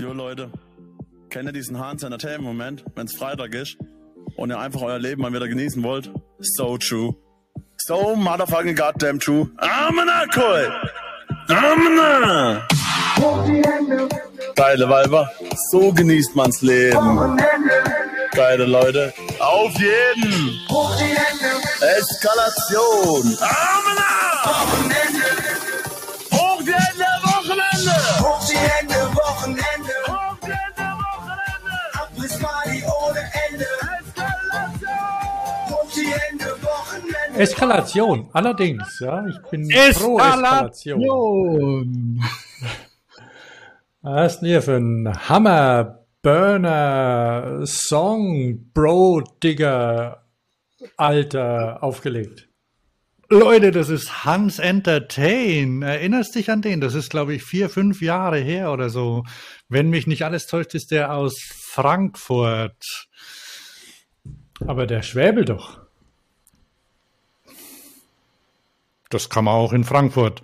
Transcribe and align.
Jo 0.00 0.14
Leute, 0.14 0.50
kennt 1.28 1.46
ihr 1.46 1.52
diesen 1.52 1.78
Hans 1.78 2.02
Entertainment 2.02 2.42
Moment, 2.44 2.84
wenn 2.94 3.04
es 3.04 3.14
Freitag 3.14 3.52
ist 3.52 3.76
und 4.34 4.48
ihr 4.48 4.58
einfach 4.58 4.80
euer 4.80 4.98
Leben 4.98 5.20
mal 5.20 5.30
wieder 5.30 5.46
genießen 5.46 5.82
wollt? 5.82 6.10
So 6.38 6.78
true. 6.78 7.14
So 7.76 8.16
motherfucking 8.16 8.74
goddamn 8.74 9.20
true. 9.20 9.50
Amena 9.58 10.24
cool. 10.34 10.72
Amena. 11.48 12.66
Geile 14.56 14.88
Weiber, 14.88 15.30
so 15.70 15.92
genießt 15.92 16.34
man's 16.34 16.62
Leben. 16.62 17.36
Geile 18.32 18.64
Leute, 18.64 19.12
auf 19.38 19.74
jeden. 19.74 20.60
Eskalation. 21.98 23.36
Amena. 23.38 24.89
Eskalation, 37.40 38.28
allerdings, 38.32 39.00
ja. 39.00 39.26
Ich 39.26 39.38
bin 39.50 39.68
pro 39.68 40.18
Eskalation. 40.18 41.00
Eskalation. 41.00 42.24
Was 44.02 44.34
ist 44.34 44.40
denn 44.40 44.48
hier 44.48 44.62
für 44.62 44.76
ein 44.76 45.28
Hammer, 45.28 46.04
Burner, 46.22 47.60
Song, 47.64 48.70
Bro, 48.72 49.22
Digger, 49.42 50.24
Alter, 50.96 51.82
aufgelegt? 51.82 52.48
Leute, 53.28 53.70
das 53.70 53.90
ist 53.90 54.24
Hans 54.24 54.58
Entertain. 54.58 55.82
Erinnerst 55.82 56.34
dich 56.34 56.50
an 56.50 56.62
den? 56.62 56.80
Das 56.80 56.94
ist, 56.94 57.10
glaube 57.10 57.34
ich, 57.34 57.44
vier, 57.44 57.70
fünf 57.70 58.02
Jahre 58.02 58.38
her 58.38 58.72
oder 58.72 58.90
so. 58.90 59.22
Wenn 59.68 59.88
mich 59.88 60.06
nicht 60.08 60.24
alles 60.24 60.46
täuscht, 60.46 60.74
ist 60.74 60.90
der 60.90 61.12
aus 61.14 61.40
Frankfurt. 61.40 62.84
Aber 64.66 64.86
der 64.86 65.02
Schwäbel 65.02 65.44
doch. 65.44 65.78
Das 69.10 69.28
kann 69.28 69.44
man 69.44 69.54
auch 69.54 69.72
in 69.72 69.84
Frankfurt. 69.84 70.40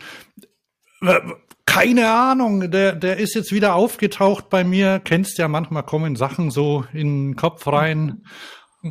Keine 1.64 2.10
Ahnung, 2.10 2.70
der, 2.70 2.94
der 2.94 3.16
ist 3.18 3.34
jetzt 3.34 3.52
wieder 3.52 3.74
aufgetaucht 3.74 4.50
bei 4.50 4.64
mir. 4.64 5.00
Kennst 5.02 5.38
ja, 5.38 5.48
manchmal 5.48 5.84
kommen 5.84 6.16
Sachen 6.16 6.50
so 6.50 6.84
in 6.92 7.30
den 7.30 7.36
Kopf 7.36 7.66
rein. 7.66 8.24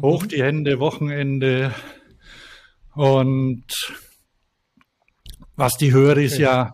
Hoch 0.02 0.26
die 0.26 0.42
Hände, 0.42 0.80
Wochenende. 0.80 1.74
Und 2.94 3.66
was 5.56 5.74
die 5.78 5.92
Höris 5.92 6.38
ja, 6.38 6.74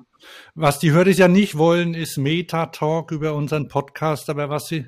was 0.53 0.79
die 0.79 0.91
Höris 0.91 1.17
ja 1.17 1.27
nicht 1.27 1.57
wollen, 1.57 1.93
ist 1.93 2.17
Meta-Talk 2.17 3.11
über 3.11 3.33
unseren 3.33 3.67
Podcast. 3.67 4.29
Aber 4.29 4.49
was 4.49 4.67
sie 4.67 4.87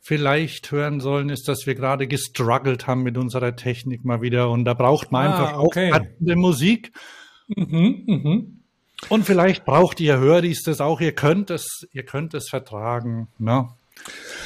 vielleicht 0.00 0.72
hören 0.72 1.00
sollen, 1.00 1.28
ist, 1.28 1.46
dass 1.48 1.66
wir 1.66 1.74
gerade 1.74 2.06
gestruggelt 2.06 2.86
haben 2.86 3.02
mit 3.02 3.16
unserer 3.18 3.54
Technik 3.54 4.04
mal 4.04 4.22
wieder. 4.22 4.50
Und 4.50 4.64
da 4.64 4.74
braucht 4.74 5.12
man 5.12 5.26
Ah, 5.26 5.30
einfach 5.30 5.58
okay. 5.58 5.92
aufwertende 5.92 6.36
Musik. 6.36 6.92
Mhm, 7.48 8.02
mhm. 8.06 8.56
Und 9.08 9.24
vielleicht 9.24 9.64
braucht 9.64 10.00
ihr 10.00 10.18
Höris 10.18 10.62
das 10.62 10.80
auch. 10.80 11.00
Ihr 11.00 11.12
könnt 11.12 11.50
es, 11.50 11.86
ihr 11.92 12.02
könnt 12.02 12.34
es 12.34 12.48
vertragen. 12.48 13.28
Ne? 13.38 13.68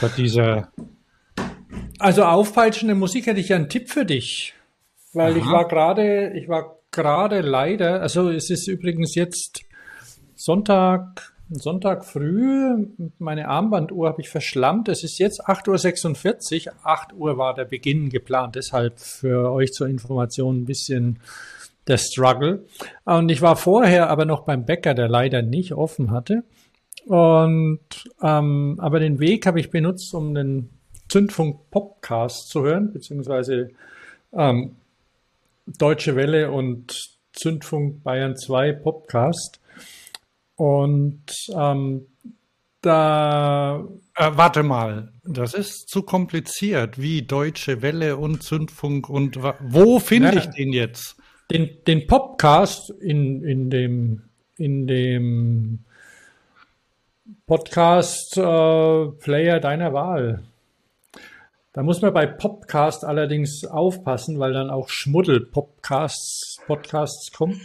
Bei 0.01 0.09
dieser 0.09 0.69
Also 1.99 2.25
aufpeitschende 2.25 2.95
Musik 2.95 3.27
hätte 3.27 3.41
ich 3.41 3.49
ja 3.49 3.57
einen 3.57 3.69
Tipp 3.69 3.91
für 3.91 4.05
dich. 4.05 4.55
Weil 5.13 5.37
ich 5.37 5.45
Aha. 5.45 5.53
war 5.53 5.69
gerade, 5.69 6.33
ich 6.37 6.49
war 6.49 6.77
gerade 6.91 7.41
leider, 7.41 8.01
also 8.01 8.31
es 8.31 8.51
ist 8.51 8.67
übrigens 8.69 9.15
jetzt 9.15 9.63
Sonntag, 10.35 11.34
Sonntag 11.55 12.05
früh, 12.05 12.89
meine 13.19 13.49
Armbanduhr 13.49 14.09
habe 14.09 14.21
ich 14.21 14.29
verschlammt. 14.29 14.89
Es 14.89 15.05
ist 15.05 15.19
jetzt 15.19 15.47
8.46 15.47 16.69
Uhr. 16.69 16.75
8 16.83 17.13
Uhr 17.15 17.39
war 17.39 17.55
der 17.55 17.65
Beginn 17.65 18.09
geplant. 18.09 18.57
Deshalb 18.57 18.99
für 18.99 19.51
euch 19.53 19.73
zur 19.73 19.89
Information 19.89 20.63
ein 20.63 20.65
bisschen 20.65 21.21
der 21.87 21.99
Struggle. 21.99 22.65
Und 23.05 23.31
ich 23.31 23.43
war 23.43 23.57
vorher 23.57 24.11
aber 24.11 24.25
noch 24.25 24.45
beim 24.45 24.65
Bäcker, 24.65 24.95
der 24.95 25.09
leider 25.09 25.43
nicht 25.43 25.73
offen 25.73 26.11
hatte. 26.11 26.45
Und 27.07 27.81
ähm, 28.23 28.77
aber 28.79 28.99
den 29.01 29.21
Weg 29.21 29.47
habe 29.47 29.61
ich 29.61 29.71
benutzt, 29.71 30.15
um 30.15 30.35
den 30.35 30.71
Zündfunk 31.09 31.71
Popcast 31.71 32.49
zu 32.49 32.63
hören, 32.63 32.93
beziehungsweise 32.93 33.69
ähm, 34.33 34.77
Deutsche 35.67 36.17
Welle 36.17 36.51
und 36.51 37.15
Zündfunk 37.33 38.03
Bayern 38.03 38.37
2 38.37 38.73
Popcast. 38.73 39.61
Und 40.57 41.25
ähm, 41.55 42.07
da 42.81 43.85
Äh, 44.17 44.31
warte 44.35 44.63
mal, 44.63 45.13
das 45.25 45.55
ist 45.55 45.89
zu 45.89 46.03
kompliziert. 46.03 47.01
Wie 47.01 47.23
Deutsche 47.23 47.83
Welle 47.83 48.17
und 48.17 48.43
Zündfunk 48.43 49.09
und 49.09 49.39
wo 49.61 49.99
finde 49.99 50.33
Ja. 50.33 50.39
ich 50.39 50.47
den 50.51 50.73
jetzt? 50.73 51.17
den, 51.51 51.69
den 51.87 52.07
Popcast 52.07 52.91
in, 53.03 53.43
in 53.45 53.69
dem, 53.71 54.23
in 54.57 54.87
dem 54.87 55.85
Podcast 57.47 58.37
äh, 58.37 59.07
Player 59.23 59.61
deiner 59.61 59.93
Wahl. 59.93 60.43
Da 61.73 61.83
muss 61.83 62.01
man 62.03 62.15
bei 62.15 62.27
Popcast 62.27 63.05
allerdings 63.05 63.65
aufpassen, 63.65 64.39
weil 64.39 64.53
dann 64.53 64.71
auch 64.71 64.89
Schmuddel-Podcasts 64.89 66.59
Podcasts 66.67 67.33
kommen. 67.33 67.61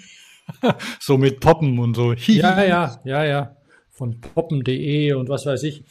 So 1.00 1.18
mit 1.18 1.40
Poppen 1.40 1.80
und 1.80 1.96
so. 1.96 2.14
Ja, 2.14 2.64
ja, 2.64 3.00
ja, 3.04 3.24
ja. 3.24 3.56
Von 3.92 4.20
poppen.de 4.22 5.14
und 5.14 5.30
was 5.30 5.46
weiß 5.46 5.64
ich. 5.64 5.84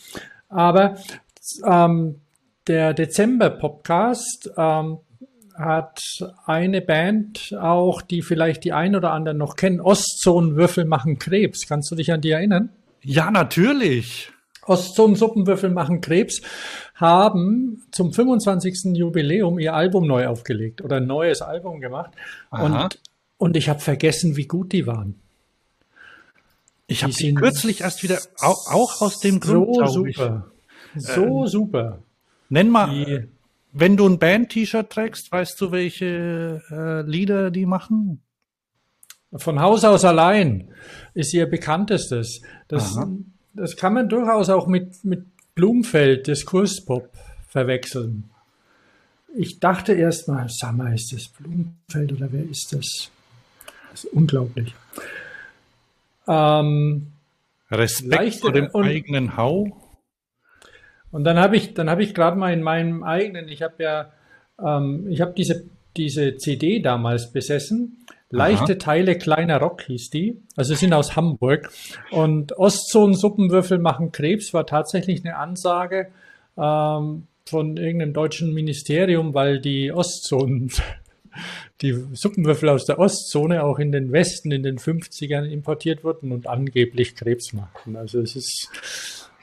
Aber 0.48 0.96
ähm, 1.64 2.20
der 2.66 2.94
Dezember-Podcast 2.94 4.50
ähm, 4.56 4.98
hat 5.58 6.00
eine 6.46 6.80
Band 6.80 7.56
auch, 7.60 8.00
die 8.02 8.22
vielleicht 8.22 8.64
die 8.64 8.72
ein 8.72 8.94
oder 8.94 9.12
anderen 9.12 9.38
noch 9.38 9.56
kennen. 9.56 9.80
Ostzonenwürfel 9.80 10.84
machen 10.84 11.18
Krebs. 11.18 11.66
Kannst 11.66 11.90
du 11.90 11.96
dich 11.96 12.12
an 12.12 12.20
die 12.20 12.30
erinnern? 12.30 12.70
Ja, 13.02 13.30
natürlich. 13.30 14.30
Ostzonensuppenwürfel 14.68 15.70
machen 15.70 16.00
Krebs 16.00 16.42
haben 16.94 17.82
zum 17.90 18.12
25. 18.12 18.96
Jubiläum 18.96 19.58
ihr 19.58 19.74
Album 19.74 20.06
neu 20.06 20.26
aufgelegt 20.26 20.82
oder 20.82 20.96
ein 20.96 21.06
neues 21.06 21.42
Album 21.42 21.80
gemacht. 21.80 22.10
Aha. 22.50 22.84
Und, 22.84 23.00
und 23.38 23.56
ich 23.56 23.68
habe 23.68 23.80
vergessen, 23.80 24.36
wie 24.36 24.46
gut 24.46 24.72
die 24.72 24.86
waren. 24.86 25.14
Ich 26.86 27.02
habe 27.02 27.12
sie 27.12 27.34
kürzlich 27.34 27.82
erst 27.82 28.02
wieder 28.02 28.18
auch, 28.40 28.70
auch 28.72 29.00
aus 29.02 29.20
dem 29.20 29.40
Grund, 29.40 29.74
So 29.74 30.02
glaub 30.02 30.06
ich. 30.06 30.16
super. 30.16 30.50
So 30.96 31.46
super. 31.46 31.98
Nenn 32.48 32.70
mal, 32.70 32.88
Die, 32.90 33.28
wenn 33.72 33.96
du 33.96 34.06
ein 34.08 34.18
Band-T-Shirt 34.18 34.88
trägst, 34.90 35.30
weißt 35.30 35.60
du, 35.60 35.70
welche 35.70 36.62
äh, 36.70 37.02
Lieder 37.08 37.50
die 37.50 37.66
machen? 37.66 38.20
von 39.36 39.60
Haus 39.60 39.84
aus 39.84 40.06
allein 40.06 40.70
ist 41.12 41.34
ihr 41.34 41.44
bekanntestes. 41.44 42.40
Das, 42.68 42.96
Aha. 42.96 43.10
das 43.52 43.76
kann 43.76 43.92
man 43.92 44.08
durchaus 44.08 44.48
auch 44.48 44.66
mit, 44.66 45.04
mit 45.04 45.26
Blumfeld, 45.54 46.26
Diskurspop, 46.28 47.10
verwechseln. 47.46 48.30
Ich 49.36 49.60
dachte 49.60 49.92
erst 49.92 50.28
mal, 50.28 50.46
sag 50.48 50.74
mal, 50.74 50.94
ist 50.94 51.12
das 51.12 51.28
Blumfeld 51.28 52.12
oder 52.14 52.32
wer 52.32 52.42
ist 52.48 52.72
das? 52.72 53.10
Das 53.98 54.04
ist 54.04 54.12
unglaublich. 54.12 54.74
Ähm, 56.28 57.08
Respekt 57.70 58.36
vor 58.36 58.52
dem 58.52 58.68
und- 58.68 58.84
eigenen 58.84 59.36
Hau. 59.36 59.76
Und 61.10 61.24
dann 61.24 61.38
habe 61.38 61.56
ich, 61.56 61.74
dann 61.74 61.90
habe 61.90 62.02
ich 62.02 62.14
gerade 62.14 62.36
mal 62.36 62.52
in 62.52 62.62
meinem 62.62 63.02
eigenen, 63.02 63.48
ich 63.48 63.62
habe 63.62 63.82
ja, 63.82 64.12
ähm, 64.62 65.06
ich 65.08 65.20
habe 65.20 65.32
diese, 65.32 65.64
diese 65.96 66.36
CD 66.36 66.80
damals 66.80 67.32
besessen. 67.32 68.04
Leichte 68.30 68.76
Teile 68.76 69.16
kleiner 69.16 69.56
Rock 69.58 69.82
hieß 69.82 70.10
die. 70.10 70.42
Also 70.54 70.74
sind 70.74 70.92
aus 70.92 71.16
Hamburg. 71.16 71.70
Und 72.10 72.56
Ostzonen-Suppenwürfel 72.58 73.78
machen 73.78 74.12
Krebs 74.12 74.52
war 74.52 74.66
tatsächlich 74.66 75.24
eine 75.24 75.36
Ansage 75.38 76.08
ähm, 76.58 77.26
von 77.46 77.76
irgendeinem 77.78 78.12
deutschen 78.12 78.52
Ministerium, 78.52 79.32
weil 79.32 79.60
die 79.60 79.90
Ostzonen, 79.92 80.70
die 81.80 81.92
Suppenwürfel 82.12 82.68
aus 82.68 82.84
der 82.84 82.98
Ostzone 82.98 83.62
auch 83.62 83.78
in 83.78 83.92
den 83.92 84.12
Westen 84.12 84.50
in 84.50 84.62
den 84.62 84.78
50ern 84.78 85.44
importiert 85.44 86.02
wurden 86.02 86.32
und 86.32 86.46
angeblich 86.46 87.14
Krebs 87.14 87.52
machten. 87.52 87.96
Also 87.96 88.20
es 88.20 88.34
ist 88.34 88.68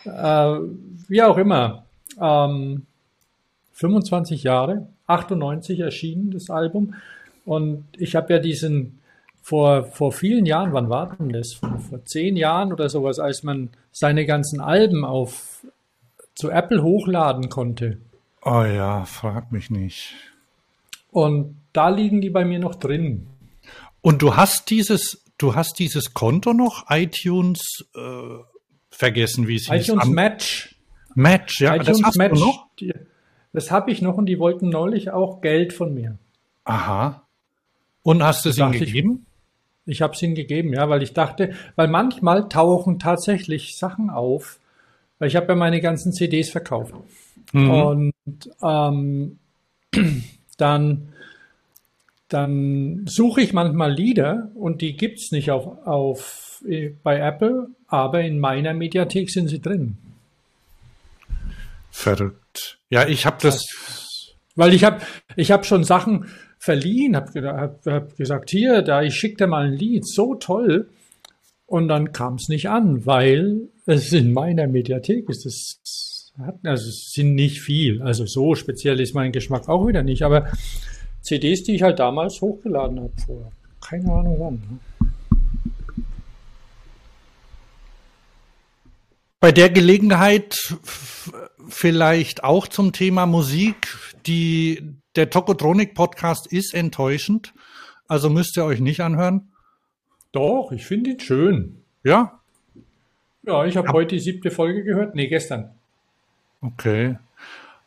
äh, 0.05 0.59
wie 1.07 1.23
auch 1.23 1.37
immer, 1.37 1.85
ähm, 2.19 2.85
25 3.73 4.43
Jahre, 4.43 4.87
98 5.07 5.79
erschienen 5.79 6.31
das 6.31 6.49
Album. 6.49 6.95
Und 7.45 7.85
ich 7.97 8.15
habe 8.15 8.33
ja 8.33 8.39
diesen 8.39 8.99
vor, 9.41 9.83
vor 9.85 10.11
vielen 10.11 10.45
Jahren, 10.45 10.73
wann 10.73 10.89
war 10.89 11.15
denn 11.15 11.29
das? 11.29 11.53
Vor, 11.53 11.77
vor 11.79 12.03
zehn 12.05 12.35
Jahren 12.35 12.73
oder 12.73 12.89
sowas, 12.89 13.19
als 13.19 13.43
man 13.43 13.69
seine 13.91 14.25
ganzen 14.25 14.59
Alben 14.59 15.05
auf 15.05 15.65
zu 16.33 16.49
Apple 16.49 16.83
hochladen 16.83 17.49
konnte. 17.49 17.97
Oh 18.43 18.63
ja, 18.63 19.05
frag 19.05 19.51
mich 19.51 19.69
nicht. 19.69 20.15
Und 21.11 21.55
da 21.75 21.89
liegen 21.89 22.21
die 22.21 22.29
bei 22.29 22.45
mir 22.45 22.59
noch 22.59 22.75
drin. 22.75 23.27
Und 24.01 24.21
du 24.21 24.35
hast 24.35 24.69
dieses, 24.69 25.23
du 25.37 25.55
hast 25.55 25.79
dieses 25.79 26.13
Konto 26.13 26.53
noch, 26.53 26.85
iTunes 26.89 27.85
äh, 27.95 27.99
vergessen, 28.89 29.47
wie 29.47 29.55
es 29.55 29.69
hieß. 29.69 29.87
iTunes 29.89 30.03
Am- 30.03 30.11
Match. 30.11 30.75
Match, 31.15 31.61
ja. 31.61 31.75
iTunes 31.75 31.97
das 31.99 32.07
hast 32.07 32.17
Match. 32.17 32.39
du 32.39 32.45
noch? 32.45 32.67
Die, 32.79 32.93
das 33.53 33.71
habe 33.71 33.89
ich 33.91 34.01
noch 34.01 34.15
und 34.17 34.25
die 34.25 34.37
wollten 34.39 34.69
neulich 34.69 35.11
auch 35.11 35.41
Geld 35.41 35.73
von 35.73 35.93
mir. 35.93 36.17
Aha. 36.65 37.21
Und 38.03 38.21
hast 38.21 38.45
du 38.45 38.49
es 38.49 38.57
ihnen 38.57 38.71
dachte 38.71 38.83
ich- 38.83 38.91
gegeben? 38.93 39.25
Ich 39.87 40.01
habe 40.01 40.13
es 40.13 40.21
ihnen 40.23 40.33
gegeben, 40.33 40.73
ja, 40.73 40.89
weil 40.89 41.03
ich 41.03 41.13
dachte, 41.13 41.53
weil 41.75 41.87
manchmal 41.87 42.49
tauchen 42.49 42.97
tatsächlich 42.97 43.77
Sachen 43.77 44.09
auf, 44.09 44.59
weil 45.19 45.27
ich 45.27 45.35
habe 45.35 45.49
ja 45.49 45.55
meine 45.55 45.79
ganzen 45.79 46.11
CDs 46.11 46.49
verkauft. 46.49 46.95
Mhm. 47.53 47.69
Und 47.69 48.13
ähm, 48.63 49.37
dann, 50.57 51.09
dann 52.29 53.05
suche 53.07 53.41
ich 53.41 53.53
manchmal 53.53 53.93
Lieder 53.93 54.51
und 54.55 54.81
die 54.81 54.95
gibt's 54.95 55.31
nicht 55.31 55.51
auf, 55.51 55.85
auf, 55.85 56.63
äh, 56.67 56.91
bei 57.03 57.19
Apple, 57.19 57.67
aber 57.87 58.21
in 58.21 58.39
meiner 58.39 58.73
Mediathek 58.73 59.29
sind 59.29 59.47
sie 59.47 59.61
drin. 59.61 59.97
Verrückt. 61.91 62.79
Ja, 62.89 63.07
ich 63.07 63.25
habe 63.25 63.37
das. 63.41 63.65
Weil 64.55 64.73
ich 64.73 64.83
habe 64.83 65.01
ich 65.35 65.51
hab 65.51 65.65
schon 65.65 65.83
Sachen 65.83 66.27
verliehen, 66.57 67.15
habe 67.15 67.41
hab, 67.47 67.85
hab 67.85 68.17
gesagt, 68.17 68.49
hier, 68.49 68.81
da 68.81 69.03
ich 69.03 69.15
schick 69.15 69.37
dir 69.37 69.47
mal 69.47 69.67
ein 69.67 69.73
Lied, 69.73 70.05
so 70.07 70.35
toll. 70.35 70.89
Und 71.67 71.87
dann 71.87 72.11
kam 72.11 72.35
es 72.35 72.47
nicht 72.47 72.69
an, 72.69 73.05
weil 73.05 73.69
es 73.85 74.11
in 74.13 74.33
meiner 74.33 74.67
Mediathek 74.67 75.29
ist. 75.29 75.45
Es 75.45 76.31
hat, 76.37 76.57
also 76.63 76.89
es 76.89 77.11
sind 77.11 77.35
nicht 77.35 77.61
viel. 77.61 78.01
Also 78.01 78.25
so 78.25 78.55
speziell 78.55 78.99
ist 78.99 79.13
mein 79.13 79.31
Geschmack 79.31 79.67
auch 79.69 79.87
wieder 79.87 80.03
nicht. 80.03 80.23
Aber 80.23 80.49
CDs, 81.25 81.63
die 81.63 81.75
ich 81.75 81.81
halt 81.81 81.99
damals 81.99 82.39
hochgeladen 82.41 82.99
habe 82.99 83.13
vor 83.25 83.51
keine 83.85 84.11
Ahnung 84.11 84.39
wann. 84.39 84.53
ne? 84.53 84.79
Bei 89.39 89.51
der 89.51 89.69
Gelegenheit 89.69 90.55
vielleicht 91.67 92.43
auch 92.43 92.67
zum 92.67 92.93
Thema 92.93 93.27
Musik. 93.27 93.95
Die, 94.25 94.95
der 95.15 95.29
Tokotronik 95.29 95.93
Podcast 95.93 96.47
ist 96.47 96.73
enttäuschend. 96.73 97.53
Also 98.07 98.29
müsst 98.29 98.57
ihr 98.57 98.65
euch 98.65 98.79
nicht 98.79 99.01
anhören. 99.01 99.51
Doch, 100.31 100.71
ich 100.71 100.85
finde 100.85 101.11
ihn 101.11 101.19
schön. 101.19 101.83
Ja? 102.03 102.39
Ja, 103.43 103.65
ich 103.65 103.77
habe 103.77 103.91
heute 103.91 104.15
die 104.15 104.21
siebte 104.21 104.49
Folge 104.49 104.83
gehört. 104.83 105.13
Nee, 105.13 105.27
gestern. 105.27 105.69
Okay. 106.61 107.17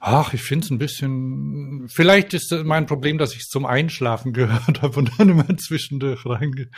Ach, 0.00 0.32
ich 0.32 0.42
finde 0.42 0.64
es 0.64 0.70
ein 0.70 0.78
bisschen. 0.78 1.88
Vielleicht 1.88 2.32
ist 2.32 2.52
mein 2.64 2.86
Problem, 2.86 3.18
dass 3.18 3.34
ich 3.34 3.40
es 3.40 3.48
zum 3.48 3.66
Einschlafen 3.66 4.32
gehört 4.34 4.82
habe 4.82 4.98
und 4.98 5.10
dann 5.18 5.28
immer 5.28 5.56
zwischendurch 5.56 6.24
reinge 6.24 6.68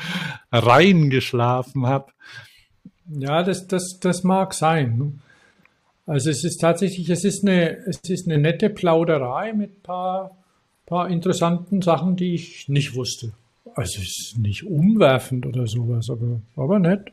reingeschlafen 0.53 1.87
habe. 1.87 2.13
Ja, 3.13 3.43
das, 3.43 3.67
das, 3.67 3.99
das 4.01 4.23
mag 4.23 4.55
sein. 4.55 4.97
ne? 4.97 5.13
Also 6.07 6.31
es 6.31 6.45
ist 6.45 6.59
tatsächlich, 6.59 7.09
es 7.11 7.25
ist 7.25 7.47
eine, 7.47 7.77
es 7.87 8.01
ist 8.09 8.27
eine 8.27 8.39
nette 8.39 8.71
Plauderei 8.71 9.53
mit 9.53 9.83
paar, 9.83 10.37
paar 10.87 11.09
interessanten 11.09 11.83
Sachen, 11.83 12.17
die 12.17 12.35
ich 12.35 12.69
nicht 12.69 12.95
wusste. 12.95 13.33
Also 13.75 14.01
es 14.01 14.19
ist 14.19 14.39
nicht 14.39 14.65
umwerfend 14.65 15.47
oder 15.47 15.67
sowas, 15.67 16.11
aber, 16.11 16.41
aber 16.57 16.79
nett. 16.79 17.13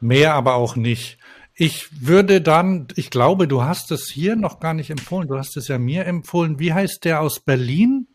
Mehr 0.00 0.34
aber 0.34 0.56
auch 0.56 0.76
nicht. 0.76 1.16
Ich 1.54 1.88
würde 2.06 2.40
dann, 2.40 2.88
ich 2.96 3.10
glaube, 3.10 3.46
du 3.46 3.62
hast 3.62 3.90
es 3.92 4.10
hier 4.10 4.36
noch 4.36 4.58
gar 4.60 4.74
nicht 4.74 4.90
empfohlen. 4.90 5.28
Du 5.28 5.36
hast 5.36 5.56
es 5.56 5.68
ja 5.68 5.78
mir 5.78 6.06
empfohlen. 6.06 6.58
Wie 6.58 6.72
heißt 6.72 7.04
der 7.04 7.20
aus 7.20 7.40
Berlin? 7.40 8.06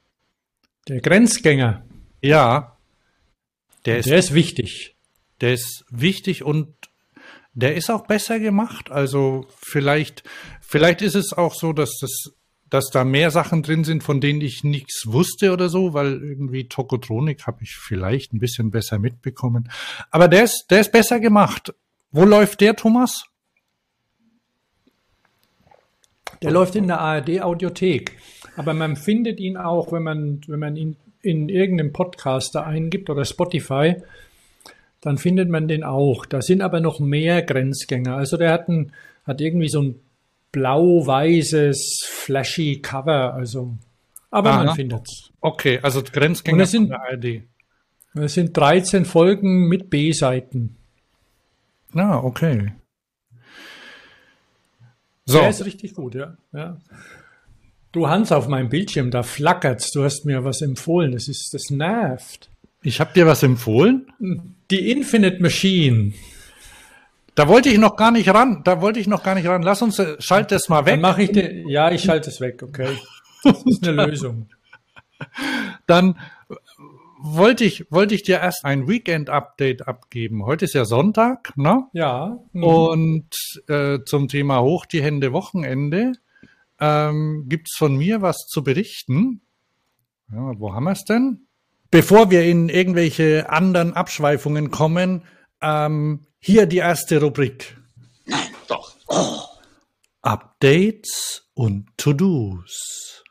Der 0.88 1.02
Grenzgänger, 1.02 1.86
Ja. 2.22 2.78
Der 3.86 4.00
ist, 4.00 4.10
der 4.10 4.18
ist 4.18 4.34
wichtig. 4.34 4.96
der 5.40 5.54
ist 5.54 5.86
wichtig 5.90 6.44
und 6.44 6.74
der 7.54 7.76
ist 7.76 7.90
auch 7.90 8.06
besser 8.06 8.40
gemacht. 8.40 8.92
Also 8.92 9.48
vielleicht, 9.58 10.24
vielleicht 10.62 11.02
ist 11.02 11.16
es 11.16 11.32
auch 11.34 11.54
so, 11.56 11.74
dass 11.74 11.98
das, 12.02 12.34
dass 12.70 12.90
da 12.92 13.04
mehr 13.06 13.32
Sachen 13.32 13.64
drin 13.64 13.84
sind, 13.86 14.04
von 14.04 14.20
denen 14.20 14.42
ich 14.42 14.64
nichts 14.64 15.04
wusste 15.06 15.54
oder 15.54 15.70
so, 15.70 15.94
weil 15.94 16.22
irgendwie 16.22 16.68
Tokotronik 16.68 17.48
habe 17.48 17.64
ich 17.64 17.76
vielleicht 17.78 18.34
ein 18.34 18.40
bisschen 18.40 18.72
besser 18.72 19.00
mitbekommen. 19.00 19.72
Aber 20.12 20.28
der 20.28 20.44
ist, 20.44 20.66
der 20.70 20.82
ist 20.82 20.92
besser 20.92 21.20
gemacht. 21.20 21.74
Wo 22.12 22.24
läuft 22.26 22.62
der, 22.62 22.76
Thomas? 22.76 23.26
Der 26.42 26.52
läuft 26.52 26.76
in 26.76 26.88
der 26.88 27.00
ARD 27.00 27.42
Audiothek. 27.42 28.18
Aber 28.56 28.74
man 28.74 28.96
findet 28.96 29.40
ihn 29.40 29.58
auch, 29.58 29.92
wenn 29.92 30.04
man, 30.04 30.42
wenn 30.48 30.60
man 30.60 30.76
ihn 30.76 30.96
in 31.22 31.50
irgendeinem 31.50 31.94
Podcaster 31.94 32.66
eingibt 32.66 33.10
oder 33.10 33.26
Spotify, 33.26 33.96
dann 35.02 35.18
findet 35.18 35.50
man 35.50 35.68
den 35.68 35.84
auch. 35.84 36.26
Da 36.26 36.42
sind 36.42 36.62
aber 36.62 36.80
noch 36.80 37.00
mehr 37.00 37.42
Grenzgänger. 37.42 38.16
Also 38.16 38.38
der 38.38 38.52
hat, 38.52 38.68
ein, 38.70 38.92
hat 39.26 39.42
irgendwie 39.42 39.70
so 39.70 39.82
ein 39.82 40.00
blau-weißes, 40.52 42.06
flashy 42.08 42.80
Cover. 42.82 43.34
Also, 43.34 43.76
aber 44.32 44.52
Aha. 44.52 44.64
man 44.66 44.76
findet's. 44.76 45.32
Okay, 45.42 45.80
also 45.82 46.00
Und 46.00 46.14
Grenzgänger 46.14 46.64
es 46.64 46.72
sind- 46.72 46.90
von 46.90 46.90
der 46.90 47.02
ARD. 47.02 47.44
Es 48.16 48.34
sind 48.34 48.56
13 48.58 49.06
Folgen 49.06 49.68
mit 49.68 49.92
B-Seiten. 49.92 50.77
Ah, 51.94 52.18
okay. 52.18 52.74
So, 55.26 55.40
Der 55.40 55.50
ist 55.50 55.66
richtig 55.66 55.94
gut, 55.96 56.16
ja. 56.16 56.38
ja. 56.54 56.78
Du 57.92 58.08
Hans 58.08 58.32
auf 58.32 58.48
meinem 58.48 58.70
Bildschirm, 58.70 59.12
da 59.12 59.24
flackert's. 59.24 59.92
Du 59.92 60.04
hast 60.04 60.26
mir 60.26 60.44
was 60.46 60.62
empfohlen. 60.62 61.12
Das 61.12 61.28
ist, 61.28 61.54
das 61.54 61.70
nervt. 61.70 62.50
ich 62.82 63.00
habe 63.00 63.14
dir 63.14 63.26
was 63.26 63.44
empfohlen. 63.44 64.08
Die 64.72 64.92
Infinite 64.92 65.42
Machine. 65.42 66.14
Da 67.36 67.48
wollte 67.48 67.70
ich 67.70 67.78
noch 67.78 67.96
gar 67.96 68.12
nicht 68.12 68.30
ran. 68.30 68.62
Da 68.64 68.82
wollte 68.82 69.00
ich 69.00 69.08
noch 69.08 69.24
gar 69.24 69.36
nicht 69.36 69.48
ran. 69.48 69.62
Lass 69.64 69.82
uns, 69.82 70.00
äh, 70.00 70.16
schalt 70.20 70.52
das 70.52 70.70
mal 70.70 70.82
Dann 70.84 70.96
weg. 70.96 71.02
mache 71.02 71.24
ich 71.24 71.32
den. 71.32 71.68
Ja, 71.70 71.92
ich 71.92 72.02
schalte 72.04 72.30
es 72.30 72.40
weg, 72.42 72.64
okay. 72.64 72.98
Das 73.44 73.64
ist 73.66 73.88
eine 73.88 74.06
Lösung. 74.08 74.48
Dann 75.88 76.18
wollte 77.20 77.64
ich, 77.64 77.92
wollte 77.92 78.16
ich 78.16 78.24
dir 78.24 78.40
erst 78.40 78.64
ein 78.66 78.88
Weekend-Update 78.88 79.88
abgeben. 79.88 80.46
Heute 80.46 80.66
ist 80.66 80.74
ja 80.74 80.86
Sonntag, 80.86 81.56
ne? 81.58 81.88
Ja. 81.94 82.40
mhm. 82.54 82.64
Und 82.64 83.36
äh, 83.68 84.00
zum 84.06 84.28
Thema 84.28 84.62
Hoch 84.62 84.86
die 84.86 85.02
Hände 85.02 85.34
Wochenende 85.34 86.14
ähm, 86.80 87.46
gibt's 87.48 87.76
von 87.76 87.96
mir 87.96 88.22
was 88.22 88.48
zu 88.48 88.64
berichten. 88.64 89.42
Ja, 90.32 90.60
wo 90.60 90.74
haben 90.74 90.84
wir's 90.84 91.06
denn? 91.06 91.48
Bevor 91.90 92.32
wir 92.32 92.44
in 92.44 92.70
irgendwelche 92.70 93.50
anderen 93.50 93.94
Abschweifungen 93.94 94.72
kommen, 94.72 95.24
ähm, 95.62 96.26
hier 96.40 96.66
die 96.66 96.78
erste 96.78 97.22
Rubrik. 97.22 97.78
Nein, 98.26 98.40
doch. 98.68 98.94
Updates 100.22 101.50
und 101.54 101.88
To-Dos. 101.98 103.24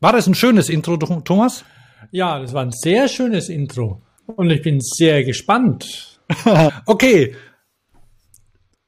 War 0.00 0.14
das 0.14 0.26
ein 0.26 0.34
schönes 0.34 0.70
Intro, 0.70 0.96
Thomas? 0.96 1.64
Ja, 2.10 2.40
das 2.40 2.52
war 2.52 2.62
ein 2.62 2.72
sehr 2.72 3.08
schönes 3.08 3.48
Intro. 3.48 4.02
Und 4.26 4.50
ich 4.50 4.62
bin 4.62 4.80
sehr 4.80 5.24
gespannt. 5.24 6.06
Okay. 6.86 7.34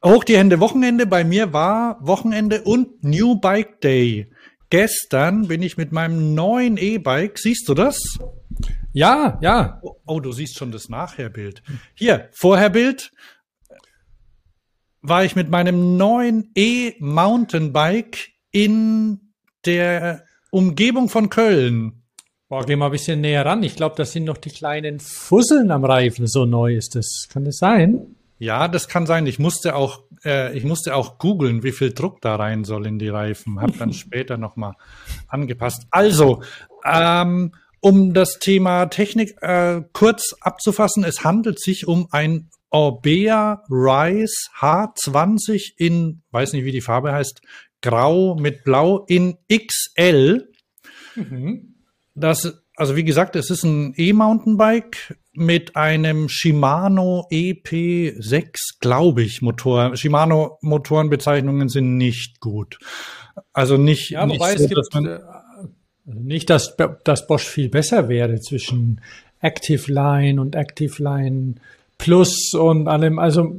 Hoch 0.05 0.25
die 0.25 0.37
Hände 0.37 0.61
Wochenende. 0.61 1.07
Bei 1.07 1.25
mir 1.25 1.53
war 1.53 1.99
Wochenende 2.01 2.63
und 2.63 3.05
New 3.05 3.37
Bike 3.37 3.81
Day. 3.81 4.31
Gestern 4.71 5.49
bin 5.49 5.63
ich 5.63 5.77
mit 5.77 5.93
meinem 5.93 6.35
neuen 6.35 6.77
E-Bike, 6.77 7.39
siehst 7.39 7.69
du 7.69 7.75
das? 7.75 7.99
Ja, 8.93 9.39
ja. 9.43 9.81
Oh, 9.83 9.97
oh, 10.07 10.21
du 10.21 10.33
siehst 10.33 10.57
schon 10.57 10.73
das 10.73 10.89
Nachherbild. 10.89 11.63
Hier, 11.95 12.29
Vorherbild. 12.33 13.13
War 15.01 15.25
ich 15.25 15.37
mit 15.37 15.51
meinem 15.51 15.97
neuen 15.97 16.51
E-Mountainbike 16.55 18.31
in 18.51 19.33
der 19.65 20.25
Umgebung 20.51 21.09
von 21.09 21.29
Köln. 21.29 22.02
Boah, 22.53 22.67
geh 22.67 22.77
mal 22.77 22.85
ein 22.85 22.93
bisschen 22.93 23.23
näher 23.23 23.47
ran. 23.47 23.63
Ich 23.63 23.77
glaube, 23.77 23.95
das 23.97 24.13
sind 24.13 24.25
noch 24.25 24.37
die 24.37 24.51
kleinen 24.51 25.01
Fusseln 25.01 25.71
am 25.71 25.87
Reifen. 25.87 26.27
So 26.27 26.45
neu 26.45 26.77
ist 26.77 26.95
das. 26.97 27.27
Kann 27.33 27.47
das 27.47 27.57
sein? 27.57 28.15
Ja, 28.39 28.69
das 28.69 28.89
kann 28.89 29.07
sein. 29.07 29.27
Ich 29.27 29.39
musste 29.39 29.75
auch, 29.75 30.03
äh, 30.23 30.55
ich 30.55 30.63
musste 30.63 30.95
auch 30.95 31.17
googeln, 31.17 31.63
wie 31.63 31.73
viel 31.73 31.95
Druck 31.95 32.21
da 32.21 32.37
rein 32.37 32.65
soll 32.65 32.85
in 32.87 32.99
die 32.99 33.09
Reifen. 33.09 33.59
Hab 33.59 33.79
dann 33.79 33.93
später 33.95 34.37
noch 34.37 34.57
mal 34.57 34.75
angepasst. 35.29 35.87
Also, 35.91 36.43
ähm, 36.85 37.55
um 37.81 38.13
das 38.13 38.39
Thema 38.39 38.85
Technik 38.85 39.35
äh, 39.41 39.81
kurz 39.95 40.35
abzufassen, 40.43 41.05
es 41.05 41.25
handelt 41.25 41.59
sich 41.59 41.89
um 41.89 42.09
ein 42.11 42.51
Orbea 42.69 43.63
Rise 43.71 44.51
H20 44.61 45.73
in, 45.79 46.21
weiß 46.33 46.53
nicht, 46.53 46.67
wie 46.67 46.73
die 46.73 46.83
Farbe 46.83 47.13
heißt, 47.13 47.41
grau 47.81 48.35
mit 48.35 48.63
blau 48.63 49.07
in 49.09 49.39
XL. 49.51 50.51
Das, 52.15 52.63
also 52.77 52.97
wie 52.97 53.05
gesagt, 53.05 53.37
es 53.37 53.51
ist 53.51 53.65
ein 53.65 53.95
E-Mountainbike 53.97 55.17
mit 55.33 55.77
einem 55.77 56.29
Shimano 56.29 57.27
EP6, 57.31 58.79
glaube 58.81 59.23
ich, 59.23 59.41
Motor. 59.41 59.97
Shimano 59.97 60.59
Motorenbezeichnungen 60.61 61.69
sind 61.69 61.97
nicht 61.97 62.41
gut. 62.41 62.79
Also 63.53 63.77
nicht, 63.77 64.11
Ja, 64.11 64.27
nicht 64.27 64.41
wobei 64.41 64.57
so, 64.57 64.65
es 64.65 64.71
dass 64.71 64.89
gibt 64.89 64.95
man, 64.95 65.07
äh, 65.07 65.21
nicht, 66.05 66.51
dass, 66.51 66.77
dass 67.05 67.27
Bosch 67.27 67.47
viel 67.47 67.69
besser 67.69 68.09
wäre 68.09 68.41
zwischen 68.41 69.01
Active 69.41 69.91
Line 69.91 70.41
und 70.41 70.55
Active 70.55 71.03
Line 71.03 71.55
Plus 71.99 72.53
und 72.53 72.89
allem. 72.89 73.19
Also 73.19 73.57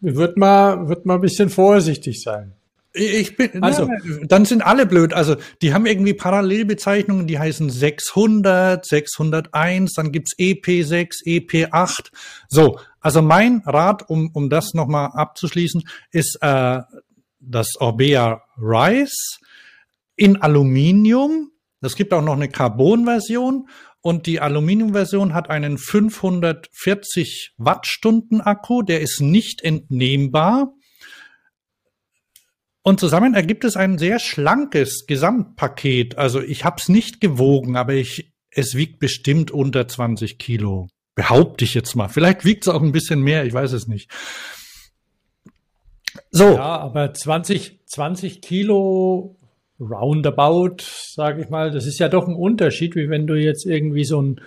wird 0.00 0.36
mal, 0.36 0.88
wird 0.88 1.06
mal 1.06 1.16
ein 1.16 1.20
bisschen 1.20 1.50
vorsichtig 1.50 2.22
sein. 2.22 2.52
Ich 2.92 3.36
bin, 3.36 3.62
Also- 3.62 3.84
also, 3.86 4.24
dann 4.26 4.44
sind 4.44 4.62
alle 4.62 4.84
blöd. 4.84 5.12
Also, 5.12 5.36
die 5.62 5.72
haben 5.72 5.86
irgendwie 5.86 6.14
Parallelbezeichnungen, 6.14 7.26
die 7.28 7.38
heißen 7.38 7.70
600, 7.70 8.84
601, 8.84 9.94
dann 9.94 10.10
gibt's 10.10 10.32
E 10.38 10.54
EP6, 10.54 11.22
EP8. 11.24 12.10
So, 12.48 12.80
also 13.00 13.22
mein 13.22 13.62
Rat, 13.64 14.08
um, 14.10 14.30
um 14.34 14.50
das 14.50 14.74
nochmal 14.74 15.10
abzuschließen, 15.12 15.82
ist 16.10 16.38
äh, 16.40 16.80
das 17.38 17.76
Orbea 17.78 18.42
Rise 18.58 19.38
in 20.16 20.42
Aluminium. 20.42 21.50
Es 21.80 21.94
gibt 21.96 22.12
auch 22.12 22.22
noch 22.22 22.34
eine 22.34 22.48
Carbon-Version 22.48 23.68
und 24.02 24.26
die 24.26 24.40
Aluminium-Version 24.40 25.32
hat 25.32 25.48
einen 25.48 25.78
540 25.78 27.52
Wattstunden 27.56 28.40
Akku, 28.40 28.82
der 28.82 29.00
ist 29.00 29.20
nicht 29.20 29.62
entnehmbar. 29.62 30.72
Und 32.82 32.98
zusammen 32.98 33.34
ergibt 33.34 33.64
es 33.64 33.76
ein 33.76 33.98
sehr 33.98 34.18
schlankes 34.18 35.06
Gesamtpaket. 35.06 36.16
Also 36.16 36.40
ich 36.40 36.64
habe 36.64 36.76
es 36.78 36.88
nicht 36.88 37.20
gewogen, 37.20 37.76
aber 37.76 37.92
ich, 37.92 38.32
es 38.50 38.74
wiegt 38.74 38.98
bestimmt 38.98 39.50
unter 39.50 39.86
20 39.86 40.38
Kilo. 40.38 40.88
Behaupte 41.14 41.64
ich 41.64 41.74
jetzt 41.74 41.94
mal. 41.94 42.08
Vielleicht 42.08 42.44
wiegt 42.44 42.66
es 42.66 42.72
auch 42.72 42.82
ein 42.82 42.92
bisschen 42.92 43.20
mehr, 43.20 43.44
ich 43.44 43.52
weiß 43.52 43.72
es 43.72 43.86
nicht. 43.86 44.10
So, 46.30 46.44
Ja, 46.54 46.78
aber 46.78 47.12
20, 47.12 47.80
20 47.86 48.40
Kilo 48.40 49.36
roundabout, 49.78 50.76
sage 51.14 51.42
ich 51.42 51.48
mal, 51.48 51.70
das 51.70 51.86
ist 51.86 51.98
ja 51.98 52.08
doch 52.08 52.28
ein 52.28 52.34
Unterschied, 52.34 52.96
wie 52.96 53.08
wenn 53.08 53.26
du 53.26 53.34
jetzt 53.34 53.66
irgendwie 53.66 54.04
so 54.04 54.20
ein, 54.20 54.40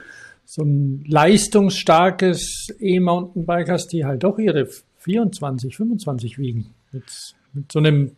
so 0.45 0.63
ein 0.63 1.03
leistungsstarkes 1.07 2.67
E-Mountainbike 2.79 3.69
hast, 3.69 3.87
die 3.87 4.05
halt 4.05 4.23
doch 4.23 4.37
ihre 4.37 4.67
24, 4.99 5.75
25 5.75 6.37
wiegen. 6.37 6.73
Mit, 6.91 7.03
mit 7.53 7.71
so 7.71 7.79
einem, 7.79 8.15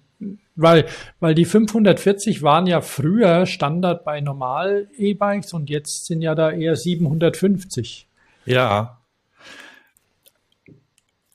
weil, 0.56 0.86
weil 1.20 1.36
die 1.36 1.46
540 1.46 2.42
waren 2.42 2.68
ja 2.68 2.82
früher 2.82 3.46
Standard 3.46 4.06
bei 4.06 4.22
normal 4.22 4.90
E-Bikes 4.98 5.54
und 5.54 5.70
jetzt 5.70 6.06
sind 6.06 6.22
ja 6.22 6.36
da 6.36 6.52
eher 6.52 6.76
750. 6.76 8.08
Ja. 8.46 9.00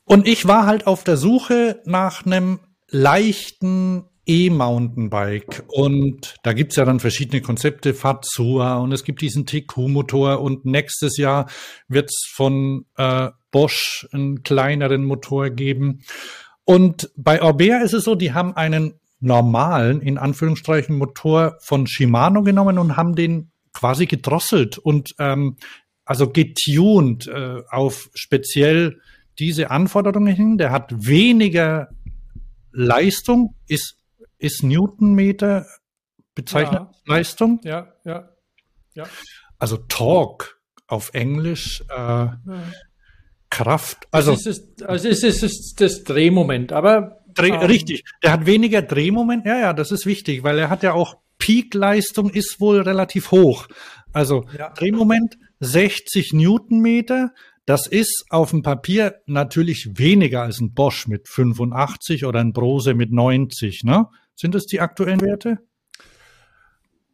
Und 0.05 0.27
ich 0.27 0.47
war 0.47 0.67
halt 0.67 0.87
auf 0.87 1.05
der 1.05 1.17
Suche 1.17 1.81
nach 1.85 2.25
einem 2.27 2.61
leichten 2.89 4.05
E-Mountainbike. 4.27 5.65
Und 5.69 6.37
da 6.43 6.53
gibt's 6.53 6.77
ja 6.77 6.85
dann 6.85 7.01
verschiedene 7.01 7.43
Konzepte, 7.43 7.95
Fazua 7.95 8.79
und 8.79 8.93
es 8.93 9.05
gibt 9.05 9.21
diesen 9.23 9.47
TQ-Motor 9.47 10.41
und 10.41 10.65
nächstes 10.65 11.17
Jahr 11.17 11.49
wird's 11.89 12.29
von 12.33 12.87
äh, 12.97 13.31
Bosch 13.51 14.07
einen 14.13 14.43
kleineren 14.43 15.05
Motor 15.05 15.51
geben. 15.51 16.03
Und 16.65 17.11
bei 17.17 17.43
Orbea 17.43 17.79
ist 17.79 17.95
es 17.95 18.05
so, 18.05 18.15
die 18.15 18.33
haben 18.33 18.55
einen 18.57 18.95
normalen, 19.21 20.01
in 20.01 20.19
Anführungsstrichen, 20.19 20.97
Motor 20.97 21.57
von 21.61 21.87
Shimano 21.87 22.43
genommen 22.43 22.79
und 22.79 22.97
haben 22.97 23.15
den 23.15 23.51
quasi 23.73 24.07
gedrosselt 24.07 24.79
und 24.79 25.15
ähm, 25.19 25.57
also 26.05 26.31
getuned 26.31 27.29
äh, 27.29 27.63
auf 27.71 28.11
speziell 28.15 29.01
diese 29.39 29.71
Anforderungen 29.71 30.35
hin. 30.35 30.59
Der 30.59 30.73
hat 30.73 31.07
weniger 31.07 31.89
Leistung, 32.73 33.57
ist, 33.69 33.97
ist 34.39 34.63
Newtonmeter 34.63 35.67
bezeichnet 36.35 36.81
Ja. 36.81 36.91
Leistung, 37.07 37.61
Ja, 37.65 37.93
ja, 38.05 38.29
ja. 38.95 39.05
also 39.59 39.77
Torque 39.77 40.57
auf 40.87 41.11
Englisch, 41.13 41.85
äh, 41.89 41.95
ja. 41.95 42.39
Kraft, 43.51 44.07
also 44.11 44.33
Also, 44.33 44.51
es 44.51 44.59
ist, 44.59 44.83
also 44.85 45.09
es 45.09 45.23
ist, 45.23 45.43
es 45.43 45.43
ist 45.43 45.81
das 45.81 46.05
Drehmoment, 46.05 46.73
aber 46.73 47.21
Dreh, 47.35 47.49
ähm, 47.49 47.61
richtig. 47.61 48.05
Der 48.23 48.33
hat 48.33 48.47
weniger 48.47 48.83
Drehmoment. 48.83 49.47
Ja, 49.47 49.59
ja, 49.59 49.73
das 49.73 49.93
ist 49.93 50.07
wichtig, 50.07 50.43
weil 50.43 50.59
er 50.59 50.71
hat 50.71 50.83
ja 50.83 50.93
auch 50.93 51.17
Peakleistung 51.39 52.31
ist 52.31 52.61
wohl 52.61 52.81
relativ 52.81 53.31
hoch. 53.31 53.67
Also 54.13 54.47
Ja. 54.57 54.71
Drehmoment 54.71 55.39
60 55.61 56.33
Newtonmeter. 56.33 57.33
Das 57.67 57.87
ist 57.87 58.25
auf 58.31 58.51
dem 58.51 58.63
Papier 58.63 59.21
natürlich 59.27 59.91
weniger 59.95 60.43
als 60.43 60.61
ein 60.61 60.75
Bosch 60.75 61.07
mit 61.07 61.29
85 61.29 62.25
oder 62.25 62.41
ein 62.41 62.53
Brose 62.53 62.95
mit 62.95 63.13
90. 63.13 63.85
Ne? 63.85 64.07
Sind 64.35 64.55
das 64.55 64.67
die 64.67 64.81
aktuellen 64.81 65.21
Werte? 65.21 65.59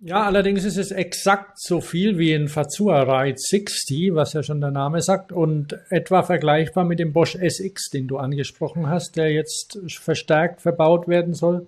Ja, 0.01 0.25
allerdings 0.25 0.65
ist 0.65 0.77
es 0.77 0.91
exakt 0.91 1.59
so 1.59 1.81
viel 1.81 2.19
wie 2.19 2.35
ein 2.35 2.49
Fazua 2.49 3.03
Ride 3.03 3.39
60, 3.39 4.15
was 4.15 4.35
ja 4.35 4.43
schon 4.43 4.61
der 4.61 4.71
Name 4.71 5.01
sagt, 5.01 5.33
und 5.33 5.75
etwa 5.89 6.23
vergleichbar 6.23 6.85
mit 6.85 6.99
dem 6.99 7.15
Bosch 7.15 7.35
SX, 7.35 7.89
den 7.91 8.07
du 8.07 8.19
angesprochen 8.19 8.89
hast, 8.89 9.17
der 9.17 9.33
jetzt 9.33 9.79
verstärkt 9.89 10.61
verbaut 10.61 11.09
werden 11.09 11.33
soll. 11.33 11.67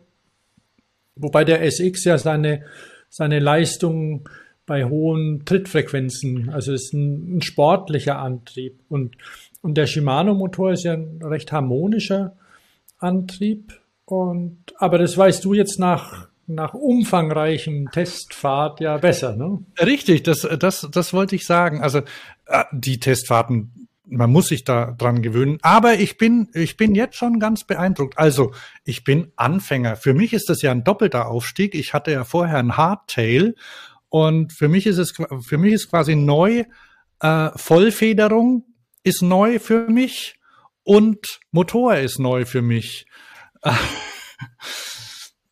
Wobei 1.16 1.44
der 1.44 1.62
SX 1.62 2.04
ja 2.04 2.18
seine, 2.18 2.64
seine 3.08 3.38
Leistung 3.38 4.28
bei 4.66 4.84
hohen 4.84 5.46
Trittfrequenzen, 5.46 6.50
also 6.50 6.74
ist 6.74 6.92
ein, 6.92 7.38
ein 7.38 7.42
sportlicher 7.42 8.18
Antrieb. 8.18 8.78
Und, 8.90 9.16
und 9.62 9.74
der 9.74 9.86
Shimano-Motor 9.86 10.72
ist 10.72 10.84
ja 10.84 10.92
ein 10.92 11.20
recht 11.22 11.50
harmonischer 11.50 12.36
Antrieb. 12.98 13.72
Und, 14.04 14.58
aber 14.76 14.98
das 14.98 15.16
weißt 15.16 15.42
du 15.44 15.54
jetzt 15.54 15.78
nach, 15.78 16.27
nach 16.48 16.74
umfangreichem 16.74 17.90
Testfahrt 17.90 18.80
ja 18.80 18.96
besser, 18.96 19.36
ne? 19.36 19.58
Richtig, 19.80 20.22
das, 20.22 20.48
das, 20.58 20.88
das 20.90 21.12
wollte 21.12 21.36
ich 21.36 21.46
sagen. 21.46 21.82
Also 21.82 21.98
äh, 22.46 22.64
die 22.72 22.98
Testfahrten, 22.98 23.88
man 24.06 24.32
muss 24.32 24.48
sich 24.48 24.64
da 24.64 24.92
dran 24.92 25.22
gewöhnen. 25.22 25.58
Aber 25.62 25.94
ich 25.94 26.18
bin, 26.18 26.48
ich 26.54 26.76
bin 26.76 26.94
jetzt 26.94 27.16
schon 27.16 27.38
ganz 27.38 27.64
beeindruckt. 27.64 28.18
Also 28.18 28.52
ich 28.84 29.04
bin 29.04 29.32
Anfänger. 29.36 29.96
Für 29.96 30.14
mich 30.14 30.32
ist 30.32 30.48
das 30.48 30.62
ja 30.62 30.70
ein 30.70 30.84
doppelter 30.84 31.28
Aufstieg. 31.28 31.74
Ich 31.74 31.94
hatte 31.94 32.12
ja 32.12 32.24
vorher 32.24 32.58
ein 32.58 32.76
Hardtail 32.76 33.54
und 34.08 34.52
für 34.52 34.68
mich 34.68 34.86
ist 34.86 34.98
es, 34.98 35.12
für 35.42 35.58
mich 35.58 35.74
ist 35.74 35.90
quasi 35.90 36.16
neu 36.16 36.64
äh, 37.20 37.50
Vollfederung 37.56 38.64
ist 39.02 39.22
neu 39.22 39.58
für 39.58 39.88
mich 39.88 40.38
und 40.82 41.40
Motor 41.50 41.96
ist 41.96 42.18
neu 42.18 42.44
für 42.44 42.62
mich. 42.62 43.06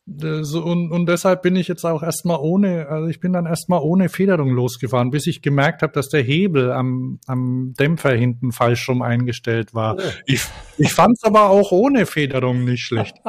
Und, 0.09 0.93
und 0.93 1.07
deshalb 1.07 1.43
bin 1.43 1.57
ich 1.57 1.67
jetzt 1.67 1.85
auch 1.85 2.01
erstmal 2.01 2.39
ohne, 2.41 2.89
also 2.89 3.09
ich 3.09 3.19
bin 3.19 3.33
dann 3.33 3.45
erstmal 3.45 3.81
ohne 3.81 4.09
Federung 4.09 4.51
losgefahren, 4.51 5.11
bis 5.11 5.27
ich 5.27 5.43
gemerkt 5.43 5.83
habe, 5.83 5.93
dass 5.93 6.09
der 6.09 6.23
Hebel 6.23 6.71
am, 6.71 7.19
am 7.27 7.75
Dämpfer 7.79 8.13
hinten 8.13 8.53
falsch 8.53 8.89
rum 8.89 9.03
eingestellt 9.03 9.75
war. 9.75 9.97
Oh. 9.99 10.03
Ich, 10.25 10.43
ich 10.79 10.93
fand 10.93 11.17
es 11.17 11.25
aber 11.25 11.51
auch 11.51 11.73
ohne 11.73 12.07
Federung 12.07 12.65
nicht 12.65 12.83
schlecht. 12.83 13.17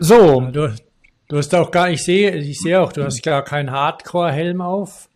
So, 0.00 0.42
Du, 0.42 0.72
du 1.26 1.36
hast 1.38 1.52
auch 1.56 1.72
gar, 1.72 1.90
ich 1.90 2.04
sehe, 2.04 2.36
ich 2.36 2.60
sehe 2.60 2.80
auch, 2.80 2.92
du 2.92 3.02
hast 3.02 3.20
gar 3.24 3.42
keinen 3.42 3.72
Hardcore-Helm 3.72 4.60
auf. 4.60 5.07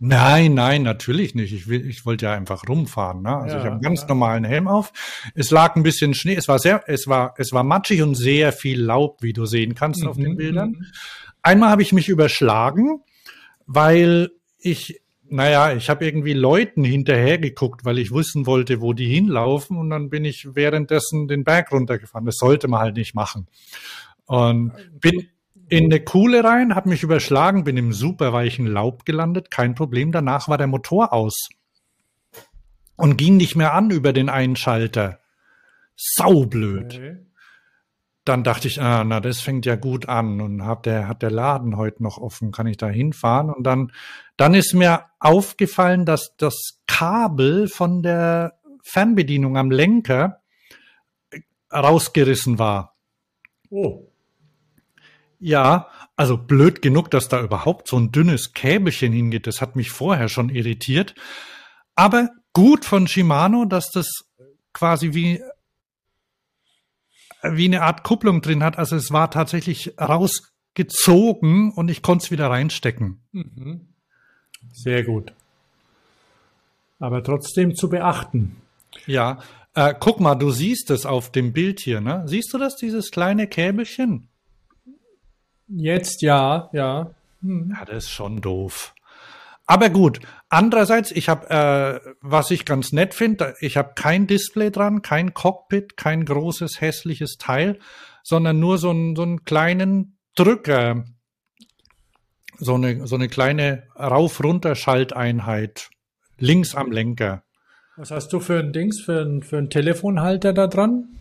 Nein, 0.00 0.54
nein, 0.54 0.82
natürlich 0.82 1.34
nicht. 1.34 1.52
Ich, 1.54 1.68
will, 1.68 1.88
ich 1.88 2.04
wollte 2.04 2.26
ja 2.26 2.34
einfach 2.34 2.62
rumfahren. 2.68 3.22
Ne? 3.22 3.36
Also 3.36 3.54
Ja, 3.54 3.58
ich 3.60 3.64
habe 3.64 3.72
einen 3.74 3.80
ganz 3.80 4.02
ja. 4.02 4.08
normalen 4.08 4.44
Helm 4.44 4.68
auf. 4.68 4.92
Es 5.34 5.50
lag 5.50 5.76
ein 5.76 5.82
bisschen 5.82 6.14
Schnee. 6.14 6.34
Es 6.34 6.48
war 6.48 6.58
sehr, 6.58 6.82
es 6.88 7.06
war, 7.06 7.34
es 7.38 7.52
war 7.52 7.62
matschig 7.62 8.02
und 8.02 8.14
sehr 8.14 8.52
viel 8.52 8.80
Laub, 8.82 9.22
wie 9.22 9.32
du 9.32 9.46
sehen 9.46 9.74
kannst 9.74 10.04
auf 10.04 10.16
den 10.16 10.32
Mhm, 10.32 10.36
Bildern. 10.36 10.68
mhm. 10.70 10.86
Einmal 11.42 11.70
habe 11.70 11.82
ich 11.82 11.92
mich 11.92 12.08
überschlagen, 12.08 13.02
weil 13.66 14.30
ich, 14.58 15.00
naja, 15.28 15.72
ich 15.74 15.88
habe 15.88 16.04
irgendwie 16.04 16.32
Leuten 16.34 16.84
hinterher 16.84 17.38
geguckt, 17.38 17.84
weil 17.84 17.98
ich 17.98 18.12
wissen 18.12 18.46
wollte, 18.46 18.80
wo 18.80 18.92
die 18.94 19.06
hinlaufen. 19.08 19.76
Und 19.78 19.90
dann 19.90 20.10
bin 20.10 20.24
ich 20.24 20.54
währenddessen 20.54 21.28
den 21.28 21.44
Berg 21.44 21.70
runtergefahren. 21.72 22.26
Das 22.26 22.36
sollte 22.36 22.68
man 22.68 22.80
halt 22.80 22.96
nicht 22.96 23.14
machen. 23.14 23.46
Und 24.26 24.72
bin 25.00 25.28
in 25.68 25.84
eine 25.84 26.00
Kuhle 26.00 26.44
rein, 26.44 26.74
habe 26.74 26.88
mich 26.88 27.02
überschlagen, 27.02 27.64
bin 27.64 27.76
im 27.76 27.92
super 27.92 28.32
weichen 28.32 28.66
Laub 28.66 29.04
gelandet, 29.04 29.50
kein 29.50 29.74
Problem. 29.74 30.12
Danach 30.12 30.48
war 30.48 30.58
der 30.58 30.66
Motor 30.66 31.12
aus 31.12 31.48
und 32.96 33.16
ging 33.16 33.36
nicht 33.36 33.56
mehr 33.56 33.74
an 33.74 33.90
über 33.90 34.12
den 34.12 34.28
Einschalter. 34.28 35.20
Saublöd. 35.96 36.94
Okay. 36.94 37.16
Dann 38.24 38.42
dachte 38.42 38.68
ich, 38.68 38.80
ah, 38.80 39.04
na, 39.04 39.20
das 39.20 39.40
fängt 39.40 39.66
ja 39.66 39.76
gut 39.76 40.08
an 40.08 40.40
und 40.40 40.64
hat 40.64 40.86
der, 40.86 41.08
hat 41.08 41.20
der 41.20 41.30
Laden 41.30 41.76
heute 41.76 42.02
noch 42.02 42.16
offen, 42.16 42.52
kann 42.52 42.66
ich 42.66 42.78
da 42.78 42.88
hinfahren? 42.88 43.50
Und 43.50 43.64
dann, 43.64 43.92
dann 44.38 44.54
ist 44.54 44.72
mir 44.72 45.04
aufgefallen, 45.18 46.06
dass 46.06 46.34
das 46.38 46.80
Kabel 46.86 47.68
von 47.68 48.02
der 48.02 48.58
Fernbedienung 48.82 49.58
am 49.58 49.70
Lenker 49.70 50.40
rausgerissen 51.70 52.58
war. 52.58 52.96
Oh, 53.68 54.06
Ja, 55.46 55.90
also 56.16 56.38
blöd 56.38 56.80
genug, 56.80 57.10
dass 57.10 57.28
da 57.28 57.42
überhaupt 57.42 57.86
so 57.86 57.98
ein 57.98 58.10
dünnes 58.10 58.54
Käbelchen 58.54 59.12
hingeht. 59.12 59.46
Das 59.46 59.60
hat 59.60 59.76
mich 59.76 59.90
vorher 59.90 60.30
schon 60.30 60.48
irritiert. 60.48 61.14
Aber 61.94 62.30
gut 62.54 62.86
von 62.86 63.06
Shimano, 63.06 63.66
dass 63.66 63.90
das 63.90 64.06
quasi 64.72 65.12
wie, 65.12 65.42
wie 67.42 67.66
eine 67.66 67.82
Art 67.82 68.04
Kupplung 68.04 68.40
drin 68.40 68.62
hat. 68.64 68.78
Also 68.78 68.96
es 68.96 69.10
war 69.10 69.30
tatsächlich 69.30 69.92
rausgezogen 70.00 71.72
und 71.72 71.90
ich 71.90 72.00
konnte 72.00 72.24
es 72.24 72.30
wieder 72.30 72.48
reinstecken. 72.48 73.22
mhm. 73.32 73.88
sehr 74.72 75.04
gut. 75.04 75.34
Aber 76.98 77.22
trotzdem 77.22 77.74
zu 77.74 77.90
beachten. 77.90 78.56
Ja, 79.06 79.40
Äh, 79.76 79.92
guck 79.98 80.20
mal, 80.20 80.36
du 80.36 80.52
siehst 80.52 80.90
es 80.90 81.04
auf 81.04 81.32
dem 81.32 81.52
Bild 81.52 81.80
hier, 81.80 82.00
ne? 82.00 82.22
Siehst 82.26 82.54
du 82.54 82.58
das, 82.58 82.76
dieses 82.76 83.10
kleine 83.10 83.48
Käbelchen? 83.48 84.28
Jetzt 85.68 86.22
ja, 86.22 86.68
ja. 86.72 87.10
Ja, 87.42 87.84
das 87.84 88.04
ist 88.04 88.10
schon 88.10 88.40
doof. 88.40 88.94
Aber 89.66 89.88
gut, 89.88 90.20
andererseits, 90.50 91.10
ich 91.10 91.28
habe, 91.28 91.48
äh, 91.50 92.00
was 92.20 92.50
ich 92.50 92.64
ganz 92.64 92.92
nett 92.92 93.14
finde, 93.14 93.54
ich 93.60 93.76
habe 93.76 93.92
kein 93.94 94.26
Display 94.26 94.70
dran, 94.70 95.02
kein 95.02 95.32
Cockpit, 95.32 95.96
kein 95.96 96.24
großes 96.24 96.80
hässliches 96.80 97.36
Teil, 97.38 97.78
sondern 98.22 98.60
nur 98.60 98.78
so, 98.78 98.90
einen 98.90 99.16
so 99.16 99.22
einen 99.22 99.44
kleinen 99.44 100.18
Drücker, 100.36 101.04
so 102.58 102.74
eine, 102.74 103.06
so 103.06 103.14
eine 103.14 103.28
kleine 103.28 103.84
Rauf-Runter-Schalteinheit 103.96 105.88
links 106.38 106.74
am 106.74 106.90
Lenker. 106.92 107.42
Was 107.96 108.10
hast 108.10 108.32
du 108.32 108.40
für 108.40 108.58
ein 108.58 108.72
Dings, 108.72 109.00
für 109.00 109.22
ein, 109.22 109.42
für 109.42 109.58
ein 109.58 109.70
Telefonhalter 109.70 110.52
da 110.52 110.66
dran? 110.66 111.20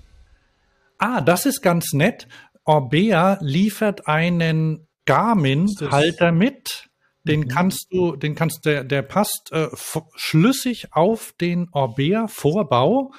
Ah, 0.98 1.22
das 1.22 1.46
ist 1.46 1.62
ganz 1.62 1.94
nett. 1.94 2.28
Orbea 2.66 3.38
liefert 3.42 4.08
einen 4.08 4.88
Garmin-Halter 5.06 6.32
mit. 6.32 6.90
Den 7.26 7.48
kannst 7.48 7.88
du, 7.92 8.16
den 8.18 8.36
kannst 8.36 8.66
der, 8.66 8.84
der 8.84 9.02
passt 9.02 9.52
äh, 9.52 9.70
schlüssig 10.16 10.94
auf 10.94 11.34
den 11.40 11.70
Orbea-Vorbau 11.72 13.14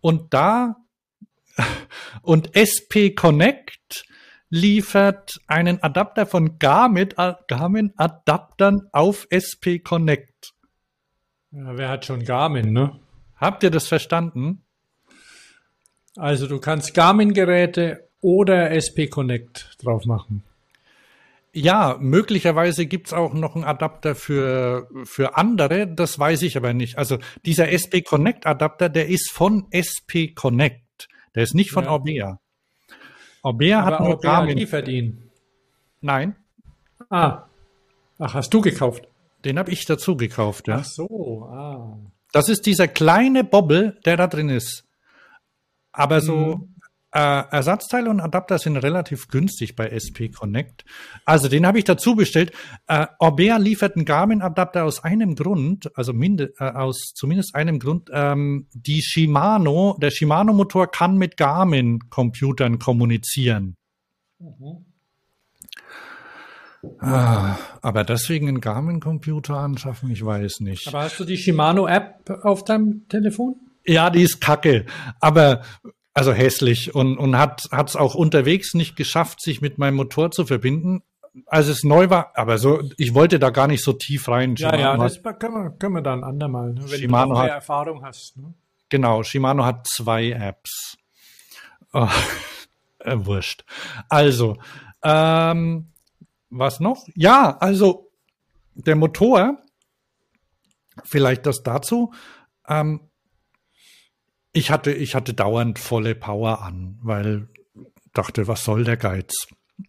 und 0.00 0.34
da 0.34 0.76
und 2.22 2.56
SP 2.58 3.14
Connect 3.14 4.04
liefert 4.48 5.40
einen 5.46 5.82
Adapter 5.82 6.26
von 6.26 6.58
Garmin, 6.58 7.10
äh, 7.16 7.34
Garmin 7.46 7.92
Adaptern 7.96 8.88
auf 8.92 9.26
SP 9.30 9.78
Connect. 9.78 10.54
Ja, 11.52 11.76
wer 11.76 11.88
hat 11.88 12.04
schon 12.04 12.24
Garmin, 12.24 12.72
ne? 12.72 12.98
Habt 13.36 13.62
ihr 13.62 13.70
das 13.70 13.86
verstanden? 13.86 14.64
Also 16.16 16.46
du 16.46 16.58
kannst 16.58 16.94
Garmin-Geräte 16.94 18.05
oder 18.20 18.70
SP 18.72 19.06
Connect 19.08 19.76
drauf 19.82 20.04
machen. 20.06 20.42
Ja, 21.52 21.96
möglicherweise 21.98 22.84
gibt's 22.86 23.12
auch 23.14 23.32
noch 23.32 23.54
einen 23.54 23.64
Adapter 23.64 24.14
für, 24.14 24.88
für 25.04 25.36
andere, 25.38 25.86
das 25.86 26.18
weiß 26.18 26.42
ich 26.42 26.56
aber 26.58 26.74
nicht. 26.74 26.98
Also 26.98 27.18
dieser 27.46 27.70
SP 27.72 28.02
Connect 28.02 28.46
Adapter, 28.46 28.88
der 28.90 29.08
ist 29.08 29.30
von 29.32 29.66
SP 29.72 30.34
Connect. 30.34 31.08
Der 31.34 31.44
ist 31.44 31.54
nicht 31.54 31.70
von 31.70 31.84
Ja. 31.84 31.90
Orbea. 31.92 32.40
Orbea 33.42 33.84
hat 33.84 33.94
Aber 33.94 34.04
nur 34.04 34.14
Orbea 34.16 34.30
Garmin. 34.32 34.58
liefert 34.58 34.88
ihn. 34.88 35.30
Nein, 36.00 36.36
Ah. 37.10 37.44
Ach, 38.18 38.34
hast 38.34 38.52
du 38.52 38.60
gekauft? 38.60 39.06
den 39.44 39.58
habe 39.60 39.70
ich 39.70 39.84
dazu 39.84 40.16
gekauft. 40.16 40.66
Ja. 40.66 40.78
Ach 40.80 40.84
so, 40.84 41.44
ah. 41.52 41.96
Das 42.32 42.48
ist 42.48 42.66
dieser 42.66 42.88
kleine 42.88 43.44
Bobbel, 43.44 43.98
der 44.04 44.16
da 44.16 44.26
drin 44.26 44.48
ist. 44.48 44.84
Aber 45.92 46.20
so 46.20 46.52
äh, 46.52 46.75
Ersatzteile 47.16 48.10
und 48.10 48.20
Adapter 48.20 48.58
sind 48.58 48.76
relativ 48.76 49.28
günstig 49.28 49.76
bei 49.76 49.88
SP 49.88 50.28
Connect. 50.28 50.84
Also 51.24 51.48
den 51.48 51.66
habe 51.66 51.78
ich 51.78 51.84
dazu 51.84 52.14
bestellt. 52.14 52.52
Äh, 52.86 53.06
Orbea 53.18 53.56
liefert 53.56 53.96
einen 53.96 54.04
Garmin-Adapter 54.04 54.84
aus 54.84 55.02
einem 55.02 55.34
Grund, 55.34 55.90
also 55.96 56.12
minde, 56.12 56.52
äh, 56.58 56.64
aus 56.64 57.12
zumindest 57.14 57.54
einem 57.54 57.78
Grund. 57.78 58.10
Ähm, 58.12 58.66
die 58.72 59.02
Shimano, 59.02 59.96
der 60.00 60.10
Shimano-Motor 60.10 60.88
kann 60.88 61.16
mit 61.16 61.36
Garmin-Computern 61.36 62.78
kommunizieren. 62.78 63.76
Ah, 66.98 67.56
aber 67.82 68.04
deswegen 68.04 68.48
einen 68.48 68.60
Garmin-Computer 68.60 69.56
anschaffen, 69.56 70.10
ich 70.10 70.24
weiß 70.24 70.60
nicht. 70.60 70.86
Aber 70.88 71.02
hast 71.02 71.18
du 71.18 71.24
die 71.24 71.36
Shimano-App 71.36 72.30
auf 72.42 72.64
deinem 72.64 73.08
Telefon? 73.08 73.56
Ja, 73.86 74.10
die 74.10 74.22
ist 74.22 74.40
kacke, 74.40 74.84
aber 75.20 75.62
also 76.16 76.32
hässlich 76.32 76.94
und, 76.94 77.18
und 77.18 77.36
hat 77.38 77.62
es 77.70 77.94
auch 77.94 78.14
unterwegs 78.14 78.72
nicht 78.74 78.96
geschafft, 78.96 79.42
sich 79.42 79.60
mit 79.60 79.76
meinem 79.78 79.96
Motor 79.96 80.30
zu 80.30 80.46
verbinden. 80.46 81.02
Als 81.44 81.66
es 81.66 81.84
neu 81.84 82.08
war, 82.08 82.32
aber 82.34 82.56
so, 82.56 82.80
ich 82.96 83.12
wollte 83.12 83.38
da 83.38 83.50
gar 83.50 83.66
nicht 83.66 83.84
so 83.84 83.92
tief 83.92 84.26
rein. 84.28 84.56
Ja, 84.56 84.70
ja, 84.74 84.78
Shimano 84.78 85.02
das 85.02 85.22
hat, 85.22 85.38
können 85.38 85.54
wir, 85.54 85.70
können 85.72 85.94
wir 85.96 86.00
dann 86.00 86.24
andermal, 86.24 86.72
ne? 86.72 86.80
wenn 86.90 86.98
Shimano 86.98 87.26
du 87.26 87.32
mehr 87.34 87.42
hat- 87.42 87.50
Erfahrung 87.50 88.02
hast. 88.02 88.38
Ne? 88.38 88.54
genau, 88.88 89.22
Shimano 89.22 89.64
hat 89.66 89.86
zwei 89.86 90.30
Apps. 90.30 90.96
Oh, 91.92 92.08
äh, 93.00 93.16
wurscht. 93.18 93.64
Also, 94.08 94.56
ähm, 95.02 95.90
was 96.48 96.80
noch? 96.80 97.06
Ja, 97.14 97.58
also 97.58 98.10
der 98.74 98.96
Motor, 98.96 99.58
vielleicht 101.04 101.44
das 101.44 101.62
dazu. 101.62 102.14
Ähm, 102.66 103.00
ich 104.56 104.70
hatte, 104.70 104.92
ich 104.92 105.14
hatte 105.14 105.34
dauernd 105.34 105.78
volle 105.78 106.14
Power 106.14 106.62
an, 106.62 106.98
weil 107.02 107.48
dachte, 108.14 108.48
was 108.48 108.64
soll 108.64 108.84
der 108.84 108.96
Geiz? 108.96 109.34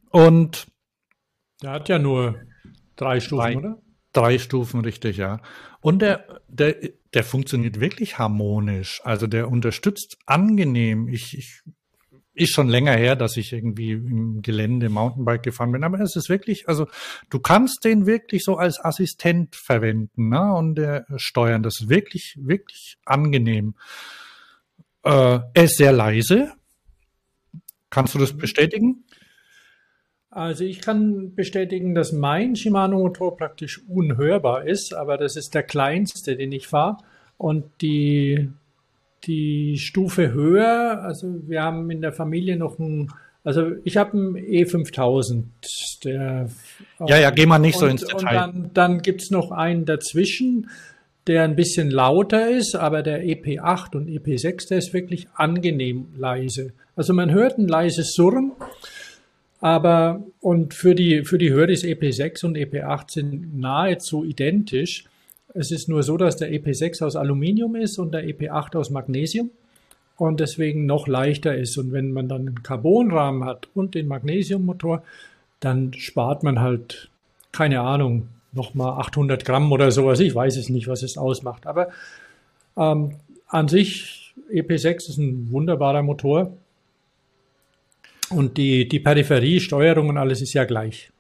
Und 0.10 0.68
Der 1.62 1.72
hat 1.72 1.88
ja 1.88 2.00
nur 2.00 2.36
drei 2.98 3.22
Stufen, 3.22 3.42
Drei. 3.42 3.58
oder? 3.58 3.82
drei 4.12 4.38
Stufen, 4.40 4.82
richtig, 4.82 5.18
ja. 5.18 5.40
Und 5.80 6.02
der, 6.02 6.42
der, 6.50 6.76
der 7.14 7.24
funktioniert 7.24 7.80
wirklich 7.80 8.20
harmonisch. 8.20 9.00
Also 9.06 9.26
der 9.26 9.50
unterstützt 9.50 10.18
angenehm. 10.26 11.08
Ich, 11.08 11.38
ich 11.38 11.62
ist 12.34 12.54
schon 12.54 12.68
länger 12.68 12.94
her, 12.94 13.16
dass 13.16 13.38
ich 13.38 13.54
irgendwie 13.54 13.92
im 13.94 14.42
Gelände 14.42 14.90
Mountainbike 14.90 15.44
gefahren 15.44 15.72
bin, 15.72 15.84
aber 15.84 16.00
es 16.02 16.16
ist 16.16 16.30
wirklich, 16.30 16.68
also 16.68 16.88
du 17.30 17.40
kannst 17.40 17.84
den 17.86 18.06
wirklich 18.06 18.44
so 18.44 18.58
als 18.58 18.84
Assistent 18.84 19.56
verwenden, 19.56 20.30
ne? 20.30 20.54
Und 20.54 20.76
der 20.76 21.06
steuern. 21.16 21.64
Das 21.64 21.80
ist 21.82 21.90
wirklich, 21.90 22.36
wirklich 22.40 22.98
angenehm. 23.06 23.76
Äh, 25.04 25.40
er 25.54 25.64
ist 25.64 25.78
sehr 25.78 25.92
leise. 25.92 26.54
Kannst 27.90 28.16
du 28.16 28.20
das 28.20 28.36
bestätigen? 28.36 29.04
Also 30.30 30.66
ich 30.66 30.82
kann 30.82 31.34
bestätigen, 31.34 31.96
dass 31.96 32.12
mein 32.12 32.56
Shimano-Motor 32.56 33.38
praktisch 33.38 33.82
unhörbar 33.88 34.68
ist, 34.68 34.94
aber 34.94 35.18
das 35.18 35.36
ist 35.36 35.56
der 35.56 35.64
kleinste, 35.64 36.36
den 36.36 36.52
ich 36.52 36.68
fahre. 36.68 36.98
Und 37.38 37.66
die, 37.82 38.50
die 39.24 39.78
Stufe 39.80 40.34
höher, 40.34 41.02
also 41.02 41.40
wir 41.48 41.64
haben 41.64 41.90
in 41.90 42.02
der 42.02 42.14
Familie 42.14 42.58
noch 42.58 42.78
einen, 42.78 43.12
also 43.44 43.72
ich 43.84 43.98
habe 43.98 44.12
einen 44.12 44.36
E5000. 44.36 45.46
Der, 46.04 46.50
Ja, 47.08 47.18
ja, 47.18 47.30
geh 47.32 47.46
mal 47.46 47.58
nicht 47.58 47.80
so 47.80 47.86
und, 47.86 47.92
ins 47.92 48.04
Und 48.04 48.22
Detail. 48.22 48.36
dann, 48.36 48.72
dann 48.74 49.02
gibt's 49.02 49.32
noch 49.32 49.52
einen 49.52 49.86
dazwischen, 49.86 50.70
der 51.28 51.44
ein 51.44 51.56
bisschen 51.56 51.92
lauter 51.92 52.50
ist, 52.50 52.76
aber 52.76 53.04
der 53.04 53.24
EP8 53.24 53.96
und 53.96 54.10
EP6, 54.10 54.70
der 54.70 54.78
ist 54.78 54.94
wirklich 54.94 55.28
angenehm 55.36 56.08
leise. 56.18 56.74
Also 56.96 57.14
man 57.14 57.32
hört 57.32 57.58
ein 57.58 57.68
leises 57.68 58.14
Surren, 58.14 58.54
aber 59.60 60.24
und 60.40 60.74
für 60.74 60.96
die, 60.96 61.24
für 61.26 61.38
die 61.38 61.52
Höhe 61.52 61.72
ist 61.72 61.84
EP6 61.84 62.46
und 62.46 62.58
EP8 62.58 63.12
sind 63.12 63.60
nahezu 63.60 64.24
identisch. 64.24 65.06
Es 65.54 65.72
ist 65.72 65.90
nur 65.90 66.04
so, 66.04 66.18
dass 66.18 66.38
der 66.38 66.52
EP6 66.52 67.04
aus 67.04 67.16
Aluminium 67.16 67.76
ist 67.76 67.98
und 67.98 68.14
der 68.14 68.26
EP8 68.26 68.78
aus 68.78 68.90
Magnesium 68.90 69.50
und 70.18 70.40
deswegen 70.40 70.86
noch 70.86 71.08
leichter 71.08 71.56
ist. 71.56 71.78
Und 71.78 71.92
wenn 71.92 72.12
man 72.12 72.28
dann 72.28 72.48
einen 72.48 72.64
Carbonrahmen 72.64 73.46
hat 73.46 73.68
und 73.74 73.96
den 73.96 74.08
Magnesiummotor, 74.08 75.04
dann 75.60 75.94
spart 75.94 76.44
man 76.44 76.60
halt, 76.60 77.10
keine 77.52 77.82
Ahnung, 77.82 78.28
nochmal 78.58 79.00
800 79.00 79.46
Gramm 79.46 79.72
oder 79.72 79.92
sowas. 79.92 80.20
Ich 80.20 80.36
weiß 80.36 80.58
es 80.58 80.68
nicht, 80.68 80.90
was 80.90 81.04
es 81.04 81.18
ausmacht. 81.18 81.66
Aber 81.66 81.88
ähm, 82.76 83.16
an 83.48 83.68
sich, 83.70 84.36
EP6 84.52 85.10
ist 85.10 85.18
ein 85.18 85.50
wunderbarer 85.52 86.04
Motor. 86.04 86.58
Und 88.30 88.58
die, 88.58 88.90
die 88.90 89.00
Peripherie, 89.00 89.62
Steuerung 89.62 90.10
und 90.10 90.18
alles 90.18 90.42
ist 90.42 90.54
ja 90.54 90.66
gleich. 90.66 91.12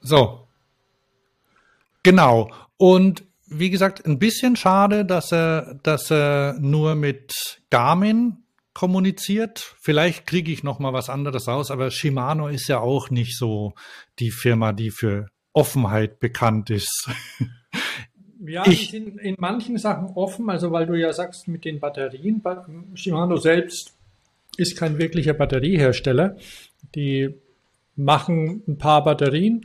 So. 0.00 0.46
Genau. 2.04 2.52
Und 2.76 3.24
wie 3.48 3.70
gesagt, 3.70 4.06
ein 4.06 4.18
bisschen 4.18 4.54
schade, 4.54 5.04
dass 5.04 5.32
er, 5.32 5.78
dass 5.82 6.10
er 6.10 6.56
nur 6.60 6.94
mit 6.94 7.34
Garmin 7.70 8.44
kommuniziert. 8.74 9.74
Vielleicht 9.80 10.26
kriege 10.26 10.52
ich 10.52 10.62
noch 10.62 10.78
mal 10.78 10.92
was 10.92 11.08
anderes 11.08 11.48
raus, 11.48 11.70
aber 11.70 11.90
Shimano 11.90 12.48
ist 12.48 12.68
ja 12.68 12.80
auch 12.80 13.10
nicht 13.10 13.36
so 13.36 13.74
die 14.18 14.30
Firma, 14.30 14.72
die 14.72 14.90
für 14.90 15.28
Offenheit 15.56 16.20
bekannt 16.20 16.70
ist. 16.70 17.08
Ja, 18.46 18.64
Ich- 18.66 18.90
die 18.90 18.98
sind 18.98 19.18
in 19.18 19.34
manchen 19.38 19.76
Sachen 19.78 20.08
offen, 20.14 20.48
also 20.50 20.70
weil 20.70 20.86
du 20.86 20.94
ja 20.94 21.12
sagst, 21.12 21.48
mit 21.48 21.64
den 21.64 21.80
Batterien, 21.80 22.42
Ba- 22.42 22.64
Shimano 22.94 23.38
selbst 23.38 23.94
ist 24.56 24.76
kein 24.76 24.98
wirklicher 24.98 25.32
Batteriehersteller. 25.34 26.36
Die 26.94 27.34
machen 27.96 28.62
ein 28.68 28.78
paar 28.78 29.02
Batterien, 29.02 29.64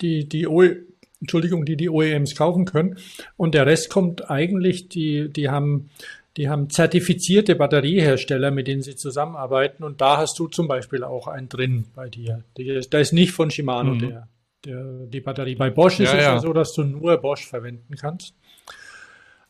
die 0.00 0.26
die, 0.28 0.46
OE 0.46 0.76
Entschuldigung, 1.20 1.64
die, 1.66 1.76
die 1.76 1.90
OEMs 1.90 2.34
kaufen 2.36 2.64
können. 2.64 2.96
Und 3.36 3.54
der 3.54 3.66
Rest 3.66 3.90
kommt 3.90 4.30
eigentlich, 4.30 4.88
die, 4.88 5.28
die 5.28 5.50
haben, 5.50 5.90
die 6.36 6.48
haben 6.48 6.70
zertifizierte 6.70 7.56
Batteriehersteller, 7.56 8.50
mit 8.52 8.68
denen 8.68 8.82
sie 8.82 8.94
zusammenarbeiten. 8.96 9.82
Und 9.84 10.00
da 10.00 10.16
hast 10.18 10.38
du 10.38 10.46
zum 10.46 10.68
Beispiel 10.68 11.02
auch 11.02 11.26
einen 11.26 11.48
drin 11.48 11.86
bei 11.94 12.08
dir. 12.08 12.42
Da 12.90 12.98
ist 13.00 13.12
nicht 13.12 13.32
von 13.32 13.50
Shimano 13.50 13.94
Mhm. 13.94 13.98
der, 13.98 14.28
der, 14.64 15.06
die 15.06 15.20
Batterie. 15.20 15.54
Bei 15.54 15.70
Bosch 15.70 16.00
ist 16.00 16.12
Ja, 16.12 16.18
es 16.18 16.24
ja 16.24 16.34
ja. 16.34 16.40
so, 16.40 16.52
dass 16.52 16.72
du 16.72 16.84
nur 16.84 17.16
Bosch 17.18 17.46
verwenden 17.46 17.94
kannst. 17.96 18.34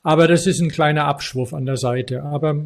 Aber 0.03 0.29
das 0.29 0.46
ist 0.46 0.61
ein 0.61 0.70
kleiner 0.70 1.07
Abschwurf 1.07 1.55
an 1.55 1.66
der 1.66 1.77
Seite. 1.77 2.22
Aber 2.22 2.62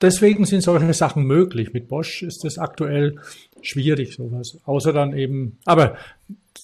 deswegen 0.00 0.44
sind 0.46 0.62
solche 0.62 0.92
Sachen 0.94 1.24
möglich. 1.24 1.72
Mit 1.72 1.88
Bosch 1.88 2.22
ist 2.22 2.44
das 2.44 2.58
aktuell 2.58 3.16
schwierig, 3.60 4.14
sowas. 4.14 4.58
Außer 4.64 4.92
dann 4.92 5.16
eben, 5.16 5.58
aber 5.64 5.96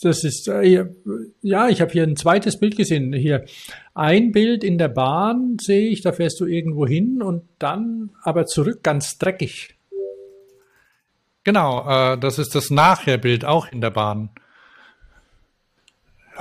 das 0.03 0.25
ist, 0.25 0.49
äh, 0.49 0.87
ja, 1.43 1.69
ich 1.69 1.81
habe 1.81 1.93
hier 1.93 2.03
ein 2.03 2.17
zweites 2.17 2.59
Bild 2.59 2.77
gesehen. 2.77 3.12
Hier 3.12 3.45
ein 3.95 4.33
Bild 4.33 4.65
in 4.65 4.79
der 4.79 4.88
Bahn 4.88 5.57
sehe 5.61 5.88
ich, 5.88 6.01
da 6.01 6.12
fährst 6.12 6.41
du 6.41 6.47
irgendwo 6.47 6.87
hin 6.87 7.23
und 7.23 7.45
dann 7.59 8.11
aber 8.23 8.47
zurück 8.47 8.83
ganz 8.83 9.19
dreckig. 9.19 9.77
Genau, 11.45 11.88
äh, 11.88 12.19
das 12.19 12.38
ist 12.38 12.55
das 12.55 12.71
Nachherbild 12.71 13.45
auch 13.45 13.71
in 13.71 13.81
der 13.81 13.91
Bahn. 13.91 14.31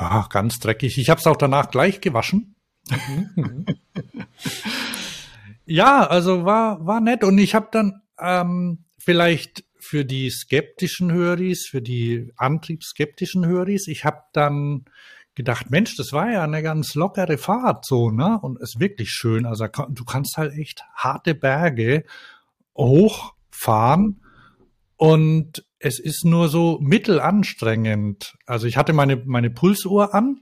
Ja, 0.02 0.26
ganz 0.32 0.60
dreckig. 0.60 0.98
Ich 0.98 1.12
habe 1.12 1.20
es 1.20 1.28
auch 1.28 1.38
danach 1.38 1.70
gleich 1.70 2.02
gewaschen. 2.02 2.56
ja, 5.66 6.08
also 6.08 6.44
war 6.44 6.84
war 6.84 7.00
nett 7.02 7.24
und 7.24 7.38
ich 7.38 7.54
habe 7.54 7.68
dann 7.72 8.02
ähm, 8.20 8.86
vielleicht 8.98 9.64
für 9.78 10.04
die 10.04 10.32
skeptischen 10.32 11.12
Höris, 11.12 11.68
für 11.68 11.84
die 11.84 12.34
antriebsskeptischen 12.36 13.46
Höris, 13.46 13.88
ich 13.88 14.04
habe 14.04 14.24
dann 14.34 14.86
gedacht, 15.36 15.70
Mensch, 15.70 15.96
das 15.96 16.14
war 16.14 16.32
ja 16.32 16.44
eine 16.44 16.64
ganz 16.64 16.96
lockere 16.96 17.38
Fahrt 17.38 17.86
so, 17.86 18.10
ne? 18.10 18.40
Und 18.42 18.60
ist 18.60 18.80
wirklich 18.80 19.12
schön. 19.12 19.46
Also 19.46 19.68
du 19.68 20.04
kannst 20.04 20.36
halt 20.36 20.58
echt 20.58 20.84
harte 20.96 21.36
Berge 21.36 22.06
hochfahren 22.76 24.24
und 24.98 25.64
es 25.82 26.00
ist 26.00 26.26
nur 26.26 26.48
so 26.48 26.80
mittelanstrengend. 26.82 28.38
Also 28.46 28.68
ich 28.68 28.78
hatte 28.78 28.94
meine 28.94 29.18
meine 29.18 29.50
Pulsuhr 29.50 30.14
an 30.14 30.42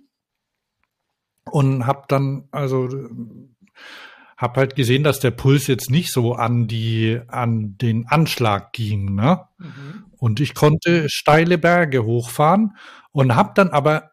und 1.46 1.88
habe 1.88 2.04
dann 2.08 2.48
also 2.52 2.90
habe 4.38 4.60
halt 4.60 4.76
gesehen, 4.76 5.04
dass 5.04 5.20
der 5.20 5.32
Puls 5.32 5.68
jetzt 5.68 5.90
nicht 5.90 6.12
so 6.12 6.34
an 6.34 6.68
die 6.68 7.20
an 7.28 7.78
den 7.78 8.08
Anschlag 8.08 8.74
ging, 8.74 9.16
ne? 9.16 9.46
Mhm. 9.58 10.06
Und 10.18 10.40
ich 10.40 10.54
konnte 10.54 11.10
steile 11.10 11.58
Berge 11.58 12.04
hochfahren 12.04 12.76
und 13.12 13.36
habe 13.36 13.52
dann 13.56 13.70
aber 13.70 14.12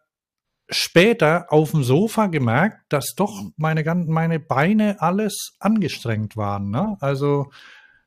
später 0.68 1.52
auf 1.52 1.72
dem 1.72 1.84
Sofa 1.84 2.26
gemerkt, 2.26 2.80
dass 2.88 3.14
doch 3.16 3.42
meine 3.56 3.84
ganzen 3.84 4.12
meine 4.12 4.40
Beine 4.40 5.00
alles 5.00 5.56
angestrengt 5.60 6.36
waren, 6.36 6.70
ne? 6.70 6.96
Also 7.00 7.50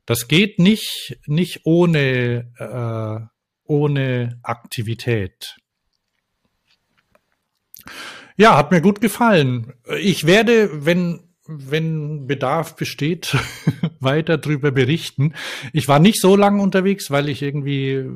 das 0.10 0.28
geht 0.28 0.58
nicht 0.58 1.20
nicht 1.28 1.62
ohne 1.66 2.52
äh, 2.58 3.28
ohne 3.64 4.40
Aktivität. 4.42 5.56
Ja, 8.36 8.58
hat 8.58 8.72
mir 8.72 8.82
gut 8.82 9.02
gefallen. 9.02 9.74
Ich 10.00 10.26
werde, 10.26 10.84
wenn 10.84 11.30
wenn 11.46 12.26
Bedarf 12.26 12.76
besteht, 12.76 13.38
weiter 14.00 14.40
drüber 14.40 14.72
berichten. 14.72 15.36
Ich 15.74 15.88
war 15.88 16.00
nicht 16.00 16.20
so 16.20 16.36
lange 16.36 16.64
unterwegs, 16.64 17.12
weil 17.12 17.30
ich 17.30 17.44
irgendwie 17.44 18.10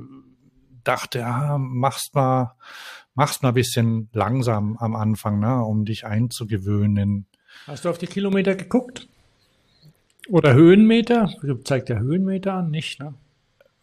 dachte, 0.83 1.23
ah, 1.27 1.59
machst 1.59 2.15
mal, 2.15 2.55
machst 3.13 3.43
mal 3.43 3.49
ein 3.49 3.55
bisschen 3.55 4.09
langsam 4.13 4.77
am 4.77 4.95
Anfang, 4.95 5.39
ne, 5.39 5.63
um 5.63 5.85
dich 5.85 6.07
einzugewöhnen. 6.07 7.27
Hast 7.67 7.85
du 7.85 7.89
auf 7.89 7.99
die 7.99 8.07
Kilometer 8.07 8.55
geguckt? 8.55 9.07
Oder 10.29 10.53
Höhenmeter? 10.53 11.29
Du 11.41 11.55
zeigt 11.55 11.89
der 11.89 11.99
Höhenmeter 11.99 12.53
an, 12.53 12.71
nicht, 12.71 12.99
ne? 12.99 13.13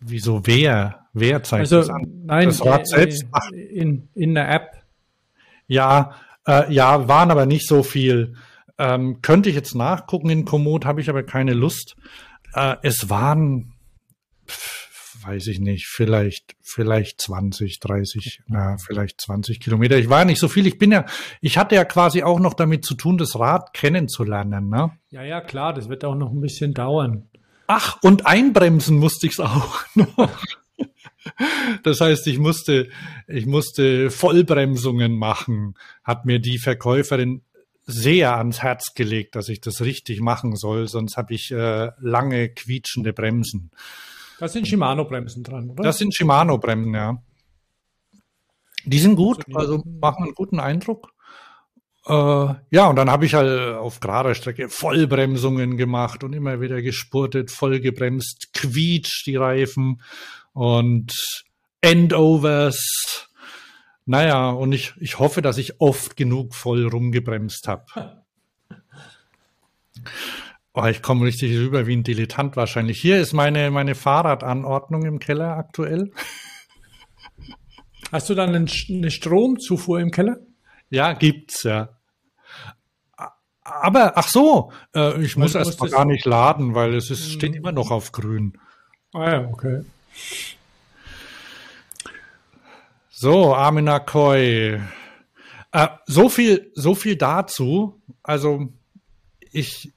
Wieso 0.00 0.46
wer? 0.46 1.06
Wer 1.12 1.42
zeigt 1.42 1.60
also, 1.60 1.78
das 1.78 1.90
an? 1.90 2.22
Nein, 2.24 2.46
das 2.48 2.64
Rad 2.64 2.82
äh, 2.82 2.84
selbst? 2.86 3.26
in, 3.52 4.08
in 4.14 4.34
der 4.34 4.50
App. 4.50 4.82
Ja, 5.66 6.14
äh, 6.46 6.72
ja, 6.72 7.06
waren 7.06 7.30
aber 7.30 7.46
nicht 7.46 7.66
so 7.66 7.82
viel. 7.82 8.34
Ähm, 8.78 9.20
könnte 9.20 9.50
ich 9.50 9.54
jetzt 9.54 9.74
nachgucken 9.74 10.30
in 10.30 10.46
Komoot, 10.46 10.86
habe 10.86 11.02
ich 11.02 11.10
aber 11.10 11.22
keine 11.22 11.52
Lust. 11.52 11.96
Äh, 12.54 12.76
es 12.82 13.10
waren, 13.10 13.74
pf, 14.48 14.79
weiß 15.22 15.48
ich 15.48 15.60
nicht, 15.60 15.86
vielleicht, 15.86 16.56
vielleicht 16.62 17.20
20, 17.20 17.80
30, 17.80 18.42
na, 18.46 18.76
vielleicht 18.78 19.20
20 19.20 19.60
Kilometer. 19.60 19.96
Ich 19.98 20.08
war 20.08 20.24
nicht 20.24 20.40
so 20.40 20.48
viel. 20.48 20.66
Ich 20.66 20.78
bin 20.78 20.92
ja, 20.92 21.06
ich 21.40 21.58
hatte 21.58 21.74
ja 21.74 21.84
quasi 21.84 22.22
auch 22.22 22.40
noch 22.40 22.54
damit 22.54 22.84
zu 22.84 22.94
tun, 22.94 23.18
das 23.18 23.38
Rad 23.38 23.72
kennenzulernen, 23.72 24.68
ne? 24.68 24.92
Ja, 25.10 25.22
ja, 25.22 25.40
klar, 25.40 25.74
das 25.74 25.88
wird 25.88 26.04
auch 26.04 26.14
noch 26.14 26.30
ein 26.30 26.40
bisschen 26.40 26.74
dauern. 26.74 27.28
Ach, 27.66 27.98
und 28.02 28.26
einbremsen 28.26 28.98
musste 28.98 29.26
ich 29.26 29.34
es 29.34 29.40
auch 29.40 29.84
noch. 29.94 30.30
Das 31.82 32.00
heißt, 32.00 32.26
ich 32.26 32.38
musste, 32.38 32.88
ich 33.28 33.46
musste 33.46 34.10
Vollbremsungen 34.10 35.16
machen, 35.16 35.74
hat 36.02 36.24
mir 36.24 36.40
die 36.40 36.58
Verkäuferin 36.58 37.42
sehr 37.86 38.36
ans 38.36 38.62
Herz 38.62 38.94
gelegt, 38.94 39.36
dass 39.36 39.48
ich 39.48 39.60
das 39.60 39.82
richtig 39.82 40.20
machen 40.20 40.56
soll, 40.56 40.88
sonst 40.88 41.16
habe 41.16 41.34
ich 41.34 41.50
äh, 41.50 41.90
lange 41.98 42.48
quietschende 42.50 43.12
Bremsen. 43.12 43.70
Da 44.40 44.48
sind 44.48 44.66
Shimano-Bremsen 44.66 45.44
dran, 45.44 45.70
oder? 45.70 45.82
Das 45.84 45.98
sind 45.98 46.14
Shimano-Bremsen, 46.14 46.94
ja. 46.94 47.22
Die 48.84 48.98
sind 48.98 49.14
gut, 49.14 49.44
also 49.54 49.82
machen 50.00 50.24
einen 50.24 50.34
guten 50.34 50.58
Eindruck. 50.58 51.12
Äh, 52.06 52.12
ja, 52.70 52.86
und 52.88 52.96
dann 52.96 53.10
habe 53.10 53.26
ich 53.26 53.34
halt 53.34 53.76
auf 53.76 54.00
gerader 54.00 54.34
Strecke 54.34 54.68
Vollbremsungen 54.68 55.76
gemacht 55.76 56.24
und 56.24 56.32
immer 56.32 56.60
wieder 56.60 56.80
gespurtet, 56.82 57.50
voll 57.50 57.80
gebremst, 57.80 58.54
quietscht 58.54 59.26
die 59.26 59.36
Reifen 59.36 60.02
und 60.54 61.12
Endovers 61.82 63.28
naja, 64.10 64.50
und 64.50 64.72
ich, 64.72 64.94
ich 64.98 65.20
hoffe, 65.20 65.40
dass 65.40 65.56
ich 65.56 65.80
oft 65.80 66.16
genug 66.16 66.56
voll 66.56 66.84
rumgebremst 66.84 67.68
habe. 67.68 68.24
Oh, 70.72 70.84
ich 70.84 71.02
komme 71.02 71.26
richtig 71.26 71.56
rüber 71.56 71.86
wie 71.86 71.96
ein 71.96 72.04
Dilettant 72.04 72.56
wahrscheinlich. 72.56 73.00
Hier 73.00 73.20
ist 73.20 73.32
meine, 73.32 73.70
meine 73.70 73.96
Fahrradanordnung 73.96 75.04
im 75.04 75.18
Keller 75.18 75.56
aktuell. 75.56 76.12
Hast 78.12 78.28
du 78.30 78.34
dann 78.34 78.54
eine 78.54 79.10
Stromzufuhr 79.10 80.00
im 80.00 80.10
Keller? 80.10 80.38
Ja, 80.90 81.12
gibt's, 81.12 81.64
ja. 81.64 81.88
Aber, 83.62 84.16
ach 84.16 84.28
so, 84.28 84.72
äh, 84.94 85.22
ich 85.22 85.36
muss 85.36 85.54
erst 85.54 85.80
mal 85.80 85.90
gar 85.90 86.04
nicht 86.04 86.24
laden, 86.24 86.74
weil 86.74 86.94
es 86.94 87.10
ist, 87.10 87.30
steht 87.30 87.54
immer 87.54 87.72
noch 87.72 87.90
auf 87.90 88.10
grün. 88.10 88.58
Ah 89.12 89.30
ja, 89.30 89.48
okay. 89.48 89.84
So, 93.10 93.54
Armin 93.54 93.88
Akoi. 93.88 94.80
Äh, 95.72 95.88
so 96.06 96.28
viel, 96.28 96.72
so 96.74 96.94
viel 96.94 97.16
dazu. 97.16 98.00
Also 98.22 98.72
ich, 99.52 99.92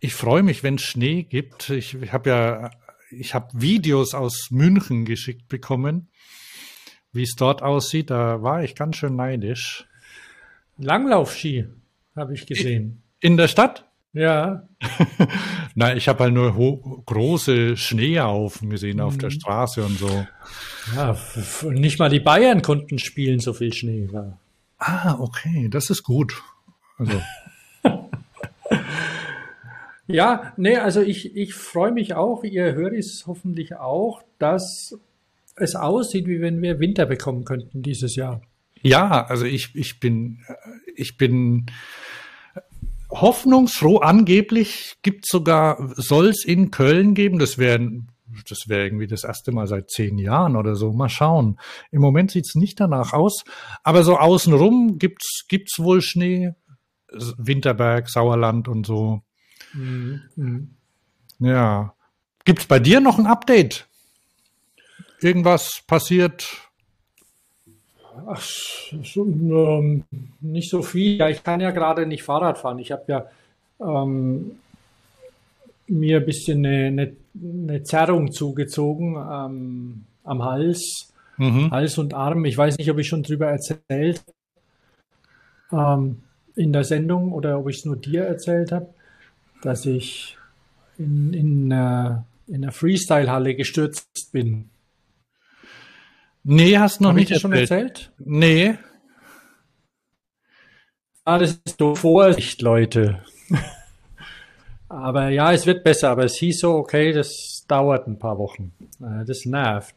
ich 0.00 0.14
freue 0.14 0.42
mich, 0.42 0.62
wenn 0.62 0.76
es 0.76 0.82
Schnee 0.82 1.24
gibt. 1.24 1.70
Ich, 1.70 1.94
ich 1.94 2.12
habe 2.12 2.30
ja, 2.30 2.70
ich 3.10 3.34
habe 3.34 3.48
Videos 3.54 4.14
aus 4.14 4.50
München 4.50 5.04
geschickt 5.04 5.48
bekommen, 5.48 6.08
wie 7.12 7.22
es 7.22 7.34
dort 7.36 7.62
aussieht. 7.62 8.10
Da 8.10 8.42
war 8.42 8.62
ich 8.62 8.74
ganz 8.74 8.96
schön 8.96 9.16
neidisch. 9.16 9.86
Langlaufski 10.76 11.66
habe 12.16 12.34
ich 12.34 12.46
gesehen. 12.46 13.02
In 13.20 13.36
der 13.36 13.48
Stadt? 13.48 13.84
Ja. 14.12 14.68
Na, 15.74 15.94
ich 15.94 16.08
habe 16.08 16.24
halt 16.24 16.34
nur 16.34 16.52
große 17.04 17.76
Schneehaufen 17.76 18.70
gesehen 18.70 19.00
auf 19.00 19.18
der 19.18 19.30
mhm. 19.30 19.34
Straße 19.34 19.84
und 19.84 19.98
so. 19.98 20.26
Ja, 20.96 21.16
nicht 21.70 21.98
mal 21.98 22.08
die 22.08 22.20
Bayern 22.20 22.62
konnten 22.62 22.98
spielen, 22.98 23.40
so 23.40 23.52
viel 23.52 23.72
Schnee 23.72 24.08
war. 24.12 24.38
Ah, 24.78 25.16
okay, 25.18 25.68
das 25.68 25.90
ist 25.90 26.04
gut. 26.04 26.40
Also. 26.96 27.20
ja, 30.08 30.52
nee, 30.56 30.76
also 30.76 31.00
ich, 31.00 31.36
ich 31.36 31.54
freue 31.54 31.92
mich 31.92 32.14
auch, 32.14 32.42
ihr 32.42 32.74
hört 32.74 32.94
es 32.94 33.24
hoffentlich 33.26 33.76
auch, 33.76 34.22
dass 34.38 34.98
es 35.54 35.74
aussieht, 35.76 36.26
wie 36.26 36.40
wenn 36.40 36.62
wir 36.62 36.80
Winter 36.80 37.06
bekommen 37.06 37.44
könnten 37.44 37.82
dieses 37.82 38.16
Jahr. 38.16 38.40
Ja, 38.82 39.26
also 39.26 39.44
ich, 39.44 39.74
ich 39.74 40.00
bin, 40.00 40.40
ich 40.96 41.16
bin 41.16 41.66
hoffnungsfroh. 43.10 43.98
Angeblich 43.98 44.96
gibt 45.02 45.26
sogar, 45.26 45.92
soll 45.96 46.28
es 46.28 46.44
in 46.44 46.70
Köln 46.70 47.14
geben. 47.14 47.38
Das 47.38 47.58
wäre 47.58 47.90
das 48.48 48.68
wäre 48.68 48.84
irgendwie 48.84 49.06
das 49.06 49.24
erste 49.24 49.52
Mal 49.52 49.66
seit 49.66 49.90
zehn 49.90 50.18
Jahren 50.18 50.56
oder 50.56 50.74
so. 50.74 50.92
Mal 50.92 51.08
schauen. 51.08 51.58
Im 51.90 52.02
Moment 52.02 52.30
sieht's 52.30 52.54
nicht 52.54 52.78
danach 52.78 53.12
aus. 53.12 53.44
Aber 53.82 54.02
so 54.02 54.18
außenrum 54.18 54.98
gibt's 54.98 55.46
gibt's 55.48 55.78
wohl 55.78 56.02
Schnee. 56.02 56.52
Winterberg, 57.10 58.08
Sauerland 58.10 58.68
und 58.68 58.86
so. 58.86 59.22
Mhm. 59.72 60.70
Ja. 61.38 61.94
Gibt's 62.44 62.66
bei 62.66 62.78
dir 62.78 63.00
noch 63.00 63.18
ein 63.18 63.26
Update? 63.26 63.86
Irgendwas 65.20 65.82
passiert? 65.86 66.68
Ach, 68.26 68.40
so, 68.40 69.26
ähm, 69.26 70.04
nicht 70.40 70.70
so 70.70 70.82
viel. 70.82 71.18
Ja, 71.18 71.28
ich 71.28 71.42
kann 71.42 71.60
ja 71.60 71.70
gerade 71.70 72.06
nicht 72.06 72.22
Fahrrad 72.22 72.58
fahren. 72.58 72.78
Ich 72.78 72.92
habe 72.92 73.04
ja 73.08 73.26
ähm, 73.80 74.58
mir 75.86 76.18
ein 76.18 76.26
bisschen 76.26 76.64
eine, 76.64 76.86
eine, 76.86 77.16
eine 77.34 77.82
Zerrung 77.82 78.32
zugezogen 78.32 79.16
ähm, 79.16 80.04
am 80.24 80.44
Hals, 80.44 81.12
mhm. 81.36 81.70
Hals 81.70 81.98
und 81.98 82.14
Arm. 82.14 82.44
Ich 82.44 82.56
weiß 82.56 82.78
nicht, 82.78 82.90
ob 82.90 82.98
ich 82.98 83.08
schon 83.08 83.22
drüber 83.22 83.46
erzählt. 83.46 84.22
Ähm, 85.72 86.22
in 86.54 86.72
der 86.72 86.84
Sendung 86.84 87.32
oder 87.32 87.58
ob 87.58 87.68
ich 87.68 87.78
es 87.78 87.84
nur 87.84 87.96
dir 87.96 88.24
erzählt 88.24 88.72
habe, 88.72 88.88
dass 89.62 89.86
ich 89.86 90.36
in, 90.98 91.32
in, 91.32 91.70
äh, 91.70 92.16
in 92.46 92.62
der 92.62 92.72
Freestyle-Halle 92.72 93.54
gestürzt 93.54 94.30
bin. 94.32 94.70
Nee, 96.44 96.78
hast 96.78 97.00
noch 97.00 97.10
Hab 97.10 97.16
ich 97.16 97.28
nicht 97.28 97.36
dir 97.36 97.40
schon 97.40 97.52
erzählt? 97.52 98.12
Nee. 98.18 98.78
Ah, 101.24 101.38
das 101.38 101.60
ist 101.64 101.76
so 101.78 101.94
Vorsicht, 101.94 102.62
Leute. 102.62 103.22
aber 104.88 105.28
ja, 105.28 105.52
es 105.52 105.66
wird 105.66 105.84
besser, 105.84 106.10
aber 106.10 106.24
es 106.24 106.36
hieß 106.36 106.60
so, 106.60 106.74
okay, 106.76 107.12
das 107.12 107.66
dauert 107.68 108.06
ein 108.06 108.18
paar 108.18 108.38
Wochen. 108.38 108.72
Äh, 109.00 109.24
Das 109.26 109.44
nervt. 109.44 109.94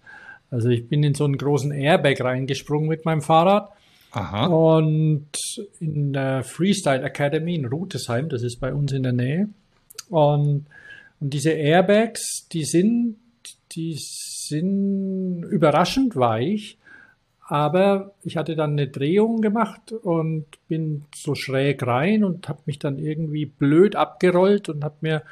Also 0.50 0.68
ich 0.68 0.90
bin 0.90 1.02
in 1.04 1.14
so 1.16 1.24
einen 1.24 1.38
großen 1.38 1.72
Airbag 1.72 2.20
reingesprungen 2.20 2.90
mit 2.90 3.06
meinem 3.06 3.22
Fahrrad 3.22 3.70
Aha. 4.12 4.48
und 4.48 5.28
in 5.80 6.12
der 6.14 6.44
Freestyle 6.44 7.02
Academy 7.04 7.56
in 7.56 7.66
Rutesheim, 7.66 8.30
das 8.30 8.44
ist 8.44 8.60
bei 8.60 8.74
uns 8.74 8.92
in 8.92 9.04
der 9.04 9.14
Nähe. 9.14 9.50
Und, 10.10 10.66
und 11.20 11.34
diese 11.34 11.52
Airbags, 11.52 12.48
die 12.52 12.66
sind, 12.66 13.16
die 13.74 13.96
sind 13.98 15.44
überraschend 15.44 16.16
weich, 16.18 16.78
aber 17.48 18.14
ich 18.24 18.38
hatte 18.38 18.56
dann 18.56 18.72
eine 18.72 18.88
Drehung 18.88 19.42
gemacht 19.42 19.92
und 19.92 20.46
bin 20.68 21.04
so 21.16 21.36
schräg 21.36 21.86
rein 21.86 22.24
und 22.24 22.48
habe 22.50 22.60
mich 22.66 22.80
dann 22.80 22.98
irgendwie 23.00 23.46
blöd 23.46 23.96
abgerollt 23.96 24.70
und 24.70 24.84
habe 24.84 24.96
mir, 25.02 25.24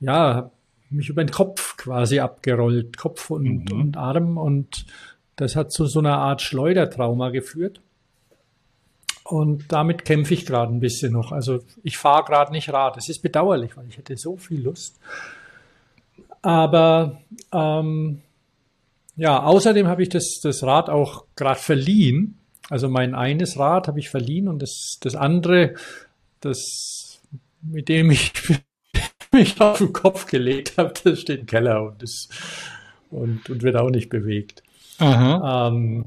ja, 0.00 0.50
mich 0.90 1.08
über 1.08 1.24
den 1.24 1.32
Kopf 1.32 1.76
quasi 1.76 2.20
abgerollt, 2.20 2.96
Kopf 2.96 3.30
und, 3.30 3.72
Mhm. 3.72 3.80
und 3.80 3.96
Arm 3.96 4.38
und 4.38 4.86
das 5.34 5.56
hat 5.56 5.72
zu 5.72 5.86
so 5.86 5.98
einer 5.98 6.18
Art 6.18 6.40
Schleudertrauma 6.42 7.30
geführt. 7.30 7.80
Und 9.28 9.72
damit 9.72 10.04
kämpfe 10.04 10.34
ich 10.34 10.46
gerade 10.46 10.72
ein 10.72 10.80
bisschen 10.80 11.12
noch. 11.12 11.32
Also 11.32 11.60
ich 11.82 11.98
fahre 11.98 12.24
gerade 12.24 12.52
nicht 12.52 12.72
Rad. 12.72 12.96
Es 12.96 13.08
ist 13.08 13.22
bedauerlich, 13.22 13.76
weil 13.76 13.88
ich 13.88 13.98
hätte 13.98 14.16
so 14.16 14.36
viel 14.36 14.62
Lust. 14.62 15.00
Aber 16.42 17.20
ähm, 17.52 18.22
ja, 19.16 19.42
außerdem 19.42 19.88
habe 19.88 20.02
ich 20.04 20.10
das, 20.10 20.38
das 20.40 20.62
Rad 20.62 20.88
auch 20.90 21.24
gerade 21.34 21.58
verliehen. 21.58 22.38
Also 22.70 22.88
mein 22.88 23.14
eines 23.16 23.58
Rad 23.58 23.88
habe 23.88 23.98
ich 23.98 24.10
verliehen 24.10 24.46
und 24.46 24.60
das, 24.60 24.98
das 25.00 25.16
andere, 25.16 25.74
das, 26.40 27.20
mit 27.62 27.88
dem 27.88 28.12
ich 28.12 28.32
mich 29.32 29.60
auf 29.60 29.78
den 29.78 29.92
Kopf 29.92 30.26
gelegt 30.26 30.78
habe, 30.78 30.94
das 31.02 31.20
steht 31.20 31.40
im 31.40 31.46
Keller 31.46 31.82
und, 31.82 32.02
das, 32.02 32.28
und, 33.10 33.50
und 33.50 33.62
wird 33.62 33.76
auch 33.76 33.90
nicht 33.90 34.08
bewegt. 34.08 34.62
Aha. 34.98 35.68
Ähm, 35.68 36.04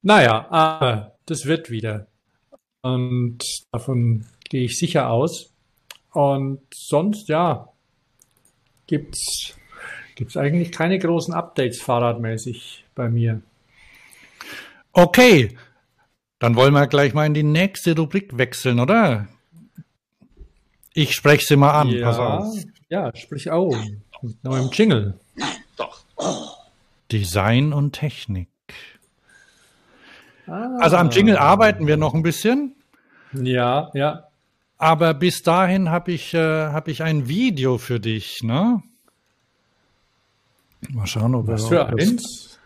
naja, 0.00 0.46
aber 0.50 1.17
das 1.30 1.46
wird 1.46 1.70
wieder. 1.70 2.06
Und 2.82 3.44
davon 3.72 4.26
gehe 4.48 4.64
ich 4.64 4.78
sicher 4.78 5.10
aus. 5.10 5.52
Und 6.12 6.60
sonst, 6.74 7.28
ja, 7.28 7.68
gibt's 8.86 9.54
gibt's 10.18 10.36
eigentlich 10.36 10.72
keine 10.72 10.98
großen 10.98 11.32
Updates 11.32 11.80
fahrradmäßig 11.80 12.84
bei 12.94 13.08
mir. 13.08 13.40
Okay. 14.92 15.56
Dann 16.40 16.56
wollen 16.56 16.74
wir 16.74 16.86
gleich 16.86 17.14
mal 17.14 17.26
in 17.26 17.34
die 17.34 17.44
nächste 17.44 17.96
Rubrik 17.96 18.36
wechseln, 18.36 18.80
oder? 18.80 19.28
Ich 20.92 21.14
spreche 21.14 21.44
sie 21.46 21.56
mal 21.56 21.72
an. 21.72 21.88
Pass 22.00 22.16
ja, 22.16 22.38
auf. 22.38 22.56
ja, 22.88 23.16
sprich 23.16 23.50
auch. 23.50 23.76
Mit 24.22 24.42
neuem 24.42 24.70
Jingle. 24.72 25.14
Design 27.12 27.72
und 27.72 27.92
Technik. 27.92 28.48
Ah, 30.48 30.78
Also 30.80 30.96
am 30.96 31.10
Jingle 31.10 31.36
arbeiten 31.36 31.86
wir 31.86 31.96
noch 31.96 32.14
ein 32.14 32.22
bisschen, 32.22 32.74
Ja, 33.32 33.90
ja. 33.94 34.24
aber 34.78 35.14
bis 35.14 35.42
dahin 35.42 35.90
habe 35.90 36.12
ich, 36.12 36.32
äh, 36.34 36.68
hab 36.68 36.88
ich 36.88 37.02
ein 37.02 37.28
Video 37.28 37.78
für 37.78 38.00
dich, 38.00 38.42
ne? 38.42 38.82
Mal 40.90 41.06
schauen, 41.06 41.34
ob 41.34 41.48
Was 41.48 41.70
wir 41.70 41.86
für 41.86 41.96
eins? 41.98 42.58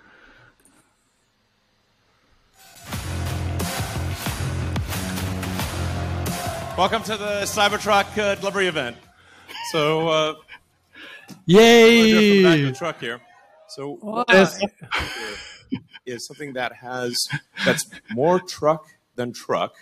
Welcome 6.76 7.02
to 7.04 7.16
the 7.18 7.44
Cybertruck 7.46 8.06
uh, 8.18 8.34
delivery 8.36 8.66
event. 8.66 8.96
So, 9.72 10.08
uh, 10.08 10.34
we're 11.46 11.60
here 11.60 12.16
from 12.16 12.30
the 12.30 12.42
back 12.42 12.54
of 12.54 12.58
Yay! 12.60 12.64
the 12.64 12.72
truck 12.72 12.98
here. 13.00 13.20
So, 13.68 13.98
what 14.00 14.26
Das, 14.28 14.58
is 16.06 16.26
something 16.26 16.54
that 16.54 16.72
has 16.82 17.14
that's 17.64 17.84
more 18.10 18.40
truck 18.40 18.86
than 19.16 19.32
truck, 19.32 19.74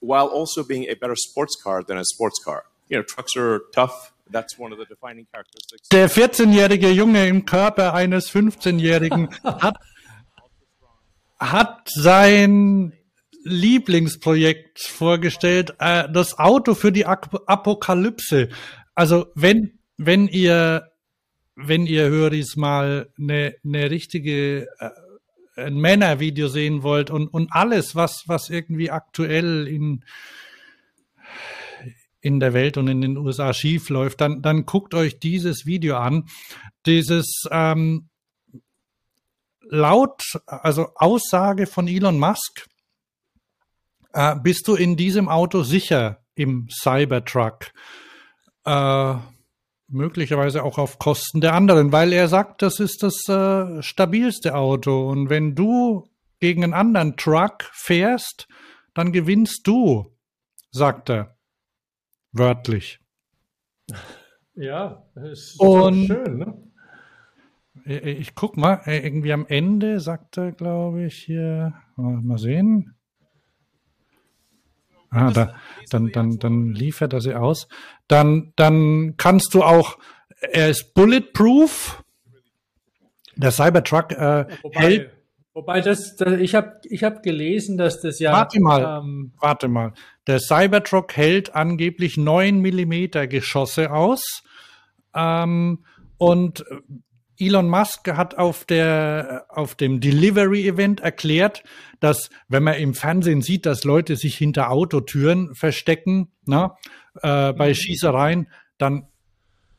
while 0.00 0.26
also 0.26 0.62
being 0.62 0.86
a 0.88 0.94
better 0.94 1.16
sports 1.16 1.56
car 1.62 1.82
than 1.82 1.98
a 1.98 2.04
sports 2.04 2.42
car. 2.44 2.64
You 2.88 2.98
know, 2.98 3.02
trucks 3.02 3.36
are 3.36 3.62
tough. 3.72 4.12
That's 4.30 4.58
one 4.58 4.72
of 4.72 4.78
the 4.78 4.84
defining 4.84 5.26
characteristics. 5.32 5.88
der 5.90 6.08
14-jährige 6.08 6.90
Junge 6.90 7.26
im 7.26 7.44
Körper 7.44 7.94
eines 7.94 8.30
15-Jährigen 8.30 9.28
hat, 9.42 9.76
hat 11.40 11.88
sein 11.92 12.92
Lieblingsprojekt 13.44 14.80
vorgestellt, 14.80 15.74
äh, 15.78 16.08
das 16.12 16.38
Auto 16.38 16.74
für 16.74 16.92
die 16.92 17.06
Ap 17.06 17.42
Apokalypse. 17.46 18.50
Also 18.94 19.26
wenn, 19.34 19.78
wenn 19.96 20.28
ihr, 20.28 20.90
wenn 21.56 21.86
ihr 21.86 22.08
Höris 22.08 22.56
mal 22.56 23.08
eine, 23.18 23.56
eine 23.64 23.90
richtige 23.90 24.68
äh, 24.78 24.90
ein 25.60 25.74
Männervideo 25.74 26.48
sehen 26.48 26.82
wollt 26.82 27.10
und, 27.10 27.28
und 27.28 27.52
alles, 27.52 27.94
was, 27.94 28.24
was 28.26 28.50
irgendwie 28.50 28.90
aktuell 28.90 29.66
in, 29.68 30.04
in 32.20 32.40
der 32.40 32.52
Welt 32.52 32.76
und 32.76 32.88
in 32.88 33.00
den 33.00 33.16
USA 33.16 33.52
schief 33.52 33.88
läuft, 33.88 34.20
dann, 34.20 34.42
dann 34.42 34.66
guckt 34.66 34.94
euch 34.94 35.18
dieses 35.18 35.66
Video 35.66 35.96
an. 35.96 36.28
Dieses 36.86 37.44
ähm, 37.50 38.08
laut, 39.62 40.22
also 40.46 40.88
Aussage 40.96 41.66
von 41.66 41.88
Elon 41.88 42.18
Musk, 42.18 42.66
äh, 44.12 44.36
bist 44.36 44.66
du 44.68 44.74
in 44.74 44.96
diesem 44.96 45.28
Auto 45.28 45.62
sicher 45.62 46.22
im 46.34 46.68
Cybertruck. 46.70 47.70
Äh, 48.64 49.14
möglicherweise 49.90 50.62
auch 50.62 50.78
auf 50.78 50.98
Kosten 50.98 51.40
der 51.40 51.54
anderen, 51.54 51.92
weil 51.92 52.12
er 52.12 52.28
sagt, 52.28 52.62
das 52.62 52.80
ist 52.80 53.02
das 53.02 53.28
äh, 53.28 53.82
stabilste 53.82 54.54
Auto. 54.54 55.08
Und 55.10 55.28
wenn 55.30 55.54
du 55.54 56.08
gegen 56.38 56.64
einen 56.64 56.74
anderen 56.74 57.16
Truck 57.16 57.64
fährst, 57.72 58.48
dann 58.94 59.12
gewinnst 59.12 59.66
du, 59.66 60.06
sagt 60.70 61.10
er. 61.10 61.36
Wörtlich. 62.32 63.00
Ja, 64.54 65.04
das 65.14 65.30
ist 65.38 65.60
Und- 65.60 66.06
schön, 66.06 66.38
ne? 66.38 66.70
Äh, 67.86 68.10
Ich 68.12 68.34
guck 68.34 68.56
mal, 68.58 68.80
äh, 68.84 68.98
irgendwie 68.98 69.32
am 69.32 69.46
Ende 69.46 70.00
sagt 70.00 70.36
er, 70.36 70.52
glaube 70.52 71.04
ich, 71.04 71.14
hier, 71.22 71.72
mal 71.96 72.36
sehen. 72.36 72.94
Ah, 75.10 75.30
da, 75.32 75.54
dann, 75.90 76.12
dann, 76.12 76.38
dann 76.38 76.68
liefert 76.72 77.12
er 77.12 77.20
sie 77.20 77.34
aus. 77.34 77.66
Dann, 78.06 78.52
dann 78.56 79.14
kannst 79.16 79.54
du 79.54 79.62
auch, 79.62 79.98
er 80.40 80.70
ist 80.70 80.94
bulletproof. 80.94 82.02
Der 83.36 83.50
Cybertruck 83.50 84.12
äh, 84.12 84.44
hält, 84.72 85.10
Wobei, 85.10 85.10
wobei 85.54 85.80
das, 85.80 86.16
das 86.16 86.38
ich 86.40 86.54
habe 86.54 86.80
ich 86.84 87.02
hab 87.02 87.22
gelesen, 87.22 87.76
dass 87.76 88.00
das 88.00 88.18
ja. 88.18 88.32
Warte 88.32 88.60
mal. 88.60 89.00
Ähm, 89.02 89.32
warte 89.40 89.68
mal, 89.68 89.94
der 90.26 90.38
Cybertruck 90.38 91.16
hält 91.16 91.54
angeblich 91.54 92.16
9 92.16 92.60
Millimeter 92.60 93.26
Geschosse 93.26 93.92
aus. 93.92 94.42
Ähm, 95.14 95.84
und 96.18 96.64
Elon 97.40 97.68
Musk 97.68 98.08
hat 98.08 98.36
auf 98.36 98.64
der 98.64 99.46
auf 99.48 99.74
dem 99.74 100.00
Delivery 100.00 100.68
Event 100.68 101.00
erklärt, 101.00 101.64
dass 101.98 102.30
wenn 102.48 102.62
man 102.62 102.74
im 102.74 102.94
Fernsehen 102.94 103.42
sieht, 103.42 103.66
dass 103.66 103.84
Leute 103.84 104.16
sich 104.16 104.36
hinter 104.36 104.70
Autotüren 104.70 105.54
verstecken, 105.54 106.32
na, 106.44 106.76
äh, 107.22 107.52
bei 107.52 107.74
Schießereien, 107.74 108.48
dann 108.78 109.06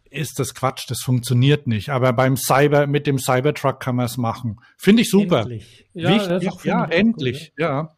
ist 0.10 0.40
das 0.40 0.54
Quatsch, 0.54 0.86
das 0.90 1.00
funktioniert 1.02 1.68
nicht. 1.68 1.90
Aber 1.90 2.14
beim 2.14 2.36
Cyber 2.36 2.86
mit 2.86 3.08
dem 3.08 3.18
Cybertruck 3.18 3.80
kann 3.80 3.96
man 3.96 4.06
es 4.06 4.18
machen. 4.18 4.60
Finde 4.78 5.04
ich 5.04 5.10
super. 5.10 5.42
Endlich. 5.42 5.86
Ja, 5.94 6.10
Wichtig, 6.10 6.30
ja, 6.30 6.38
ich 6.38 6.74
auch 6.74 6.90
endlich, 6.90 7.54
ja. 7.58 7.96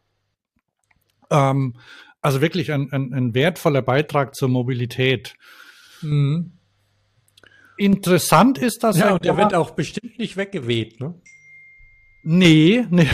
Ähm, 1.30 1.76
also 2.20 2.40
wirklich 2.40 2.72
ein, 2.72 2.90
ein, 2.92 3.12
ein 3.12 3.34
wertvoller 3.34 3.82
Beitrag 3.82 4.34
zur 4.34 4.48
Mobilität. 4.48 5.34
Gut, 6.00 6.02
ja. 6.02 6.08
Mhm. 6.08 6.52
Interessant 7.76 8.58
ist 8.58 8.84
das. 8.84 8.98
Ja, 8.98 9.14
und 9.14 9.24
der 9.24 9.36
wird 9.36 9.54
auch 9.54 9.70
bestimmt 9.70 10.18
nicht 10.18 10.36
weggeweht, 10.36 11.00
ne? 11.00 11.14
Nee, 12.22 12.86
nee. 12.90 13.08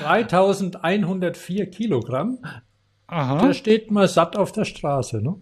3104 0.00 1.70
Kilogramm. 1.70 2.38
Aha. 3.06 3.46
Der 3.46 3.54
steht 3.54 3.90
mal 3.90 4.08
satt 4.08 4.36
auf 4.36 4.52
der 4.52 4.64
Straße, 4.64 5.22
ne? 5.22 5.40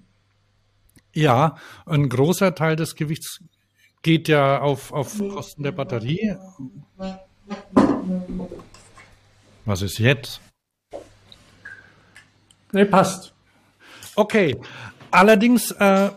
Ja, 1.13 1.57
ein 1.87 2.09
großer 2.09 2.55
Teil 2.55 2.77
des 2.77 2.95
Gewichts 2.95 3.41
geht 4.03 4.29
ja 4.29 4.61
auf, 4.61 4.93
auf 4.93 5.19
Kosten 5.19 5.63
der 5.63 5.73
Batterie. 5.73 6.37
Was 9.65 9.83
ist 9.83 9.99
jetzt? 9.99 10.41
Nee, 12.73 12.85
passt. 12.85 13.35
Okay. 14.15 14.57
Allerdings, 15.11 15.73
äh, 15.73 16.11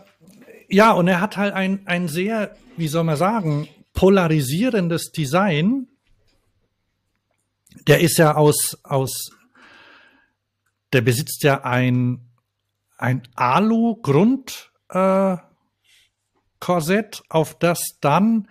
ja, 0.68 0.92
und 0.92 1.08
er 1.08 1.20
hat 1.20 1.36
halt 1.36 1.54
ein, 1.54 1.86
ein 1.86 2.08
sehr, 2.08 2.56
wie 2.76 2.88
soll 2.88 3.04
man 3.04 3.16
sagen, 3.16 3.68
polarisierendes 3.92 5.12
Design. 5.12 5.88
Der 7.86 8.00
ist 8.00 8.18
ja 8.18 8.34
aus, 8.34 8.78
aus, 8.82 9.30
der 10.92 11.00
besitzt 11.00 11.42
ja 11.42 11.64
ein, 11.64 12.20
ein 12.98 13.22
Alu-Grund, 13.34 14.70
äh, 14.90 15.36
auf 17.28 17.58
das 17.58 17.78
dann 18.00 18.48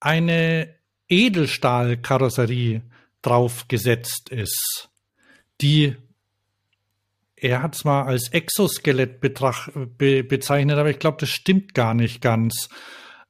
eine 0.00 0.74
Edelstahlkarosserie 1.08 2.82
draufgesetzt 3.20 4.30
ist, 4.30 4.88
die 5.60 5.96
er 7.40 7.62
hat 7.62 7.74
es 7.74 7.84
mal 7.84 8.02
als 8.02 8.28
Exoskelett 8.32 9.20
betrach, 9.20 9.68
be, 9.96 10.22
bezeichnet, 10.22 10.78
aber 10.78 10.90
ich 10.90 10.98
glaube, 10.98 11.16
das 11.20 11.30
stimmt 11.30 11.74
gar 11.74 11.94
nicht 11.94 12.20
ganz. 12.20 12.68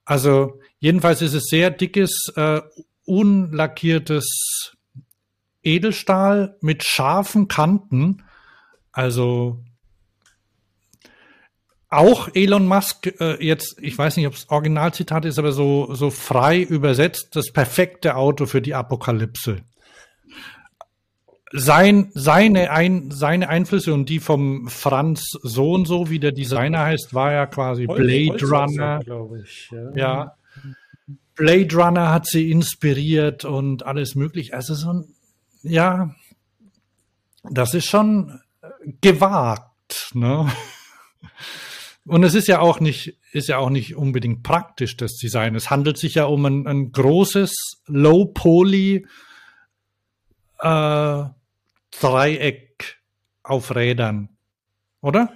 Also 0.05 0.61
jedenfalls 0.79 1.23
ist 1.23 1.35
es 1.35 1.45
sehr 1.45 1.71
dickes, 1.71 2.33
äh, 2.37 2.61
unlackiertes 3.05 4.77
Edelstahl 5.63 6.57
mit 6.61 6.83
scharfen 6.85 7.49
Kanten. 7.49 8.25
Also 8.93 9.63
auch 11.89 12.29
Elon 12.35 12.67
Musk 12.67 13.07
äh, 13.21 13.45
jetzt, 13.45 13.77
ich 13.81 13.97
weiß 13.97 14.17
nicht, 14.17 14.27
ob 14.27 14.35
es 14.35 14.49
Originalzitat 14.49 15.25
ist, 15.25 15.39
aber 15.39 15.53
so, 15.53 15.95
so 15.95 16.11
frei 16.11 16.61
übersetzt, 16.61 17.37
das 17.37 17.53
perfekte 17.53 18.17
Auto 18.17 18.47
für 18.47 18.63
die 18.63 18.75
Apokalypse. 18.75 19.63
Sein, 21.53 22.13
seine, 22.15 22.71
ein, 22.71 23.11
seine 23.11 23.49
Einflüsse 23.49 23.93
und 23.93 24.09
die 24.09 24.21
vom 24.21 24.69
Franz 24.69 25.33
so 25.43 25.73
und 25.73 25.87
so, 25.87 26.09
wie 26.09 26.21
der 26.21 26.31
Designer 26.31 26.85
heißt, 26.85 27.13
war 27.13 27.33
ja 27.33 27.47
quasi 27.47 27.87
Blade 27.87 28.39
Runner. 28.45 29.01
glaube 29.01 29.41
ich. 29.43 29.69
Ja. 29.73 29.97
Ja. 29.97 30.35
Blade 31.35 31.75
Runner 31.75 32.13
hat 32.13 32.27
sie 32.27 32.51
inspiriert 32.51 33.45
und 33.45 33.85
alles 33.85 34.15
mögliche. 34.15 34.55
Also 34.55 34.75
so 34.75 34.93
ein, 34.93 35.15
ja, 35.63 36.15
das 37.43 37.75
ist 37.75 37.87
schon 37.87 38.41
gewagt, 39.01 40.11
ne? 40.15 40.51
Und 42.07 42.25
es 42.25 42.35
ist 42.35 42.49
ja 42.49 42.61
auch 42.61 42.81
nicht, 42.81 43.19
ist 43.31 43.49
ja 43.49 43.59
auch 43.59 43.71
nicht 43.71 43.95
unbedingt 43.95 44.43
praktisch, 44.43 44.97
das 44.97 45.17
Design. 45.17 45.55
Es 45.55 45.71
handelt 45.71 45.99
sich 45.99 46.17
ja 46.17 46.25
um 46.25 46.45
ein, 46.45 46.67
ein 46.67 46.93
großes 46.93 47.83
Low-Poly 47.87 49.07
äh, 50.61 51.25
Dreieck 52.01 52.99
auf 53.43 53.75
Rädern. 53.75 54.29
Oder? 55.03 55.33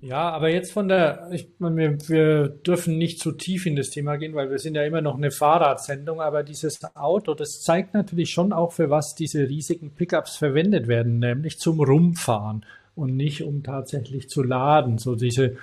Ja, 0.00 0.28
aber 0.30 0.50
jetzt 0.50 0.72
von 0.72 0.88
der, 0.88 1.30
ich 1.32 1.48
meine, 1.58 1.98
wir, 2.08 2.48
dürfen 2.48 2.98
nicht 2.98 3.20
zu 3.20 3.32
tief 3.32 3.64
in 3.64 3.74
das 3.74 3.88
Thema 3.88 4.16
gehen, 4.16 4.34
weil 4.34 4.50
wir 4.50 4.58
sind 4.58 4.74
ja 4.74 4.84
immer 4.84 5.00
noch 5.00 5.16
eine 5.16 5.30
Fahrradsendung, 5.30 6.20
aber 6.20 6.42
dieses 6.42 6.78
Auto, 6.94 7.32
das 7.32 7.62
zeigt 7.62 7.94
natürlich 7.94 8.30
schon 8.30 8.52
auch, 8.52 8.72
für 8.72 8.90
was 8.90 9.14
diese 9.14 9.48
riesigen 9.48 9.92
Pickups 9.92 10.36
verwendet 10.36 10.88
werden, 10.88 11.20
nämlich 11.20 11.58
zum 11.58 11.80
Rumfahren 11.80 12.66
und 12.94 13.16
nicht 13.16 13.44
um 13.44 13.62
tatsächlich 13.62 14.28
zu 14.28 14.42
laden. 14.42 14.98
So 14.98 15.14
diese, 15.14 15.56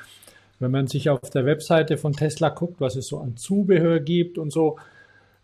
wenn 0.60 0.72
man 0.72 0.88
sich 0.88 1.12
auf 1.12 1.30
der 1.30 1.46
Webseite 1.46 1.98
von 1.98 2.14
Tesla 2.14 2.50
guckt, 2.50 2.82
was 2.82 2.96
es 2.96 3.08
so 3.08 3.20
an 3.20 3.38
Zubehör 3.38 4.00
gibt 4.00 4.40
und 4.40 4.52
so, 4.52 4.80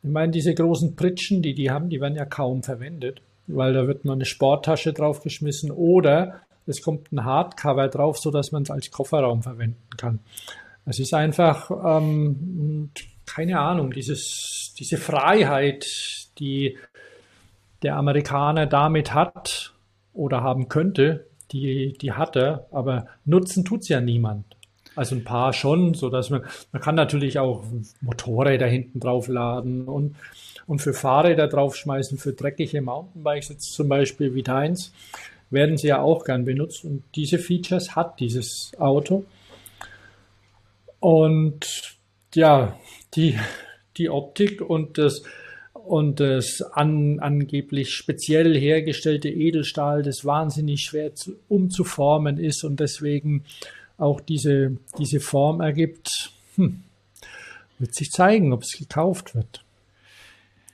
ich 0.01 0.09
meine, 0.09 0.31
diese 0.31 0.55
großen 0.55 0.95
Pritschen, 0.95 1.43
die 1.43 1.53
die 1.53 1.69
haben, 1.69 1.89
die 1.89 2.01
werden 2.01 2.15
ja 2.15 2.25
kaum 2.25 2.63
verwendet, 2.63 3.21
weil 3.47 3.73
da 3.73 3.87
wird 3.87 4.05
mal 4.05 4.13
eine 4.13 4.25
Sporttasche 4.25 4.93
draufgeschmissen 4.93 5.71
oder 5.71 6.41
es 6.65 6.81
kommt 6.81 7.11
ein 7.11 7.23
Hardcover 7.23 7.87
drauf, 7.87 8.17
so 8.17 8.29
dass 8.29 8.51
man 8.51 8.63
es 8.63 8.71
als 8.71 8.91
Kofferraum 8.91 9.41
verwenden 9.41 9.89
kann. 9.97 10.19
Es 10.85 10.99
ist 10.99 11.13
einfach, 11.13 11.71
ähm, 11.71 12.91
keine 13.25 13.59
Ahnung, 13.59 13.91
dieses, 13.91 14.73
diese 14.77 14.97
Freiheit, 14.97 15.87
die 16.39 16.77
der 17.83 17.95
Amerikaner 17.95 18.65
damit 18.65 19.13
hat 19.13 19.73
oder 20.13 20.41
haben 20.41 20.67
könnte, 20.67 21.27
die, 21.51 21.93
die 21.93 22.11
hat 22.13 22.35
er, 22.35 22.67
aber 22.71 23.07
nutzen 23.25 23.63
tut's 23.63 23.87
ja 23.87 24.01
niemand. 24.01 24.45
Also 24.95 25.15
ein 25.15 25.23
paar 25.23 25.53
schon, 25.53 25.93
so 25.93 26.09
dass 26.09 26.29
man, 26.29 26.43
man 26.71 26.81
kann 26.81 26.95
natürlich 26.95 27.37
auch 27.37 27.63
Motorräder 28.01 28.65
hinten 28.65 28.99
drauf 28.99 29.27
laden 29.27 29.87
und, 29.87 30.15
und 30.67 30.79
für 30.79 30.93
Fahrräder 30.93 31.47
draufschmeißen, 31.47 32.17
für 32.17 32.33
dreckige 32.33 32.81
Mountainbikes 32.81 33.49
jetzt 33.49 33.73
zum 33.73 33.87
Beispiel 33.89 34.35
wie 34.35 34.43
deins, 34.43 34.93
werden 35.49 35.77
sie 35.77 35.87
ja 35.87 36.01
auch 36.01 36.25
gern 36.25 36.45
benutzt 36.45 36.83
und 36.83 37.03
diese 37.15 37.39
Features 37.39 37.95
hat 37.95 38.19
dieses 38.19 38.71
Auto. 38.77 39.23
Und 40.99 41.97
ja, 42.35 42.77
die, 43.13 43.39
die 43.95 44.09
Optik 44.09 44.61
und 44.61 44.97
das, 44.97 45.23
und 45.73 46.19
das 46.19 46.61
an, 46.73 47.19
angeblich 47.19 47.91
speziell 47.91 48.59
hergestellte 48.59 49.29
Edelstahl, 49.29 50.03
das 50.03 50.25
wahnsinnig 50.25 50.81
schwer 50.81 51.15
zu, 51.15 51.37
umzuformen 51.47 52.37
ist 52.37 52.65
und 52.65 52.81
deswegen 52.81 53.45
auch 53.97 54.19
diese, 54.19 54.77
diese 54.97 55.21
Form 55.21 55.61
ergibt, 55.61 56.09
hm, 56.55 56.83
wird 57.79 57.95
sich 57.95 58.11
zeigen, 58.11 58.51
ob 58.51 58.63
es 58.63 58.77
gekauft 58.77 59.33
wird. 59.33 59.63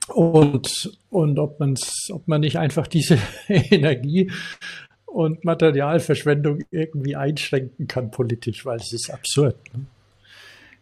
Und, 0.08 0.98
und 1.10 1.40
ob, 1.40 1.60
man's, 1.60 2.10
ob 2.12 2.28
man 2.28 2.42
nicht 2.42 2.58
einfach 2.58 2.88
diese 2.88 3.18
Energie 3.48 4.32
und 5.06 5.46
Materialverschwendung 5.46 6.60
irgendwie 6.72 7.16
einschränken 7.16 7.88
kann 7.88 8.12
politisch, 8.12 8.66
weil 8.66 8.78
es 8.78 8.92
ist 8.92 9.10
absurd. 9.10 9.56
Ne? 9.74 9.86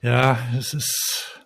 Ja, 0.01 0.39
es 0.57 0.73
ist 0.73 1.41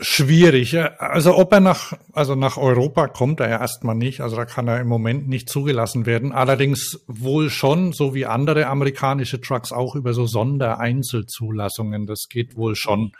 schwierig. 0.00 0.76
Also 0.98 1.36
ob 1.36 1.52
er 1.52 1.60
nach, 1.60 1.92
also 2.12 2.34
nach 2.34 2.56
Europa 2.56 3.08
kommt 3.08 3.40
er 3.40 3.48
ja 3.48 3.60
erstmal 3.60 3.94
nicht. 3.94 4.20
Also 4.20 4.36
da 4.36 4.44
kann 4.44 4.68
er 4.68 4.80
im 4.80 4.88
Moment 4.88 5.28
nicht 5.28 5.48
zugelassen 5.48 6.06
werden. 6.06 6.32
Allerdings 6.32 7.00
wohl 7.06 7.50
schon, 7.50 7.92
so 7.92 8.14
wie 8.14 8.26
andere 8.26 8.66
amerikanische 8.66 9.40
Trucks 9.40 9.72
auch 9.72 9.94
über 9.94 10.14
so 10.14 10.26
Sondereinzelzulassungen. 10.26 12.06
Das 12.06 12.26
geht 12.28 12.56
wohl 12.56 12.74
schon. 12.76 13.12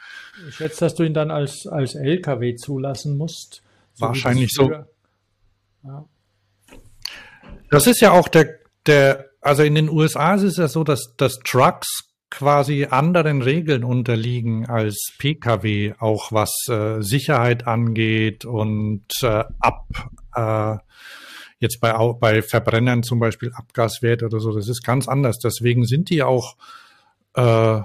Ich 0.48 0.56
schätze, 0.56 0.80
dass 0.80 0.94
du 0.94 1.04
ihn 1.04 1.14
dann 1.14 1.30
als, 1.30 1.66
als 1.66 1.94
LKW 1.94 2.56
zulassen 2.56 3.16
musst. 3.16 3.62
So 3.94 4.06
Wahrscheinlich 4.06 4.50
so. 4.52 4.70
Ja. 5.82 6.04
Das 7.70 7.86
ist 7.86 8.00
ja 8.00 8.12
auch 8.12 8.28
der, 8.28 8.58
der, 8.86 9.26
also 9.40 9.62
in 9.62 9.74
den 9.74 9.88
USA 9.88 10.34
ist 10.34 10.42
es 10.42 10.56
ja 10.56 10.68
so, 10.68 10.84
dass, 10.84 11.14
dass 11.16 11.38
Trucks 11.44 12.09
quasi 12.30 12.86
anderen 12.88 13.42
Regeln 13.42 13.84
unterliegen 13.84 14.66
als 14.66 15.12
Pkw, 15.18 15.94
auch 15.98 16.32
was 16.32 16.52
äh, 16.68 17.02
Sicherheit 17.02 17.66
angeht 17.66 18.44
und 18.44 19.04
äh, 19.22 19.44
ab 19.58 19.86
äh, 20.34 20.76
jetzt 21.58 21.80
bei, 21.80 21.92
bei 22.14 22.42
Verbrennern 22.42 23.02
zum 23.02 23.18
Beispiel 23.18 23.52
Abgaswert 23.52 24.22
oder 24.22 24.40
so, 24.40 24.52
das 24.52 24.68
ist 24.68 24.82
ganz 24.82 25.08
anders. 25.08 25.38
Deswegen 25.38 25.84
sind 25.84 26.08
die 26.08 26.22
auch 26.22 26.56
äh, 27.34 27.82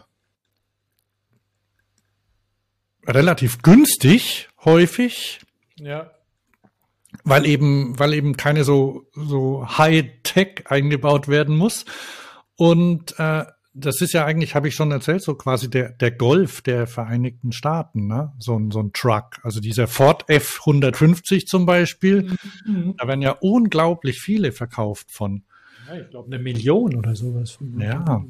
relativ 3.08 3.62
günstig 3.62 4.50
häufig 4.64 5.40
ja. 5.80 6.12
weil 7.24 7.46
eben, 7.46 7.98
weil 8.00 8.14
eben 8.14 8.38
keine 8.38 8.64
so, 8.64 9.08
so 9.14 9.68
High-Tech 9.78 10.66
eingebaut 10.66 11.28
werden 11.28 11.56
muss. 11.56 11.86
Und 12.56 13.20
äh, 13.20 13.46
das 13.78 14.00
ist 14.00 14.14
ja 14.14 14.26
eigentlich, 14.26 14.56
habe 14.56 14.70
ich 14.70 14.76
schon 14.76 14.92
erzählt, 14.92 15.22
so 15.22 15.36
quasi 15.36 15.70
der, 15.70 15.90
der 15.90 16.12
Golf 16.12 16.62
der 16.62 16.88
Vereinigten 16.88 17.52
Staaten, 17.52 18.08
ne? 18.08 18.32
So 18.40 18.58
ein, 18.58 18.72
so 18.72 18.80
ein 18.80 18.94
Truck. 18.94 19.40
Also 19.44 19.60
dieser 19.60 19.88
Ford 19.88 20.24
F-150 20.28 21.46
zum 21.46 21.66
Beispiel, 21.66 22.32
da 22.98 23.08
werden 23.08 23.22
ja 23.22 23.32
unglaublich 23.32 24.22
viele 24.22 24.54
verkauft 24.54 25.12
von. 25.12 25.44
ja, 25.88 25.98
ich 26.00 26.10
glaube 26.10 26.28
eine 26.28 26.42
Million 26.42 26.96
oder 26.96 27.16
sowas. 27.16 27.60
Ja. 27.78 28.24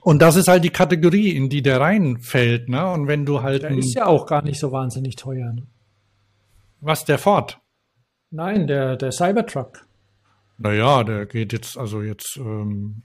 Und 0.00 0.22
das 0.22 0.36
ist 0.36 0.46
halt 0.46 0.62
die 0.62 0.70
Kategorie, 0.70 1.30
in 1.30 1.48
die 1.48 1.62
der 1.62 1.80
reinfällt, 1.80 2.68
ne? 2.68 2.88
Und 2.92 3.08
wenn 3.08 3.26
du 3.26 3.42
halt, 3.42 3.62
Der 3.62 3.70
ein, 3.70 3.78
ist 3.78 3.94
ja 3.94 4.06
auch 4.06 4.26
gar 4.26 4.42
nicht 4.42 4.60
so 4.60 4.70
wahnsinnig 4.70 5.16
teuer. 5.16 5.52
Ne? 5.52 5.66
was 6.80 7.04
der 7.04 7.18
Ford? 7.18 7.58
Nein, 8.30 8.68
der, 8.68 8.96
der 8.96 9.10
Cybertruck. 9.10 9.84
Naja, 10.58 11.02
der 11.02 11.26
geht 11.26 11.52
jetzt, 11.52 11.76
also 11.76 12.02
jetzt, 12.02 12.36
ähm, 12.36 13.02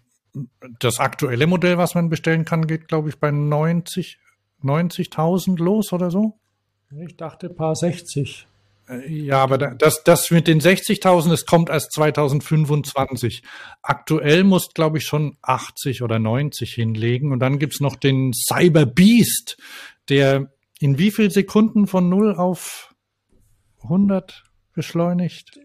das 0.79 0.99
aktuelle 0.99 1.47
Modell, 1.47 1.77
was 1.77 1.95
man 1.95 2.09
bestellen 2.09 2.45
kann, 2.45 2.67
geht, 2.67 2.88
glaube 2.88 3.09
ich, 3.09 3.17
bei 3.19 3.32
90, 3.32 4.17
90.000 4.63 5.57
los 5.61 5.91
oder 5.93 6.09
so. 6.11 6.38
Ich 7.05 7.15
dachte 7.17 7.49
paar 7.49 7.75
60. 7.75 8.47
Äh, 8.88 9.09
Ja, 9.11 9.41
aber 9.43 9.57
da- 9.57 9.73
das, 9.73 10.03
das 10.03 10.29
mit 10.32 10.47
den 10.47 10.59
60.000, 10.61 11.29
das 11.29 11.45
kommt 11.45 11.69
erst 11.69 11.91
2025. 11.93 13.43
Aktuell 13.82 14.43
muss, 14.43 14.73
glaube 14.73 14.97
ich, 14.97 15.05
schon 15.05 15.38
80 15.41 16.01
oder 16.03 16.19
90 16.19 16.73
hinlegen. 16.73 17.32
Und 17.32 17.39
dann 17.39 17.59
gibt's 17.59 17.79
noch 17.79 17.95
den 17.95 18.32
Cyber 18.34 18.86
Beast, 18.86 19.57
der 20.09 20.51
in 20.79 20.97
wie 20.97 21.11
viel 21.11 21.32
Sekunden 21.32 21.88
von 21.88 22.09
0 22.09 22.36
auf 22.36 22.93
100 23.84 24.43
beschleunigt? 24.74 25.57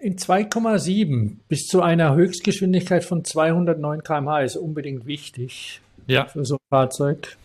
In 0.00 0.16
2,7 0.16 1.36
bis 1.48 1.66
zu 1.66 1.82
einer 1.82 2.14
Höchstgeschwindigkeit 2.14 3.04
von 3.04 3.24
209 3.24 4.02
km/h 4.02 4.40
ist 4.42 4.56
unbedingt 4.56 5.06
wichtig 5.06 5.80
Ja. 6.06 6.26
für 6.26 6.44
so 6.44 6.56
ein 6.56 6.66
Fahrzeug. 6.70 7.36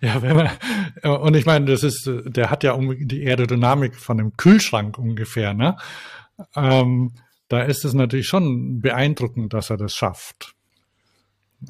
Ja, 0.00 0.20
wenn 0.22 0.36
man, 0.36 0.50
und 1.22 1.34
ich 1.34 1.46
meine, 1.46 1.64
das 1.66 1.82
ist, 1.82 2.08
der 2.26 2.50
hat 2.50 2.62
ja 2.62 2.78
die 2.78 3.26
Aerodynamik 3.26 3.96
von 3.96 4.20
einem 4.20 4.36
Kühlschrank 4.36 4.98
ungefähr, 4.98 5.54
ne? 5.54 5.76
Ähm, 6.54 7.12
da 7.48 7.62
ist 7.62 7.84
es 7.84 7.94
natürlich 7.94 8.26
schon 8.26 8.80
beeindruckend, 8.80 9.52
dass 9.52 9.70
er 9.70 9.76
das 9.76 9.94
schafft. 9.94 10.54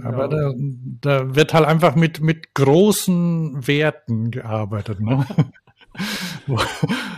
Aber 0.03 0.23
Ja. 0.25 0.29
da, 0.29 0.53
da 1.01 1.35
wird 1.37 1.55
halt 1.55 1.67
einfach 1.67 1.95
mit, 1.95 2.21
mit 2.21 2.55
großen 2.55 3.67
Werten 3.67 4.31
gearbeitet, 4.31 5.01
ne? 5.01 5.27
wo 6.47 6.59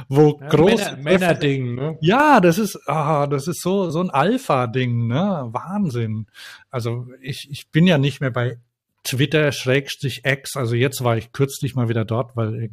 wo 0.08 0.38
Ja, 0.40 0.48
große 0.48 0.96
Männer, 0.96 1.02
Männerding, 1.02 1.74
ne? 1.74 1.98
ja, 2.00 2.40
das 2.40 2.58
ist, 2.58 2.78
ah, 2.88 3.26
das 3.26 3.48
ist 3.48 3.60
so, 3.62 3.90
so 3.90 4.00
ein 4.00 4.10
Alpha-Ding, 4.10 5.08
ne? 5.08 5.48
Wahnsinn. 5.50 6.26
Also 6.70 7.08
ich, 7.20 7.48
ich 7.50 7.68
bin 7.70 7.86
ja 7.86 7.98
nicht 7.98 8.20
mehr 8.20 8.30
bei 8.30 8.58
Twitter 9.06 9.52
Schrägstrich 9.52 10.22
X. 10.24 10.56
Also 10.56 10.74
jetzt 10.74 11.02
war 11.04 11.16
ich 11.16 11.32
kürzlich 11.32 11.74
mal 11.74 11.88
wieder 11.88 12.04
dort, 12.04 12.36
weil, 12.36 12.70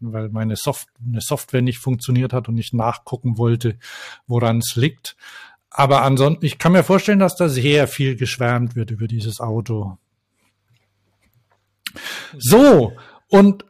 weil 0.00 0.28
meine 0.30 0.56
Soft, 0.56 0.88
eine 1.04 1.20
Software 1.20 1.62
nicht 1.62 1.78
funktioniert 1.78 2.32
hat 2.32 2.48
und 2.48 2.58
ich 2.58 2.72
nachgucken 2.72 3.38
wollte, 3.38 3.78
woran 4.26 4.58
es 4.58 4.74
liegt. 4.76 5.16
Aber 5.70 6.02
ansonsten, 6.02 6.44
ich 6.44 6.58
kann 6.58 6.72
mir 6.72 6.82
vorstellen, 6.82 7.18
dass 7.18 7.36
da 7.36 7.48
sehr 7.48 7.86
viel 7.86 8.16
geschwärmt 8.16 8.76
wird 8.76 8.90
über 8.90 9.06
dieses 9.06 9.40
Auto. 9.40 9.98
So, 12.36 12.92
und 13.28 13.64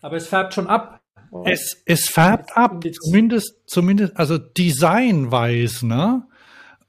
Aber 0.00 0.16
es 0.16 0.28
färbt 0.28 0.54
schon 0.54 0.66
ab. 0.66 1.00
es, 1.44 1.82
es 1.86 2.08
färbt 2.08 2.56
ab, 2.56 2.82
zumindest, 3.02 3.54
zumindest, 3.66 4.16
also 4.16 4.38
designweise, 4.38 5.86
ne? 5.86 6.26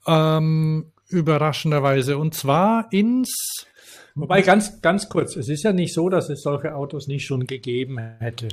Ähm, 0.08 0.92
überraschenderweise. 1.10 2.18
Und 2.18 2.34
zwar 2.34 2.88
ins, 2.92 3.68
Wobei 4.16 4.42
ganz, 4.42 4.82
ganz 4.82 5.08
kurz, 5.08 5.36
es 5.36 5.48
ist 5.48 5.64
ja 5.64 5.72
nicht 5.72 5.94
so, 5.94 6.10
dass 6.10 6.30
es 6.30 6.42
solche 6.42 6.76
Autos 6.76 7.08
nicht 7.08 7.26
schon 7.26 7.46
gegeben 7.48 7.98
hätte. 8.20 8.50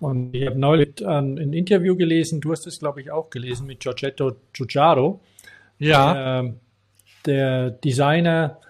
Und 0.00 0.34
ich 0.34 0.46
habe 0.46 0.58
neulich 0.58 1.00
ähm, 1.00 1.36
ein 1.38 1.52
Interview 1.52 1.96
gelesen, 1.96 2.40
du 2.40 2.52
hast 2.52 2.66
es, 2.66 2.78
glaube 2.78 3.00
ich, 3.00 3.10
auch 3.10 3.30
gelesen, 3.30 3.66
mit 3.66 3.80
Giorgetto 3.80 4.32
Giugiaro, 4.52 5.20
ja, 5.78 6.40
ähm, 6.40 6.60
der 7.26 7.70
Designer 7.70 8.60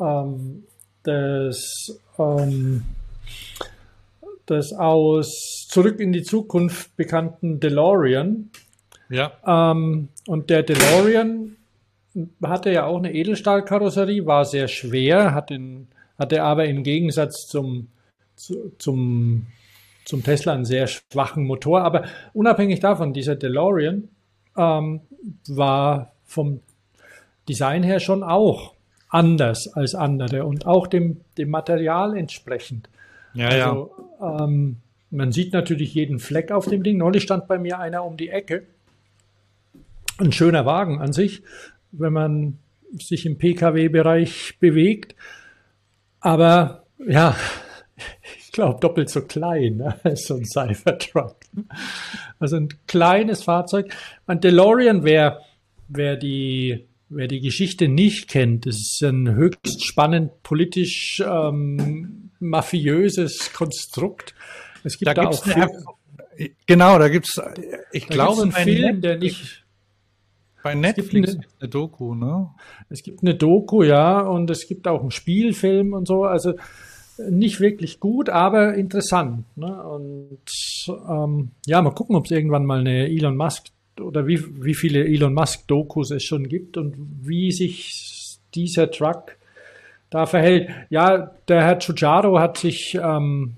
ähm, 0.00 0.64
des, 1.04 2.00
ähm, 2.18 2.82
des 4.50 4.72
aus 4.72 5.66
Zurück 5.68 6.00
in 6.00 6.12
die 6.12 6.22
Zukunft 6.22 6.96
bekannten 6.96 7.60
DeLorean. 7.60 8.50
ja, 9.08 9.32
Ähm, 9.46 10.08
und 10.26 10.50
der 10.50 10.62
DeLorean 10.62 11.56
hatte 12.42 12.70
ja 12.70 12.86
auch 12.86 12.98
eine 12.98 13.12
Edelstahlkarosserie, 13.12 14.26
war 14.26 14.44
sehr 14.44 14.68
schwer, 14.68 15.34
hat 15.34 15.50
den, 15.50 15.88
hatte 16.18 16.42
aber 16.42 16.66
im 16.66 16.82
Gegensatz 16.82 17.46
zum, 17.46 17.88
zu, 18.34 18.72
zum, 18.78 19.46
zum 20.04 20.24
Tesla 20.24 20.54
einen 20.54 20.64
sehr 20.64 20.86
schwachen 20.86 21.44
Motor. 21.44 21.82
Aber 21.82 22.04
unabhängig 22.32 22.80
davon, 22.80 23.12
dieser 23.12 23.36
DeLorean 23.36 24.08
ähm, 24.56 25.00
war 25.48 26.12
vom 26.24 26.60
Design 27.48 27.82
her 27.82 28.00
schon 28.00 28.22
auch 28.22 28.74
anders 29.08 29.72
als 29.72 29.94
andere 29.94 30.44
und 30.44 30.66
auch 30.66 30.86
dem, 30.86 31.20
dem 31.38 31.50
Material 31.50 32.16
entsprechend. 32.16 32.88
Ja, 33.34 33.54
ja. 33.54 33.70
Also, 33.70 33.90
ähm, 34.20 34.76
man 35.10 35.32
sieht 35.32 35.52
natürlich 35.52 35.94
jeden 35.94 36.18
Fleck 36.18 36.50
auf 36.50 36.66
dem 36.66 36.82
Ding. 36.82 36.98
Neulich 36.98 37.22
stand 37.22 37.48
bei 37.48 37.58
mir 37.58 37.78
einer 37.78 38.04
um 38.04 38.16
die 38.16 38.28
Ecke. 38.28 38.66
Ein 40.18 40.32
schöner 40.32 40.66
Wagen 40.66 41.00
an 41.00 41.12
sich, 41.12 41.42
wenn 41.92 42.12
man 42.12 42.58
sich 42.92 43.24
im 43.24 43.38
Pkw-Bereich 43.38 44.58
bewegt. 44.60 45.14
Aber 46.20 46.84
ja, 47.06 47.36
ich 48.38 48.52
glaube 48.52 48.80
doppelt 48.80 49.08
so 49.08 49.22
klein 49.22 49.76
ne, 49.78 49.98
als 50.04 50.26
so 50.26 50.34
ein 50.34 50.44
Cybertruck. 50.44 51.36
Also 52.38 52.56
ein 52.56 52.68
kleines 52.86 53.44
Fahrzeug. 53.44 53.94
Ein 54.26 54.40
DeLorean, 54.40 55.04
wer, 55.04 55.40
wer, 55.88 56.16
die, 56.16 56.86
wer 57.08 57.28
die 57.28 57.40
Geschichte 57.40 57.88
nicht 57.88 58.28
kennt, 58.28 58.66
ist 58.66 59.02
ein 59.02 59.34
höchst 59.34 59.86
spannend 59.86 60.42
politisch 60.42 61.22
ähm, 61.26 62.27
mafiöses 62.40 63.52
Konstrukt. 63.52 64.34
Es 64.84 64.98
gibt 64.98 65.08
Da 65.08 65.14
da, 65.14 65.28
auch 65.28 65.44
eine, 65.46 65.68
Fil- 66.36 66.50
genau, 66.66 66.98
da 66.98 67.08
gibt's, 67.08 67.40
ich 67.92 68.06
da 68.06 68.14
glaube, 68.14 68.42
einen 68.42 68.52
Film, 68.52 69.00
der 69.00 69.18
nicht 69.18 69.64
bei 70.62 70.72
gibt 70.72 70.82
Netflix 70.82 71.30
eine- 71.30 71.38
gibt's 71.40 71.54
eine 71.60 71.68
Doku, 71.68 72.14
ne? 72.14 72.50
Es 72.88 73.02
gibt 73.02 73.22
eine 73.22 73.34
Doku, 73.34 73.82
ja, 73.82 74.20
und 74.20 74.50
es 74.50 74.66
gibt 74.66 74.86
auch 74.88 75.00
einen 75.00 75.10
Spielfilm 75.10 75.92
und 75.92 76.06
so. 76.06 76.24
Also 76.24 76.54
nicht 77.30 77.58
wirklich 77.60 77.98
gut, 77.98 78.28
aber 78.28 78.74
interessant. 78.74 79.44
Ne? 79.56 79.82
Und 79.82 80.38
ähm, 81.08 81.50
ja, 81.66 81.82
mal 81.82 81.90
gucken, 81.90 82.14
ob 82.14 82.26
es 82.26 82.30
irgendwann 82.30 82.64
mal 82.64 82.80
eine 82.80 83.08
Elon 83.08 83.36
Musk 83.36 83.66
oder 84.00 84.28
wie, 84.28 84.40
wie 84.64 84.74
viele 84.74 85.04
Elon 85.04 85.34
Musk-Dokus 85.34 86.12
es 86.12 86.22
schon 86.22 86.48
gibt 86.48 86.76
und 86.76 86.94
wie 87.22 87.50
sich 87.50 88.38
dieser 88.54 88.90
Truck 88.92 89.36
da 90.10 90.26
verhält. 90.26 90.70
Ja, 90.90 91.32
der 91.48 91.62
Herr 91.64 91.76
Giugiaro 91.76 92.38
hat 92.38 92.58
sich 92.58 92.98
ähm, 93.00 93.54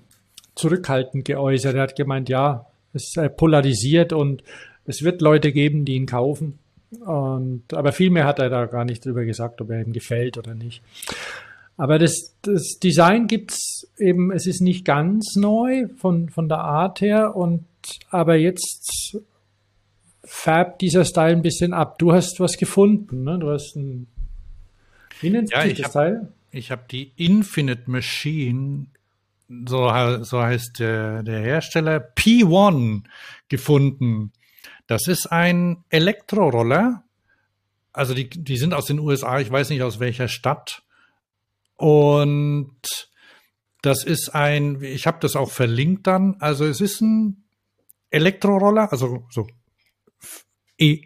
zurückhaltend 0.54 1.24
geäußert. 1.24 1.74
Er 1.76 1.82
hat 1.82 1.96
gemeint, 1.96 2.28
ja, 2.28 2.66
es 2.92 3.16
äh, 3.16 3.28
polarisiert 3.28 4.12
und 4.12 4.42
es 4.84 5.02
wird 5.02 5.20
Leute 5.22 5.52
geben, 5.52 5.84
die 5.84 5.94
ihn 5.94 6.06
kaufen. 6.06 6.58
Und, 7.06 7.72
aber 7.72 7.92
viel 7.92 8.10
mehr 8.10 8.24
hat 8.26 8.40
er 8.40 8.50
da 8.50 8.66
gar 8.66 8.84
nicht 8.84 9.04
drüber 9.04 9.24
gesagt, 9.24 9.60
ob 9.60 9.70
er 9.70 9.80
ihm 9.80 9.92
gefällt 9.92 10.36
oder 10.38 10.54
nicht. 10.54 10.82
Aber 11.76 11.98
das, 11.98 12.34
das 12.42 12.78
Design 12.82 13.26
gibt's 13.28 13.86
eben, 13.96 14.32
es 14.32 14.46
ist 14.46 14.60
nicht 14.60 14.84
ganz 14.84 15.36
neu 15.36 15.86
von, 15.96 16.28
von 16.28 16.48
der 16.48 16.58
Art 16.58 17.00
her 17.00 17.36
und 17.36 17.64
aber 18.10 18.34
jetzt 18.34 19.16
färbt 20.24 20.80
dieser 20.82 21.04
Style 21.04 21.32
ein 21.36 21.42
bisschen 21.42 21.72
ab. 21.72 21.98
Du 21.98 22.12
hast 22.12 22.40
was 22.40 22.56
gefunden, 22.58 23.24
ne? 23.24 23.38
Du 23.38 23.50
hast 23.50 23.76
ein, 23.76 24.06
wie 25.20 25.30
nennt 25.30 25.50
Ja, 25.52 25.62
sich 25.62 25.72
ich 25.72 25.78
das 25.78 25.86
hab- 25.86 25.92
Teil? 25.92 26.28
Ich 26.52 26.70
habe 26.70 26.84
die 26.90 27.12
Infinite 27.16 27.90
Machine, 27.90 28.86
so, 29.66 29.90
so 30.22 30.42
heißt 30.42 30.78
der, 30.78 31.22
der 31.22 31.40
Hersteller, 31.40 31.98
P1 32.16 33.04
gefunden. 33.48 34.32
Das 34.86 35.06
ist 35.06 35.26
ein 35.26 35.84
Elektroroller. 35.90 37.04
Also 37.92 38.14
die, 38.14 38.28
die 38.28 38.56
sind 38.56 38.74
aus 38.74 38.86
den 38.86 38.98
USA, 38.98 39.40
ich 39.40 39.50
weiß 39.50 39.70
nicht 39.70 39.82
aus 39.82 40.00
welcher 40.00 40.28
Stadt. 40.28 40.82
Und 41.76 43.08
das 43.82 44.04
ist 44.04 44.34
ein, 44.34 44.82
ich 44.82 45.06
habe 45.06 45.18
das 45.20 45.36
auch 45.36 45.50
verlinkt 45.50 46.06
dann. 46.06 46.36
Also 46.40 46.66
es 46.66 46.80
ist 46.80 47.00
ein 47.00 47.44
Elektroroller, 48.10 48.90
also 48.90 49.24
so 49.30 49.46
e 50.78 51.02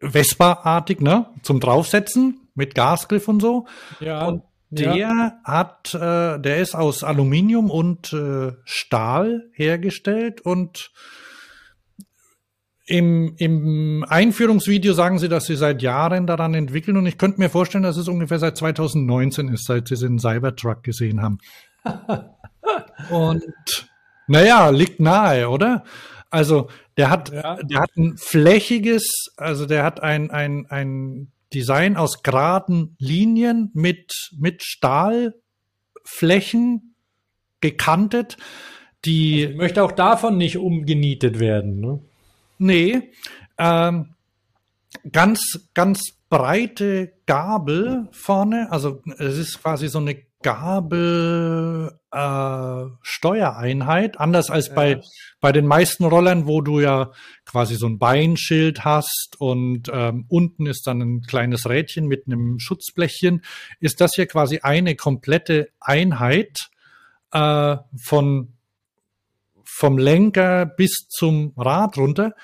Vespa-artig, 0.00 1.00
ne? 1.00 1.26
Zum 1.42 1.60
draufsetzen 1.60 2.48
mit 2.54 2.74
Gasgriff 2.74 3.28
und 3.28 3.40
so. 3.40 3.66
Ja, 4.00 4.26
Und 4.26 4.42
der 4.70 5.40
hat, 5.44 5.94
äh, 5.94 6.38
der 6.38 6.58
ist 6.58 6.74
aus 6.74 7.02
Aluminium 7.02 7.70
und 7.70 8.12
äh, 8.12 8.52
Stahl 8.64 9.50
hergestellt 9.52 10.40
und 10.40 10.92
im, 12.86 13.34
im 13.36 14.04
Einführungsvideo 14.08 14.94
sagen 14.94 15.18
sie, 15.18 15.28
dass 15.28 15.44
sie 15.46 15.54
seit 15.54 15.80
Jahren 15.80 16.26
daran 16.26 16.54
entwickeln 16.54 16.96
und 16.96 17.06
ich 17.06 17.18
könnte 17.18 17.40
mir 17.40 17.48
vorstellen, 17.48 17.84
dass 17.84 17.96
es 17.96 18.08
ungefähr 18.08 18.38
seit 18.38 18.56
2019 18.56 19.48
ist, 19.48 19.66
seit 19.66 19.88
sie 19.88 19.96
den 19.96 20.18
Cybertruck 20.18 20.82
gesehen 20.82 21.22
haben. 21.22 21.38
und 23.10 23.44
naja, 24.26 24.70
liegt 24.70 25.00
nahe, 25.00 25.48
oder? 25.48 25.84
Also 26.30 26.68
der 26.96 27.10
hat, 27.10 27.30
Ja. 27.32 27.56
der 27.62 27.80
hat 27.80 27.90
ein 27.96 28.16
flächiges, 28.16 29.32
also 29.36 29.66
der 29.66 29.84
hat 29.84 30.02
ein, 30.02 30.30
ein, 30.30 30.66
ein 30.68 31.32
Design 31.52 31.96
aus 31.96 32.22
geraden 32.22 32.94
Linien 32.98 33.70
mit, 33.74 34.12
mit 34.38 34.62
Stahlflächen 34.62 36.94
gekantet, 37.60 38.36
die 39.04 39.42
Ich 39.44 39.56
möchte 39.56 39.82
auch 39.82 39.92
davon 39.92 40.38
nicht 40.38 40.56
umgenietet 40.56 41.40
werden. 41.40 41.80
Ne? 41.80 42.00
Nee, 42.58 43.10
ähm, 43.58 44.14
ganz, 45.10 45.68
ganz 45.74 46.12
breite 46.28 47.12
Gabel 47.26 48.06
vorne. 48.12 48.70
Also 48.70 49.02
es 49.18 49.38
ist 49.38 49.60
quasi 49.60 49.88
so 49.88 49.98
eine 49.98 50.16
Gabel 50.42 51.99
äh, 52.12 52.84
Steuereinheit, 53.02 54.18
anders 54.18 54.50
als 54.50 54.74
bei, 54.74 55.00
bei 55.40 55.52
den 55.52 55.66
meisten 55.66 56.04
Rollern, 56.04 56.46
wo 56.46 56.60
du 56.60 56.80
ja 56.80 57.12
quasi 57.44 57.76
so 57.76 57.86
ein 57.86 57.98
Beinschild 57.98 58.84
hast 58.84 59.36
und 59.38 59.90
ähm, 59.92 60.24
unten 60.28 60.66
ist 60.66 60.86
dann 60.86 61.00
ein 61.00 61.22
kleines 61.22 61.68
Rädchen 61.68 62.06
mit 62.06 62.26
einem 62.26 62.58
Schutzblechchen, 62.58 63.42
ist 63.80 64.00
das 64.00 64.12
hier 64.14 64.26
quasi 64.26 64.60
eine 64.62 64.96
komplette 64.96 65.68
Einheit 65.80 66.56
äh, 67.32 67.76
von 67.96 68.54
vom 69.64 69.98
Lenker 69.98 70.66
bis 70.66 71.06
zum 71.08 71.52
Rad 71.56 71.96
runter. 71.96 72.34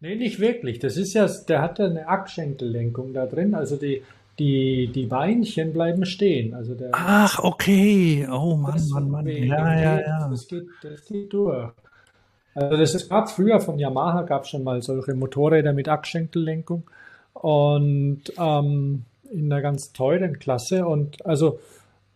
Nee, 0.00 0.16
nicht 0.16 0.40
wirklich. 0.40 0.78
Das 0.78 0.96
ist 0.96 1.14
ja, 1.14 1.26
der 1.48 1.60
hat 1.60 1.78
ja 1.78 1.84
eine 1.84 2.08
Achschenkellenkung 2.08 3.12
da 3.12 3.26
drin. 3.26 3.54
Also 3.54 3.76
die, 3.76 4.02
die, 4.38 4.88
die 4.88 5.06
Beinchen 5.06 5.72
bleiben 5.72 6.04
stehen. 6.04 6.54
Also 6.54 6.74
der, 6.74 6.90
Ach, 6.92 7.38
okay. 7.38 8.26
Oh 8.30 8.56
Mann, 8.56 8.72
das 8.74 8.88
Mann, 8.88 9.10
Mann. 9.10 9.26
Ja, 9.26 9.80
ja, 9.80 10.00
ja. 10.00 10.28
Das 10.28 10.46
geht, 10.48 10.66
das 10.82 11.04
geht 11.04 11.32
durch. 11.32 11.70
Also 12.54 12.76
das 12.76 12.94
ist 12.94 13.08
gab 13.08 13.30
früher 13.30 13.60
von 13.60 13.78
Yamaha 13.78 14.22
gab 14.22 14.42
es 14.44 14.50
schon 14.50 14.62
mal 14.64 14.80
solche 14.82 15.14
Motorräder 15.14 15.72
mit 15.72 15.88
Achschenkellenkung 15.88 16.84
und 17.32 18.22
ähm, 18.38 19.02
in 19.32 19.52
einer 19.52 19.60
ganz 19.60 19.92
teuren 19.92 20.38
Klasse 20.38 20.86
und 20.86 21.24
also 21.26 21.58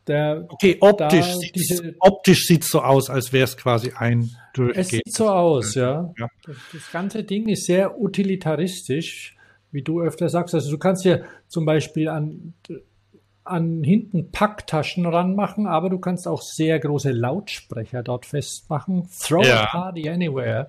der 0.07 0.45
Okay, 0.49 0.77
optisch, 0.81 1.27
Da 1.33 1.49
diese- 1.55 1.95
optisch 1.99 2.47
sieht's 2.47 2.71
so 2.71 2.81
aus, 2.81 3.11
als 3.11 3.33
wäre 3.33 3.45
es 3.45 3.57
quasi 3.57 3.93
ein 3.97 4.23
Es 4.23 4.31
durchgehend. 4.55 4.89
sieht 4.89 5.13
so 5.15 5.29
aus, 5.29 5.75
ja. 5.75 6.13
Ja. 6.19 6.29
Das, 6.47 6.57
das 6.73 6.93
ganze 6.93 7.25
Ding 7.25 7.49
ist 7.49 7.67
sehr 7.67 8.01
utilitaristisch, 8.01 9.37
wie 9.71 9.83
du 9.83 10.01
öfter 10.01 10.29
sagst. 10.29 10.55
Also 10.55 10.71
du 10.71 10.79
kannst 10.79 11.05
ja 11.05 11.19
zum 11.49 11.65
Beispiel 11.65 12.09
an, 12.09 12.55
an 13.45 13.83
hinten 13.85 14.31
Packtaschen 14.31 15.07
ranmachen, 15.07 15.67
aber 15.67 15.91
du 15.91 15.99
kannst 15.99 16.27
auch 16.29 16.43
sehr 16.43 16.79
große 16.79 17.11
Lautsprecher 17.13 18.03
dort 18.03 18.27
festmachen. 18.27 19.09
Throw 19.21 19.45
Ja. 19.47 19.65
a 19.65 19.67
party 19.67 20.09
anywhere. 20.09 20.69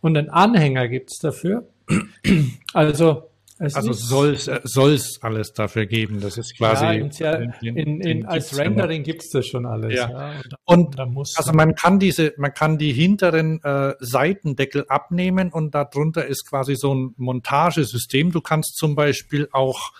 Und 0.00 0.16
einen 0.16 0.30
Anhänger 0.30 0.88
gibt's 0.88 1.18
dafür. 1.18 1.66
Also 2.72 3.30
es 3.58 3.74
Also 3.74 3.90
ist, 3.90 4.08
soll's, 4.08 5.18
äh, 5.18 5.24
alles 5.24 5.52
dafür 5.54 5.86
geben. 5.86 6.20
Das 6.20 6.36
ist 6.36 6.56
quasi. 6.58 6.84
ja, 6.84 7.32
in, 7.32 7.50
in, 7.60 7.74
den 7.74 8.00
in, 8.00 8.26
als 8.26 8.50
ja. 8.50 8.64
Rendering 8.64 9.02
gibt's 9.02 9.30
das 9.30 9.46
schon 9.46 9.64
alles. 9.64 9.94
Ja. 9.94 10.10
Ja. 10.10 10.40
Und, 10.64 10.86
Und 10.86 10.98
da 10.98 11.06
muss 11.06 11.36
Also 11.36 11.52
man 11.52 11.74
kann 11.74 11.98
diese, 11.98 12.34
man 12.36 12.52
kann 12.52 12.76
die 12.76 12.92
hinteren 12.92 13.62
äh, 13.62 13.94
Seitendeckel 13.98 14.84
abnehmen 14.88 15.50
und 15.50 15.74
darunter 15.74 16.26
ist 16.26 16.48
quasi 16.48 16.76
so 16.76 16.94
ein 16.94 17.14
Montagesystem. 17.16 18.30
Du 18.30 18.42
kannst 18.42 18.76
zum 18.76 18.94
Beispiel 18.94 19.48
auch 19.52 19.92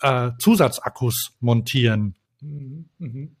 äh, 0.00 0.30
Zusatzakkus 0.38 1.36
montieren. 1.40 2.14
Mhm, 2.40 2.86
mhm. 2.98 3.36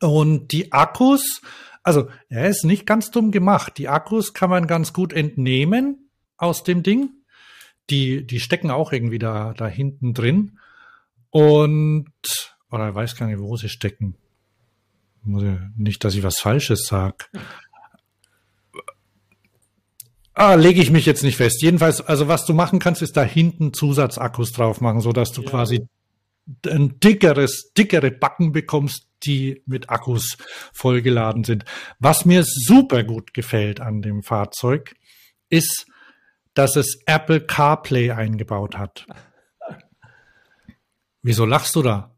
Und 0.00 0.52
die 0.52 0.72
Akkus, 0.72 1.40
also 1.82 2.08
er 2.28 2.48
ist 2.48 2.64
nicht 2.64 2.84
ganz 2.84 3.10
dumm 3.10 3.30
gemacht. 3.30 3.78
Die 3.78 3.88
Akkus 3.88 4.34
kann 4.34 4.50
man 4.50 4.66
ganz 4.66 4.92
gut 4.92 5.14
entnehmen 5.14 6.10
aus 6.36 6.64
dem 6.64 6.82
Ding. 6.82 7.15
Die, 7.90 8.26
die 8.26 8.40
stecken 8.40 8.70
auch 8.70 8.92
irgendwie 8.92 9.18
da, 9.18 9.54
da 9.54 9.66
hinten 9.68 10.12
drin. 10.14 10.58
Und, 11.30 12.10
oder 12.70 12.88
ich 12.88 12.94
weiß 12.94 13.16
gar 13.16 13.26
nicht, 13.26 13.38
wo 13.40 13.56
sie 13.56 13.68
stecken. 13.68 14.16
Nicht, 15.24 16.04
dass 16.04 16.14
ich 16.14 16.22
was 16.22 16.38
Falsches 16.38 16.86
sag. 16.86 17.30
Ah, 20.34 20.54
lege 20.54 20.82
ich 20.82 20.90
mich 20.90 21.06
jetzt 21.06 21.22
nicht 21.22 21.36
fest. 21.36 21.62
Jedenfalls, 21.62 22.00
also 22.00 22.28
was 22.28 22.44
du 22.44 22.52
machen 22.52 22.78
kannst, 22.78 23.00
ist 23.02 23.16
da 23.16 23.22
hinten 23.22 23.72
Zusatzakkus 23.72 24.52
drauf 24.52 24.80
machen, 24.80 25.00
so 25.00 25.12
dass 25.12 25.32
du 25.32 25.42
Ja. 25.42 25.50
quasi 25.50 25.86
ein 26.66 27.00
dickeres, 27.00 27.72
dickere 27.76 28.10
Backen 28.10 28.52
bekommst, 28.52 29.08
die 29.24 29.62
mit 29.66 29.88
Akkus 29.90 30.36
vollgeladen 30.72 31.42
sind. 31.42 31.64
Was 31.98 32.24
mir 32.24 32.44
super 32.44 33.02
gut 33.02 33.32
gefällt 33.34 33.80
an 33.80 34.02
dem 34.02 34.22
Fahrzeug, 34.22 34.94
ist, 35.48 35.86
dass 36.56 36.74
es 36.74 37.00
Apple 37.04 37.40
CarPlay 37.40 38.10
eingebaut 38.10 38.76
hat. 38.78 39.06
Wieso 41.22 41.44
lachst 41.44 41.76
du 41.76 41.82
da? 41.82 42.10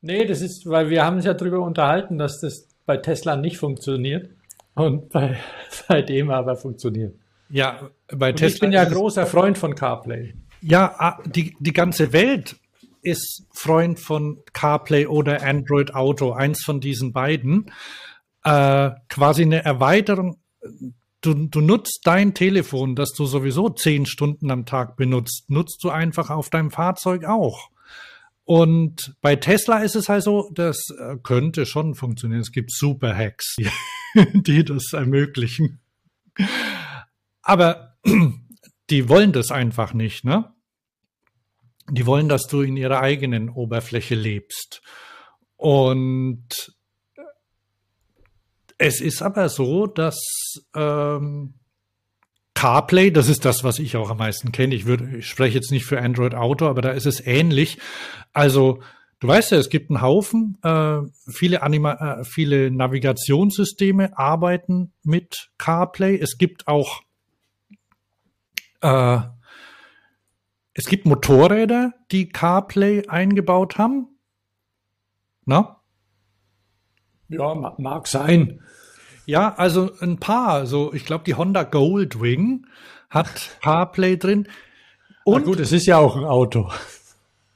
Nee, 0.00 0.26
das 0.26 0.42
ist, 0.42 0.66
weil 0.66 0.90
wir 0.90 1.04
haben 1.04 1.16
uns 1.16 1.24
ja 1.24 1.34
darüber 1.34 1.60
unterhalten, 1.60 2.18
dass 2.18 2.40
das 2.40 2.68
bei 2.86 2.96
Tesla 2.96 3.36
nicht 3.36 3.56
funktioniert 3.56 4.30
und 4.74 5.10
bei, 5.10 5.38
bei 5.88 6.02
dem 6.02 6.30
aber 6.30 6.56
funktioniert. 6.56 7.14
Ja, 7.50 7.90
bei 8.08 8.30
Und 8.30 8.42
ich 8.42 8.58
bin 8.58 8.72
ja 8.72 8.84
großer 8.84 9.26
Freund 9.26 9.56
von 9.56 9.74
CarPlay. 9.74 10.34
Ja, 10.60 10.94
ah, 10.98 11.22
die, 11.24 11.56
die 11.60 11.72
ganze 11.72 12.12
Welt 12.12 12.56
ist 13.02 13.46
Freund 13.52 14.00
von 14.00 14.42
CarPlay 14.52 15.06
oder 15.06 15.42
Android 15.42 15.94
Auto, 15.94 16.32
eins 16.32 16.64
von 16.64 16.80
diesen 16.80 17.12
beiden. 17.12 17.70
Äh, 18.42 18.90
quasi 19.08 19.42
eine 19.42 19.64
Erweiterung. 19.64 20.40
Du, 21.20 21.34
du 21.34 21.60
nutzt 21.60 22.00
dein 22.04 22.32
Telefon, 22.34 22.94
das 22.94 23.12
du 23.12 23.26
sowieso 23.26 23.70
zehn 23.70 24.06
Stunden 24.06 24.50
am 24.50 24.66
Tag 24.66 24.96
benutzt, 24.96 25.50
nutzt 25.50 25.82
du 25.82 25.90
einfach 25.90 26.30
auf 26.30 26.48
deinem 26.48 26.70
Fahrzeug 26.70 27.24
auch. 27.24 27.70
Und 28.44 29.14
bei 29.20 29.36
Tesla 29.36 29.80
ist 29.80 29.94
es 29.94 30.08
halt 30.08 30.22
so, 30.22 30.50
das 30.54 30.86
äh, 30.98 31.16
könnte 31.22 31.66
schon 31.66 31.94
funktionieren. 31.94 32.40
Es 32.40 32.50
gibt 32.52 32.72
super 32.72 33.14
Hacks, 33.14 33.56
die, 33.58 33.68
die 34.42 34.64
das 34.64 34.92
ermöglichen. 34.94 35.80
Aber 37.42 37.98
die 38.90 39.08
wollen 39.08 39.32
das 39.32 39.50
einfach 39.50 39.92
nicht, 39.92 40.24
ne? 40.24 40.50
Die 41.90 42.06
wollen, 42.06 42.28
dass 42.28 42.46
du 42.46 42.62
in 42.62 42.76
ihrer 42.76 43.00
eigenen 43.00 43.50
Oberfläche 43.50 44.14
lebst. 44.14 44.82
Und 45.56 46.77
es 48.78 49.00
ist 49.00 49.22
aber 49.22 49.48
so, 49.48 49.86
dass 49.86 50.18
ähm, 50.74 51.54
CarPlay, 52.54 53.10
das 53.10 53.28
ist 53.28 53.44
das, 53.44 53.62
was 53.64 53.78
ich 53.78 53.96
auch 53.96 54.10
am 54.10 54.18
meisten 54.18 54.52
kenne. 54.52 54.74
Ich 54.74 54.86
würde, 54.86 55.18
ich 55.18 55.28
spreche 55.28 55.56
jetzt 55.56 55.70
nicht 55.70 55.84
für 55.84 56.00
Android 56.00 56.34
Auto, 56.34 56.66
aber 56.66 56.82
da 56.82 56.90
ist 56.90 57.06
es 57.06 57.24
ähnlich. 57.24 57.78
Also 58.32 58.80
du 59.20 59.28
weißt 59.28 59.52
ja, 59.52 59.58
es 59.58 59.68
gibt 59.68 59.90
einen 59.90 60.00
Haufen, 60.00 60.58
äh, 60.62 60.98
viele 61.30 61.62
Anima 61.62 62.20
äh, 62.20 62.24
viele 62.24 62.70
Navigationssysteme 62.70 64.16
arbeiten 64.16 64.92
mit 65.02 65.50
CarPlay. 65.58 66.18
Es 66.18 66.38
gibt 66.38 66.66
auch 66.68 67.02
äh, 68.80 69.20
es 70.72 70.86
gibt 70.86 71.06
Motorräder, 71.06 71.94
die 72.12 72.28
CarPlay 72.28 73.08
eingebaut 73.08 73.78
haben. 73.78 74.06
Na? 75.44 75.77
Ja, 77.28 77.54
ma- 77.54 77.74
mag 77.78 78.06
sein. 78.06 78.60
Ja, 79.26 79.54
also 79.54 79.90
ein 80.00 80.18
paar. 80.18 80.66
So, 80.66 80.92
ich 80.94 81.04
glaube, 81.04 81.24
die 81.24 81.34
Honda 81.34 81.62
Goldwing 81.64 82.66
hat 83.10 83.58
CarPlay 83.62 84.16
drin. 84.16 84.48
Und 85.24 85.34
Und 85.36 85.44
gut, 85.44 85.60
es 85.60 85.72
ist 85.72 85.86
ja 85.86 85.98
auch 85.98 86.16
ein 86.16 86.24
Auto. 86.24 86.70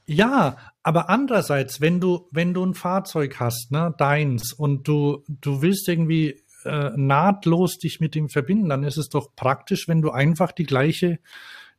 ja, 0.07 0.57
aber 0.83 1.09
andererseits, 1.09 1.81
wenn 1.81 2.01
du 2.01 2.29
wenn 2.31 2.53
du 2.55 2.64
ein 2.64 2.75
Fahrzeug 2.75 3.39
hast, 3.41 3.70
ne, 3.70 3.95
deins, 3.97 4.53
und 4.53 4.87
du 4.89 5.25
du 5.29 5.62
willst 5.62 5.89
irgendwie 5.89 6.43
äh, 6.64 6.91
nahtlos 6.97 7.79
dich 7.79 8.01
mit 8.01 8.14
ihm 8.16 8.29
verbinden, 8.29 8.68
dann 8.68 8.83
ist 8.85 8.97
es 8.99 9.09
doch 9.09 9.35
praktisch, 9.37 9.89
wenn 9.89 10.03
du 10.03 10.11
einfach 10.11 10.53
die 10.53 10.64
gleiche 10.66 11.18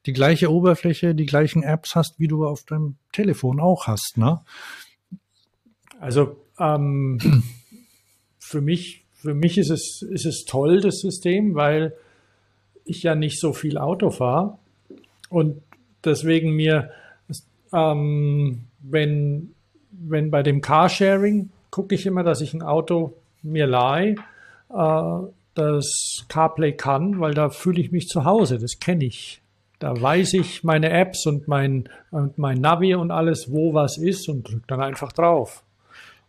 die 0.06 0.14
gleiche 0.14 0.52
Oberfläche, 0.52 1.16
die 1.16 1.26
gleichen 1.26 1.64
Apps 1.64 1.96
hast, 1.96 2.20
wie 2.20 2.28
du 2.28 2.46
auf 2.46 2.64
deinem 2.64 2.96
Telefon 3.14 3.60
auch 3.62 3.88
hast, 3.88 4.18
ne? 4.18 4.42
Also 6.00 6.38
ähm, 6.60 7.20
für 8.54 8.62
mich, 8.62 9.04
für 9.16 9.34
mich 9.34 9.58
ist 9.58 9.72
es, 9.72 10.04
ist 10.04 10.28
es 10.28 10.46
toll, 10.46 10.80
das 10.80 11.00
System, 11.00 11.56
weil 11.56 11.94
ich 12.86 13.02
ja 13.02 13.16
nicht 13.16 13.40
so 13.40 13.52
viel 13.52 13.80
Auto 13.80 14.12
fahre 14.12 14.60
und 15.30 15.64
deswegen 16.06 16.52
mir, 16.52 16.92
ähm, 17.74 18.66
wenn, 18.80 19.56
wenn 19.90 20.30
bei 20.30 20.44
dem 20.44 20.62
Carsharing 20.62 21.50
gucke 21.72 21.96
ich 21.96 22.06
immer, 22.06 22.22
dass 22.22 22.42
ich 22.42 22.54
ein 22.54 22.62
Auto 22.62 23.14
mir 23.42 23.66
leihe, 23.66 24.18
äh, 24.70 25.20
das 25.56 26.26
CarPlay 26.28 26.74
kann, 26.74 27.20
weil 27.20 27.34
da 27.34 27.50
fühle 27.50 27.82
ich 27.82 27.92
mich 27.92 28.08
zu 28.08 28.26
Hause, 28.26 28.60
das 28.60 28.80
kenne 28.80 29.06
ich. 29.06 29.42
Da 29.80 30.00
weiß 30.00 30.36
ich 30.36 30.64
meine 30.64 30.92
Apps 30.92 31.26
und 31.26 31.48
mein, 31.48 31.90
und 32.12 32.38
mein 32.38 32.62
Navi 32.62 32.94
und 32.94 33.10
alles, 33.10 33.52
wo 33.52 33.74
was 33.74 33.98
ist 33.98 34.30
und 34.30 34.48
drücke 34.48 34.68
dann 34.68 34.82
einfach 34.82 35.12
drauf 35.12 35.64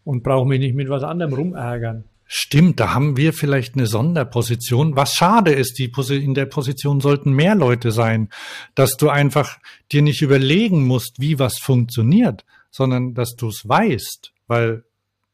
und 0.07 0.23
brauche 0.23 0.49
mich 0.49 0.61
nicht 0.61 0.75
mit 0.75 0.89
was 0.89 1.03
anderem 1.03 1.35
rumärgern. 1.35 2.05
Stimmt, 2.37 2.81
da 2.81 2.93
haben 2.93 3.17
wir 3.17 3.33
vielleicht 3.33 3.77
eine 3.77 3.87
Sonderposition. 3.87 4.97
Was 4.97 5.15
schade 5.15 5.53
ist, 5.53 5.79
die 5.79 5.87
Posi 5.87 6.17
in 6.17 6.35
der 6.35 6.47
Position 6.47 7.01
sollten 7.01 7.31
mehr 7.33 7.55
Leute 7.55 7.93
sein, 7.93 8.29
dass 8.75 8.97
du 8.97 9.09
einfach 9.09 9.61
dir 9.93 10.03
nicht 10.03 10.21
überlegen 10.21 10.85
musst, 10.85 11.21
wie 11.21 11.39
was 11.39 11.61
funktioniert, 11.61 12.45
sondern 12.73 13.15
dass 13.15 13.37
du 13.37 13.47
es 13.51 13.69
weißt, 13.69 14.33
weil 14.49 14.83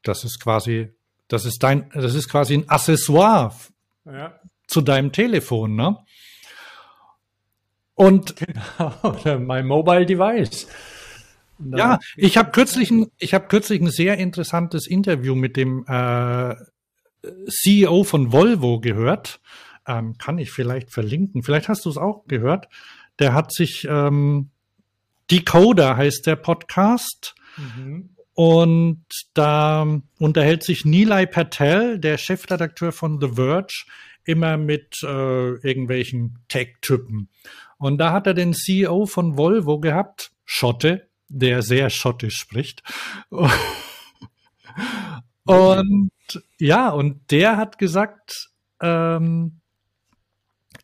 das 0.03 0.25
ist 0.25 0.41
quasi, 0.41 0.91
das 1.29 1.47
ist 1.47 1.63
dein, 1.63 1.89
das 1.95 2.15
ist 2.15 2.29
quasi 2.29 2.53
ein 2.53 2.69
Accessoire 2.69 3.55
Ja. 4.05 4.39
zu 4.67 4.83
deinem 4.83 5.11
Telefon, 5.11 5.77
ne? 5.77 5.97
Und 7.95 8.35
Oder 9.03 9.39
mein 9.39 9.67
Mobile 9.67 10.05
Device. 10.05 10.67
Ja, 11.59 11.99
ich 12.17 12.37
habe 12.37 12.51
kürzlich, 12.51 12.91
ein, 12.91 13.11
ich 13.19 13.33
habe 13.33 13.49
kürzlich 13.49 13.81
ein 13.81 13.91
sehr 13.91 14.19
interessantes 14.19 14.87
Interview 14.87 15.35
mit 15.35 15.57
dem 15.57 15.87
äh, 15.89 16.55
CEO 17.49 18.05
von 18.05 18.33
Volvo 18.33 18.81
gehört. 18.81 19.41
Ähm, 19.87 20.17
kann 20.19 20.39
ich 20.39 20.51
vielleicht 20.51 20.91
verlinken? 20.91 21.43
Vielleicht 21.43 21.69
hast 21.69 21.85
du 21.85 21.91
es 21.91 21.97
auch 21.97 22.27
gehört. 22.27 22.69
Der 23.19 23.35
hat 23.35 23.53
sich 23.53 23.87
ähm, 23.89 24.51
Decoder 25.31 25.97
heißt 25.97 26.27
der 26.27 26.37
Podcast. 26.37 27.35
Mhm. 27.57 28.11
Und 28.35 29.05
da 29.35 29.87
unterhält 30.19 30.63
sich 30.63 30.85
Nilay 30.85 31.27
Patel, 31.27 31.99
der 31.99 32.17
Chefredakteur 32.17 32.93
von 32.93 33.21
The 33.21 33.35
Verge, 33.35 33.85
immer 34.25 34.57
mit 34.57 35.03
äh, 35.03 35.57
irgendwelchen 35.57 36.39
Tech-Typen. 36.49 37.29
Und 37.79 37.99
da 37.99 38.13
hat 38.13 38.27
er 38.27 38.35
den 38.35 38.55
CEO 38.55 39.07
von 39.07 39.37
Volvo 39.37 39.79
gehabt, 39.79 40.33
Schotte, 40.45 41.09
der 41.29 41.63
sehr 41.63 41.91
schottisch 41.91 42.37
spricht. 42.37 42.83
Und 45.45 46.11
ja, 46.59 46.91
und 46.91 47.31
der 47.31 47.57
hat 47.57 47.79
gesagt, 47.79 48.51
ähm, 48.81 49.61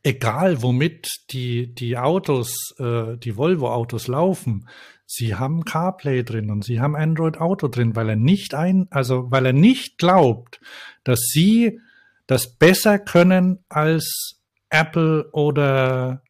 egal 0.02 0.62
womit 0.62 1.08
die, 1.30 1.74
die 1.74 1.98
Autos, 1.98 2.74
äh, 2.78 3.16
die 3.16 3.36
Volvo-Autos 3.36 4.08
laufen, 4.08 4.68
sie 5.06 5.34
haben 5.34 5.64
CarPlay 5.64 6.24
drin 6.24 6.50
und 6.50 6.64
sie 6.64 6.80
haben 6.80 6.96
Android 6.96 7.38
Auto 7.38 7.68
drin, 7.68 7.96
weil 7.96 8.10
er 8.10 8.16
nicht 8.16 8.54
ein, 8.54 8.86
also 8.90 9.30
weil 9.30 9.46
er 9.46 9.52
nicht 9.52 9.98
glaubt, 9.98 10.60
dass 11.04 11.20
sie 11.32 11.80
das 12.26 12.56
besser 12.56 12.98
können 12.98 13.64
als 13.68 14.40
Apple 14.70 15.28
oder 15.32 16.22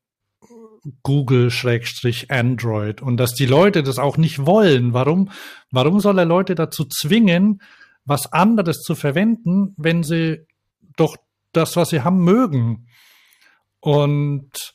Google 1.03 1.51
Schrägstrich 1.51 2.31
Android 2.31 3.03
und 3.03 3.17
dass 3.17 3.35
die 3.35 3.47
Leute 3.47 3.83
das 3.83 3.99
auch 3.99 4.17
nicht 4.17 4.47
wollen. 4.47 4.93
Warum, 4.93 5.31
warum 5.71 6.01
soll 6.01 6.19
er 6.19 6.25
Leute 6.25 6.55
dazu 6.55 6.85
zwingen, 6.85 7.61
was 8.07 8.33
anderes 8.33 8.83
zu 8.83 8.95
verwenden, 8.95 9.75
wenn 9.77 10.03
sie 10.03 10.47
doch 10.97 11.17
das, 11.53 11.77
was 11.77 11.91
sie 11.91 12.03
haben, 12.03 12.25
mögen? 12.25 12.87
Und 13.81 14.75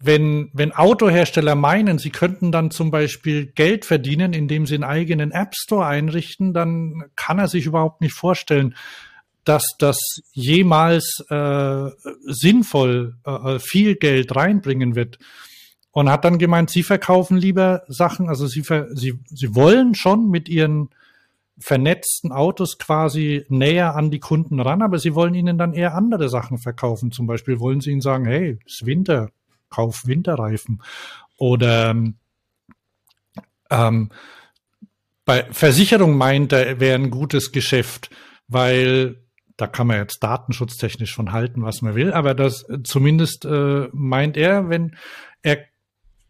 wenn, 0.00 0.50
wenn 0.52 0.72
Autohersteller 0.72 1.56
meinen, 1.56 1.98
sie 1.98 2.10
könnten 2.10 2.52
dann 2.52 2.70
zum 2.70 2.90
Beispiel 2.90 3.46
Geld 3.46 3.84
verdienen, 3.84 4.32
indem 4.32 4.64
sie 4.66 4.74
einen 4.74 4.84
eigenen 4.84 5.32
App 5.32 5.54
Store 5.56 5.86
einrichten, 5.86 6.52
dann 6.54 7.04
kann 7.16 7.38
er 7.38 7.48
sich 7.48 7.66
überhaupt 7.66 8.00
nicht 8.00 8.14
vorstellen, 8.14 8.76
dass 9.44 9.64
das 9.78 9.98
jemals 10.32 11.24
äh, 11.30 11.90
sinnvoll 12.26 13.16
äh, 13.24 13.58
viel 13.58 13.96
Geld 13.96 14.36
reinbringen 14.36 14.94
wird. 14.94 15.18
Und 15.90 16.10
hat 16.10 16.24
dann 16.24 16.38
gemeint, 16.38 16.70
sie 16.70 16.82
verkaufen 16.84 17.36
lieber 17.36 17.82
Sachen, 17.88 18.28
also 18.28 18.46
sie, 18.46 18.62
sie, 18.92 19.18
sie 19.24 19.54
wollen 19.54 19.94
schon 19.94 20.28
mit 20.28 20.48
ihren 20.48 20.90
vernetzten 21.58 22.32
Autos 22.32 22.78
quasi 22.78 23.44
näher 23.48 23.96
an 23.96 24.10
die 24.10 24.20
Kunden 24.20 24.60
ran, 24.60 24.82
aber 24.82 24.98
sie 24.98 25.14
wollen 25.14 25.34
ihnen 25.34 25.58
dann 25.58 25.74
eher 25.74 25.94
andere 25.94 26.28
Sachen 26.28 26.58
verkaufen. 26.58 27.10
Zum 27.10 27.26
Beispiel 27.26 27.58
wollen 27.60 27.80
sie 27.80 27.90
ihnen 27.90 28.00
sagen, 28.00 28.26
hey, 28.26 28.58
es 28.64 28.74
ist 28.74 28.86
Winter, 28.86 29.30
kauf 29.68 30.06
Winterreifen. 30.06 30.82
Oder 31.36 31.94
ähm, 33.70 34.10
bei 35.24 35.46
Versicherung 35.50 36.16
meint 36.16 36.52
er, 36.52 36.80
wäre 36.80 36.94
ein 36.94 37.10
gutes 37.10 37.52
Geschäft, 37.52 38.10
weil 38.46 39.16
da 39.56 39.66
kann 39.66 39.88
man 39.88 39.98
jetzt 39.98 40.22
datenschutztechnisch 40.22 41.14
von 41.14 41.32
halten, 41.32 41.62
was 41.62 41.82
man 41.82 41.96
will, 41.96 42.12
aber 42.12 42.34
das 42.34 42.64
zumindest 42.84 43.44
äh, 43.44 43.88
meint 43.92 44.36
er, 44.36 44.68
wenn 44.68 44.96
er 45.42 45.58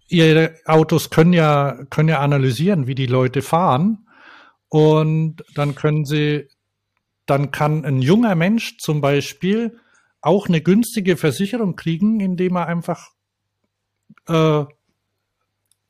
ihre 0.08 0.54
Autos 0.64 1.10
können 1.10 1.34
ja 1.34 1.78
können 1.90 2.08
ja 2.08 2.20
analysieren, 2.20 2.86
wie 2.86 2.94
die 2.94 3.06
Leute 3.06 3.42
fahren 3.42 4.07
und 4.68 5.36
dann 5.54 5.74
können 5.74 6.04
sie, 6.04 6.48
dann 7.26 7.50
kann 7.50 7.84
ein 7.84 8.02
junger 8.02 8.34
Mensch 8.34 8.78
zum 8.78 9.00
Beispiel 9.00 9.78
auch 10.20 10.48
eine 10.48 10.60
günstige 10.60 11.16
Versicherung 11.16 11.76
kriegen, 11.76 12.20
indem 12.20 12.56
er 12.56 12.66
einfach 12.66 13.10
äh, 14.26 14.64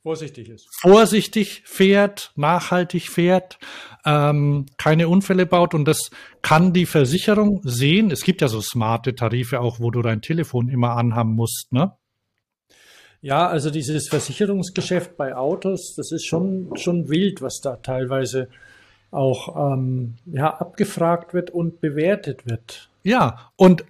vorsichtig 0.03 0.49
ist. 0.49 0.69
Vorsichtig 0.81 1.63
fährt, 1.67 2.33
nachhaltig 2.35 3.11
fährt, 3.11 3.59
ähm, 4.07 4.67
keine 4.79 5.09
Unfälle 5.09 5.45
baut 5.45 5.75
und 5.75 5.85
das 5.85 6.11
kann 6.41 6.73
die 6.73 6.87
Versicherung 6.87 7.61
sehen. 7.65 8.11
Es 8.11 8.23
gibt 8.23 8.41
ja 8.41 8.49
so 8.49 8.61
smarte 8.61 9.15
Tarife 9.15 9.61
auch, 9.61 9.81
wo 9.81 9.91
du 9.91 10.01
dein 10.01 10.23
Telefon 10.23 10.69
immer 10.69 10.97
anhaben 10.97 11.35
musst, 11.35 11.73
ne? 11.73 11.98
Ja, 13.21 13.49
also 13.49 13.71
dieses 13.71 14.09
Versicherungsgeschäft 14.09 15.17
bei 15.17 15.35
Autos, 15.35 15.95
das 15.97 16.13
ist 16.13 16.27
schon, 16.27 16.71
schon 16.77 17.09
wild, 17.09 17.43
was 17.43 17.61
da 17.61 17.77
teilweise 17.77 18.49
auch 19.11 19.73
ähm, 19.73 20.15
ja, 20.27 20.55
abgefragt 20.55 21.35
wird 21.35 21.51
und 21.51 21.81
bewertet 21.81 22.47
wird. 22.47 22.91
Ja, 23.03 23.51
und 23.57 23.85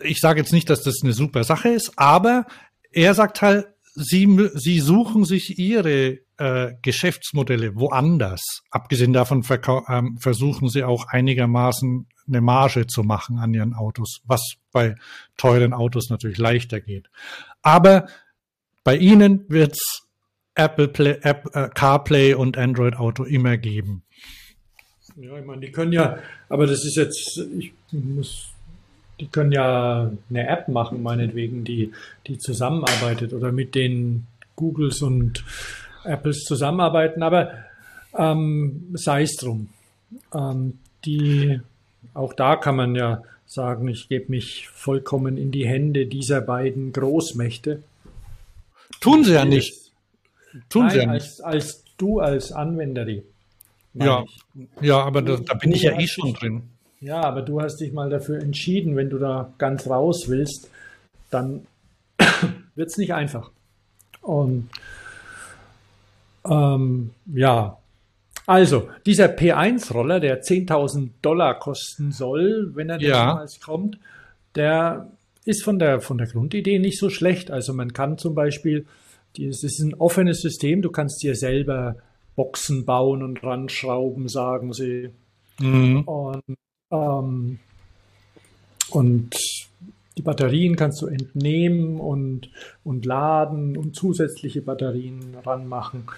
ich 0.00 0.20
sage 0.20 0.40
jetzt 0.40 0.52
nicht, 0.52 0.68
dass 0.68 0.82
das 0.82 0.96
eine 1.02 1.12
super 1.12 1.44
Sache 1.44 1.70
ist, 1.70 1.92
aber 1.96 2.46
er 2.92 3.14
sagt 3.14 3.40
halt, 3.40 3.68
sie, 3.94 4.50
sie 4.54 4.80
suchen 4.80 5.24
sich 5.24 5.58
ihre 5.58 6.18
äh, 6.38 6.74
Geschäftsmodelle 6.82 7.76
woanders. 7.76 8.62
Abgesehen 8.70 9.12
davon 9.12 9.42
ähm, 9.88 10.18
versuchen 10.18 10.68
sie 10.68 10.84
auch 10.84 11.06
einigermaßen 11.08 12.06
eine 12.28 12.40
Marge 12.40 12.86
zu 12.86 13.02
machen 13.02 13.38
an 13.38 13.54
ihren 13.54 13.74
Autos, 13.74 14.20
was 14.24 14.42
bei 14.72 14.96
teuren 15.36 15.72
Autos 15.72 16.10
natürlich 16.10 16.38
leichter 16.38 16.80
geht. 16.80 17.08
Aber 17.62 18.06
bei 18.86 18.96
ihnen 18.96 19.44
wird's 19.48 20.06
Apple 20.54 20.86
Play, 20.86 21.18
App, 21.22 21.50
äh, 21.54 21.68
CarPlay 21.74 22.34
und 22.34 22.56
Android 22.56 22.94
Auto 22.94 23.24
immer 23.24 23.56
geben. 23.56 24.04
Ja, 25.16 25.36
ich 25.36 25.44
meine, 25.44 25.60
die 25.60 25.72
können 25.72 25.92
ja, 25.92 26.18
aber 26.48 26.68
das 26.68 26.84
ist 26.84 26.96
jetzt, 26.96 27.42
ich 27.58 27.72
muss, 27.90 28.52
die 29.18 29.26
können 29.26 29.50
ja 29.50 30.12
eine 30.30 30.48
App 30.48 30.68
machen, 30.68 31.02
meinetwegen, 31.02 31.64
die, 31.64 31.90
die 32.28 32.38
zusammenarbeitet 32.38 33.32
oder 33.32 33.50
mit 33.50 33.74
den 33.74 34.28
Googles 34.54 35.02
und 35.02 35.44
Apples 36.04 36.44
zusammenarbeiten, 36.44 37.24
aber 37.24 37.54
ähm, 38.16 38.94
sei 38.94 39.22
es 39.22 39.34
drum. 39.34 39.68
Ähm, 40.32 40.78
die, 41.04 41.60
auch 42.14 42.34
da 42.34 42.54
kann 42.54 42.76
man 42.76 42.94
ja 42.94 43.24
sagen, 43.46 43.88
ich 43.88 44.08
gebe 44.08 44.30
mich 44.30 44.68
vollkommen 44.68 45.38
in 45.38 45.50
die 45.50 45.66
Hände 45.66 46.06
dieser 46.06 46.40
beiden 46.40 46.92
Großmächte. 46.92 47.82
Tun 49.00 49.24
sie 49.24 49.34
ja 49.34 49.44
nicht. 49.44 49.92
Tun 50.68 50.86
Nein, 50.86 50.90
sie 50.90 50.98
ja 50.98 51.12
nicht. 51.12 51.44
Als, 51.44 51.84
du 51.96 52.20
als 52.20 52.52
Anwenderin. 52.52 53.22
Ja, 53.94 54.24
ja, 54.80 55.00
aber 55.00 55.22
da, 55.22 55.36
da 55.36 55.54
bin 55.54 55.72
ich 55.72 55.82
ja 55.82 55.98
eh 55.98 56.06
schon 56.06 56.34
drin. 56.34 56.62
Ja, 57.00 57.20
aber 57.22 57.42
du 57.42 57.60
hast 57.60 57.80
dich 57.80 57.92
mal 57.92 58.10
dafür 58.10 58.40
entschieden, 58.40 58.96
wenn 58.96 59.10
du 59.10 59.18
da 59.18 59.52
ganz 59.58 59.88
raus 59.88 60.28
willst, 60.28 60.70
dann 61.30 61.66
wird 62.74 62.88
es 62.88 62.96
nicht 62.96 63.14
einfach. 63.14 63.50
Und 64.22 64.68
ähm, 66.48 67.10
ja, 67.26 67.78
also 68.46 68.88
dieser 69.04 69.26
P1-Roller, 69.26 70.20
der 70.20 70.42
10.000 70.42 71.10
Dollar 71.20 71.58
kosten 71.58 72.12
soll, 72.12 72.70
wenn 72.74 72.90
er 72.90 73.00
ja. 73.00 73.26
damals 73.26 73.60
kommt, 73.60 73.98
der 74.54 75.10
ist 75.46 75.62
von 75.64 75.78
der, 75.78 76.00
von 76.00 76.18
der 76.18 76.26
Grundidee 76.26 76.78
nicht 76.78 76.98
so 76.98 77.08
schlecht. 77.08 77.50
Also 77.50 77.72
man 77.72 77.92
kann 77.92 78.18
zum 78.18 78.34
Beispiel 78.34 78.86
es 79.38 79.62
ist 79.62 79.80
ein 79.80 79.94
offenes 79.94 80.40
System, 80.40 80.82
du 80.82 80.90
kannst 80.90 81.22
dir 81.22 81.34
selber 81.34 81.96
Boxen 82.34 82.84
bauen 82.84 83.22
und 83.22 83.42
ranschrauben, 83.42 84.28
sagen 84.28 84.72
sie. 84.72 85.10
Mhm. 85.58 86.02
Und, 86.02 86.56
ähm, 86.90 87.58
und 88.90 89.36
die 90.16 90.22
Batterien 90.22 90.76
kannst 90.76 91.02
du 91.02 91.06
entnehmen 91.06 91.98
und, 92.00 92.50
und 92.84 93.04
laden 93.04 93.76
und 93.76 93.94
zusätzliche 93.94 94.62
Batterien 94.62 95.34
ranmachen. 95.44 96.04
Ähm, 96.04 96.14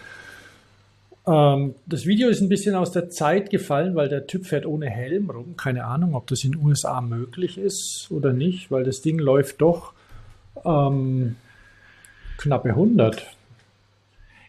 das 1.29 2.07
Video 2.07 2.29
ist 2.29 2.41
ein 2.41 2.49
bisschen 2.49 2.74
aus 2.74 2.93
der 2.93 3.11
Zeit 3.11 3.51
gefallen, 3.51 3.95
weil 3.95 4.09
der 4.09 4.26
Typ 4.26 4.47
fährt 4.47 4.64
ohne 4.64 4.89
Helm 4.89 5.29
rum. 5.29 5.57
Keine 5.57 5.85
Ahnung, 5.85 6.14
ob 6.14 6.26
das 6.26 6.43
in 6.43 6.53
den 6.53 6.64
USA 6.64 7.01
möglich 7.01 7.59
ist 7.59 8.09
oder 8.11 8.33
nicht, 8.33 8.70
weil 8.70 8.85
das 8.85 9.03
Ding 9.03 9.18
läuft 9.18 9.61
doch 9.61 9.93
ähm, 10.64 11.37
knappe 12.39 12.70
100. 12.70 13.26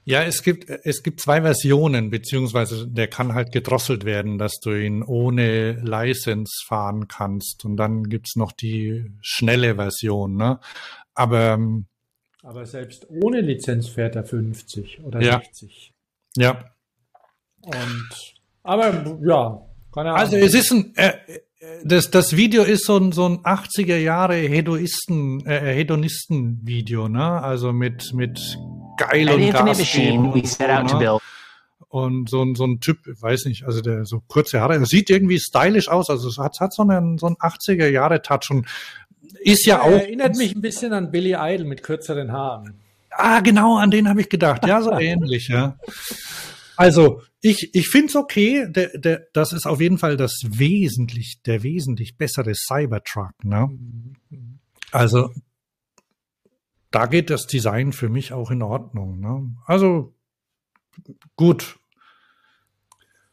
Ja, 0.06 0.24
es 0.24 0.42
gibt, 0.42 0.70
es 0.70 1.04
gibt 1.04 1.20
zwei 1.20 1.42
Versionen, 1.42 2.10
beziehungsweise 2.10 2.88
der 2.88 3.08
kann 3.08 3.34
halt 3.34 3.52
gedrosselt 3.52 4.06
werden, 4.06 4.38
dass 4.38 4.60
du 4.60 4.72
ihn 4.72 5.04
ohne 5.04 5.74
License 5.84 6.64
fahren 6.66 7.08
kannst. 7.08 7.66
Und 7.66 7.78
dann 7.78 8.06
gibt's 8.06 8.36
noch 8.36 8.52
die 8.52 9.12
schnelle 9.22 9.76
Version, 9.76 10.36
ne? 10.36 10.60
Aber, 11.14 11.54
ähm, 11.54 11.86
aber 12.42 12.66
selbst 12.66 13.08
ohne 13.10 13.42
Lizenz 13.42 13.90
fährt 13.90 14.16
er 14.16 14.24
50 14.24 15.02
oder 15.04 15.22
ja. 15.22 15.40
60. 15.40 15.94
Ja. 16.40 16.64
Und, 17.62 18.10
aber 18.64 19.20
ja, 19.22 19.62
keine 19.94 20.10
Ahnung. 20.10 20.20
Also 20.20 20.38
es 20.38 20.54
ist 20.54 20.72
ein, 20.72 20.94
äh, 20.96 21.14
das, 21.84 22.10
das 22.10 22.36
Video 22.36 22.64
ist 22.64 22.86
so 22.86 22.98
ein, 22.98 23.12
so 23.12 23.26
ein 23.26 23.40
80er 23.40 23.98
Jahre 23.98 24.36
Hedonisten, 24.36 25.46
äh, 25.46 25.76
Hedonisten-Video, 25.76 27.10
ne? 27.10 27.42
Also 27.42 27.74
mit, 27.74 28.14
mit 28.14 28.58
geil 28.98 29.30
und 29.30 29.52
Gas 29.52 29.96
ne? 29.96 31.20
und 31.90 32.30
so 32.30 32.44
ein, 32.44 32.56
so 32.56 32.66
ein 32.66 32.80
Typ, 32.80 32.98
weiß 33.06 33.46
nicht, 33.46 33.66
also 33.66 33.82
der 33.82 34.06
so 34.06 34.22
kurze 34.28 34.62
Haare, 34.62 34.76
er 34.76 34.86
sieht 34.86 35.10
irgendwie 35.10 35.40
stylisch 35.40 35.90
aus, 35.90 36.10
also 36.10 36.30
es 36.30 36.38
hat, 36.38 36.60
hat 36.60 36.74
so 36.74 36.84
einen, 36.84 37.18
so 37.18 37.28
einen 37.28 37.36
80er 37.38 37.88
Jahre 37.88 38.22
Touch 38.22 38.52
und 38.52 38.68
ist 39.42 39.66
ja, 39.66 39.78
ja 39.78 39.82
auch. 39.82 40.00
Erinnert 40.00 40.38
mich 40.38 40.56
ein 40.56 40.62
bisschen 40.62 40.94
an 40.94 41.12
Billy 41.12 41.36
Idol 41.38 41.66
mit 41.66 41.84
kürzeren 41.84 42.32
Haaren. 42.32 42.80
Ah, 43.20 43.42
genau, 43.42 43.78
an 43.78 43.92
den 43.92 44.08
habe 44.08 44.22
ich 44.22 44.30
gedacht. 44.30 44.66
Ja, 44.66 44.82
so 44.82 44.92
ähnlich, 45.00 45.50
ja. 45.50 45.78
Also, 46.76 47.22
ich, 47.42 47.76
ich 47.76 47.90
finde 47.90 48.08
es 48.08 48.16
okay. 48.16 48.68
Der, 48.70 48.98
der, 48.98 49.28
das 49.34 49.54
ist 49.54 49.66
auf 49.66 49.82
jeden 49.82 49.98
Fall 49.98 50.18
das 50.18 50.40
wesentlich, 50.48 51.42
der 51.46 51.64
wesentlich 51.64 52.18
bessere 52.18 52.54
Cybertruck. 52.56 53.34
Ne? 53.44 53.70
Also 54.92 55.32
da 56.92 57.06
geht 57.06 57.30
das 57.30 57.48
Design 57.48 57.94
für 57.94 58.10
mich 58.10 58.34
auch 58.34 58.52
in 58.52 58.62
Ordnung. 58.62 59.20
Ne? 59.20 59.56
Also 59.66 60.14
gut, 61.36 61.80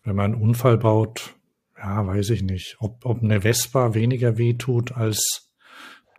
wenn 0.05 0.17
man 0.17 0.35
einen 0.35 0.43
Unfall 0.43 0.79
baut, 0.79 1.35
ja, 1.77 2.07
weiß 2.07 2.31
ich 2.31 2.43
nicht, 2.43 2.77
ob, 2.81 3.05
ob 3.05 3.23
eine 3.23 3.43
Vespa 3.43 3.95
weniger 3.95 4.39
wehtut 4.39 4.93
als 4.93 5.51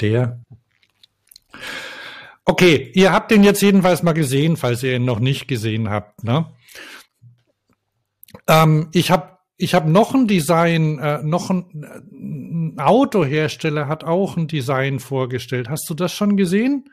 der. 0.01 0.43
Okay, 2.50 2.91
ihr 2.93 3.12
habt 3.12 3.30
den 3.30 3.43
jetzt 3.43 3.62
jedenfalls 3.62 4.04
mal 4.04 4.14
gesehen, 4.14 4.56
falls 4.56 4.82
ihr 4.82 4.95
ihn 4.95 5.04
noch 5.04 5.20
nicht 5.20 5.50
gesehen 5.50 5.89
habt. 5.89 6.24
Ne? 6.24 6.45
Ähm, 8.48 8.88
ich 8.93 9.12
habe 9.12 9.38
ich 9.58 9.74
hab 9.76 9.86
noch 9.86 10.14
ein 10.14 10.28
Design, 10.28 10.98
äh, 11.00 11.22
noch 11.24 11.50
ein, 11.50 11.66
ein 12.12 12.80
Autohersteller 12.80 13.89
hat 13.89 14.06
auch 14.06 14.38
ein 14.38 14.48
Design 14.48 15.00
vorgestellt. 15.00 15.68
Hast 15.68 15.89
du 15.89 15.93
das 15.93 16.14
schon 16.14 16.38
gesehen? 16.38 16.89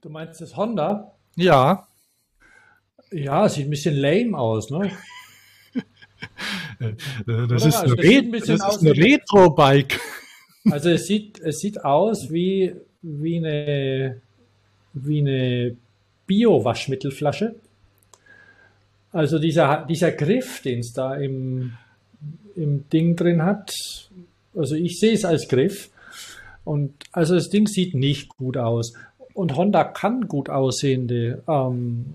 Du 0.00 0.10
meinst 0.10 0.40
das 0.40 0.56
Honda? 0.56 1.16
Ja. 1.34 1.88
Ja, 3.10 3.48
sieht 3.48 3.66
ein 3.66 3.70
bisschen 3.70 3.96
lame 3.96 4.38
aus, 4.38 4.70
ne? 4.70 4.92
Äh, 6.80 6.94
Das 7.26 7.66
ist 7.66 7.76
Also 7.76 7.96
ein, 7.96 8.32
das 8.32 8.48
ein 8.48 8.58
das 8.58 8.76
ist 8.76 8.82
ein 8.82 8.92
Retro-Bike. 8.92 10.00
Also 10.70 10.90
es 10.90 11.06
sieht, 11.06 11.38
es 11.40 11.58
sieht 11.58 11.84
aus 11.84 12.30
wie, 12.30 12.74
wie 13.02 13.36
eine, 13.36 14.22
wie 14.94 15.18
eine 15.18 15.76
Bio-Waschmittelflasche. 16.26 17.54
Also 19.12 19.38
dieser, 19.38 19.84
dieser 19.88 20.12
Griff, 20.12 20.62
den 20.62 20.80
es 20.80 20.92
da 20.92 21.14
im, 21.14 21.74
im 22.56 22.88
Ding 22.88 23.14
drin 23.14 23.42
hat, 23.42 23.72
also 24.56 24.74
ich 24.74 24.98
sehe 24.98 25.12
es 25.12 25.24
als 25.24 25.48
Griff. 25.48 25.90
Und 26.64 26.94
also 27.12 27.34
das 27.34 27.50
Ding 27.50 27.66
sieht 27.66 27.94
nicht 27.94 28.28
gut 28.36 28.56
aus. 28.56 28.94
Und 29.34 29.56
Honda 29.56 29.84
kann 29.84 30.28
gut 30.28 30.48
aussehende 30.48 31.42
ähm, 31.46 32.14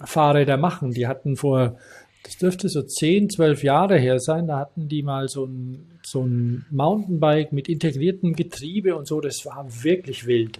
Fahrräder 0.00 0.56
machen. 0.56 0.92
Die 0.92 1.06
hatten 1.06 1.36
vor, 1.36 1.76
das 2.24 2.38
dürfte 2.38 2.68
so 2.68 2.82
10, 2.82 3.30
12 3.30 3.62
Jahre 3.62 3.98
her 3.98 4.18
sein, 4.18 4.46
da 4.46 4.58
hatten 4.58 4.88
die 4.88 5.02
mal 5.02 5.28
so 5.28 5.44
ein, 5.44 5.86
so 6.02 6.24
ein 6.24 6.66
Mountainbike 6.70 7.52
mit 7.52 7.68
integriertem 7.68 8.34
Getriebe 8.34 8.96
und 8.96 9.06
so. 9.06 9.20
Das 9.20 9.44
war 9.46 9.66
wirklich 9.84 10.26
wild. 10.26 10.58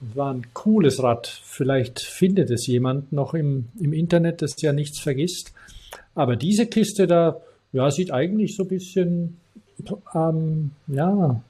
Das 0.00 0.16
war 0.16 0.32
ein 0.32 0.46
cooles 0.52 1.02
Rad. 1.02 1.26
Vielleicht 1.44 2.00
findet 2.00 2.50
es 2.50 2.66
jemand 2.66 3.12
noch 3.12 3.34
im, 3.34 3.68
im 3.78 3.92
Internet, 3.92 4.42
das 4.42 4.60
ja 4.60 4.72
nichts 4.72 5.00
vergisst. 5.00 5.52
Aber 6.14 6.36
diese 6.36 6.66
Kiste 6.66 7.06
da, 7.06 7.40
ja, 7.72 7.90
sieht 7.90 8.12
eigentlich 8.12 8.56
so 8.56 8.64
ein 8.64 8.68
bisschen, 8.68 9.40
ähm, 10.14 10.72
ja, 10.86 11.42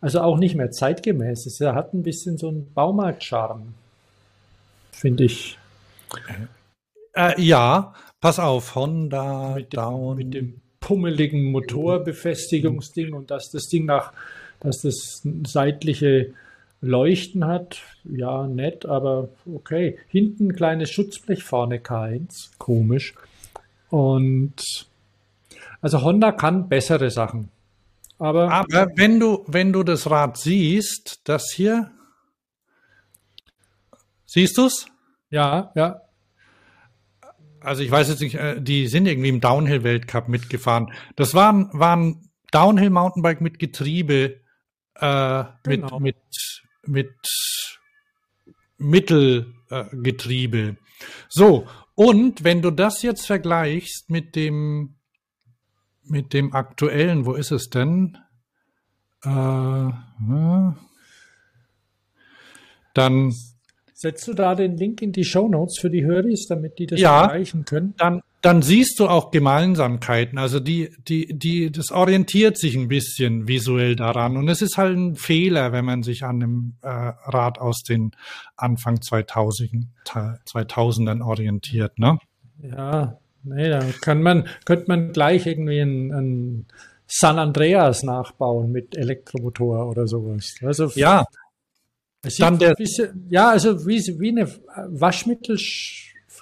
also 0.00 0.20
auch 0.20 0.38
nicht 0.38 0.54
mehr 0.54 0.70
zeitgemäß. 0.70 1.46
Es 1.46 1.60
hat 1.60 1.94
ein 1.94 2.02
bisschen 2.02 2.38
so 2.38 2.48
einen 2.48 2.72
Baumarkt-Charme, 2.74 3.74
finde 4.92 5.24
ich. 5.24 5.58
Äh, 7.14 7.40
ja, 7.40 7.94
pass 8.20 8.38
auf, 8.38 8.74
Honda 8.74 9.54
mit 9.54 9.72
dem, 9.72 9.76
Down. 9.76 10.16
mit 10.16 10.34
dem 10.34 10.60
pummeligen 10.80 11.50
Motorbefestigungsding 11.50 13.14
und 13.14 13.30
dass 13.30 13.50
das 13.50 13.64
Ding 13.64 13.86
nach, 13.86 14.12
dass 14.60 14.82
das 14.82 15.22
seitliche 15.46 16.32
Leuchten 16.80 17.46
hat, 17.46 17.82
ja, 18.04 18.46
nett, 18.46 18.86
aber 18.86 19.28
okay. 19.52 19.98
Hinten 20.08 20.48
ein 20.48 20.56
kleines 20.56 20.90
Schutzblech, 20.90 21.42
vorne 21.42 21.80
keins. 21.80 22.50
Komisch. 22.58 23.14
Und 23.90 24.86
also 25.80 26.02
Honda 26.02 26.32
kann 26.32 26.68
bessere 26.68 27.10
Sachen. 27.10 27.48
Aber 28.18 28.50
Aber 28.50 28.88
wenn 28.96 29.20
du, 29.20 29.44
wenn 29.46 29.72
du 29.72 29.82
das 29.82 30.10
Rad 30.10 30.36
siehst, 30.38 31.20
das 31.24 31.50
hier, 31.52 31.90
siehst 34.24 34.56
du's? 34.58 34.86
ja, 35.30 35.70
ja, 35.74 36.00
Also 37.60 37.82
ich 37.82 37.90
weiß 37.90 38.08
jetzt 38.08 38.20
nicht, 38.20 38.36
äh, 38.36 38.60
die 38.60 38.86
sind 38.86 39.06
irgendwie 39.06 39.28
im 39.28 39.40
Downhill-Weltcup 39.40 40.28
mitgefahren. 40.28 40.92
Das 41.16 41.34
waren, 41.34 41.68
waren 41.72 42.30
Downhill-Mountainbike 42.52 43.40
mit 43.40 43.58
Getriebe, 43.58 44.40
äh, 44.94 45.44
Genau. 45.64 45.98
mit, 45.98 46.16
mit, 46.16 46.16
mit 46.88 47.14
Mittelgetriebe. 48.78 50.76
So, 51.28 51.66
und 51.94 52.44
wenn 52.44 52.62
du 52.62 52.70
das 52.70 53.02
jetzt 53.02 53.26
vergleichst 53.26 54.10
mit 54.10 54.36
dem, 54.36 54.96
mit 56.02 56.32
dem 56.32 56.52
aktuellen, 56.54 57.26
wo 57.26 57.34
ist 57.34 57.50
es 57.52 57.68
denn? 57.70 58.18
Äh, 59.24 59.88
äh, 59.88 60.72
dann 62.94 63.34
setzt 63.92 64.28
du 64.28 64.34
da 64.34 64.54
den 64.54 64.76
Link 64.76 65.00
in 65.02 65.12
die 65.12 65.24
Show 65.24 65.48
Notes 65.48 65.78
für 65.78 65.90
die 65.90 66.04
Höris, 66.04 66.46
damit 66.48 66.78
die 66.78 66.86
das 66.86 67.00
Ja. 67.00 67.24
erreichen 67.24 67.64
können? 67.64 67.94
dann, 67.96 68.22
dann 68.42 68.62
siehst 68.62 69.00
du 69.00 69.08
auch 69.08 69.30
Gemeinsamkeiten. 69.32 70.38
Also 70.38 70.60
die, 70.60 70.90
die, 71.08 71.36
die, 71.36 71.72
das 71.72 71.90
orientiert 71.90 72.58
sich 72.58 72.76
ein 72.76 72.86
bisschen 72.88 73.48
visuell 73.48 73.96
daran. 73.96 74.36
Und 74.36 74.48
es 74.48 74.62
ist 74.62 74.76
halt 74.76 74.96
ein 74.96 75.16
Fehler, 75.16 75.72
wenn 75.72 75.84
man 75.84 76.02
sich 76.04 76.22
an 76.22 76.42
einem 76.42 76.74
äh, 76.82 76.88
Rad 76.88 77.58
aus 77.58 77.82
den 77.82 78.12
Anfang 78.56 79.00
2000, 79.02 79.86
2000ern 80.06 81.24
orientiert. 81.24 81.98
Ne? 81.98 82.18
Ja, 82.62 83.18
nee, 83.42 83.68
da 83.68 83.80
kann 84.00 84.22
man, 84.22 84.46
könnte 84.64 84.84
man 84.88 85.12
gleich 85.12 85.46
irgendwie 85.46 85.80
ein, 85.80 86.12
ein 86.12 86.66
San 87.08 87.38
Andreas 87.38 88.02
nachbauen 88.04 88.70
mit 88.70 88.96
Elektromotor 88.96 89.88
oder 89.88 90.06
sowas. 90.06 90.54
Also 90.62 90.90
Ja, 90.94 91.24
dann 92.38 92.58
der- 92.58 92.74
bisschen, 92.74 93.26
ja, 93.30 93.50
also 93.50 93.86
wie, 93.86 93.98
wie 94.18 94.28
eine 94.30 94.48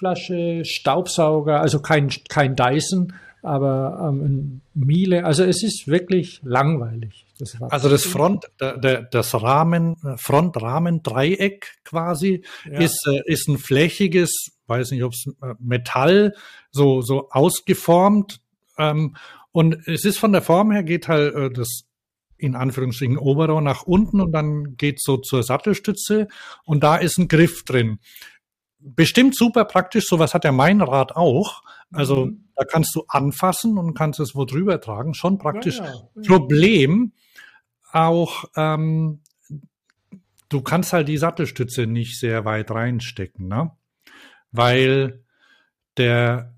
Waschmittelflasche, 0.01 0.65
Staubsauger, 0.65 1.61
also 1.61 1.79
kein, 1.79 2.09
kein 2.29 2.55
Dyson, 2.55 3.13
aber 3.41 4.09
ähm, 4.09 4.61
Miele. 4.73 5.23
Also 5.23 5.43
es 5.43 5.63
ist 5.63 5.87
wirklich 5.87 6.39
langweilig. 6.43 7.25
Das 7.37 7.61
also 7.61 7.89
das 7.89 8.03
Front, 8.03 8.45
der, 8.59 8.77
der, 8.77 9.01
das 9.03 9.33
Rahmen, 9.39 9.97
äh, 10.03 10.17
Frontrahmen-Dreieck 10.17 11.75
quasi 11.83 12.43
Ja. 12.65 12.79
ist, 12.79 13.07
äh, 13.07 13.21
ist 13.25 13.47
ein 13.47 13.57
flächiges, 13.57 14.51
weiß 14.67 14.91
nicht, 14.91 15.03
ob 15.03 15.13
es 15.13 15.25
äh, 15.41 15.53
Metall, 15.59 16.33
so, 16.71 17.01
so 17.01 17.29
ausgeformt. 17.29 18.39
Ähm, 18.77 19.15
und 19.51 19.87
es 19.87 20.05
ist 20.05 20.17
von 20.17 20.31
der 20.31 20.41
Form 20.41 20.71
her 20.71 20.83
geht 20.83 21.07
halt 21.07 21.35
äh, 21.35 21.49
das 21.51 21.83
in 22.37 22.55
Anführungsstrichen 22.55 23.17
Oberrohr 23.17 23.61
nach 23.61 23.83
unten 23.83 24.19
und 24.19 24.33
dann 24.33 24.75
geht 24.75 25.01
so 25.01 25.17
zur 25.17 25.41
Sattelstütze 25.43 26.27
und 26.65 26.83
da 26.83 26.97
ist 26.97 27.17
ein 27.17 27.29
Griff 27.29 27.63
drin. 27.63 27.99
Bestimmt 28.87 29.35
super 29.35 29.65
praktisch, 29.65 30.05
sowas 30.05 30.33
hat 30.35 30.43
ja 30.45 30.51
mein 30.51 30.81
Rad 30.81 31.15
auch. 31.15 31.63
Also 31.91 32.27
Mhm. 32.27 32.45
da 32.55 32.63
kannst 32.65 32.95
du 32.95 33.03
anfassen 33.07 33.77
und 33.77 33.95
kannst 33.95 34.19
es 34.19 34.35
wo 34.35 34.45
drüber 34.45 34.79
tragen, 34.79 35.13
schon 35.15 35.37
praktisch. 35.39 35.77
Ja, 35.79 35.85
ja. 35.85 36.21
Problem 36.27 37.13
auch, 37.91 38.45
ähm, 38.55 39.21
du 40.49 40.61
kannst 40.61 40.93
halt 40.93 41.07
die 41.07 41.17
Sattelstütze 41.17 41.87
nicht 41.87 42.19
sehr 42.19 42.45
weit 42.45 42.69
reinstecken, 42.71 43.47
ne? 43.47 43.71
Weil 44.51 45.23
der 45.97 46.53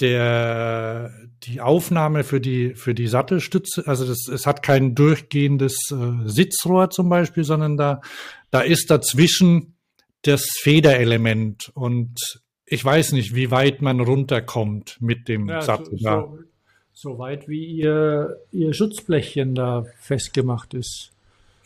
der 0.00 1.12
die 1.42 1.60
Aufnahme 1.60 2.24
für 2.24 2.40
die 2.40 2.74
für 2.74 2.94
die 2.94 3.06
Sattelstütze, 3.08 3.86
also 3.86 4.06
das, 4.06 4.28
es 4.28 4.46
hat 4.46 4.62
kein 4.62 4.94
durchgehendes 4.94 5.90
äh, 5.90 6.26
Sitzrohr 6.28 6.90
zum 6.90 7.08
Beispiel, 7.08 7.44
sondern 7.44 7.76
da 7.76 8.00
da 8.50 8.60
ist 8.60 8.90
dazwischen 8.90 9.76
das 10.22 10.44
Federelement 10.60 11.70
und 11.74 12.16
ich 12.66 12.84
weiß 12.84 13.12
nicht, 13.12 13.34
wie 13.34 13.50
weit 13.50 13.82
man 13.82 14.00
runterkommt 14.00 14.96
mit 15.00 15.28
dem 15.28 15.48
Ja, 15.48 15.60
Sattel 15.60 15.98
so, 15.98 16.38
so 16.92 17.18
weit 17.18 17.48
wie 17.48 17.64
ihr, 17.64 18.36
ihr 18.52 18.72
Schutzblechchen 18.74 19.54
da 19.54 19.84
festgemacht 20.00 20.74
ist. 20.74 21.12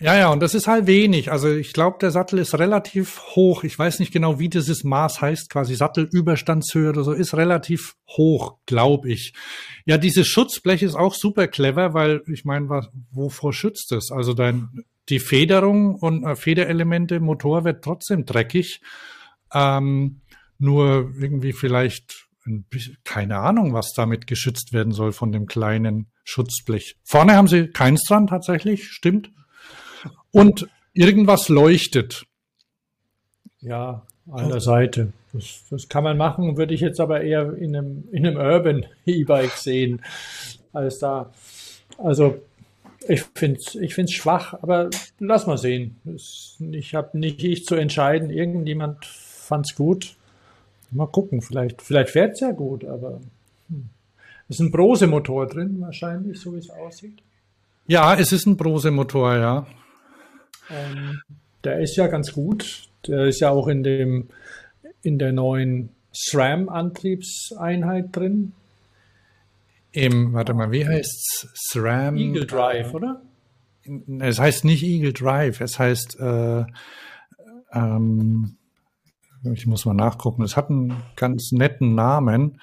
Ja, 0.01 0.17
ja, 0.17 0.33
und 0.33 0.41
das 0.41 0.55
ist 0.55 0.67
halt 0.67 0.87
wenig. 0.87 1.31
Also 1.31 1.55
ich 1.55 1.73
glaube, 1.73 1.99
der 2.01 2.11
Sattel 2.11 2.39
ist 2.39 2.59
relativ 2.59 3.21
hoch. 3.37 3.63
Ich 3.65 3.79
weiß 3.79 4.01
nicht 4.01 4.13
genau, 4.13 4.39
wie 4.39 4.49
dieses 4.49 4.83
Maß 4.83 5.21
heißt, 5.21 5.51
quasi 5.51 5.77
Sattelüberstandshöhe 5.77 6.91
oder 6.91 7.05
so, 7.05 7.13
ist 7.13 7.35
relativ 7.35 7.95
hoch, 8.09 8.57
glaube 8.67 9.11
ich. 9.11 9.35
Ja, 9.85 9.97
dieses 9.97 10.27
Schutzblech 10.27 10.83
ist 10.83 10.97
auch 10.97 11.15
super 11.15 11.47
clever, 11.47 11.95
weil 11.95 12.23
ich 12.27 12.45
meine, 12.45 12.89
wovor 13.13 13.53
schützt 13.53 13.93
es? 13.93 14.11
Also 14.11 14.35
dein, 14.35 14.85
die 15.09 15.19
Federung 15.19 15.95
und 15.97 16.25
äh, 16.25 16.37
Federelemente, 16.37 17.21
Motor 17.21 17.65
wird 17.65 17.85
trotzdem 17.85 18.25
dreckig. 18.25 18.81
Ähm, 19.53 20.21
nur 20.59 21.13
irgendwie 21.19 21.53
vielleicht, 21.53 22.27
bisschen, 22.71 22.97
keine 23.05 23.39
Ahnung, 23.39 23.73
was 23.73 23.93
damit 23.93 24.27
geschützt 24.27 24.73
werden 24.73 24.93
soll 24.93 25.13
von 25.13 25.33
dem 25.33 25.47
kleinen 25.47 26.07
Schutzblech. 26.25 26.97
Vorne 27.05 27.35
haben 27.37 27.49
sie 27.49 27.69
keins 27.69 28.05
dran 28.05 28.27
tatsächlich, 28.27 28.89
stimmt. 28.89 29.31
Und 30.31 30.69
irgendwas 30.93 31.49
leuchtet. 31.49 32.27
Ja, 33.61 34.07
an 34.31 34.49
der 34.49 34.61
Seite. 34.61 35.13
Das, 35.33 35.65
das 35.71 35.89
kann 35.89 36.05
man 36.05 36.17
machen, 36.17 36.57
würde 36.57 36.75
ich 36.75 36.81
jetzt 36.81 37.01
aber 37.01 37.23
eher 37.23 37.55
in 37.55 37.77
einem, 37.77 38.05
in 38.13 38.27
einem 38.27 38.37
Urban 38.37 38.87
E-Bike 39.05 39.53
sehen, 39.53 40.03
als 40.73 40.99
da. 40.99 41.33
Also 41.99 42.41
ich 43.09 43.25
finde 43.35 43.61
es 43.61 43.75
ich 43.75 43.95
find's 43.95 44.13
schwach, 44.13 44.55
aber 44.63 44.91
lass 45.19 45.47
mal 45.47 45.59
sehen. 45.59 45.97
Ich 46.73 46.95
habe 46.95 47.19
nicht 47.19 47.43
ich 47.43 47.67
zu 47.67 47.75
entscheiden. 47.75 48.31
Irgendjemand 48.31 49.05
fand 49.05 49.67
es 49.67 49.75
gut. 49.75 50.17
Mal 50.91 51.07
gucken, 51.07 51.43
vielleicht, 51.43 51.83
vielleicht 51.83 52.11
fährt 52.11 52.35
es 52.35 52.41
ja 52.41 52.53
gut, 52.53 52.85
aber 52.85 53.21
hm. 53.69 53.89
ist 54.49 54.61
ein 54.61 54.71
Brose-Motor 54.71 55.49
drin, 55.49 55.81
wahrscheinlich, 55.81 56.41
so 56.41 56.55
wie 56.55 56.59
es 56.59 56.71
aussieht. 56.71 57.21
Ja, 57.87 58.15
es 58.15 58.33
ist 58.33 58.47
ein 58.47 58.57
Brose-Motor, 58.57 59.37
ja. 59.37 59.67
Ähm, 60.71 61.21
der 61.65 61.81
ist 61.81 61.97
ja 61.97 62.07
ganz 62.07 62.33
gut. 62.33 62.89
Der 63.07 63.27
ist 63.27 63.41
ja 63.41 63.51
auch 63.51 63.69
in 63.69 63.83
dem 63.83 64.29
in 65.03 65.19
der 65.19 65.33
neuen 65.33 65.91
SRAM-Antriebseinheit 66.13 68.17
drin. 68.17 68.53
Im, 69.95 70.33
warte 70.33 70.55
mal, 70.55 70.73
wie 70.73 70.87
heißt's? 70.87 71.49
SRAM? 71.55 72.17
Eagle 72.17 72.47
Drive, 72.47 72.93
oder? 72.95 73.23
Es 74.19 74.41
heißt 74.41 74.65
nicht 74.65 74.83
Eagle 74.83 75.13
Drive, 75.13 75.61
es 75.61 75.79
heißt, 75.79 76.19
äh, 76.19 76.65
ähm, 77.73 78.57
ich 79.53 79.67
muss 79.67 79.85
mal 79.85 79.95
nachgucken, 79.95 80.43
es 80.43 80.57
hat 80.57 80.69
einen 80.69 81.01
ganz 81.15 81.53
netten 81.53 81.95
Namen. 81.95 82.61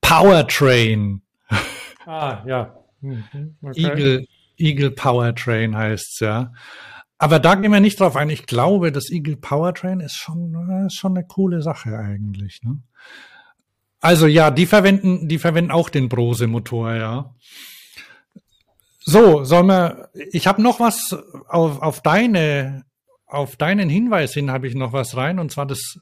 Powertrain. 0.00 1.22
Ah, 2.06 2.42
ja. 2.46 2.76
Mhm, 3.00 3.56
okay. 3.62 3.80
Eagle, 3.80 4.26
Eagle 4.58 4.90
Powertrain 4.90 5.74
heißt's 5.74 6.20
ja. 6.20 6.52
Aber 7.16 7.38
da 7.38 7.54
gehen 7.54 7.72
wir 7.72 7.80
nicht 7.80 7.98
drauf 7.98 8.14
ein. 8.14 8.28
Ich 8.28 8.44
glaube, 8.44 8.92
das 8.92 9.10
Eagle 9.10 9.38
Powertrain 9.38 10.00
ist 10.00 10.14
schon, 10.14 10.54
äh, 10.68 10.86
ist 10.88 10.96
schon 10.96 11.16
eine 11.16 11.26
coole 11.26 11.62
Sache 11.62 11.96
eigentlich. 11.96 12.60
Ne? 12.62 12.82
Also 14.04 14.26
ja, 14.26 14.50
die 14.50 14.66
verwenden, 14.66 15.28
die 15.28 15.38
verwenden 15.38 15.70
auch 15.70 15.88
den 15.88 16.10
Brose-Motor, 16.10 16.94
ja. 16.94 17.34
So, 19.00 19.44
sollen 19.44 19.68
wir, 19.68 20.10
ich 20.30 20.46
habe 20.46 20.60
noch 20.60 20.78
was 20.78 21.16
auf, 21.48 21.80
auf 21.80 22.02
deine, 22.02 22.84
auf 23.24 23.56
deinen 23.56 23.88
Hinweis 23.88 24.34
hin 24.34 24.50
habe 24.50 24.68
ich 24.68 24.74
noch 24.74 24.92
was 24.92 25.16
rein, 25.16 25.38
und 25.38 25.52
zwar 25.52 25.64
das 25.64 25.98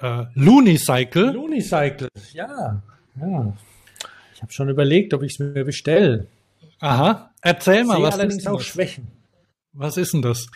äh, 0.00 0.24
Lunicycle. 0.34 1.32
Lunicycle, 1.32 2.08
ja. 2.34 2.82
ja. 3.18 3.56
Ich 4.34 4.42
habe 4.42 4.52
schon 4.52 4.68
überlegt, 4.68 5.14
ob 5.14 5.22
ich 5.22 5.32
es 5.32 5.38
mir 5.38 5.64
bestelle. 5.64 6.26
Aha, 6.80 7.32
erzähl 7.40 7.84
mal, 7.84 7.96
Sehe 7.96 8.04
was 8.04 8.14
allerdings 8.16 8.42
ist, 8.42 8.48
auch 8.48 8.58
das? 8.58 8.66
Schwächen. 8.66 9.08
was 9.72 9.96
ist 9.96 10.12
denn 10.12 10.20
das? 10.20 10.46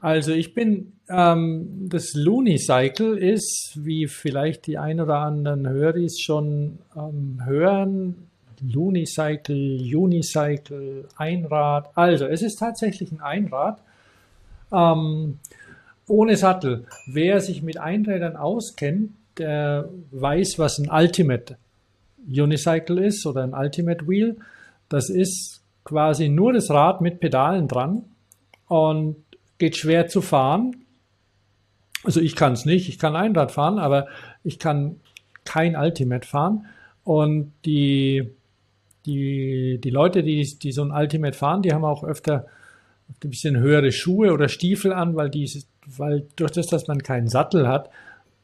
Also 0.00 0.30
ich 0.30 0.54
bin, 0.54 0.92
ähm, 1.08 1.88
das 1.88 2.14
Lunicycle 2.14 3.16
ist, 3.16 3.72
wie 3.76 4.06
vielleicht 4.06 4.66
die 4.66 4.78
ein 4.78 5.00
oder 5.00 5.18
anderen 5.18 5.68
Höris 5.68 6.20
schon 6.20 6.78
ähm, 6.96 7.40
hören, 7.44 8.28
Lunicycle, 8.60 9.80
Unicycle, 9.94 11.06
Einrad. 11.16 11.90
Also 11.94 12.26
es 12.26 12.42
ist 12.42 12.56
tatsächlich 12.56 13.12
ein 13.12 13.20
Einrad 13.20 13.80
ähm, 14.72 15.38
ohne 16.08 16.36
Sattel. 16.36 16.86
Wer 17.06 17.40
sich 17.40 17.62
mit 17.62 17.78
Einrädern 17.78 18.36
auskennt, 18.36 19.12
der 19.38 19.88
weiß, 20.12 20.58
was 20.58 20.78
ein 20.78 20.88
Ultimate 20.90 21.56
Unicycle 22.26 23.04
ist 23.04 23.26
oder 23.26 23.42
ein 23.42 23.54
Ultimate 23.54 24.08
Wheel. 24.08 24.36
Das 24.88 25.10
ist 25.10 25.60
quasi 25.84 26.28
nur 26.28 26.52
das 26.52 26.70
Rad 26.70 27.00
mit 27.00 27.20
Pedalen 27.20 27.68
dran 27.68 28.04
und 28.68 29.16
geht 29.58 29.76
schwer 29.76 30.08
zu 30.08 30.22
fahren. 30.22 30.85
Also 32.06 32.20
ich 32.20 32.36
kann 32.36 32.52
es 32.52 32.64
nicht, 32.64 32.88
ich 32.88 32.98
kann 33.00 33.16
Einrad 33.16 33.50
fahren, 33.50 33.80
aber 33.80 34.06
ich 34.44 34.60
kann 34.60 35.00
kein 35.44 35.74
Ultimate 35.74 36.26
fahren. 36.26 36.66
Und 37.02 37.52
die, 37.64 38.30
die, 39.06 39.80
die 39.82 39.90
Leute, 39.90 40.22
die, 40.22 40.56
die 40.58 40.72
so 40.72 40.82
ein 40.82 40.92
Ultimate 40.92 41.36
fahren, 41.36 41.62
die 41.62 41.72
haben 41.72 41.84
auch 41.84 42.04
öfter 42.04 42.46
ein 43.08 43.30
bisschen 43.30 43.58
höhere 43.58 43.90
Schuhe 43.90 44.32
oder 44.32 44.48
Stiefel 44.48 44.92
an, 44.92 45.16
weil, 45.16 45.30
die, 45.30 45.50
weil 45.84 46.28
durch 46.36 46.52
das, 46.52 46.68
dass 46.68 46.86
man 46.86 47.02
keinen 47.02 47.28
Sattel 47.28 47.66
hat, 47.66 47.90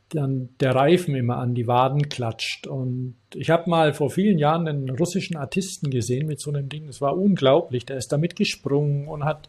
dann 0.08 0.48
der 0.60 0.74
Reifen 0.74 1.14
immer 1.14 1.36
an 1.38 1.54
die 1.54 1.68
Waden 1.68 2.08
klatscht. 2.08 2.66
Und 2.66 3.14
ich 3.32 3.48
habe 3.50 3.70
mal 3.70 3.94
vor 3.94 4.10
vielen 4.10 4.38
Jahren 4.38 4.66
einen 4.66 4.90
russischen 4.90 5.36
Artisten 5.36 5.88
gesehen 5.88 6.26
mit 6.26 6.40
so 6.40 6.50
einem 6.50 6.68
Ding. 6.68 6.88
Das 6.88 7.00
war 7.00 7.16
unglaublich. 7.16 7.86
Der 7.86 7.96
ist 7.96 8.12
damit 8.12 8.34
gesprungen 8.34 9.06
und 9.06 9.24
hat, 9.24 9.48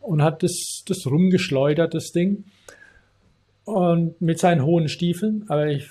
und 0.00 0.22
hat 0.22 0.42
das, 0.42 0.84
das 0.86 1.06
rumgeschleudert, 1.06 1.94
das 1.94 2.12
Ding. 2.12 2.44
Und 3.68 4.20
mit 4.22 4.38
seinen 4.38 4.64
hohen 4.64 4.88
Stiefeln. 4.88 5.44
Aber 5.48 5.66
ich, 5.66 5.88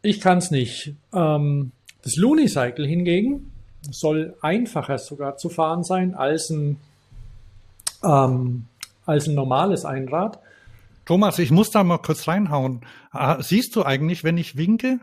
ich 0.00 0.20
kann 0.20 0.38
es 0.38 0.50
nicht. 0.50 0.94
Ähm, 1.12 1.72
das 2.02 2.16
Lunicycle 2.16 2.86
hingegen 2.86 3.52
soll 3.90 4.34
einfacher 4.40 4.96
sogar 4.98 5.36
zu 5.36 5.50
fahren 5.50 5.84
sein 5.84 6.14
als 6.14 6.48
ein, 6.48 6.78
ähm, 8.02 8.64
als 9.04 9.28
ein 9.28 9.34
normales 9.34 9.84
Einrad. 9.84 10.38
Thomas, 11.04 11.38
ich 11.38 11.50
muss 11.50 11.70
da 11.70 11.84
mal 11.84 11.98
kurz 11.98 12.26
reinhauen. 12.26 12.80
Ah, 13.10 13.42
Siehst 13.42 13.76
du 13.76 13.84
eigentlich, 13.84 14.24
wenn 14.24 14.38
ich 14.38 14.56
winke? 14.56 15.00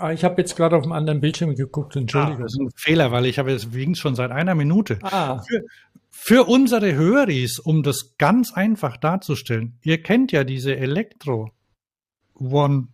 Ah, 0.00 0.12
Ich 0.12 0.24
habe 0.24 0.40
jetzt 0.40 0.56
gerade 0.56 0.76
auf 0.76 0.82
dem 0.82 0.92
anderen 0.92 1.20
Bildschirm 1.20 1.54
geguckt, 1.54 1.96
Ah, 1.96 2.00
entschuldige. 2.00 2.42
das 2.42 2.52
ist 2.54 2.60
ein 2.60 2.70
Fehler, 2.76 3.12
weil 3.12 3.26
ich 3.26 3.38
habe 3.38 3.52
es 3.52 3.72
winkt 3.74 3.98
schon 3.98 4.14
seit 4.14 4.30
einer 4.30 4.54
Minute. 4.54 4.98
Ah, 5.02 5.42
Für, 5.48 5.62
für 6.10 6.44
unsere 6.48 6.94
Höris, 6.94 7.58
um 7.58 7.82
das 7.82 8.14
ganz 8.18 8.52
einfach 8.52 8.96
darzustellen, 8.96 9.78
ihr 9.82 10.02
kennt 10.02 10.32
ja 10.32 10.44
diese 10.44 10.76
Elektro 10.76 11.50
One 12.34 12.88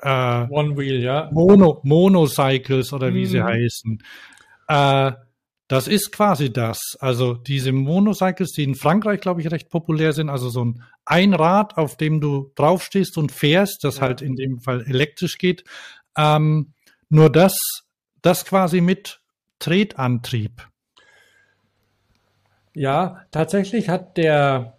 äh, 0.00 0.46
One 0.50 0.76
Wheel, 0.76 1.00
ja. 1.02 1.28
Mono, 1.32 1.80
Monocycles 1.84 2.92
oder 2.92 3.12
wie 3.14 3.26
sie 3.26 3.40
Mhm. 3.40 3.44
heißen. 3.44 4.02
Äh, 4.68 5.12
das 5.66 5.86
ist 5.88 6.12
quasi 6.12 6.52
das. 6.52 6.96
Also 7.00 7.34
diese 7.34 7.72
Monocycles, 7.72 8.52
die 8.52 8.62
in 8.62 8.74
Frankreich, 8.74 9.20
glaube 9.20 9.40
ich, 9.42 9.50
recht 9.50 9.68
populär 9.70 10.12
sind. 10.12 10.30
Also 10.30 10.48
so 10.50 10.64
ein 10.64 10.82
Einrad, 11.04 11.76
auf 11.76 11.96
dem 11.96 12.20
du 12.20 12.52
draufstehst 12.54 13.18
und 13.18 13.32
fährst, 13.32 13.82
das 13.84 13.96
Ja. 13.96 14.02
halt 14.02 14.22
in 14.22 14.34
dem 14.36 14.60
Fall 14.60 14.82
elektrisch 14.86 15.36
geht. 15.36 15.64
Ähm, 16.18 16.72
nur 17.08 17.30
das, 17.30 17.54
das 18.20 18.44
quasi 18.44 18.80
mit 18.80 19.20
Tretantrieb. 19.58 20.68
Ja, 22.74 23.22
tatsächlich 23.30 23.88
hat 23.88 24.16
der, 24.16 24.74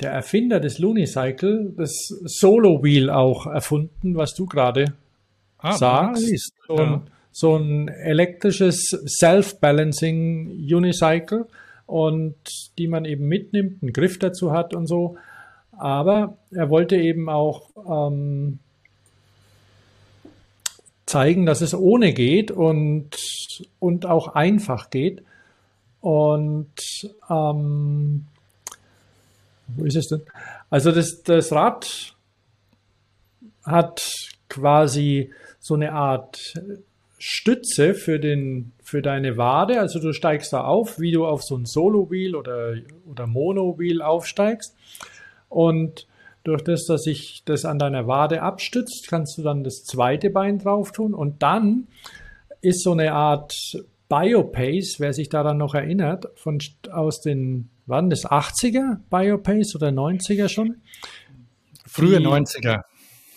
der 0.00 0.12
Erfinder 0.12 0.60
des 0.60 0.78
Lunicycle 0.78 1.74
das 1.76 1.90
Solo 2.24 2.82
Wheel 2.82 3.10
auch 3.10 3.46
erfunden, 3.46 4.16
was 4.16 4.34
du 4.34 4.46
gerade 4.46 4.94
Ah, 5.58 5.72
sagst. 5.72 6.26
siehst. 6.26 6.52
So 6.66 6.76
Ja. 6.76 6.84
ein, 6.84 7.02
so 7.32 7.56
ein 7.56 7.88
elektrisches 7.88 8.96
Self-Balancing 9.18 10.50
Unicycle 10.50 11.46
und 11.86 12.36
die 12.78 12.86
man 12.88 13.04
eben 13.04 13.26
mitnimmt, 13.26 13.82
einen 13.82 13.92
Griff 13.92 14.18
dazu 14.18 14.52
hat 14.52 14.74
und 14.74 14.86
so. 14.86 15.16
Aber 15.72 16.38
er 16.50 16.70
wollte 16.70 16.96
eben 16.96 17.28
auch 17.28 17.70
ähm, 17.88 18.58
zeigen, 21.14 21.46
dass 21.46 21.60
es 21.60 21.74
ohne 21.74 22.12
geht 22.12 22.50
und, 22.50 23.10
und 23.78 24.04
auch 24.04 24.34
einfach 24.34 24.90
geht. 24.90 25.22
Und 26.00 26.74
ähm, 27.30 28.26
wo 29.68 29.84
ist 29.84 29.94
es 29.94 30.08
denn? 30.08 30.22
Also 30.70 30.90
das, 30.90 31.22
das 31.22 31.52
Rad 31.52 32.16
hat 33.64 34.02
quasi 34.48 35.30
so 35.60 35.74
eine 35.74 35.92
Art 35.92 36.36
Stütze 37.18 37.94
für, 37.94 38.18
den, 38.18 38.72
für 38.82 39.00
deine 39.00 39.36
Wade. 39.36 39.78
Also 39.78 40.00
du 40.00 40.12
steigst 40.12 40.52
da 40.52 40.64
auf, 40.64 40.98
wie 40.98 41.12
du 41.12 41.26
auf 41.26 41.44
so 41.44 41.56
ein 41.56 41.64
Solo-Wheel 41.64 42.34
oder, 42.34 42.74
oder 43.08 43.28
Mono-Wheel 43.28 44.02
aufsteigst. 44.02 44.74
Und 45.48 46.08
durch 46.44 46.62
das, 46.62 46.86
dass 46.86 47.04
sich 47.04 47.42
das 47.44 47.64
an 47.64 47.78
deiner 47.78 48.06
Wade 48.06 48.42
abstützt, 48.42 49.08
kannst 49.08 49.38
du 49.38 49.42
dann 49.42 49.64
das 49.64 49.84
zweite 49.84 50.30
Bein 50.30 50.58
drauf 50.58 50.92
tun. 50.92 51.14
Und 51.14 51.42
dann 51.42 51.88
ist 52.60 52.82
so 52.82 52.92
eine 52.92 53.12
Art 53.12 53.54
Biopace, 54.08 54.96
wer 55.00 55.12
sich 55.12 55.30
daran 55.30 55.56
noch 55.58 55.74
erinnert, 55.74 56.26
von, 56.36 56.58
aus 56.92 57.20
den, 57.22 57.70
wann 57.86 58.10
das 58.10 58.26
80er 58.26 58.98
Biopace 59.10 59.74
oder 59.74 59.88
90er 59.88 60.48
schon? 60.48 60.76
Frühe 61.86 62.18
Die- 62.18 62.26
90er. 62.26 62.82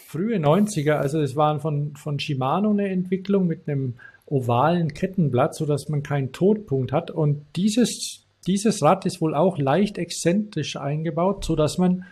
frühe 0.07 0.37
90er, 0.37 0.93
also 0.93 1.21
es 1.21 1.35
waren 1.35 1.59
von, 1.59 1.95
von 1.95 2.19
Shimano 2.19 2.71
eine 2.71 2.89
Entwicklung 2.89 3.47
mit 3.47 3.67
einem 3.67 3.95
ovalen 4.25 4.93
Kettenblatt, 4.93 5.55
sodass 5.55 5.87
man 5.89 6.03
keinen 6.03 6.33
Todpunkt 6.33 6.91
hat. 6.91 7.11
Und 7.11 7.45
dieses, 7.55 8.25
dieses 8.45 8.81
Rad 8.81 9.05
ist 9.05 9.21
wohl 9.21 9.33
auch 9.33 9.57
leicht 9.57 9.97
exzentrisch 9.97 10.75
eingebaut, 10.75 11.45
sodass 11.45 11.77
man 11.77 12.05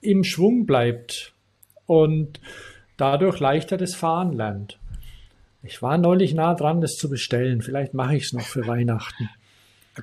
im 0.00 0.24
Schwung 0.24 0.66
bleibt 0.66 1.32
und 1.86 2.40
dadurch 2.96 3.40
leichter 3.40 3.76
das 3.76 3.94
Fahren 3.94 4.32
lernt. 4.32 4.78
Ich 5.62 5.82
war 5.82 5.98
neulich 5.98 6.34
nah 6.34 6.54
dran, 6.54 6.80
das 6.80 6.96
zu 6.96 7.10
bestellen. 7.10 7.60
Vielleicht 7.60 7.92
mache 7.92 8.16
ich 8.16 8.24
es 8.24 8.32
noch 8.32 8.46
für 8.46 8.66
Weihnachten. 8.66 9.28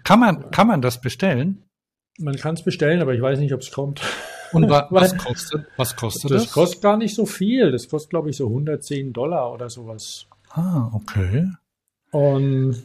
Kann 0.04 0.20
man, 0.20 0.52
kann 0.52 0.68
man 0.68 0.82
das 0.82 1.02
bestellen? 1.02 1.64
Man 2.20 2.36
kann 2.36 2.56
es 2.56 2.64
bestellen, 2.64 3.02
aber 3.02 3.14
ich 3.14 3.22
weiß 3.22 3.40
nicht, 3.40 3.54
ob 3.54 3.62
es 3.62 3.72
kommt. 3.72 4.02
Und 4.52 4.70
wa 4.70 4.88
was 4.92 5.18
kostet, 5.18 5.66
was 5.78 5.96
kostet 5.96 6.32
das? 6.32 6.44
Das 6.44 6.52
kostet 6.52 6.82
gar 6.82 6.98
nicht 6.98 7.16
so 7.16 7.26
viel. 7.26 7.72
Das 7.72 7.90
kostet, 7.90 8.12
glaube 8.12 8.30
ich, 8.30 8.38
so 8.38 8.48
110 8.48 9.14
Dollar 9.14 9.52
oder 9.54 9.70
sowas. 9.70 10.28
ah, 10.52 10.90
okay. 10.94 11.48
Und 12.12 12.84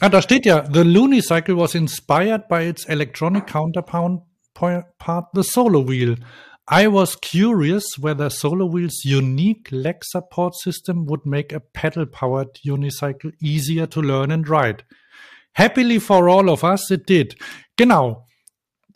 Ah, 0.00 0.08
da 0.08 0.20
steht 0.20 0.44
ja, 0.44 0.68
the 0.70 0.80
Looney 0.82 1.22
Cycle 1.22 1.56
was 1.56 1.74
inspired 1.74 2.48
by 2.48 2.68
its 2.68 2.84
electronic 2.84 3.46
counterpart, 3.46 4.20
part, 4.54 5.26
the 5.34 5.42
Solo 5.42 5.80
Wheel. 5.80 6.16
I 6.66 6.86
was 6.86 7.16
curious 7.16 7.84
whether 7.98 8.30
Solo 8.30 8.64
Wheel's 8.66 9.04
unique 9.04 9.68
leg 9.70 9.96
support 10.02 10.54
system 10.54 11.04
would 11.06 11.26
make 11.26 11.52
a 11.52 11.60
pedal-powered 11.60 12.58
unicycle 12.66 13.32
easier 13.42 13.86
to 13.88 14.00
learn 14.00 14.30
and 14.30 14.48
ride. 14.48 14.84
Happily 15.52 15.98
for 15.98 16.28
all 16.28 16.48
of 16.48 16.64
us, 16.64 16.90
it 16.90 17.06
did. 17.06 17.36
Genau. 17.76 18.26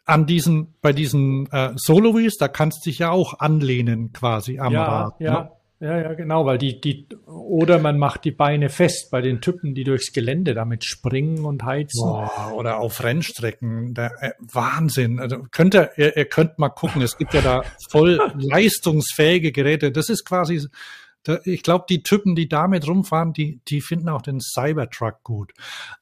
An 0.07 0.25
diesen, 0.25 0.75
bei 0.81 0.95
diesen 0.95 1.47
äh, 1.53 1.75
Solo 1.77 2.15
Wheels, 2.15 2.37
da 2.39 2.49
kannst 2.49 2.87
du 2.87 2.91
dich 2.91 3.01
ja 3.01 3.11
auch 3.11 3.35
anlehnen 3.41 4.13
quasi 4.15 4.59
am 4.59 4.73
ja, 4.73 4.85
Rad. 4.85 5.21
ja, 5.21 5.33
ne? 5.33 5.51
Ja, 5.81 5.97
ja, 5.97 6.14
genau, 6.14 6.45
weil 6.45 6.59
die, 6.59 6.81
die, 6.81 7.07
oder 7.26 7.79
man 7.79 7.99
macht 7.99 8.24
die 8.24 8.33
Beine 8.33 8.68
fest 8.68 9.11
bei 9.12 9.20
den 9.20 9.41
Typen, 9.41 9.74
die 9.74 9.85
durchs 9.85 10.12
Gelände 10.12 10.53
damit 10.53 10.85
springen 10.85 11.45
und 11.45 11.62
heizen. 11.62 12.03
Boah, 12.03 12.53
oder 12.55 12.79
auf 12.79 13.05
Rennstrecken. 13.05 13.95
Da, 13.95 14.09
äh, 14.20 14.33
Wahnsinn. 14.41 15.20
Also 15.20 15.45
könnt 15.53 15.76
ihr, 15.76 15.93
ihr, 15.97 16.16
ihr 16.16 16.24
könnt 16.24 16.59
mal 16.59 16.70
gucken. 16.70 17.01
Es 17.01 17.16
gibt 17.16 17.33
ja 17.33 17.43
da 17.43 17.62
voll 17.91 18.18
leistungsfähige 18.37 19.53
Geräte. 19.53 19.93
Das 19.93 20.09
ist 20.09 20.24
quasi, 20.24 20.66
ich 21.45 21.62
glaube, 21.62 21.85
die 21.89 22.03
Typen, 22.03 22.35
die 22.35 22.49
damit 22.49 22.89
rumfahren, 22.89 23.33
die, 23.33 23.61
die 23.68 23.81
finden 23.81 24.09
auch 24.09 24.22
den 24.22 24.41
Cybertruck 24.41 25.22
gut. 25.22 25.53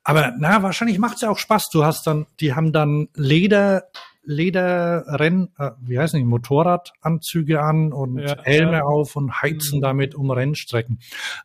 Aber 0.05 0.33
na, 0.39 0.63
wahrscheinlich 0.63 0.99
macht 0.99 1.17
es 1.17 1.23
ja 1.23 1.31
auch 1.31 1.39
Spaß. 1.39 1.69
Du 1.71 1.85
hast 1.85 2.07
dann, 2.07 2.27
die 2.41 2.55
haben 2.55 2.73
dann 2.73 3.09
Leder, 3.15 3.91
Lederrenn, 4.27 5.49
äh, 5.59 5.71
wie 5.81 5.99
heißen 5.99 6.19
die, 6.19 6.25
Motorradanzüge 6.25 7.61
an 7.63 7.93
und 7.93 8.19
Ja, 8.19 8.43
Helme 8.43 8.79
ja. 8.79 8.83
auf 8.83 9.17
und 9.17 9.41
heizen 9.41 9.81
damit 9.81 10.15
um 10.15 10.31
Rennstrecken. 10.31 10.99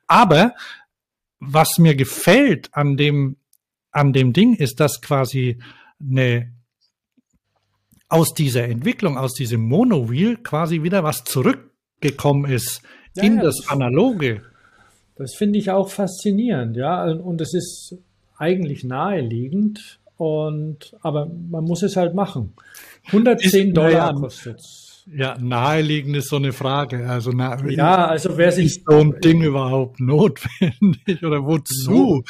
Aber 0.08 0.54
was 1.40 1.78
mir 1.78 1.96
gefällt 1.96 2.70
an 2.74 2.98
dem, 2.98 3.38
an 3.92 4.14
dem 4.14 4.34
Ding 4.34 4.56
ist, 4.56 4.80
dass 4.80 5.02
quasi 5.02 5.58
eine 6.00 6.52
aus 8.10 8.34
dieser 8.34 8.66
Entwicklung, 8.66 9.18
aus 9.18 9.34
diesem 9.34 9.62
Monowheel 9.62 10.38
quasi 10.38 10.84
wieder 10.84 11.04
was 11.04 11.24
zurückgekommen 11.24 12.52
ist 12.52 12.82
Ja, 13.16 13.24
in 13.24 13.38
das- 13.38 13.68
Analoge. 13.70 14.42
Das 15.16 15.36
finde 15.36 15.60
ich 15.60 15.70
auch 15.70 15.90
faszinierend, 15.90 16.76
ja. 16.78 17.04
Und 17.06 17.40
es 17.42 17.54
ist 17.54 17.96
eigentlich 18.38 18.84
naheliegend. 18.84 20.00
Und, 20.22 20.96
aber 21.02 21.26
man 21.50 21.64
muss 21.64 21.82
es 21.82 21.98
halt 21.98 22.14
machen. 22.14 22.54
110 23.08 23.70
Ist- 23.70 23.78
Dollar 23.78 23.90
naja, 23.90 24.14
kostet's. 24.14 25.04
Ja, 25.12 25.36
naheliegend 25.40 26.16
ist 26.16 26.30
so 26.30 26.36
eine 26.36 26.54
Frage. 26.54 27.10
Also 27.10 27.32
na, 27.32 27.58
Ja, 27.68 28.06
also 28.06 28.38
wer 28.38 28.52
sich 28.52 28.66
ist 28.68 28.84
so 28.88 29.00
ein 29.00 29.20
Ding 29.20 29.42
überhaupt 29.42 30.00
notwendig 30.00 31.24
oder 31.26 31.44
wozu? 31.44 32.24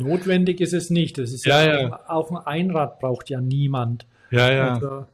notwendig 0.00 0.60
ist 0.60 0.74
es 0.74 0.90
nicht. 0.90 1.16
Das 1.16 1.32
ist 1.32 1.46
Ja, 1.46 1.64
ja, 1.64 1.80
ja. 1.80 2.00
Auch 2.08 2.30
ein 2.30 2.36
Einrad 2.46 3.00
braucht 3.00 3.30
ja 3.30 3.40
niemand. 3.40 4.06
Ja, 4.30 4.52
ja. 4.52 4.74
Also, 4.74 5.06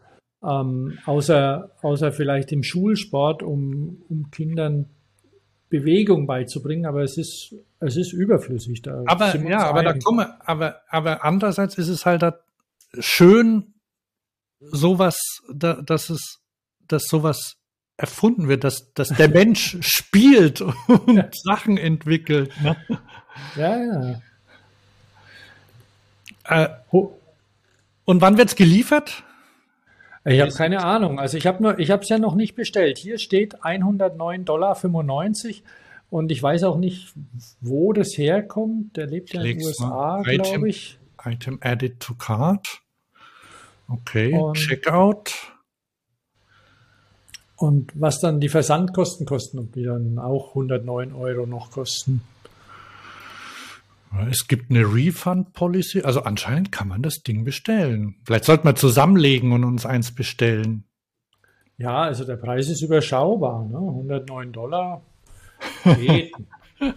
ähm, 0.45 0.99
außer, 1.07 1.71
außer 1.83 2.11
vielleicht 2.11 2.51
im 2.51 2.65
Schulsport, 2.65 3.45
um, 3.45 4.03
um 4.09 4.33
Kindern 4.33 4.87
Bewegung 5.69 6.27
beizubringen, 6.27 6.87
aber 6.87 7.03
es 7.03 7.19
ist, 7.19 7.55
es 7.81 7.97
ist 7.97 8.13
überflüssig. 8.13 8.83
Da 8.83 9.03
Aber 9.07 9.37
ja, 9.37 9.67
aber 9.69 9.83
da 9.83 9.95
komme, 9.95 10.37
aber 10.47 10.81
aber 10.89 11.25
andererseits 11.25 11.77
ist 11.77 11.89
es 11.89 12.07
halt 12.07 12.23
da 12.23 12.39
schön, 12.99 13.75
sowas, 14.61 15.17
da, 15.53 15.75
dass 15.75 16.11
es, 16.11 16.41
dass 16.87 17.05
sowas 17.05 17.57
erfunden 17.97 18.49
wird, 18.49 18.65
dass, 18.65 18.93
dass 18.95 19.09
der 19.09 19.29
Mensch 19.29 19.77
spielt 19.81 20.61
und 20.87 21.25
Sachen 21.43 21.77
entwickelt. 21.77 22.51
Ne? 22.63 22.77
Ja, 23.57 23.77
ja. 23.77 24.23
Äh, 26.45 26.69
und 26.91 28.21
wann 28.23 28.39
wird's 28.39 28.57
geliefert? 28.57 29.23
Ich 30.25 30.41
habe 30.41 30.53
keine 30.53 30.85
Ahnung. 30.85 31.19
Also 31.19 31.37
ich 31.37 31.47
habe 31.47 31.79
es 31.79 32.09
ja 32.09 32.19
noch 32.19 32.35
nicht 32.35 32.55
bestellt. 32.55 32.99
Hier 32.99 33.19
steht 33.19 33.63
109,95 33.63 34.45
Dollar 34.45 34.77
und 36.11 36.33
ich 36.33 36.43
weiß 36.43 36.65
auch 36.65 36.79
nicht, 36.79 37.13
wo 37.61 37.93
das 37.93 38.17
herkommt. 38.19 38.97
Der 38.97 39.07
lebt 39.07 39.33
ja 39.33 39.43
in 39.43 39.59
den 39.59 39.67
USA, 39.67 40.23
glaube 40.23 40.69
ich. 40.69 40.99
Item 41.25 41.59
added 41.63 42.01
to 42.01 42.15
cart. 42.15 42.81
Okay, 43.89 44.35
Und- 44.35 44.55
Checkout. 44.57 45.33
Und 47.57 47.91
was 47.95 48.21
dann 48.21 48.39
die 48.39 48.49
Versandkosten 48.49 49.27
kosten 49.27 49.59
und 49.59 49.75
die 49.75 49.83
dann 49.83 50.19
auch 50.21 50.51
109 50.51 51.13
Euro 51.13 51.45
noch 51.45 51.73
kosten. 51.73 52.23
Es 54.31 54.49
gibt 54.49 54.71
eine 54.71 54.83
Refund 54.83 55.53
Policy. 55.53 56.03
Also 56.03 56.23
anscheinend 56.23 56.73
kann 56.73 56.89
man 56.89 57.03
das 57.03 57.23
Ding 57.23 57.45
bestellen. 57.45 58.17
Vielleicht 58.25 58.45
sollten 58.45 58.67
wir 58.67 58.75
zusammenlegen 58.75 59.53
und 59.53 59.65
uns 59.65 59.87
eins 59.87 60.15
bestellen. 60.15 60.85
Ja, 61.77 62.03
also 62.03 62.25
der 62.25 62.37
Preis 62.37 62.69
ist 62.69 62.83
überschaubar. 62.83 63.65
Ne? 63.65 63.79
109 63.79 64.53
Dollar 64.53 65.03
geht. 65.85 66.33
ähm, 66.81 66.93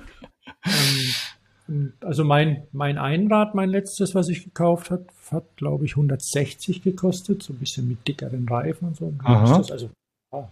und 1.68 1.94
also 2.02 2.26
mein, 2.26 2.68
mein 2.74 2.98
Einrad, 2.98 3.56
mein 3.56 3.70
letztes, 3.70 4.14
was 4.14 4.28
ich 4.28 4.44
gekauft 4.44 4.92
habe, 4.92 5.06
hat, 5.30 5.56
glaube 5.56 5.86
ich, 5.86 5.92
160 5.92 6.82
gekostet. 6.82 7.44
So 7.44 7.54
ein 7.54 7.60
bisschen 7.60 7.88
mit 7.88 8.06
dickeren 8.08 8.48
Reifen 8.48 8.90
und 8.90 8.98
so. 8.98 9.14
Das 9.24 9.72
also, 9.72 9.90
ja. 10.34 10.50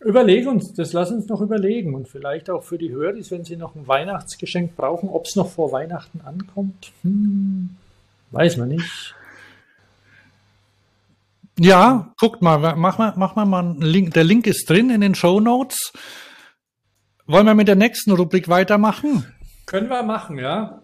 Überleg 0.00 0.46
uns, 0.46 0.72
das 0.72 0.94
lass 0.94 1.10
uns 1.10 1.26
noch 1.28 1.42
überlegen 1.42 1.94
und 1.94 2.08
vielleicht 2.08 2.48
auch 2.48 2.62
für 2.62 2.78
die 2.78 2.90
Höris, 2.90 3.30
wenn 3.30 3.44
sie 3.44 3.56
noch 3.56 3.74
ein 3.74 3.86
Weihnachtsgeschenk 3.86 4.74
brauchen, 4.74 5.10
ob 5.10 5.26
es 5.26 5.36
noch 5.36 5.50
vor 5.50 5.72
Weihnachten 5.72 6.22
ankommt. 6.22 6.92
Hm, 7.02 7.76
weiß 8.30 8.56
man 8.56 8.68
nicht. 8.68 9.14
Ja, 11.58 12.14
guckt 12.18 12.40
mal, 12.40 12.76
mach 12.76 12.96
mal, 12.96 13.12
mach 13.16 13.36
mal 13.36 13.44
mal 13.44 13.60
einen 13.60 13.82
Link. 13.82 14.14
Der 14.14 14.24
Link 14.24 14.46
ist 14.46 14.70
drin 14.70 14.88
in 14.88 15.02
den 15.02 15.14
Show 15.14 15.40
Notes. 15.40 15.92
Wollen 17.26 17.44
wir 17.44 17.54
mit 17.54 17.68
der 17.68 17.76
nächsten 17.76 18.12
Rubrik 18.12 18.48
weitermachen? 18.48 19.26
Können 19.66 19.90
wir 19.90 20.02
machen, 20.02 20.38
ja. 20.38 20.80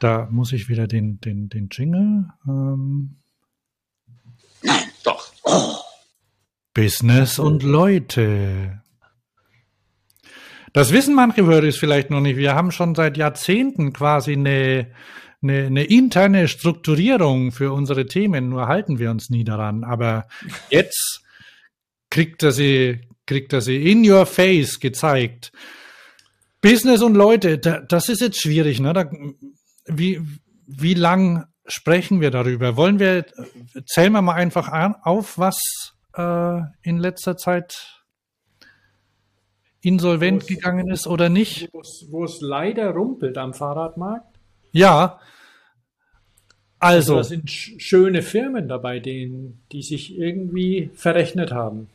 Da 0.00 0.26
muss 0.32 0.52
ich 0.52 0.68
wieder 0.68 0.88
den, 0.88 1.20
den, 1.20 1.48
den 1.48 1.68
Jingle. 1.70 2.28
Ähm. 2.48 3.18
Nein, 4.62 4.88
doch. 5.04 5.81
Business 6.74 7.38
und 7.38 7.62
Leute. 7.62 8.82
Das 10.72 10.92
wissen 10.92 11.14
manche 11.14 11.44
Hörer 11.44 11.70
vielleicht 11.72 12.08
noch 12.08 12.20
nicht. 12.20 12.38
Wir 12.38 12.54
haben 12.54 12.72
schon 12.72 12.94
seit 12.94 13.18
Jahrzehnten 13.18 13.92
quasi 13.92 14.32
eine, 14.32 14.90
eine, 15.42 15.66
eine 15.66 15.84
interne 15.84 16.48
Strukturierung 16.48 17.52
für 17.52 17.72
unsere 17.72 18.06
Themen, 18.06 18.48
nur 18.48 18.68
halten 18.68 18.98
wir 18.98 19.10
uns 19.10 19.28
nie 19.28 19.44
daran. 19.44 19.84
Aber 19.84 20.26
jetzt 20.70 21.22
kriegt 22.08 22.42
er 22.42 22.52
sie, 22.52 23.02
kriegt 23.26 23.52
er 23.52 23.60
sie 23.60 23.90
in 23.90 24.08
your 24.10 24.24
face 24.24 24.80
gezeigt. 24.80 25.52
Business 26.62 27.02
und 27.02 27.14
Leute, 27.14 27.58
da, 27.58 27.80
das 27.80 28.08
ist 28.08 28.22
jetzt 28.22 28.40
schwierig, 28.40 28.80
ne? 28.80 28.94
Da, 28.94 29.10
wie, 29.86 30.22
wie 30.66 30.94
lang 30.94 31.44
sprechen 31.66 32.22
wir 32.22 32.30
darüber? 32.30 32.76
Wollen 32.76 32.98
wir, 32.98 33.26
zählen 33.84 34.12
wir 34.12 34.22
mal 34.22 34.34
einfach 34.34 34.68
an, 34.68 34.94
auf, 35.02 35.36
was 35.38 35.58
äh, 36.14 36.60
in 36.82 36.98
letzter 36.98 37.36
Zeit 37.36 38.02
insolvent 39.80 40.42
es- 40.42 40.48
gegangen 40.48 40.90
ist 40.90 41.06
oder 41.06 41.28
nicht? 41.28 41.68
Wo 41.72 41.80
es- 41.80 42.06
Wo 42.10 42.24
es 42.24 42.40
leider 42.40 42.90
rumpelt 42.90 43.36
am 43.38 43.52
Fahrradmarkt. 43.54 44.38
Ja. 44.72 45.20
Also, 46.78 47.16
Da 47.16 47.24
sind 47.24 47.48
sch- 47.48 47.78
schöne 47.80 48.22
Firmen 48.22 48.68
dabei, 48.68 48.98
denen, 49.00 49.62
die 49.72 49.82
sich 49.82 50.16
irgendwie 50.18 50.90
verrechnet 50.94 51.52
haben. 51.52 51.88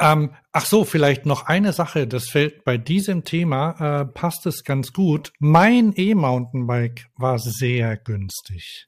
Ähm, 0.00 0.30
ach 0.52 0.64
so, 0.64 0.84
vielleicht 0.84 1.26
noch 1.26 1.46
eine 1.46 1.72
Sache, 1.72 2.06
das 2.06 2.28
fällt 2.28 2.62
bei 2.64 2.78
diesem 2.78 3.24
Thema, 3.24 4.02
äh, 4.02 4.04
passt 4.04 4.46
es 4.46 4.62
ganz 4.62 4.92
gut. 4.92 5.32
Mein 5.40 5.92
E-Mountainbike 5.96 7.08
war 7.16 7.40
sehr 7.40 7.96
günstig. 7.96 8.86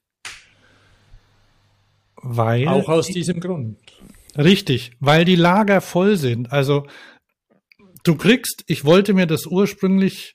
Weil, 2.15 2.67
Auch 2.69 2.87
aus 2.87 3.07
diesem 3.07 3.39
Grund. 3.41 3.77
Richtig, 4.37 4.91
weil 4.99 5.25
die 5.25 5.35
Lager 5.35 5.81
voll 5.81 6.17
sind. 6.17 6.51
Also, 6.51 6.87
du 8.03 8.15
kriegst, 8.15 8.63
ich 8.67 8.85
wollte 8.85 9.13
mir 9.13 9.27
das 9.27 9.45
ursprünglich 9.45 10.33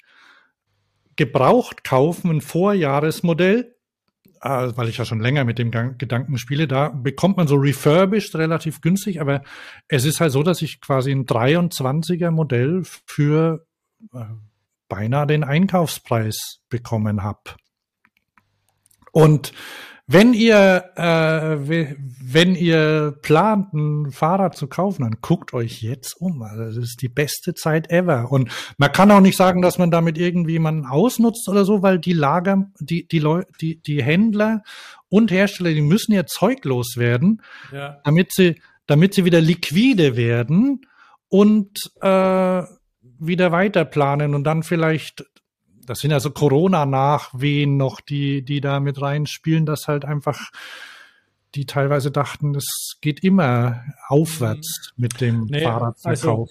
gebraucht 1.17 1.85
kaufen, 1.85 2.31
ein 2.31 2.41
Vorjahresmodell, 2.41 3.75
äh, 4.43 4.73
weil 4.77 4.89
ich 4.89 4.99
ja 4.99 5.05
schon 5.05 5.21
länger 5.21 5.45
mit 5.45 5.59
dem 5.59 5.71
Gedanken 5.71 6.39
spiele, 6.39 6.69
da 6.69 6.91
bekommt 6.91 7.37
man 7.37 7.49
so 7.49 7.57
refurbished 7.57 8.37
relativ 8.37 8.81
günstig, 8.81 9.21
aber 9.21 9.43
es 9.89 10.05
ist 10.05 10.21
halt 10.21 10.33
so, 10.33 10.43
dass 10.43 10.63
ich 10.63 10.81
quasi 10.81 11.11
ein 11.11 11.27
23er 11.27 12.31
Modell 12.31 12.83
für 12.85 13.67
äh, 14.13 14.25
beinahe 14.89 15.27
den 15.27 15.43
Einkaufspreis 15.43 16.61
bekommen 16.69 17.23
habe. 17.23 17.57
Und 19.13 19.53
wenn 20.09 20.35
ihr, 20.35 20.85
äh, 20.97 21.69
we- 21.69 21.97
wenn 22.23 22.55
ihr 22.55 23.17
plant, 23.23 23.73
ein 23.75 24.13
Fahrrad 24.13 24.57
zu 24.57 24.69
kaufen, 24.69 25.03
dann 25.03 25.17
guckt 25.21 25.53
euch 25.53 25.83
jetzt 25.83 26.15
um. 26.21 26.43
Also 26.43 26.65
das 26.65 26.77
ist 26.77 27.03
die 27.03 27.09
beste 27.09 27.55
Zeit 27.55 27.91
ever. 27.91 28.31
Und 28.31 28.51
man 28.79 28.93
kann 28.93 29.11
auch 29.11 29.21
nicht 29.21 29.37
sagen, 29.37 29.63
dass 29.63 29.79
man 29.79 29.91
damit 29.91 30.17
irgendwie 30.17 30.53
jemanden 30.53 30.87
ausnutzt 30.87 31.49
oder 31.49 31.65
so, 31.65 31.83
weil 31.83 31.99
die 31.99 32.13
Lager, 32.13 32.71
die, 32.79 33.09
die 33.09 33.19
Leute, 33.19 33.49
die, 33.61 33.81
die 33.83 34.03
Händler 34.03 34.63
und 35.09 35.31
Hersteller, 35.33 35.71
die 35.75 35.81
müssen 35.83 36.13
ihr 36.13 36.27
Zeug 36.27 36.65
loswerden, 36.65 37.43
Ja. 37.73 37.99
damit 38.05 38.33
sie, 38.33 38.61
damit 38.87 39.15
sie 39.15 39.25
wieder 39.25 39.41
liquide 39.41 40.17
werden 40.17 40.83
und 41.29 41.91
äh, 42.01 42.63
wieder 43.19 43.51
weiter 43.51 43.85
planen 43.85 44.35
und 44.35 44.45
dann 44.45 44.63
vielleicht, 44.63 45.25
das 45.87 46.01
sind 46.01 46.11
ja 46.11 46.21
so 46.21 46.31
Corona-Nachwehen 46.31 47.77
noch, 47.77 48.01
die, 48.01 48.43
die 48.43 48.61
da 48.61 48.81
mit 48.81 49.01
reinspielen, 49.01 49.67
dass 49.67 49.89
halt 49.89 50.05
einfach 50.05 50.51
die 51.55 51.65
teilweise 51.65 52.11
dachten, 52.11 52.55
es 52.55 52.99
geht 53.01 53.25
immer 53.25 53.83
aufwärts 54.09 54.93
mit 54.97 55.21
dem 55.21 55.47
Nee, 55.47 55.63
Fahrradverkauf. 55.63 56.51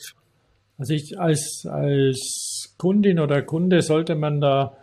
Also 0.77 0.93
ich 0.93 1.19
als, 1.19 1.65
als 1.69 2.73
Kundin 2.77 3.19
oder 3.19 3.41
Kunde 3.41 3.81
sollte 3.81 4.15
man 4.15 4.41
da 4.41 4.75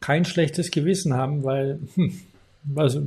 kein 0.00 0.24
schlechtes 0.24 0.70
Gewissen 0.70 1.14
haben, 1.14 1.42
weil 1.42 1.80
hm, 1.94 2.20
also 2.74 3.02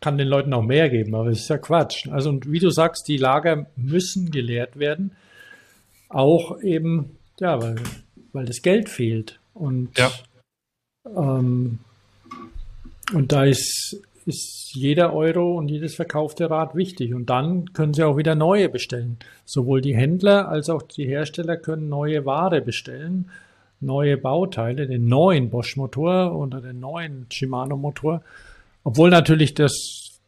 kann 0.00 0.18
den 0.18 0.28
Leuten 0.28 0.52
auch 0.52 0.62
mehr 0.62 0.88
geben, 0.90 1.14
aber 1.14 1.30
es 1.30 1.40
ist 1.40 1.48
ja 1.48 1.58
Quatsch. 1.58 2.08
Also 2.08 2.28
und 2.30 2.50
wie 2.50 2.60
du 2.60 2.70
sagst, 2.70 3.08
die 3.08 3.16
Lager 3.16 3.66
müssen 3.76 4.30
geleert 4.30 4.78
werden, 4.78 5.12
auch 6.08 6.60
eben, 6.62 7.16
ja, 7.40 7.60
weil, 7.60 7.76
weil 8.32 8.44
das 8.44 8.62
Geld 8.62 8.88
fehlt. 8.88 9.40
Und, 9.58 9.96
Ja. 9.98 10.10
ähm, 11.06 11.78
und 13.14 13.32
da 13.32 13.44
ist, 13.44 14.00
ist 14.26 14.70
jeder 14.74 15.14
Euro 15.14 15.56
und 15.56 15.68
jedes 15.68 15.94
verkaufte 15.94 16.50
Rad 16.50 16.74
wichtig. 16.74 17.14
Und 17.14 17.30
dann 17.30 17.72
können 17.72 17.94
sie 17.94 18.04
auch 18.04 18.16
wieder 18.16 18.34
neue 18.34 18.68
bestellen. 18.68 19.18
Sowohl 19.44 19.80
die 19.80 19.96
Händler 19.96 20.48
als 20.48 20.68
auch 20.68 20.82
die 20.82 21.06
Hersteller 21.06 21.56
können 21.56 21.88
neue 21.88 22.26
Ware 22.26 22.60
bestellen, 22.60 23.30
neue 23.80 24.16
Bauteile, 24.16 24.86
den 24.86 25.06
neuen 25.06 25.50
Bosch-Motor 25.50 26.34
oder 26.36 26.60
den 26.60 26.80
neuen 26.80 27.26
Shimano-Motor. 27.30 28.22
Obwohl 28.84 29.10
natürlich 29.10 29.54
das, 29.54 30.18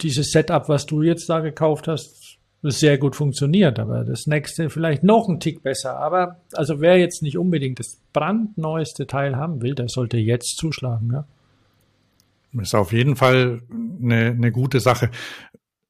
dieses 0.00 0.30
Setup, 0.32 0.68
was 0.68 0.86
du 0.86 1.02
jetzt 1.02 1.28
da 1.28 1.40
gekauft 1.40 1.88
hast, 1.88 2.21
sehr 2.62 2.96
gut 2.96 3.16
funktioniert, 3.16 3.78
aber 3.78 4.04
das 4.04 4.26
nächste 4.26 4.70
vielleicht 4.70 5.02
noch 5.02 5.28
ein 5.28 5.40
Tick 5.40 5.62
besser. 5.62 5.96
Aber 5.96 6.40
also 6.52 6.80
wer 6.80 6.96
jetzt 6.96 7.22
nicht 7.22 7.36
unbedingt 7.36 7.80
das 7.80 8.00
brandneueste 8.12 9.06
Teil 9.06 9.36
haben 9.36 9.62
will, 9.62 9.74
der 9.74 9.88
sollte 9.88 10.16
jetzt 10.16 10.56
zuschlagen. 10.56 11.10
Ja? 11.12 11.24
Ist 12.60 12.74
auf 12.74 12.92
jeden 12.92 13.16
Fall 13.16 13.62
eine, 14.00 14.26
eine 14.26 14.52
gute 14.52 14.78
Sache. 14.78 15.10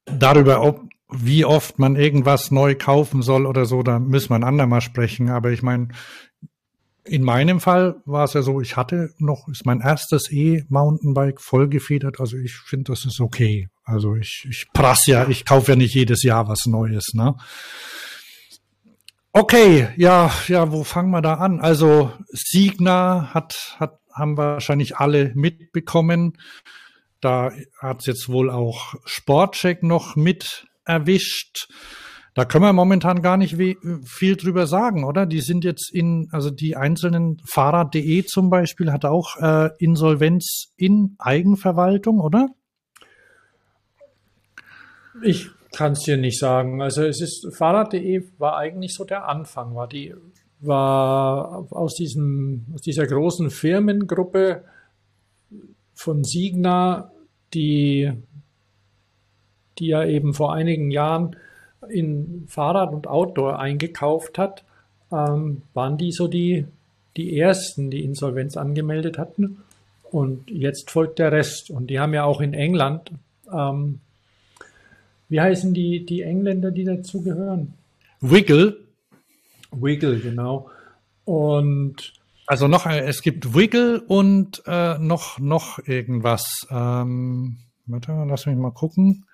Darüber, 0.06 0.62
ob, 0.62 0.80
wie 1.10 1.44
oft 1.44 1.78
man 1.78 1.96
irgendwas 1.96 2.50
neu 2.50 2.74
kaufen 2.74 3.22
soll 3.22 3.46
oder 3.46 3.66
so, 3.66 3.82
da 3.82 3.98
müssen 3.98 4.30
wir 4.30 4.36
ein 4.36 4.44
andermal 4.44 4.80
sprechen. 4.80 5.28
Aber 5.28 5.50
ich 5.50 5.62
meine, 5.62 5.88
in 7.04 7.22
meinem 7.22 7.60
Fall 7.60 7.96
war 8.04 8.24
es 8.24 8.34
ja 8.34 8.42
so, 8.42 8.60
ich 8.60 8.76
hatte 8.76 9.10
noch, 9.18 9.48
ist 9.48 9.66
mein 9.66 9.80
erstes 9.80 10.30
E-Mountainbike 10.30 11.40
vollgefedert. 11.40 12.20
Also 12.20 12.36
ich 12.36 12.54
finde, 12.54 12.92
das 12.92 13.04
ist 13.04 13.20
okay. 13.20 13.68
Also 13.84 14.14
ich, 14.14 14.46
ich 14.48 14.66
prass 14.72 15.06
ja, 15.06 15.26
ich 15.28 15.44
kaufe 15.44 15.72
ja 15.72 15.76
nicht 15.76 15.94
jedes 15.94 16.22
Jahr 16.22 16.48
was 16.48 16.66
Neues, 16.66 17.14
ne? 17.14 17.34
Okay, 19.34 19.88
ja, 19.96 20.30
ja, 20.46 20.70
wo 20.70 20.84
fangen 20.84 21.10
wir 21.10 21.22
da 21.22 21.34
an? 21.34 21.58
Also 21.58 22.12
Signa 22.28 23.30
hat, 23.32 23.76
hat, 23.80 23.98
haben 24.12 24.36
wahrscheinlich 24.36 24.98
alle 24.98 25.32
mitbekommen. 25.34 26.38
Da 27.22 27.50
hat's 27.80 28.06
jetzt 28.06 28.28
wohl 28.28 28.50
auch 28.50 28.94
Sportcheck 29.06 29.82
noch 29.82 30.16
mit 30.16 30.66
erwischt. 30.84 31.68
Da 32.34 32.46
können 32.46 32.64
wir 32.64 32.72
momentan 32.72 33.20
gar 33.20 33.36
nicht 33.36 33.56
viel 34.04 34.36
drüber 34.36 34.66
sagen, 34.66 35.04
oder? 35.04 35.26
Die 35.26 35.40
sind 35.42 35.64
jetzt 35.64 35.92
in, 35.92 36.28
also 36.32 36.50
die 36.50 36.76
einzelnen 36.76 37.42
Fahrrad.de 37.44 38.24
zum 38.24 38.48
Beispiel 38.48 38.90
hat 38.90 39.04
auch 39.04 39.36
äh, 39.36 39.70
Insolvenz 39.78 40.72
in 40.76 41.14
Eigenverwaltung, 41.18 42.20
oder? 42.20 42.48
Ich 45.22 45.50
kann 45.72 45.92
es 45.92 46.00
dir 46.00 46.16
nicht 46.16 46.38
sagen. 46.38 46.80
Also 46.80 47.02
es 47.04 47.20
ist 47.20 47.54
Fahrrad.de 47.54 48.24
war 48.38 48.56
eigentlich 48.56 48.94
so 48.94 49.04
der 49.04 49.28
Anfang, 49.28 49.74
war 49.74 49.88
die 49.88 50.14
war 50.60 51.66
aus 51.70 51.96
diesem 51.96 52.66
aus 52.72 52.82
dieser 52.82 53.06
großen 53.06 53.50
Firmengruppe 53.50 54.64
von 55.92 56.22
Signa, 56.24 57.10
die 57.52 58.12
die 59.78 59.88
ja 59.88 60.04
eben 60.04 60.34
vor 60.34 60.54
einigen 60.54 60.90
Jahren 60.90 61.36
in 61.88 62.44
Fahrrad 62.48 62.92
und 62.92 63.06
Outdoor 63.06 63.58
eingekauft 63.58 64.38
hat, 64.38 64.64
ähm, 65.10 65.62
waren 65.74 65.98
die 65.98 66.12
so 66.12 66.28
die 66.28 66.66
die 67.16 67.38
ersten, 67.38 67.90
die 67.90 68.04
Insolvenz 68.04 68.56
angemeldet 68.56 69.18
hatten. 69.18 69.58
Und 70.10 70.50
jetzt 70.50 70.90
folgt 70.90 71.18
der 71.18 71.30
Rest. 71.30 71.68
Und 71.70 71.88
die 71.88 72.00
haben 72.00 72.14
ja 72.14 72.24
auch 72.24 72.40
in 72.40 72.54
England 72.54 73.10
ähm, 73.52 74.00
wie 75.28 75.40
heißen 75.40 75.72
die, 75.72 76.04
die 76.04 76.22
Engländer, 76.22 76.70
die 76.70 76.84
dazugehören? 76.84 77.74
Wiggle, 78.20 78.76
Wiggle, 79.70 80.20
genau. 80.20 80.70
Und 81.24 82.12
also 82.46 82.68
noch, 82.68 82.86
äh, 82.86 83.00
es 83.00 83.22
gibt 83.22 83.54
Wiggle 83.54 84.02
und 84.02 84.62
äh, 84.66 84.98
noch, 84.98 85.38
noch 85.38 85.78
irgendwas. 85.86 86.66
Ähm, 86.70 87.56
warte, 87.86 88.12
lass 88.28 88.46
mich 88.46 88.56
mal 88.56 88.72
gucken. 88.72 89.24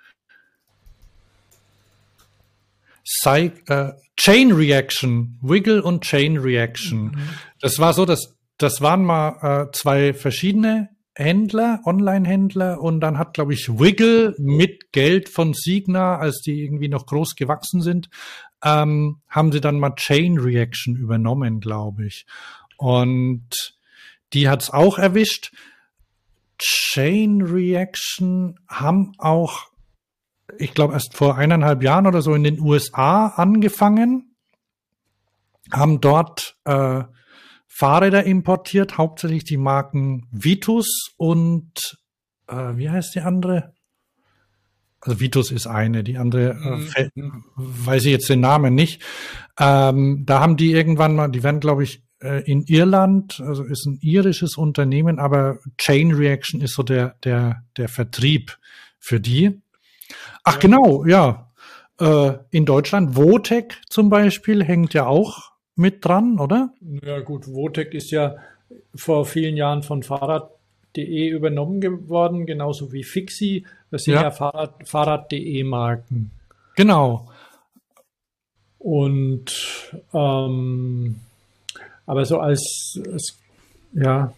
Psy 3.08 3.52
äh, 3.68 3.92
Chain 4.16 4.52
Reaction, 4.52 5.38
Wiggle 5.40 5.82
und 5.82 6.02
Chain 6.02 6.36
Reaction. 6.36 7.16
Das 7.60 7.78
war 7.78 7.94
so, 7.94 8.04
dass 8.04 8.36
das 8.58 8.80
waren 8.80 9.04
mal 9.04 9.68
äh, 9.68 9.72
zwei 9.72 10.12
verschiedene 10.12 10.90
Händler, 11.14 11.80
Online-Händler 11.84 12.80
und 12.80 13.00
dann 13.00 13.18
hat, 13.18 13.34
glaube 13.34 13.54
ich, 13.54 13.68
Wiggle 13.78 14.34
mit 14.38 14.92
Geld 14.92 15.28
von 15.28 15.52
Signa, 15.54 16.16
als 16.16 16.42
die 16.42 16.62
irgendwie 16.62 16.88
noch 16.88 17.06
groß 17.06 17.34
gewachsen 17.34 17.82
sind, 17.82 18.08
ähm, 18.64 19.20
haben 19.28 19.52
sie 19.52 19.60
dann 19.60 19.78
mal 19.78 19.94
Chain 19.94 20.38
Reaction 20.38 20.96
übernommen, 20.96 21.60
glaube 21.60 22.06
ich. 22.06 22.26
Und 22.76 23.74
die 24.32 24.48
hat's 24.48 24.70
auch 24.70 24.98
erwischt. 24.98 25.52
Chain 26.58 27.42
Reaction 27.42 28.58
haben 28.68 29.12
auch, 29.18 29.70
ich 30.56 30.74
glaube, 30.74 30.94
erst 30.94 31.16
vor 31.16 31.36
eineinhalb 31.36 31.82
Jahren 31.82 32.06
oder 32.06 32.22
so 32.22 32.34
in 32.34 32.44
den 32.44 32.60
USA 32.60 33.26
angefangen, 33.28 34.34
haben 35.70 36.00
dort 36.00 36.56
äh, 36.64 37.04
Fahrräder 37.66 38.24
importiert, 38.24 38.96
hauptsächlich 38.98 39.44
die 39.44 39.58
Marken 39.58 40.26
Vitus 40.32 41.12
und 41.16 41.98
äh, 42.48 42.76
wie 42.76 42.88
heißt 42.90 43.14
die 43.14 43.20
andere? 43.20 43.74
Also 45.00 45.20
Vitus 45.20 45.52
ist 45.52 45.66
eine, 45.66 46.02
die 46.02 46.16
andere 46.18 46.50
äh, 46.54 46.78
fällt- 46.78 47.12
weiß 47.54 48.04
ich 48.06 48.10
jetzt 48.12 48.28
den 48.28 48.40
Namen 48.40 48.74
nicht. 48.74 49.02
Ähm, 49.58 50.24
da 50.26 50.40
haben 50.40 50.56
die 50.56 50.72
irgendwann 50.72 51.14
mal, 51.14 51.28
die 51.28 51.42
werden, 51.42 51.60
glaube 51.60 51.84
ich, 51.84 52.02
äh, 52.20 52.42
in 52.50 52.64
Irland, 52.64 53.40
also 53.40 53.62
ist 53.62 53.86
ein 53.86 53.98
irisches 54.00 54.56
Unternehmen, 54.56 55.18
aber 55.20 55.58
Chain 55.76 56.12
Reaction 56.12 56.60
ist 56.60 56.74
so 56.74 56.82
der, 56.82 57.14
der, 57.22 57.62
der 57.76 57.88
Vertrieb 57.88 58.58
für 58.98 59.20
die. 59.20 59.60
Ach 60.48 60.58
genau, 60.58 61.04
ja. 61.04 61.50
Äh, 62.00 62.38
in 62.50 62.64
Deutschland, 62.64 63.16
Votec 63.16 63.80
zum 63.88 64.08
Beispiel 64.08 64.64
hängt 64.64 64.94
ja 64.94 65.06
auch 65.06 65.52
mit 65.76 66.04
dran, 66.04 66.38
oder? 66.38 66.72
ja 67.04 67.20
gut, 67.20 67.46
Votec 67.46 67.92
ist 67.92 68.10
ja 68.10 68.36
vor 68.94 69.26
vielen 69.26 69.56
Jahren 69.56 69.82
von 69.82 70.02
Fahrrad.de 70.02 71.28
übernommen 71.28 71.80
geworden, 71.80 72.46
genauso 72.46 72.92
wie 72.92 73.04
Fixie. 73.04 73.66
Das 73.90 74.04
sind 74.04 74.14
Ja. 74.14 74.22
ja, 74.22 74.30
Fahrrad, 74.30 74.88
Fahrrad.de 74.88 75.64
Marken. 75.64 76.30
Genau. 76.76 77.28
Und 78.78 79.92
ähm, 80.14 81.16
aber 82.06 82.24
so 82.24 82.38
als, 82.38 82.98
als 83.12 83.38
ja, 83.92 84.32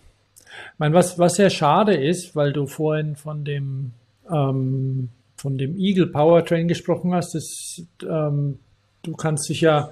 ich 0.47 0.79
meine, 0.79 0.95
was, 0.95 1.19
was 1.19 1.35
sehr 1.35 1.51
schade 1.51 1.95
ist, 1.95 2.35
weil 2.35 2.53
du 2.53 2.67
vorhin 2.67 3.17
von 3.17 3.45
dem 3.45 3.93
ähm, 4.31 5.11
von 5.41 5.57
dem 5.57 5.79
Eagle 5.79 6.09
Powertrain 6.09 6.69
gesprochen 6.69 7.15
hast, 7.15 7.35
das, 7.35 7.83
ähm, 8.07 8.59
du 9.03 9.17
kannst 9.17 9.49
dich 9.49 9.63
ja 9.63 9.91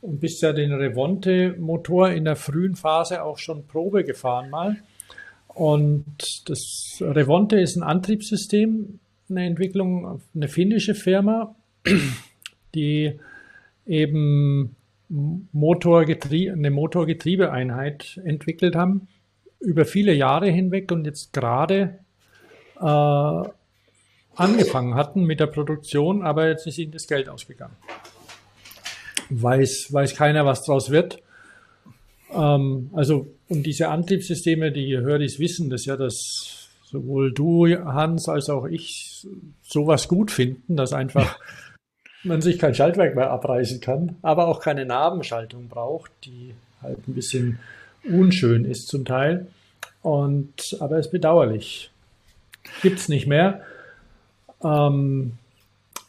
und 0.00 0.20
bist 0.20 0.42
ja 0.42 0.52
den 0.52 0.72
Revonte-Motor 0.72 2.10
in 2.10 2.24
der 2.24 2.36
frühen 2.36 2.76
Phase 2.76 3.24
auch 3.24 3.38
schon 3.38 3.66
Probe 3.66 4.04
gefahren 4.04 4.48
mal. 4.48 4.76
Und 5.48 6.48
das 6.48 6.98
Revonte 7.00 7.58
ist 7.58 7.74
ein 7.74 7.82
Antriebssystem, 7.82 9.00
eine 9.28 9.44
Entwicklung, 9.46 10.20
eine 10.34 10.46
finnische 10.46 10.94
Firma, 10.94 11.56
die 12.74 13.18
eben 13.86 14.76
Motorgetrie 15.08 16.50
eine 16.50 16.70
Motorgetriebeeinheit 16.70 18.20
entwickelt 18.24 18.76
haben 18.76 19.08
über 19.58 19.84
viele 19.84 20.12
Jahre 20.12 20.48
hinweg 20.48 20.92
und 20.92 21.06
jetzt 21.06 21.32
gerade 21.32 21.98
äh, 22.80 23.42
angefangen 24.36 24.94
hatten 24.94 25.24
mit 25.24 25.40
der 25.40 25.46
Produktion, 25.46 26.22
aber 26.22 26.48
jetzt 26.48 26.66
ist 26.66 26.78
ihnen 26.78 26.92
das 26.92 27.06
Geld 27.06 27.28
ausgegangen. 27.28 27.76
Weiß, 29.30 29.92
weiß 29.92 30.14
keiner, 30.14 30.46
was 30.46 30.64
draus 30.64 30.90
wird. 30.90 31.20
Ähm, 32.32 32.90
also, 32.94 33.26
und 33.48 33.64
diese 33.64 33.88
Antriebssysteme, 33.88 34.72
die 34.72 34.96
Höris 34.96 35.38
wissen 35.38 35.70
das 35.70 35.84
ja, 35.84 35.96
dass 35.96 36.68
sowohl 36.84 37.32
du, 37.32 37.66
Hans, 37.66 38.28
als 38.28 38.48
auch 38.48 38.66
ich 38.66 39.26
sowas 39.62 40.08
gut 40.08 40.30
finden, 40.30 40.76
dass 40.76 40.92
einfach 40.92 41.38
man 42.22 42.42
sich 42.42 42.58
kein 42.58 42.74
Schaltwerk 42.74 43.16
mehr 43.16 43.30
abreißen 43.30 43.80
kann, 43.80 44.16
aber 44.22 44.46
auch 44.46 44.60
keine 44.60 44.84
Nabenschaltung 44.84 45.68
braucht, 45.68 46.10
die 46.24 46.54
halt 46.82 47.08
ein 47.08 47.14
bisschen 47.14 47.58
unschön 48.04 48.64
ist 48.64 48.88
zum 48.88 49.04
Teil. 49.04 49.48
Und, 50.02 50.76
aber 50.78 50.98
es 50.98 51.06
ist 51.06 51.12
bedauerlich. 51.12 51.90
Gibt's 52.82 53.08
nicht 53.08 53.26
mehr. 53.26 53.62
Ähm, 54.62 55.38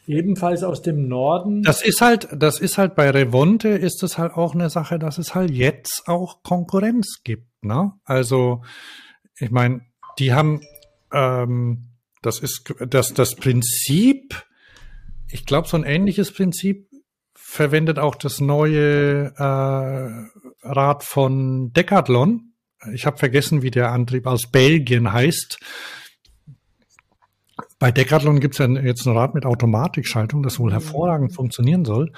ebenfalls 0.08 0.62
aus 0.62 0.82
dem 0.82 1.06
Norden. 1.08 1.62
Das 1.62 1.82
ist 1.82 2.00
halt, 2.00 2.28
das 2.32 2.58
ist 2.60 2.78
halt 2.78 2.94
bei 2.94 3.10
Revonte 3.10 3.68
ist 3.68 4.02
es 4.02 4.18
halt 4.18 4.32
auch 4.32 4.54
eine 4.54 4.70
Sache, 4.70 4.98
dass 4.98 5.18
es 5.18 5.34
halt 5.34 5.50
jetzt 5.50 6.04
auch 6.06 6.42
Konkurrenz 6.42 7.20
gibt, 7.22 7.62
ne? 7.62 7.92
Also, 8.04 8.62
ich 9.38 9.50
meine, 9.50 9.82
die 10.18 10.32
haben, 10.32 10.62
ähm, 11.12 11.90
das 12.22 12.40
ist 12.40 12.74
das, 12.88 13.12
das 13.14 13.36
Prinzip, 13.36 14.34
ich 15.30 15.44
glaube, 15.44 15.68
so 15.68 15.76
ein 15.76 15.84
ähnliches 15.84 16.32
Prinzip 16.32 16.88
verwendet 17.34 17.98
auch 17.98 18.14
das 18.14 18.40
neue 18.40 19.32
äh, 19.36 20.66
Rad 20.66 21.04
von 21.04 21.72
Decathlon. 21.72 22.52
Ich 22.92 23.06
habe 23.06 23.18
vergessen, 23.18 23.62
wie 23.62 23.70
der 23.70 23.90
Antrieb 23.90 24.26
aus 24.26 24.50
Belgien 24.50 25.12
heißt. 25.12 25.58
Bei 27.78 27.92
Decathlon 27.92 28.40
gibt 28.40 28.54
es 28.54 28.58
ja 28.58 28.66
jetzt 28.68 29.06
ein 29.06 29.16
Rad 29.16 29.34
mit 29.34 29.46
Automatikschaltung, 29.46 30.42
das 30.42 30.58
wohl 30.58 30.72
hervorragend 30.72 31.32
funktionieren 31.32 31.84
soll. 31.84 32.12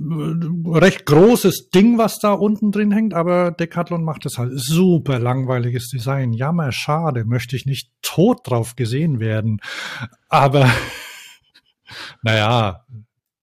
Recht 0.00 1.04
großes 1.04 1.70
Ding, 1.70 1.98
was 1.98 2.20
da 2.20 2.32
unten 2.32 2.70
drin 2.70 2.92
hängt, 2.92 3.12
aber 3.12 3.50
Decathlon 3.50 4.04
macht 4.04 4.24
es 4.26 4.38
halt 4.38 4.52
super 4.54 5.18
langweiliges 5.18 5.88
Design. 5.88 6.32
Jammer, 6.32 6.70
schade, 6.70 7.24
möchte 7.24 7.56
ich 7.56 7.66
nicht 7.66 7.90
tot 8.02 8.40
drauf 8.44 8.76
gesehen 8.76 9.18
werden. 9.18 9.60
Aber 10.28 10.70
naja, 12.22 12.84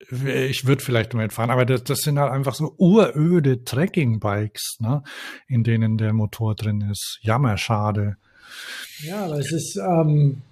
ich 0.10 0.66
würde 0.66 0.84
vielleicht 0.84 1.14
damit 1.14 1.34
fahren, 1.34 1.50
aber 1.50 1.66
das, 1.66 1.84
das 1.84 2.00
sind 2.00 2.18
halt 2.18 2.32
einfach 2.32 2.56
so 2.56 2.76
uröde 2.78 3.66
Trekking-Bikes, 3.66 4.78
ne, 4.80 5.04
in 5.48 5.64
denen 5.64 5.98
der 5.98 6.14
Motor 6.14 6.56
drin 6.56 6.82
ist. 6.90 7.20
Jammer, 7.22 7.58
schade. 7.58 8.16
Ja, 9.00 9.26
aber 9.26 9.40
es 9.40 9.52
ist, 9.52 9.78
ähm, 9.78 10.44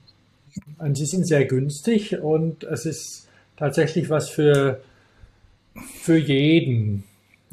sie 0.94 1.06
sind 1.06 1.26
sehr 1.26 1.46
günstig 1.46 2.20
und 2.20 2.64
es 2.64 2.86
ist 2.86 3.28
tatsächlich 3.58 4.10
was 4.10 4.30
für, 4.30 4.82
für 6.02 6.18
jeden 6.18 7.04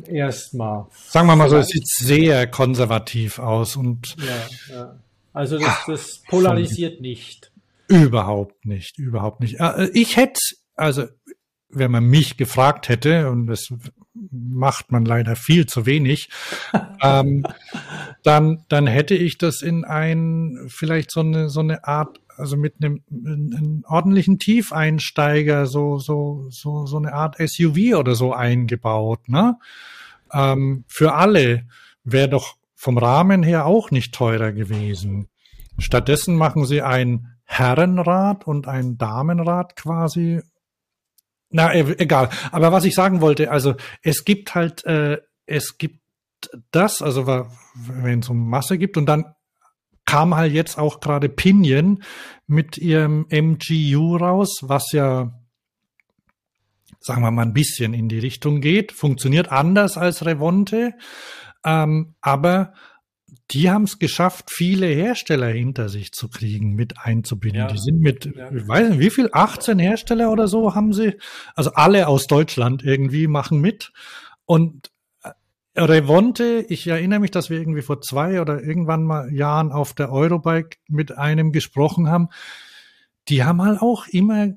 erstmal. 0.06 0.86
Sagen 1.08 1.26
wir 1.26 1.36
mal 1.36 1.50
so, 1.50 1.56
es 1.56 1.68
sieht 1.68 1.86
sehr 1.86 2.46
konservativ 2.46 3.38
aus 3.38 3.76
und 3.76 4.16
Ja, 4.18 4.74
ja. 4.74 4.96
Also 5.32 5.58
das, 5.58 5.84
das 5.86 6.22
polarisiert 6.28 7.00
nicht. 7.00 7.52
Überhaupt 7.88 8.66
nicht, 8.66 8.98
überhaupt 8.98 9.40
nicht. 9.40 9.60
Äh, 9.60 9.88
Ich 9.92 10.16
hätte, 10.16 10.40
also 10.74 11.06
wenn 11.68 11.90
man 11.90 12.04
mich 12.04 12.36
gefragt 12.36 12.88
hätte, 12.88 13.30
und 13.30 13.46
das 13.46 13.72
macht 14.32 14.90
man 14.90 15.04
leider 15.04 15.36
viel 15.36 15.66
zu 15.66 15.86
wenig, 15.86 16.30
ähm, 17.02 17.44
dann, 18.22 18.64
dann 18.68 18.86
hätte 18.86 19.14
ich 19.14 19.38
das 19.38 19.62
in 19.62 19.84
ein, 19.84 20.66
vielleicht 20.68 21.10
so 21.10 21.20
eine, 21.20 21.48
so 21.48 21.60
eine 21.60 21.84
Art, 21.84 22.20
also 22.40 22.56
mit 22.56 22.76
einem, 22.82 23.02
einem 23.10 23.84
ordentlichen 23.86 24.38
Tiefeinsteiger, 24.38 25.66
so, 25.66 25.98
so, 25.98 26.46
so, 26.50 26.86
so 26.86 26.96
eine 26.96 27.12
Art 27.12 27.36
SUV 27.38 27.96
oder 27.96 28.14
so 28.14 28.32
eingebaut, 28.32 29.28
ne? 29.28 29.58
Ähm, 30.32 30.84
für 30.88 31.14
alle 31.14 31.66
wäre 32.04 32.28
doch 32.28 32.56
vom 32.74 32.98
Rahmen 32.98 33.42
her 33.42 33.66
auch 33.66 33.90
nicht 33.90 34.14
teurer 34.14 34.52
gewesen. 34.52 35.28
Stattdessen 35.78 36.36
machen 36.36 36.64
sie 36.64 36.82
ein 36.82 37.36
Herrenrad 37.44 38.46
und 38.46 38.68
ein 38.68 38.96
Damenrad 38.96 39.76
quasi. 39.76 40.40
Na, 41.50 41.74
e- 41.74 41.96
egal. 41.98 42.30
Aber 42.52 42.72
was 42.72 42.84
ich 42.84 42.94
sagen 42.94 43.20
wollte, 43.20 43.50
also 43.50 43.74
es 44.02 44.24
gibt 44.24 44.54
halt, 44.54 44.84
äh, 44.84 45.18
es 45.46 45.78
gibt 45.78 46.00
das, 46.70 47.02
also 47.02 47.26
wenn 47.74 48.20
es 48.20 48.28
um 48.28 48.48
Masse 48.48 48.78
gibt 48.78 48.96
und 48.96 49.06
dann 49.06 49.34
kam 50.10 50.34
halt 50.34 50.52
jetzt 50.52 50.76
auch 50.76 50.98
gerade 50.98 51.28
Pinion 51.28 52.02
mit 52.48 52.76
ihrem 52.78 53.26
MGU 53.30 54.16
raus, 54.16 54.58
was 54.62 54.90
ja, 54.90 55.32
sagen 56.98 57.22
wir 57.22 57.30
mal, 57.30 57.42
ein 57.42 57.52
bisschen 57.52 57.94
in 57.94 58.08
die 58.08 58.18
Richtung 58.18 58.60
geht, 58.60 58.90
funktioniert 58.90 59.52
anders 59.52 59.96
als 59.96 60.26
Revonte, 60.26 60.94
ähm, 61.64 62.16
aber 62.20 62.72
die 63.52 63.70
haben 63.70 63.84
es 63.84 64.00
geschafft, 64.00 64.50
viele 64.50 64.86
Hersteller 64.86 65.46
hinter 65.48 65.88
sich 65.88 66.10
zu 66.10 66.28
kriegen, 66.28 66.74
mit 66.74 66.98
einzubinden. 66.98 67.60
Ja. 67.60 67.66
Die 67.68 67.78
sind 67.78 68.00
mit, 68.00 68.24
Ja. 68.34 68.50
ich 68.50 68.66
weiß 68.66 68.90
nicht, 68.90 68.98
wie 68.98 69.10
viel, 69.10 69.28
18 69.32 69.78
Hersteller 69.78 70.32
oder 70.32 70.48
so 70.48 70.74
haben 70.74 70.92
sie, 70.92 71.18
also 71.54 71.70
alle 71.74 72.08
aus 72.08 72.26
Deutschland 72.26 72.82
irgendwie 72.82 73.28
machen 73.28 73.60
mit. 73.60 73.92
Und 74.44 74.90
Revonte, 75.76 76.64
ich 76.68 76.86
erinnere 76.86 77.20
mich, 77.20 77.30
dass 77.30 77.48
wir 77.50 77.58
irgendwie 77.58 77.82
vor 77.82 78.00
zwei 78.00 78.40
oder 78.40 78.62
irgendwann 78.62 79.04
mal 79.04 79.32
Jahren 79.32 79.70
auf 79.72 79.94
der 79.94 80.10
Eurobike 80.10 80.78
mit 80.88 81.16
einem 81.16 81.52
gesprochen 81.52 82.08
haben. 82.08 82.28
Die 83.28 83.44
haben 83.44 83.62
halt 83.62 83.80
auch 83.80 84.06
immer, 84.08 84.48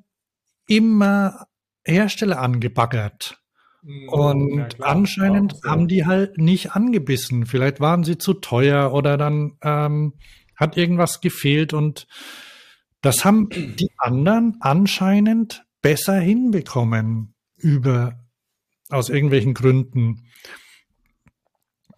immer 0.68 1.46
Hersteller 1.86 2.40
angebaggert. 2.40 3.40
Und 4.08 4.58
Ja, 4.58 4.86
anscheinend 4.86 5.56
so. 5.62 5.70
haben 5.70 5.88
die 5.88 6.06
halt 6.06 6.38
nicht 6.38 6.72
angebissen. 6.72 7.46
Vielleicht 7.46 7.82
waren 7.82 8.04
sie 8.04 8.18
zu 8.18 8.34
teuer 8.34 8.94
oder 8.94 9.18
dann 9.18 9.58
ähm, 9.62 10.14
hat 10.56 10.78
irgendwas 10.78 11.20
gefehlt 11.20 11.74
und 11.74 12.08
das 13.02 13.26
haben 13.26 13.50
die 13.50 13.92
anderen 13.98 14.56
anscheinend 14.62 15.66
besser 15.82 16.18
hinbekommen 16.18 17.36
über 17.58 18.24
aus 18.90 19.10
irgendwelchen 19.10 19.54
Gründen. 19.54 20.30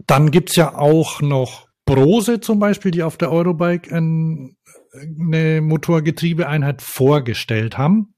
Dann 0.08 0.32
gibt's 0.32 0.56
ja 0.56 0.76
auch 0.76 1.22
noch 1.22 1.68
Brose 1.86 2.40
zum 2.40 2.60
Beispiel, 2.60 2.92
die 2.92 3.04
auf 3.04 3.18
der 3.18 3.32
Eurobike 3.32 3.96
ein, 3.96 4.58
eine 4.94 5.62
Motorgetriebeeinheit 5.62 6.82
vorgestellt 6.82 7.78
haben. 7.78 8.16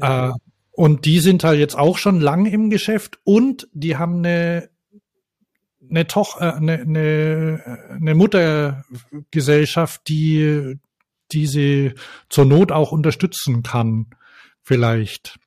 Äh, 0.00 0.30
und 0.72 1.04
die 1.04 1.20
sind 1.20 1.44
halt 1.44 1.58
jetzt 1.58 1.76
auch 1.76 1.98
schon 1.98 2.20
lang 2.20 2.46
im 2.46 2.70
Geschäft 2.70 3.18
und 3.24 3.68
die 3.72 3.96
haben 3.96 4.18
eine 4.18 4.70
eine, 5.88 6.06
Toch 6.08 6.40
äh, 6.40 6.52
eine, 6.52 6.80
eine, 6.80 7.88
eine 7.90 8.14
Muttergesellschaft, 8.14 10.08
die 10.08 10.78
die 11.32 11.46
sie 11.46 11.94
zur 12.28 12.44
Not 12.44 12.72
auch 12.72 12.92
unterstützen 12.92 13.62
kann, 13.62 14.06
vielleicht. 14.62 15.38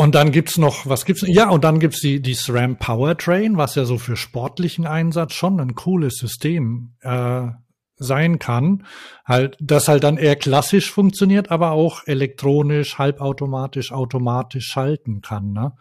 Und 0.00 0.14
dann 0.14 0.30
gibt's 0.30 0.58
noch, 0.58 0.86
was 0.86 1.04
gibt's? 1.04 1.24
Ja, 1.26 1.48
und 1.50 1.64
dann 1.64 1.80
gibt's 1.80 2.00
die, 2.00 2.22
die 2.22 2.34
SRAM 2.34 2.76
Powertrain, 2.76 3.56
was 3.56 3.74
ja 3.74 3.84
so 3.84 3.98
für 3.98 4.14
sportlichen 4.16 4.86
Einsatz 4.86 5.32
schon 5.32 5.58
ein 5.58 5.74
cooles 5.74 6.18
System 6.18 6.92
äh, 7.00 7.48
sein 7.96 8.38
kann. 8.38 8.86
Halt, 9.24 9.56
das 9.58 9.88
halt 9.88 10.04
dann 10.04 10.16
eher 10.16 10.36
klassisch 10.36 10.88
funktioniert, 10.92 11.50
aber 11.50 11.72
auch 11.72 12.06
elektronisch, 12.06 12.96
halbautomatisch, 12.98 13.90
automatisch 13.90 14.66
schalten 14.66 15.20
kann. 15.20 15.52
Ne? 15.52 15.72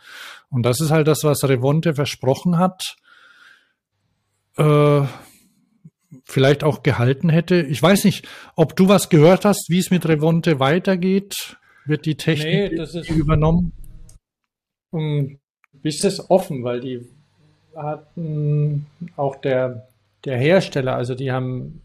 Und 0.50 0.64
das 0.64 0.82
ist 0.82 0.90
halt 0.90 1.08
das, 1.08 1.24
was 1.24 1.44
Revonte 1.44 1.94
versprochen 1.94 2.58
hat. 2.58 2.96
Äh, 4.58 5.04
vielleicht 6.26 6.64
auch 6.64 6.82
gehalten 6.82 7.30
hätte. 7.30 7.62
Ich 7.62 7.84
weiß 7.84 8.04
nicht, 8.04 8.28
ob 8.56 8.76
du 8.76 8.88
was 8.88 9.10
gehört 9.10 9.46
hast, 9.46 9.68
wie 9.70 9.78
es 9.78 9.92
mit 9.92 10.08
Revonte 10.08 10.60
weitergeht. 10.60 11.58
Wird 11.86 12.08
die 12.08 12.16
Technik 12.18 12.72
Nee, 12.72 12.82
ist- 12.82 13.10
übernommen? 13.12 13.74
Ist 15.84 16.04
das 16.04 16.30
offen, 16.30 16.64
weil 16.64 16.80
die 16.80 17.06
hatten 17.76 18.86
auch 19.16 19.36
der, 19.36 19.88
der 20.26 20.38
Hersteller, 20.38 20.96
also 20.96 21.16
die 21.16 21.32
haben, 21.32 21.82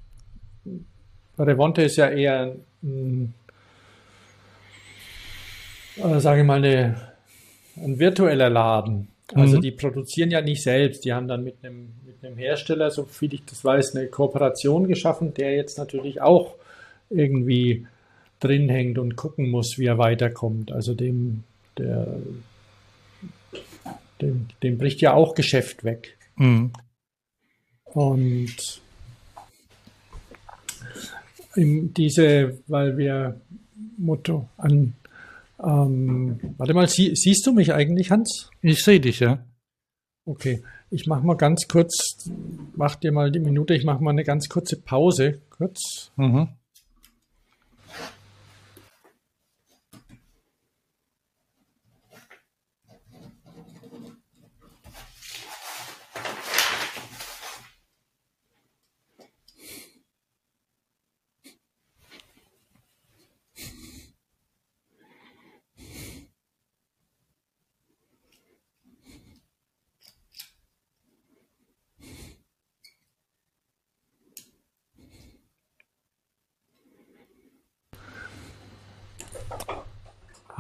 Revonte 1.38 1.82
ist 1.82 1.96
ja 1.96 2.08
eher, 2.08 2.56
ein, 2.82 3.34
äh, 5.96 6.18
sage 6.20 6.40
ich 6.40 6.46
mal, 6.46 6.58
eine, 6.58 6.96
ein 7.76 7.98
virtueller 7.98 8.50
Laden. 8.50 9.08
Also 9.34 9.56
Mhm. 9.56 9.60
die 9.62 9.70
produzieren 9.70 10.30
ja 10.30 10.40
nicht 10.40 10.62
selbst, 10.62 11.04
die 11.04 11.12
haben 11.12 11.28
dann 11.28 11.44
mit 11.44 11.56
einem, 11.62 11.88
mit 12.04 12.16
einem 12.22 12.36
Hersteller, 12.36 12.90
so 12.90 13.04
viel 13.04 13.32
ich 13.34 13.44
das 13.44 13.64
weiß, 13.64 13.96
eine 13.96 14.08
Kooperation 14.08 14.88
geschaffen, 14.88 15.32
der 15.34 15.54
jetzt 15.54 15.78
natürlich 15.78 16.20
auch 16.20 16.54
irgendwie 17.08 17.86
drin 18.40 18.68
hängt 18.68 18.98
und 18.98 19.16
gucken 19.16 19.50
muss, 19.50 19.78
wie 19.78 19.86
er 19.86 19.98
weiterkommt. 19.98 20.72
Also 20.72 20.94
dem, 20.94 21.44
der, 21.78 22.06
dem, 24.22 24.48
dem 24.62 24.78
bricht 24.78 25.00
ja 25.00 25.12
auch 25.14 25.34
Geschäft 25.34 25.84
weg. 25.84 26.16
Mhm. 26.36 26.72
Und 27.84 28.80
diese, 31.56 32.58
weil 32.66 32.96
wir 32.96 33.40
Motto 33.98 34.48
an, 34.56 34.94
ähm, 35.62 36.40
warte 36.56 36.74
mal, 36.74 36.88
sie, 36.88 37.14
siehst 37.14 37.46
du 37.46 37.52
mich 37.52 37.72
eigentlich, 37.74 38.10
Hans? 38.10 38.50
Ich 38.62 38.82
sehe 38.82 39.00
dich, 39.00 39.20
ja. 39.20 39.44
Okay, 40.24 40.62
ich 40.90 41.06
mache 41.06 41.26
mal 41.26 41.36
ganz 41.36 41.68
kurz, 41.68 42.30
mach 42.74 42.96
dir 42.96 43.12
mal 43.12 43.30
die 43.30 43.40
Minute, 43.40 43.74
ich 43.74 43.84
mache 43.84 44.02
mal 44.02 44.10
eine 44.10 44.24
ganz 44.24 44.48
kurze 44.48 44.76
Pause, 44.80 45.42
kurz. 45.50 46.12
Mhm. 46.16 46.48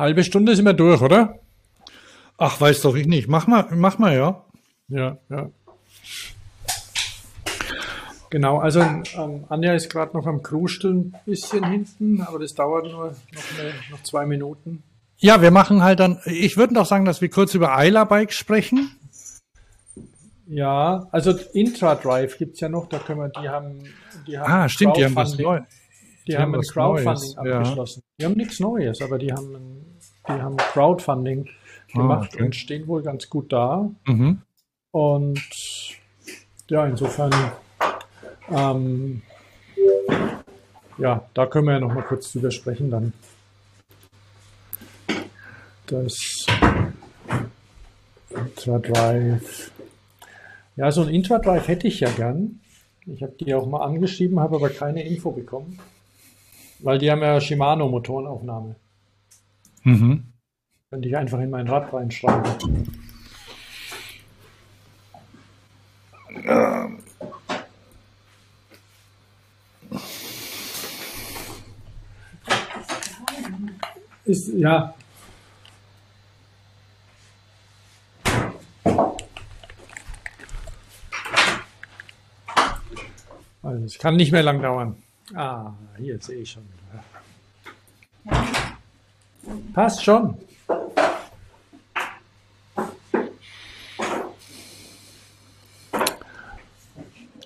Halbe 0.02 0.24
Stunde 0.24 0.56
sind 0.56 0.64
wir 0.64 0.72
durch, 0.72 1.00
oder? 1.00 1.38
Ach, 2.36 2.60
weiß 2.60 2.80
doch 2.80 2.96
ich 2.96 3.06
nicht. 3.06 3.28
Mach 3.28 3.46
mal, 3.46 3.68
mach 3.70 3.98
mal, 3.98 4.16
ja. 4.16 4.44
Ja, 4.88 5.16
ja. 5.30 5.48
Genau, 8.28 8.58
also 8.58 8.80
ähm, 8.80 9.44
Anja 9.48 9.74
ist 9.74 9.90
gerade 9.90 10.16
noch 10.16 10.26
am 10.26 10.42
Krusteln, 10.42 11.14
ein 11.14 11.20
bisschen 11.24 11.64
hinten, 11.70 12.20
aber 12.20 12.40
das 12.40 12.52
dauert 12.54 12.86
nur 12.86 13.10
noch, 13.10 13.10
eine, 13.10 13.74
noch 13.92 14.02
zwei 14.02 14.26
Minuten. 14.26 14.82
Ja, 15.18 15.40
wir 15.40 15.52
machen 15.52 15.84
halt 15.84 16.00
dann, 16.00 16.18
ich 16.24 16.56
würde 16.56 16.74
doch 16.74 16.86
sagen, 16.86 17.04
dass 17.04 17.20
wir 17.20 17.30
kurz 17.30 17.54
über 17.54 17.76
Eiler 17.76 18.04
Bike 18.04 18.32
sprechen. 18.32 18.90
Ja, 20.48 21.06
also 21.12 21.30
Intradrive 21.52 22.38
gibt's 22.38 22.58
ja 22.58 22.68
noch, 22.68 22.88
da 22.88 22.98
können 22.98 23.20
wir, 23.20 23.28
die 23.28 23.48
haben, 23.48 23.84
die 24.26 24.36
haben 24.36 24.52
Ah, 24.52 24.68
stimmt, 24.68 24.96
die 24.96 25.04
haben 25.04 25.14
was 25.14 25.38
Neues. 25.38 25.62
Die, 26.26 26.32
Die 26.32 26.36
haben 26.36 26.54
haben 26.54 26.54
ein 26.56 26.62
Crowdfunding 26.62 27.04
Neues, 27.04 27.36
ja. 27.36 27.58
abgeschlossen. 27.58 28.02
Die 28.18 28.24
haben 28.24 28.34
nichts 28.34 28.58
Neues, 28.58 29.00
aber 29.00 29.18
die 29.18 29.32
haben, 29.32 29.54
ein, 29.54 29.91
die 30.28 30.32
haben 30.32 30.56
Crowdfunding 30.56 31.48
gemacht 31.92 32.30
Ah, 32.32 32.34
okay. 32.34 32.42
und 32.44 32.56
stehen 32.56 32.86
wohl 32.86 33.02
ganz 33.02 33.28
gut 33.28 33.52
da. 33.52 33.90
Mhm. 34.06 34.40
Und 34.92 35.40
ja, 36.68 36.86
insofern, 36.86 37.32
ähm, 38.50 39.22
ja, 40.98 41.26
da 41.34 41.46
können 41.46 41.66
wir 41.66 41.74
ja 41.74 41.80
noch 41.80 41.92
mal 41.92 42.02
kurz 42.02 42.32
drüber 42.32 42.50
sprechen 42.50 42.90
dann. 42.90 43.12
Das 45.86 46.16
Intradrive. 48.30 49.70
Ja, 50.76 50.90
so 50.90 51.02
ein 51.02 51.08
Intradrive 51.08 51.68
hätte 51.68 51.88
ich 51.88 52.00
ja 52.00 52.10
gern. 52.10 52.60
Ich 53.06 53.22
habe 53.22 53.32
die 53.32 53.52
auch 53.54 53.66
mal 53.66 53.84
angeschrieben, 53.84 54.40
habe 54.40 54.56
aber 54.56 54.70
keine 54.70 55.02
Info 55.06 55.32
bekommen. 55.32 55.78
Weil 56.78 56.98
die 56.98 57.10
haben 57.10 57.20
ja 57.22 57.40
Shimano-Motorenaufnahme. 57.40 58.76
Mhm. 59.84 60.32
Könnte 60.90 61.08
ich 61.08 61.16
einfach 61.16 61.40
in 61.40 61.50
mein 61.50 61.68
Rad 61.68 61.92
reinschreiben. 61.92 62.86
Ist, 74.24 74.48
ja. 74.54 74.94
Also, 83.62 83.84
es 83.84 83.98
kann 83.98 84.16
nicht 84.16 84.32
mehr 84.32 84.42
lang 84.42 84.62
dauern. 84.62 84.96
Ah, 85.34 85.72
hier 85.98 86.20
sehe 86.20 86.40
ich 86.40 86.50
schon. 86.50 86.68
Passt 89.72 90.04
schon. 90.04 90.36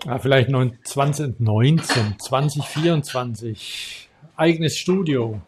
Ja, 0.05 0.18
vielleicht 0.20 0.51
2019, 0.85 2.14
2024. 2.18 4.09
Eigenes 4.36 4.77
Studio. 4.77 5.40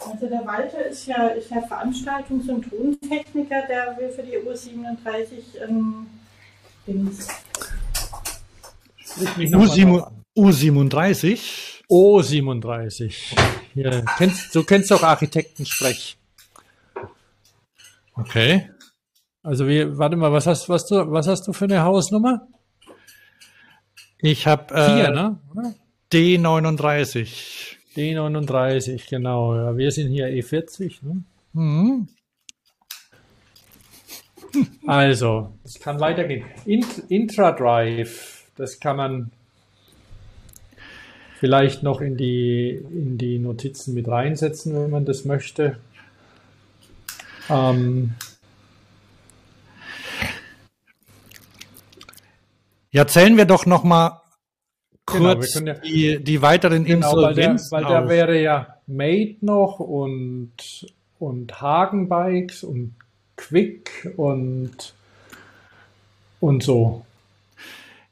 Also 0.00 0.26
der 0.26 0.44
Walter 0.44 0.86
ist 0.86 1.06
ja, 1.06 1.28
ist 1.28 1.50
ja 1.50 1.58
Veranstaltungs- 1.58 2.50
und 2.50 2.68
Tontechniker, 2.68 3.62
der 3.68 3.96
will 3.96 4.10
für 4.10 4.22
die 4.22 4.38
Uhr 4.38 4.56
37 4.56 5.60
ähm, 5.68 6.06
Dings. 6.86 7.28
U37? 10.36 11.73
O37. 11.90 13.36
Ja, 13.74 14.02
kennst, 14.16 14.54
du 14.54 14.64
kennst 14.64 14.92
auch 14.92 15.02
Architektensprech. 15.02 16.16
Okay. 18.14 18.70
Also 19.42 19.66
wie, 19.68 19.98
warte 19.98 20.16
mal, 20.16 20.32
was 20.32 20.46
hast, 20.46 20.68
was 20.68 20.86
du, 20.86 21.10
was 21.10 21.26
hast 21.26 21.46
du 21.46 21.52
für 21.52 21.64
eine 21.66 21.82
Hausnummer? 21.82 22.48
Ich 24.18 24.46
habe 24.46 24.74
äh, 24.74 25.10
ne? 25.10 25.38
D39. 26.12 27.76
D39, 27.94 29.08
genau. 29.08 29.54
Ja, 29.54 29.76
wir 29.76 29.90
sind 29.90 30.10
hier 30.10 30.28
E40. 30.28 31.04
Ne? 31.04 31.24
Mhm. 31.52 32.08
Also, 34.86 35.58
es 35.64 35.78
kann 35.80 36.00
weitergehen. 36.00 36.44
Int 36.64 37.04
Intradrive, 37.08 38.44
das 38.56 38.78
kann 38.78 38.96
man 38.96 39.32
vielleicht 41.38 41.82
noch 41.82 42.00
in 42.00 42.16
die, 42.16 42.70
in 42.70 43.18
die 43.18 43.38
Notizen 43.38 43.94
mit 43.94 44.08
reinsetzen, 44.08 44.74
wenn 44.74 44.90
man 44.90 45.04
das 45.04 45.24
möchte. 45.24 45.76
Ähm, 47.50 48.14
Ja, 52.90 53.06
zählen 53.08 53.36
wir 53.36 53.44
doch 53.44 53.66
noch 53.66 53.82
mal 53.82 54.20
Genau, 55.06 55.34
kurz 55.34 55.52
können 55.54 55.66
ja- 55.66 55.74
die, 55.74 56.22
die 56.22 56.40
weiteren 56.42 56.84
genau, 56.84 57.08
weil, 57.16 57.34
der, 57.34 57.44
Insolvenzen 57.50 57.70
weil 57.72 57.82
da 57.84 58.02
auf. 58.04 58.08
wäre 58.08 58.40
ja 58.40 58.76
Made 58.86 59.36
noch 59.40 59.80
und, 59.80 60.52
und 61.18 61.60
Hagen 61.60 62.08
Bikes 62.08 62.62
und 62.62 62.94
Quick 63.36 64.12
und, 64.16 64.94
und 66.40 66.62
so. 66.62 67.04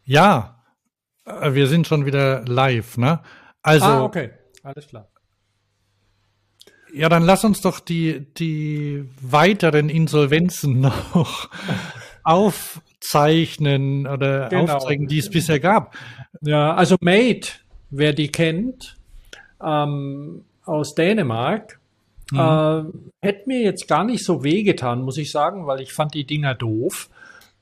Ja, 0.04 0.56
wir 1.24 1.66
sind 1.66 1.86
schon 1.86 2.06
wieder 2.06 2.44
live, 2.46 2.96
ne? 2.98 3.20
Also, 3.62 3.86
ah, 3.86 4.02
okay. 4.04 4.30
Alles 4.62 4.86
klar. 4.88 5.08
ja, 6.92 7.08
dann 7.08 7.22
lass 7.22 7.44
uns 7.44 7.60
doch 7.60 7.80
die, 7.80 8.26
die 8.34 9.04
weiteren 9.20 9.88
Insolvenzen 9.88 10.80
noch 11.14 11.48
aufzeichnen 12.24 14.06
oder 14.06 14.48
Genau. 14.48 14.74
aufzeigen, 14.76 15.06
die 15.06 15.18
es 15.18 15.30
bisher 15.30 15.60
gab. 15.60 15.96
Ja, 16.40 16.74
also 16.74 16.96
Made, 17.00 17.46
wer 17.90 18.12
die 18.12 18.30
kennt, 18.30 18.96
ähm, 19.62 20.44
aus 20.64 20.94
Dänemark, 20.94 21.78
äh, 22.32 22.82
hätte 23.20 23.42
mir 23.46 23.60
jetzt 23.62 23.86
gar 23.88 24.04
nicht 24.04 24.24
so 24.24 24.42
wehgetan, 24.42 25.02
muss 25.02 25.18
ich 25.18 25.30
sagen, 25.30 25.66
weil 25.66 25.80
ich 25.80 25.92
fand 25.92 26.14
die 26.14 26.24
Dinger 26.24 26.54
doof. 26.54 27.10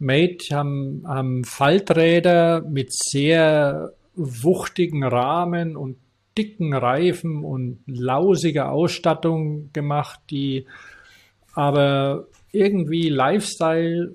Made 0.00 0.38
haben, 0.50 1.04
haben 1.06 1.44
Falträder 1.44 2.62
mit 2.62 2.92
sehr 2.92 3.92
wuchtigen 4.16 5.04
Rahmen 5.04 5.76
und 5.76 5.96
dicken 6.36 6.74
Reifen 6.74 7.44
und 7.44 7.80
lausiger 7.86 8.72
Ausstattung 8.72 9.70
gemacht, 9.72 10.20
die 10.30 10.66
aber 11.54 12.26
irgendwie 12.50 13.08
Lifestyle 13.08 14.14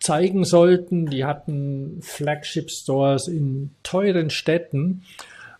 zeigen 0.00 0.44
sollten. 0.44 1.06
Die 1.06 1.24
hatten 1.24 2.00
Flagship 2.00 2.70
Stores 2.70 3.28
in 3.28 3.70
teuren 3.82 4.30
Städten 4.30 5.02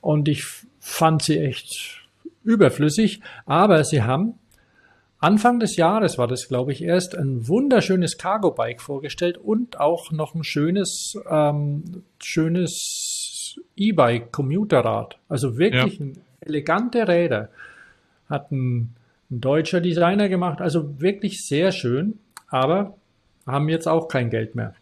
und 0.01 0.29
ich 0.29 0.45
fand 0.81 1.23
sie 1.23 1.39
echt 1.39 2.07
überflüssig. 2.43 3.21
Aber 3.45 3.85
sie 3.85 4.03
haben 4.03 4.39
Anfang 5.20 5.59
des 5.59 5.77
Jahres 5.77 6.16
war 6.16 6.28
das, 6.28 6.47
glaube 6.47 6.73
ich, 6.73 6.82
erst 6.82 7.16
ein 7.16 7.49
wunderschönes 7.49 8.19
Cargo-Bike 8.19 8.81
vorgestellt 8.81 9.36
und 9.36 9.81
auch 9.81 10.12
noch 10.12 10.35
ein 10.35 10.45
schönes, 10.45 11.15
ähm, 11.28 12.05
schönes 12.23 13.59
E-Bike, 13.77 14.31
Commuterrad. 14.31 15.19
Also 15.28 15.59
wirklich 15.59 15.99
ein 15.99 16.19
elegante 16.40 17.09
Räder. 17.09 17.51
Hat 18.28 18.53
ein, 18.53 18.95
ein 19.31 19.40
deutscher 19.40 19.81
Designer 19.81 20.28
gemacht, 20.28 20.61
also 20.61 21.01
wirklich 21.01 21.45
sehr 21.45 21.73
schön, 21.73 22.20
aber 22.47 22.97
haben 23.45 23.69
jetzt 23.69 23.89
auch 23.89 24.07
kein 24.07 24.31
Geld 24.31 24.55
mehr. 24.55 24.74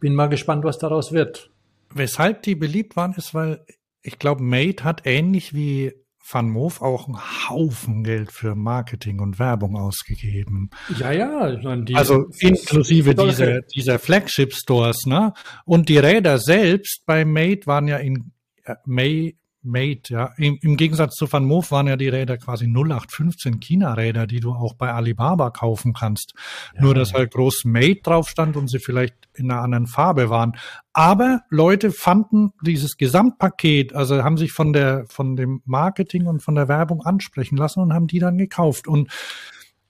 Bin 0.00 0.14
mal 0.14 0.28
gespannt, 0.28 0.64
was 0.64 0.78
daraus 0.78 1.12
wird. 1.12 1.50
weshalb 1.94 2.42
die 2.42 2.54
beliebt 2.54 2.96
waren, 2.96 3.14
ist, 3.14 3.34
weil 3.34 3.64
ich 4.02 4.18
glaube, 4.18 4.42
Mate 4.42 4.84
hat 4.84 5.02
ähnlich 5.04 5.54
wie 5.54 5.92
Van 6.30 6.50
Moof 6.50 6.82
auch 6.82 7.06
einen 7.06 7.18
Haufen 7.48 8.04
Geld 8.04 8.32
für 8.32 8.54
Marketing 8.54 9.20
und 9.20 9.38
Werbung 9.38 9.76
ausgegeben. 9.76 10.70
Ja, 10.98 11.10
ja. 11.12 11.52
Ich 11.52 11.62
meine, 11.62 11.84
die, 11.84 11.94
Also 11.94 12.26
inklusive 12.38 13.14
dieser, 13.14 13.62
dieser 13.62 13.98
Flagship-Stores, 13.98 15.06
ne? 15.06 15.32
Und 15.64 15.88
die 15.88 15.98
Räder 15.98 16.38
selbst 16.38 17.04
bei 17.06 17.24
Mate 17.24 17.66
waren 17.66 17.88
ja 17.88 17.96
in 17.96 18.32
äh, 18.64 18.74
May, 18.84 19.38
Mate, 19.62 20.12
ja. 20.12 20.30
Im, 20.36 20.58
Im 20.62 20.76
Gegensatz 20.76 21.16
zu 21.16 21.30
Van 21.30 21.44
Moof 21.44 21.70
waren 21.70 21.88
ja 21.88 21.96
die 21.96 22.08
Räder 22.08 22.38
quasi 22.38 22.66
0815 22.66 23.60
China-Räder, 23.60 24.26
die 24.26 24.40
du 24.40 24.52
auch 24.52 24.74
bei 24.74 24.92
Alibaba 24.92 25.50
kaufen 25.50 25.92
kannst. 25.92 26.34
Nur, 26.78 26.94
dass 26.94 27.12
halt 27.12 27.32
groß 27.32 27.64
Mate 27.64 28.00
drauf 28.02 28.28
stand 28.28 28.56
und 28.56 28.70
sie 28.70 28.78
vielleicht 28.78 29.14
in 29.34 29.50
einer 29.50 29.62
anderen 29.62 29.86
Farbe 29.86 30.30
waren. 30.30 30.56
Aber 30.92 31.42
Leute 31.50 31.90
fanden 31.90 32.52
dieses 32.62 32.96
Gesamtpaket, 32.96 33.94
also 33.94 34.22
haben 34.22 34.36
sich 34.36 34.52
von 34.52 34.72
der, 34.72 35.06
von 35.08 35.36
dem 35.36 35.62
Marketing 35.64 36.26
und 36.26 36.42
von 36.42 36.54
der 36.54 36.68
Werbung 36.68 37.02
ansprechen 37.02 37.56
lassen 37.56 37.80
und 37.80 37.92
haben 37.92 38.06
die 38.06 38.20
dann 38.20 38.38
gekauft. 38.38 38.86
Und 38.86 39.10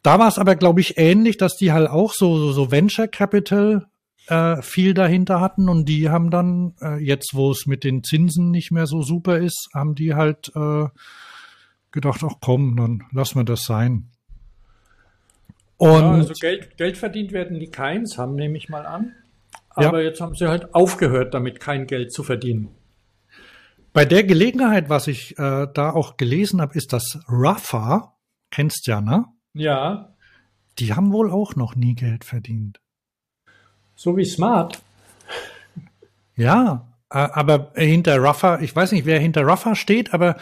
da 0.03 0.19
war 0.19 0.29
es 0.29 0.39
aber, 0.39 0.57
glaube 0.57 0.81
ich, 0.81 0.97
ähnlich, 0.97 1.37
dass 1.37 1.57
die 1.57 1.73
halt 1.73 1.91
auch 1.91 2.13
so, 2.13 2.39
so, 2.39 2.53
so 2.53 2.71
Venture 2.71 3.09
Capital 3.09 3.87
äh, 4.29 4.63
viel 4.63 4.95
dahinter 4.95 5.41
hatten 5.41 5.69
und 5.69 5.87
die 5.89 6.11
haben 6.11 6.31
dann, 6.31 6.75
äh, 6.81 7.03
jetzt 7.03 7.35
wo 7.35 7.51
es 7.51 7.67
mit 7.67 7.83
den 7.83 8.05
Zinsen 8.05 8.51
nicht 8.51 8.71
mehr 8.71 8.87
so 8.87 9.03
super 9.03 9.39
ist, 9.39 9.69
haben 9.75 9.95
die 9.95 10.15
halt 10.15 10.53
äh, 10.55 10.87
gedacht, 11.91 12.23
ach 12.23 12.37
komm, 12.41 12.77
dann 12.77 13.05
lassen 13.13 13.41
wir 13.41 13.45
das 13.45 13.63
sein. 13.65 14.11
Und 15.79 16.01
Ja, 16.01 16.11
also 16.11 16.35
Geld, 16.41 16.77
Geld 16.77 16.97
verdient 16.97 17.33
werden 17.33 17.59
die 17.59 17.71
keins 17.71 18.19
haben, 18.19 18.35
nehme 18.35 18.59
ich 18.59 18.69
mal 18.69 18.85
an. 18.85 19.15
Ja. 19.79 19.89
Aber 19.89 20.03
jetzt 20.03 20.21
haben 20.21 20.35
sie 20.35 20.49
halt 20.49 20.75
aufgehört, 20.75 21.35
damit 21.35 21.61
kein 21.61 21.87
Geld 21.87 22.13
zu 22.13 22.23
verdienen. 22.23 22.69
bei 23.93 24.05
der 24.05 24.25
Gelegenheit, 24.25 24.91
was 24.91 25.07
ich 25.07 25.39
äh, 25.39 25.67
da 25.73 25.91
auch 25.91 26.17
gelesen 26.17 26.61
habe, 26.61 26.75
ist, 26.75 26.93
dass 26.93 27.19
Rafa, 27.29 28.17
kennst 28.51 28.87
ja, 28.87 29.01
ne? 29.01 29.25
Ja, 29.55 30.15
Die 30.79 30.95
haben 30.95 31.13
wohl 31.13 31.31
auch 31.31 31.57
noch 31.57 31.75
nie 31.75 31.95
Geld 31.95 32.25
verdient. 32.25 32.81
So 33.99 34.17
wie 34.17 34.25
Smart. 34.25 34.81
Ja, 36.37 36.87
aber 37.09 37.73
hinter 37.75 38.23
Rafa, 38.23 38.61
ich 38.61 38.75
weiß 38.75 38.93
nicht, 38.93 39.07
wer 39.07 39.19
hinter 39.19 39.45
Rafa 39.45 39.75
steht, 39.75 40.15
aber 40.15 40.37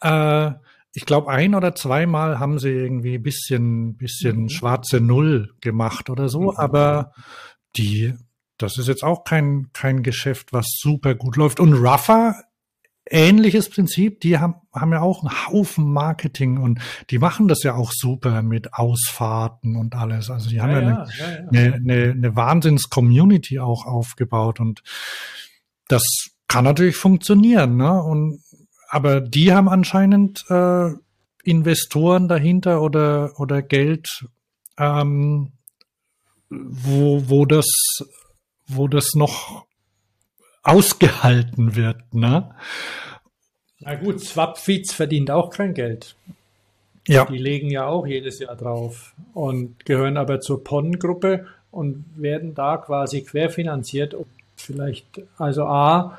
äh, 0.00 0.52
ich 0.92 1.04
glaube, 1.04 1.28
ein 1.28 1.56
oder 1.56 1.74
zweimal 1.74 2.38
haben 2.38 2.60
sie 2.60 2.70
irgendwie 2.70 3.18
bisschen, 3.18 3.96
bisschen 3.96 4.48
schwarze 4.48 5.00
Null 5.00 5.54
gemacht 5.60 6.08
oder 6.08 6.28
so, 6.28 6.56
aber 6.56 7.12
die, 7.76 8.14
das 8.58 8.78
ist 8.78 8.86
jetzt 8.86 9.02
auch 9.02 9.24
kein, 9.24 9.70
kein 9.72 10.04
Geschäft, 10.04 10.52
was 10.52 10.76
super 10.78 11.16
gut 11.16 11.34
läuft. 11.34 11.58
Und 11.58 11.74
Rafa, 11.74 12.36
ähnliches 13.06 13.68
Prinzip, 13.68 14.20
die 14.20 14.38
haben, 14.38 14.54
haben 14.72 14.92
ja 14.92 15.00
auch 15.00 15.22
einen 15.22 15.46
Haufen 15.46 15.92
Marketing 15.92 16.58
und 16.58 16.80
die 17.10 17.18
machen 17.18 17.48
das 17.48 17.62
ja 17.62 17.74
auch 17.74 17.92
super 17.92 18.42
mit 18.42 18.74
Ausfahrten 18.74 19.76
und 19.76 19.94
alles. 19.94 20.30
Also 20.30 20.48
die 20.48 20.60
haben 20.60 20.70
ja, 20.72 20.78
eine, 20.78 20.90
ja, 20.90 21.30
ja. 21.30 21.48
eine, 21.48 21.74
eine, 21.74 22.10
eine 22.12 22.36
Wahnsinns-Community 22.36 23.60
auch 23.60 23.86
aufgebaut 23.86 24.60
und 24.60 24.82
das 25.88 26.02
kann 26.48 26.64
natürlich 26.64 26.96
funktionieren, 26.96 27.76
ne? 27.76 28.02
Und 28.02 28.40
aber 28.88 29.20
die 29.20 29.52
haben 29.52 29.68
anscheinend 29.68 30.44
äh, 30.48 30.90
Investoren 31.42 32.28
dahinter 32.28 32.80
oder 32.80 33.32
oder 33.38 33.60
Geld, 33.60 34.08
ähm, 34.78 35.52
wo 36.48 37.28
wo 37.28 37.44
das 37.44 37.66
wo 38.66 38.88
das 38.88 39.14
noch 39.14 39.66
ausgehalten 40.64 41.76
wird, 41.76 42.12
ne? 42.12 42.54
Na 43.80 43.94
gut, 43.94 44.20
Swapfeeds 44.20 44.92
verdient 44.92 45.30
auch 45.30 45.50
kein 45.50 45.74
Geld. 45.74 46.16
Ja, 47.06 47.26
Die 47.26 47.38
legen 47.38 47.70
ja 47.70 47.86
auch 47.86 48.06
jedes 48.06 48.38
Jahr 48.38 48.56
drauf 48.56 49.14
und 49.34 49.84
gehören 49.84 50.16
aber 50.16 50.40
zur 50.40 50.64
PON-Gruppe 50.64 51.46
und 51.70 52.04
werden 52.16 52.54
da 52.54 52.78
quasi 52.78 53.22
querfinanziert, 53.22 54.14
um 54.14 54.24
vielleicht, 54.56 55.20
also 55.36 55.66
A, 55.66 56.18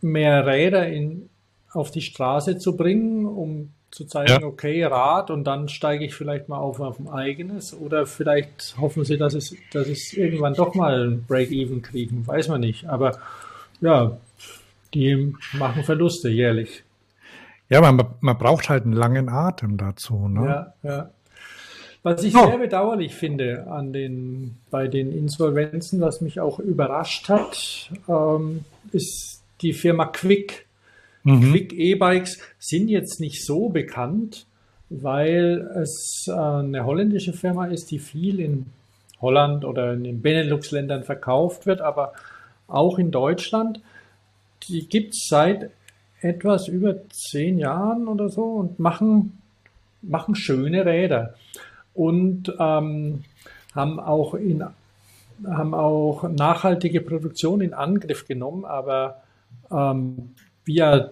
mehr 0.00 0.46
Räder 0.46 0.88
in, 0.88 1.28
auf 1.72 1.90
die 1.90 2.00
Straße 2.00 2.58
zu 2.58 2.76
bringen, 2.76 3.26
um 3.26 3.70
zu 3.92 4.06
zeigen, 4.06 4.40
Ja. 4.40 4.42
okay, 4.42 4.82
Rad 4.84 5.30
und 5.30 5.44
dann 5.44 5.68
steige 5.68 6.04
ich 6.04 6.14
vielleicht 6.14 6.48
mal 6.48 6.56
auf 6.58 6.80
auf 6.80 6.98
ein 6.98 7.08
eigenes 7.08 7.72
oder 7.78 8.06
vielleicht 8.06 8.74
hoffen 8.80 9.04
sie, 9.04 9.18
dass 9.18 9.34
es, 9.34 9.54
dass 9.72 9.86
es 9.86 10.12
irgendwann 10.14 10.54
doch 10.54 10.74
mal 10.74 11.08
ein 11.08 11.24
Break-Even 11.28 11.82
kriegen, 11.82 12.26
weiß 12.26 12.48
man 12.48 12.60
nicht. 12.62 12.86
Aber 12.88 13.18
ja, 13.80 14.16
die 14.94 15.34
machen 15.52 15.84
Verluste 15.84 16.28
jährlich. 16.30 16.82
ja, 17.68 17.80
man, 17.80 18.02
man 18.20 18.36
braucht 18.38 18.68
halt 18.68 18.84
einen 18.84 18.92
langen 18.94 19.28
Atem 19.28 19.76
dazu, 19.76 20.26
ne? 20.28 20.72
Ja, 20.82 20.88
ja. 20.90 21.10
Was 22.02 22.24
ich 22.24 22.34
Oh. 22.34 22.46
sehr 22.48 22.58
bedauerlich 22.58 23.14
finde 23.14 23.66
an 23.70 23.92
den, 23.92 24.56
bei 24.70 24.88
den 24.88 25.12
Insolvenzen, 25.16 26.00
was 26.00 26.20
mich 26.20 26.40
auch 26.40 26.58
überrascht 26.58 27.28
hat, 27.28 27.90
ähm, 28.08 28.64
ist 28.90 29.42
die 29.60 29.72
Firma 29.72 30.06
Quick. 30.06 30.66
Mhm. 31.24 31.52
Quick 31.52 31.72
E-Bikes 31.72 32.38
sind 32.58 32.88
jetzt 32.88 33.20
nicht 33.20 33.44
so 33.44 33.68
bekannt, 33.68 34.46
weil 34.90 35.70
es 35.82 36.26
äh, 36.28 36.32
eine 36.32 36.84
holländische 36.84 37.32
Firma 37.32 37.66
ist, 37.66 37.90
die 37.90 37.98
viel 37.98 38.40
in 38.40 38.66
Holland 39.20 39.64
oder 39.64 39.94
in 39.94 40.04
den 40.04 40.20
Benelux-Ländern 40.20 41.04
verkauft 41.04 41.66
wird, 41.66 41.80
aber 41.80 42.12
auch 42.66 42.98
in 42.98 43.10
Deutschland. 43.10 43.80
Die 44.68 44.88
gibt 44.88 45.14
es 45.14 45.26
seit 45.28 45.70
etwas 46.20 46.68
über 46.68 46.96
zehn 47.10 47.58
Jahren 47.58 48.08
oder 48.08 48.28
so 48.28 48.44
und 48.44 48.78
machen, 48.78 49.38
machen 50.02 50.34
schöne 50.34 50.84
Räder 50.84 51.34
und 51.94 52.52
ähm, 52.58 53.24
haben 53.74 54.00
auch 54.00 54.34
in 54.34 54.64
haben 55.44 55.74
auch 55.74 56.28
nachhaltige 56.28 57.00
Produktion 57.00 57.62
in 57.62 57.74
Angriff 57.74 58.28
genommen, 58.28 58.64
aber 58.64 59.22
ähm, 59.72 60.34
wie 60.64 60.74
ja 60.74 61.10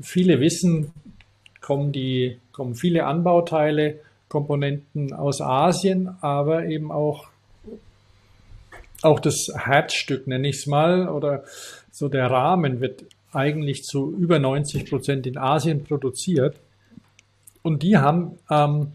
viele 0.00 0.40
wissen, 0.40 0.92
kommen 1.60 1.92
die 1.92 2.38
kommen 2.52 2.74
viele 2.74 3.04
Anbauteile, 3.04 4.00
Komponenten 4.28 5.12
aus 5.12 5.40
Asien, 5.40 6.08
aber 6.20 6.66
eben 6.66 6.90
auch 6.90 7.28
auch 9.02 9.20
das 9.20 9.52
Herzstück, 9.54 10.26
nenne 10.26 10.48
ich 10.48 10.56
es 10.56 10.66
mal, 10.66 11.08
oder 11.08 11.44
so 11.90 12.08
der 12.08 12.30
Rahmen 12.30 12.80
wird 12.80 13.04
eigentlich 13.32 13.84
zu 13.84 14.14
über 14.16 14.38
90 14.38 14.88
Prozent 14.88 15.26
in 15.26 15.36
Asien 15.36 15.84
produziert. 15.84 16.56
Und 17.62 17.82
die 17.82 17.98
haben 17.98 18.38
ähm, 18.50 18.92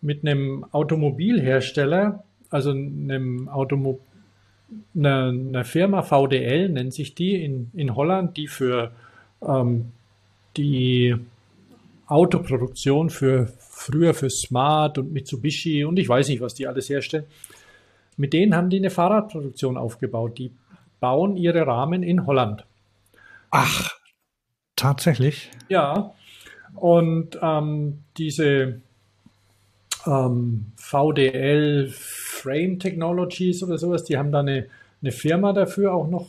mit 0.00 0.26
einem 0.26 0.64
Automobilhersteller, 0.72 2.24
also 2.48 2.70
einem 2.70 3.48
Automo 3.48 4.00
einer, 4.94 5.28
einer 5.28 5.64
Firma 5.64 6.02
VDL 6.02 6.68
nennt 6.68 6.94
sich 6.94 7.14
die 7.14 7.42
in, 7.42 7.70
in 7.74 7.94
Holland, 7.94 8.36
die 8.36 8.46
für 8.46 8.92
ähm, 9.42 9.92
die 10.56 11.16
Autoproduktion 12.06 13.08
für 13.10 13.52
früher 13.60 14.14
für 14.14 14.30
Smart 14.30 14.98
und 14.98 15.12
Mitsubishi 15.12 15.84
und 15.84 15.98
ich 15.98 16.08
weiß 16.08 16.28
nicht, 16.28 16.40
was 16.40 16.54
die 16.54 16.66
alles 16.66 16.88
herstellen. 16.88 17.24
Mit 18.16 18.32
denen 18.32 18.54
haben 18.54 18.68
die 18.68 18.76
eine 18.76 18.90
Fahrradproduktion 18.90 19.78
aufgebaut. 19.78 20.36
Die 20.38 20.52
bauen 20.98 21.36
ihre 21.36 21.66
Rahmen 21.66 22.02
in 22.02 22.26
Holland. 22.26 22.64
Ach, 23.50 23.96
tatsächlich. 24.76 25.50
Ja, 25.68 26.12
und 26.74 27.38
ähm, 27.40 28.00
diese 28.18 28.80
ähm, 30.06 30.66
VDL 30.76 31.92
Frame 32.40 32.78
Technologies 32.78 33.62
oder 33.62 33.78
sowas, 33.78 34.04
die 34.04 34.16
haben 34.16 34.32
da 34.32 34.40
eine, 34.40 34.66
eine 35.02 35.12
Firma 35.12 35.52
dafür 35.52 35.94
auch 35.94 36.08
noch 36.08 36.28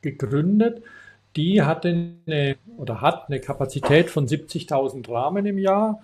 gegründet. 0.00 0.82
Die 1.36 1.62
hatte 1.62 2.14
eine 2.26 2.56
oder 2.76 3.00
hat 3.00 3.28
eine 3.28 3.40
Kapazität 3.40 4.10
von 4.10 4.26
70.000 4.26 5.10
Rahmen 5.10 5.46
im 5.46 5.58
Jahr, 5.58 6.02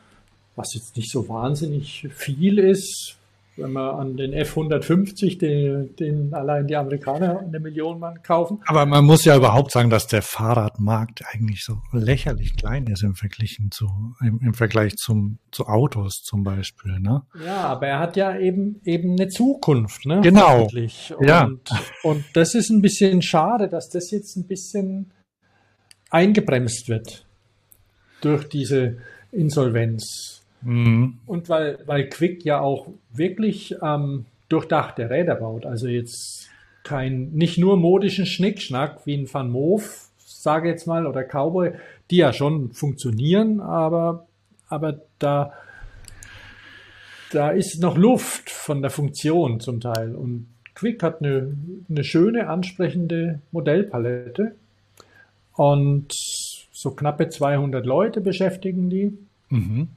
was 0.57 0.75
jetzt 0.75 0.97
nicht 0.97 1.11
so 1.11 1.29
wahnsinnig 1.29 2.09
viel 2.11 2.59
ist, 2.59 3.17
wenn 3.59 3.73
man 3.73 3.95
an 3.95 4.17
den 4.17 4.33
F150, 4.35 5.39
den, 5.39 5.97
den 5.97 6.33
allein 6.35 6.67
die 6.67 6.77
Amerikaner 6.77 7.41
eine 7.41 7.61
Million 7.61 7.99
Mann 7.99 8.23
kaufen. 8.23 8.61
Aber 8.67 8.87
man 8.87 9.05
muss 9.05 9.25
ja 9.25 9.37
überhaupt 9.37 9.73
sagen, 9.73 9.91
dass 9.91 10.07
der 10.07 10.23
Fahrradmarkt 10.23 11.23
eigentlich 11.33 11.65
so 11.65 11.79
lächerlich 11.93 12.57
klein 12.57 12.87
ist 12.87 13.03
im 13.03 13.15
Vergleich 13.15 13.59
zu, 13.71 13.87
im, 14.21 14.41
im 14.43 14.55
Vergleich 14.55 14.97
zum, 14.97 15.39
zu 15.51 15.67
Autos 15.67 16.23
zum 16.23 16.45
Beispiel, 16.45 16.99
ne? 17.01 17.23
Ja, 17.45 17.65
aber 17.65 17.87
er 17.89 17.99
hat 17.99 18.17
ja 18.17 18.37
eben 18.39 18.81
eben 18.85 19.13
eine 19.13 19.29
Zukunft, 19.29 20.07
ne? 20.07 20.21
Genau. 20.23 20.65
Und, 20.65 21.15
Ja. 21.21 21.51
und 22.03 22.25
das 22.35 22.55
ist 22.55 22.71
ein 22.71 22.83
bisschen 22.83 23.23
schade, 23.23 23.69
dass 23.69 23.89
das 23.91 24.11
jetzt 24.11 24.37
ein 24.37 24.47
bisschen 24.47 25.13
eingebremst 26.11 26.89
wird 26.89 27.27
durch 28.21 28.49
diese 28.49 28.99
Insolvenz. 29.33 30.38
Mhm. 30.63 31.19
Und 31.27 31.49
weil, 31.49 31.79
weil 31.87 32.09
Quick 32.09 32.45
ja 32.45 32.61
auch 32.61 32.89
wirklich 33.13 33.75
ähm, 33.83 34.27
durchdachte 34.49 35.11
Räder 35.11 35.37
baut. 35.37 35.67
Also 35.67 35.89
jetzt 35.89 36.49
kein, 36.83 37.31
nicht 37.33 37.59
nur 37.59 37.77
modischen 37.77 38.27
Schnickschnack 38.27 39.07
wie 39.07 39.17
ein 39.17 39.33
Van 39.33 39.51
Moof, 39.51 40.09
sage 40.19 40.69
jetzt 40.69 40.87
mal, 40.87 41.07
oder 41.07 41.23
Cowboy, 41.23 41.73
die 42.11 42.17
ja 42.17 42.33
schon 42.33 42.73
funktionieren, 42.73 43.61
aber, 43.61 44.27
aber 44.69 45.01
da, 45.19 45.53
da 47.33 47.51
ist 47.51 47.81
noch 47.81 47.99
Luft 47.99 48.51
von 48.51 48.81
der 48.81 48.91
Funktion 48.91 49.61
zum 49.61 49.81
Teil. 49.81 50.15
Und 50.15 50.49
Quick 50.75 51.03
hat 51.03 51.21
eine, 51.23 51.55
eine 51.91 52.05
schöne, 52.05 52.49
ansprechende 52.49 53.41
Modellpalette. 53.53 54.55
Und 55.55 56.13
so 56.73 56.93
knappe 56.93 57.29
200 57.29 57.85
Leute 57.85 58.21
beschäftigen 58.21 58.89
die. 58.89 59.19
Mhm. 59.51 59.89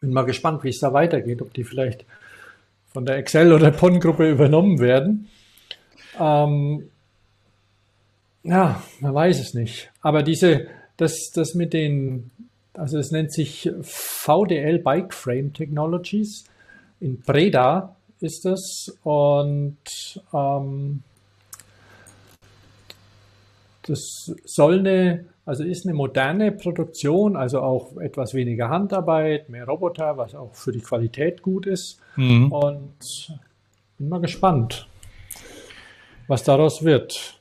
Bin 0.00 0.12
mal 0.12 0.22
gespannt, 0.22 0.62
wie 0.64 0.68
es 0.68 0.78
da 0.78 0.92
weitergeht, 0.92 1.42
ob 1.42 1.52
die 1.54 1.64
vielleicht 1.64 2.04
von 2.92 3.04
der 3.04 3.16
Excel- 3.16 3.52
oder 3.52 3.70
PON-Gruppe 3.70 4.30
übernommen 4.30 4.78
werden. 4.78 5.28
Ähm, 6.18 6.88
ja, 8.42 8.82
man 9.00 9.14
weiß 9.14 9.40
es 9.40 9.54
nicht. 9.54 9.90
Aber 10.00 10.22
diese, 10.22 10.68
das, 10.96 11.30
das 11.34 11.54
mit 11.54 11.72
den, 11.72 12.30
also 12.74 12.98
es 12.98 13.10
nennt 13.10 13.32
sich 13.32 13.70
VDL 13.82 14.78
Bike 14.78 15.12
Frame 15.12 15.52
Technologies. 15.52 16.44
In 17.00 17.20
Breda 17.20 17.94
ist 18.20 18.44
das 18.44 18.92
und 19.02 19.76
ähm, 20.32 21.02
das 23.86 24.32
soll 24.44 24.80
eine, 24.80 25.24
also 25.48 25.64
ist 25.64 25.86
eine 25.86 25.94
moderne 25.94 26.52
Produktion, 26.52 27.34
also 27.34 27.62
auch 27.62 27.96
etwas 27.96 28.34
weniger 28.34 28.68
Handarbeit, 28.68 29.48
mehr 29.48 29.64
Roboter, 29.64 30.18
was 30.18 30.34
auch 30.34 30.54
für 30.54 30.72
die 30.72 30.82
Qualität 30.82 31.40
gut 31.40 31.64
ist. 31.64 31.98
Mhm. 32.16 32.52
Und 32.52 33.38
bin 33.96 34.10
mal 34.10 34.20
gespannt, 34.20 34.86
was 36.26 36.44
daraus 36.44 36.84
wird. 36.84 37.40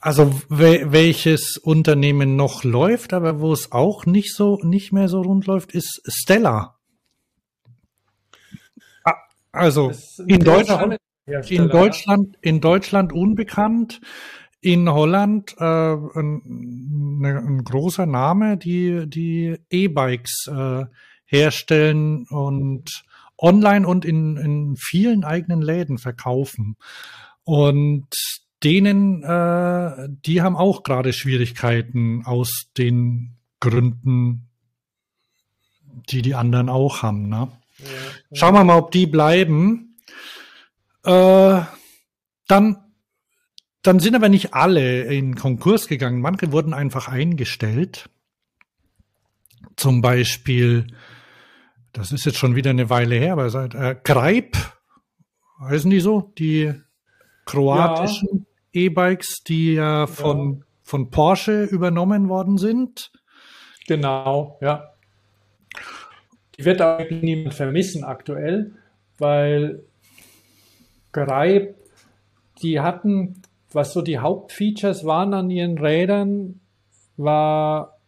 Also 0.00 0.32
we 0.48 0.92
welches 0.92 1.58
Unternehmen 1.58 2.36
noch 2.36 2.64
läuft, 2.64 3.12
aber 3.12 3.38
wo 3.38 3.52
es 3.52 3.70
auch 3.70 4.06
nicht 4.06 4.34
so 4.34 4.58
nicht 4.62 4.90
mehr 4.90 5.08
so 5.08 5.20
rund 5.20 5.46
läuft, 5.46 5.72
ist 5.72 6.00
Stella. 6.06 6.78
Ah, 9.04 9.16
Also 9.52 9.92
in 10.26 10.40
Deutschland, 10.40 10.96
in 11.26 11.68
Deutschland, 11.68 12.38
in 12.40 12.62
Deutschland 12.62 13.12
unbekannt, 13.12 14.00
in 14.64 14.88
Holland 14.88 15.54
äh, 15.58 15.64
ein, 15.64 17.18
ne, 17.20 17.38
ein 17.38 17.64
großer 17.64 18.06
Name, 18.06 18.56
die 18.56 19.06
die 19.06 19.58
E-Bikes 19.68 20.46
äh, 20.48 20.86
herstellen 21.26 22.26
und 22.30 23.04
online 23.36 23.86
und 23.86 24.06
in, 24.06 24.38
in 24.38 24.76
vielen 24.76 25.22
eigenen 25.22 25.60
Läden 25.60 25.98
verkaufen. 25.98 26.76
Und 27.44 28.08
denen, 28.62 29.22
äh, 29.22 30.08
die 30.24 30.40
haben 30.40 30.56
auch 30.56 30.82
gerade 30.82 31.12
Schwierigkeiten 31.12 32.24
aus 32.24 32.70
den 32.78 33.36
Gründen, 33.60 34.48
die 36.08 36.22
die 36.22 36.34
anderen 36.34 36.70
auch 36.70 37.02
haben. 37.02 37.28
Ne? 37.28 37.48
Schauen 38.32 38.54
wir 38.54 38.64
mal, 38.64 38.78
ob 38.78 38.92
die 38.92 39.06
bleiben. 39.06 39.98
Äh, 41.04 41.60
dann, 42.48 42.83
dann 43.84 44.00
sind 44.00 44.16
aber 44.16 44.30
nicht 44.30 44.54
alle 44.54 45.02
in 45.04 45.36
Konkurs 45.36 45.88
gegangen. 45.88 46.20
Manche 46.20 46.52
wurden 46.52 46.72
einfach 46.72 47.08
eingestellt. 47.08 48.08
Zum 49.76 50.00
Beispiel, 50.00 50.86
das 51.92 52.10
ist 52.10 52.24
jetzt 52.24 52.38
schon 52.38 52.56
wieder 52.56 52.70
eine 52.70 52.88
Weile 52.88 53.16
her, 53.16 53.32
aber 53.34 53.50
seit 53.50 53.74
äh, 53.74 53.94
Greip, 54.02 54.56
heißen 55.60 55.90
die 55.90 56.00
so, 56.00 56.32
die 56.38 56.72
kroatischen 57.44 58.46
E-Bikes, 58.72 59.42
die 59.46 59.74
ja 59.74 60.06
von, 60.06 60.64
von 60.82 61.10
Porsche 61.10 61.64
übernommen 61.64 62.30
worden 62.30 62.56
sind. 62.56 63.12
Genau, 63.86 64.58
ja. 64.62 64.94
Die 66.56 66.64
wird 66.64 66.80
auch 66.80 67.04
niemand 67.10 67.52
vermissen 67.52 68.02
aktuell, 68.02 68.72
weil 69.18 69.84
Greip, 71.12 71.76
die 72.62 72.80
hatten, 72.80 73.42
was 73.74 73.92
so 73.92 74.02
die 74.02 74.18
Hauptfeatures 74.18 75.04
waren 75.04 75.34
an 75.34 75.50
ihren 75.50 75.78
Rädern, 75.78 76.60
war, 77.16 77.98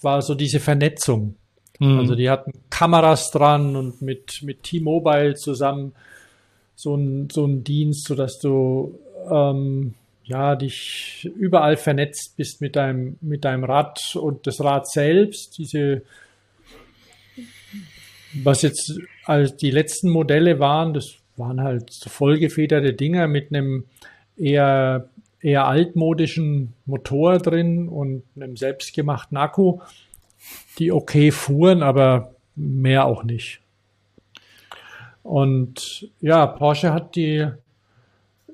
war 0.00 0.22
so 0.22 0.34
diese 0.34 0.60
Vernetzung. 0.60 1.36
Also 1.82 2.14
die 2.14 2.28
hatten 2.28 2.52
Kameras 2.68 3.30
dran 3.30 3.74
und 3.74 4.02
mit, 4.02 4.42
mit 4.42 4.64
T-Mobile 4.64 5.34
zusammen 5.34 5.94
so 6.74 6.94
ein, 6.94 7.30
so 7.30 7.46
ein 7.46 7.64
Dienst, 7.64 8.06
sodass 8.06 8.38
du 8.38 8.98
ähm, 9.30 9.94
ja, 10.24 10.56
dich 10.56 11.28
überall 11.36 11.76
vernetzt 11.76 12.36
bist 12.36 12.60
mit 12.60 12.76
deinem, 12.76 13.16
mit 13.20 13.44
deinem 13.46 13.64
Rad 13.64 14.14
und 14.14 14.46
das 14.46 14.62
Rad 14.62 14.90
selbst, 14.90 15.56
diese, 15.56 16.02
was 18.42 18.62
jetzt 18.62 18.98
als 19.24 19.56
die 19.56 19.70
letzten 19.70 20.10
Modelle 20.10 20.60
waren, 20.60 20.92
das 20.92 21.16
waren 21.36 21.62
halt 21.62 21.92
so 21.92 22.10
vollgefederte 22.10 22.92
Dinger 22.92 23.26
mit 23.26 23.54
einem 23.54 23.86
eher, 24.40 25.08
eher 25.40 25.66
altmodischen 25.66 26.72
Motor 26.86 27.38
drin 27.38 27.88
und 27.88 28.22
einem 28.36 28.56
selbstgemachten 28.56 29.36
Akku, 29.36 29.80
die 30.78 30.92
okay 30.92 31.30
fuhren, 31.30 31.82
aber 31.82 32.34
mehr 32.56 33.04
auch 33.04 33.22
nicht. 33.22 33.60
Und 35.22 36.08
ja, 36.20 36.46
Porsche 36.46 36.92
hat 36.92 37.14
die 37.14 37.46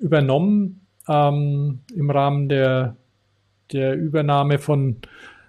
übernommen 0.01 0.81
ähm, 1.09 1.81
im 1.95 2.11
Rahmen 2.11 2.49
der, 2.49 2.97
der 3.73 3.95
Übernahme 3.95 4.59
von, 4.59 4.97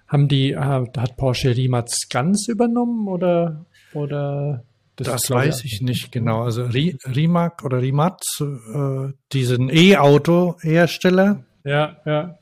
haben 0.07 0.27
die, 0.27 0.51
äh, 0.51 0.57
hat 0.57 1.17
Porsche 1.17 1.55
Rimac 1.55 1.89
ganz 2.09 2.47
übernommen 2.47 3.07
oder, 3.07 3.65
oder 3.93 4.63
Das, 4.97 5.27
glaub 5.27 5.39
weiß 5.39 5.63
ich 5.63 5.81
nicht 5.81 6.11
genau. 6.11 6.43
Also 6.43 6.63
Ri- 6.63 6.97
Rimac 7.15 7.63
oder 7.63 7.81
Rimac, 7.81 8.19
äh, 8.41 9.13
diesen 9.31 9.69
E-Auto-Hersteller. 9.71 11.43
Ja, 11.63 11.97
ja. 12.05 12.37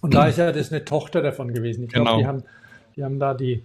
Und 0.00 0.12
da 0.14 0.26
ist 0.26 0.38
ja 0.38 0.52
das 0.52 0.70
eine 0.72 0.84
Tochter 0.84 1.22
davon 1.22 1.52
gewesen. 1.54 1.84
Ich 1.84 1.90
Genau. 1.92 2.04
glaube, 2.04 2.20
die 2.22 2.26
haben, 2.26 2.42
die 2.96 3.04
haben 3.04 3.18
da 3.18 3.34
die 3.34 3.62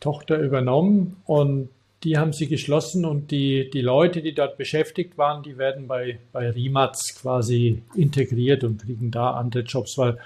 Tochter 0.00 0.38
übernommen 0.38 1.16
und 1.24 1.70
die 2.04 2.18
haben 2.18 2.32
sie 2.32 2.46
geschlossen 2.46 3.04
und 3.04 3.30
die, 3.30 3.70
die 3.70 3.80
Leute, 3.80 4.20
die 4.22 4.34
dort 4.34 4.58
beschäftigt 4.58 5.16
waren, 5.18 5.42
die 5.42 5.56
werden 5.58 5.88
bei, 5.88 6.18
bei 6.30 6.50
Rimac 6.50 6.94
quasi 7.20 7.82
integriert 7.94 8.62
und 8.64 8.82
kriegen 8.82 9.10
da 9.10 9.30
andere 9.32 9.62
Jobs, 9.62 9.96
weil, 9.98 10.18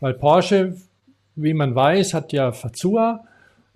weil 0.00 0.14
Porsche, 0.14 0.76
wie 1.34 1.54
man 1.54 1.74
weiß, 1.74 2.14
hat 2.14 2.32
ja 2.32 2.52
Fazua 2.52 3.24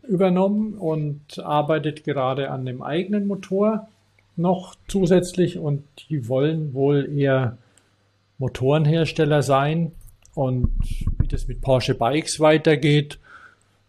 übernommen 0.09 0.75
und 0.75 1.39
arbeitet 1.39 2.05
gerade 2.05 2.51
an 2.51 2.65
dem 2.67 2.83
eigenen 2.83 3.27
Motor 3.27 3.89
noch 4.37 4.75
zusätzlich 4.87 5.59
und 5.59 5.85
die 6.09 6.29
wollen 6.29 6.73
wohl 6.73 7.11
eher 7.17 7.59
Motorenhersteller 8.39 9.43
sein. 9.43 9.93
Und 10.35 10.71
wie 11.19 11.27
das 11.29 11.49
mit 11.49 11.61
Porsche 11.61 11.95
Bikes 11.95 12.41
weitergeht, 12.41 13.19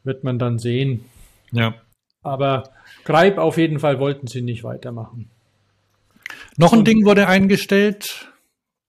wird 0.04 0.24
man 0.24 0.40
dann 0.40 0.58
sehen. 0.58 1.06
Ja. 1.52 1.76
Aber 2.24 2.72
Greip 3.06 3.38
auf 3.38 3.58
jeden 3.58 3.80
Fall 3.80 4.00
wollten 4.00 4.28
sie 4.28 4.42
nicht 4.42 4.64
weitermachen. 4.64 5.30
Noch 6.58 6.74
ein 6.74 6.84
Ding 6.84 7.06
wurde 7.06 7.28
eingestellt. 7.28 8.32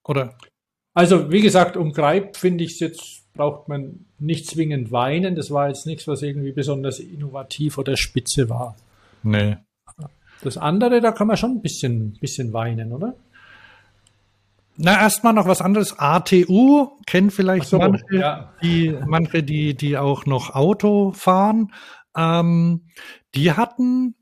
Oder? 0.05 0.37
Also, 0.95 1.31
wie 1.31 1.41
gesagt, 1.41 1.77
um 1.77 1.93
Greip 1.93 2.37
finde 2.37 2.65
ich 2.65 2.73
es 2.73 2.81
jetzt, 2.81 3.20
braucht 3.35 3.69
man 3.69 4.07
nicht 4.19 4.47
zwingend 4.47 4.93
weinen. 4.93 5.35
Das 5.35 5.51
war 5.51 5.69
jetzt 5.69 5.87
nichts, 5.87 6.07
was 6.07 6.23
irgendwie 6.23 6.53
besonders 6.53 6.99
innovativ 6.99 7.79
oder 7.79 7.97
spitze 7.97 8.49
war. 8.49 8.77
Nee. 9.23 9.57
Das 10.43 10.57
andere, 10.57 11.01
da 11.01 11.13
kann 11.13 11.27
man 11.27 11.37
schon 11.37 11.53
ein 11.53 11.63
bisschen, 11.63 12.19
bisschen 12.21 12.53
weinen, 12.53 12.93
oder? 12.93 13.15
Na, 14.77 14.99
erstmal 14.99 15.35
noch 15.35 15.47
was 15.47 15.61
anderes. 15.61 15.99
ATU 15.99 16.89
kennt 17.07 17.33
vielleicht 17.33 17.67
so, 17.67 17.79
manche, 17.79 18.05
ja. 18.11 18.53
die, 18.63 18.97
manche, 19.07 19.43
die, 19.43 19.75
die 19.75 19.99
auch 19.99 20.25
noch 20.25 20.55
Auto 20.55 21.13
fahren. 21.13 21.73
Ähm, 22.17 22.87
die 23.35 23.53
hatten 23.53 24.15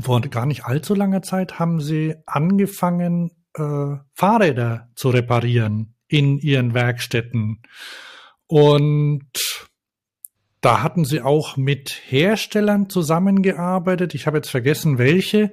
vor 0.00 0.20
gar 0.22 0.46
nicht 0.46 0.64
allzu 0.64 0.94
langer 0.94 1.22
Zeit 1.22 1.58
haben 1.58 1.80
sie 1.80 2.16
angefangen, 2.26 3.30
äh, 3.54 3.96
Fahrräder 4.14 4.88
zu 4.96 5.10
reparieren 5.10 5.94
in 6.10 6.38
ihren 6.38 6.74
Werkstätten. 6.74 7.62
Und 8.46 9.30
da 10.60 10.82
hatten 10.82 11.04
sie 11.04 11.22
auch 11.22 11.56
mit 11.56 11.90
Herstellern 11.90 12.90
zusammengearbeitet. 12.90 14.14
Ich 14.14 14.26
habe 14.26 14.38
jetzt 14.38 14.50
vergessen, 14.50 14.98
welche. 14.98 15.52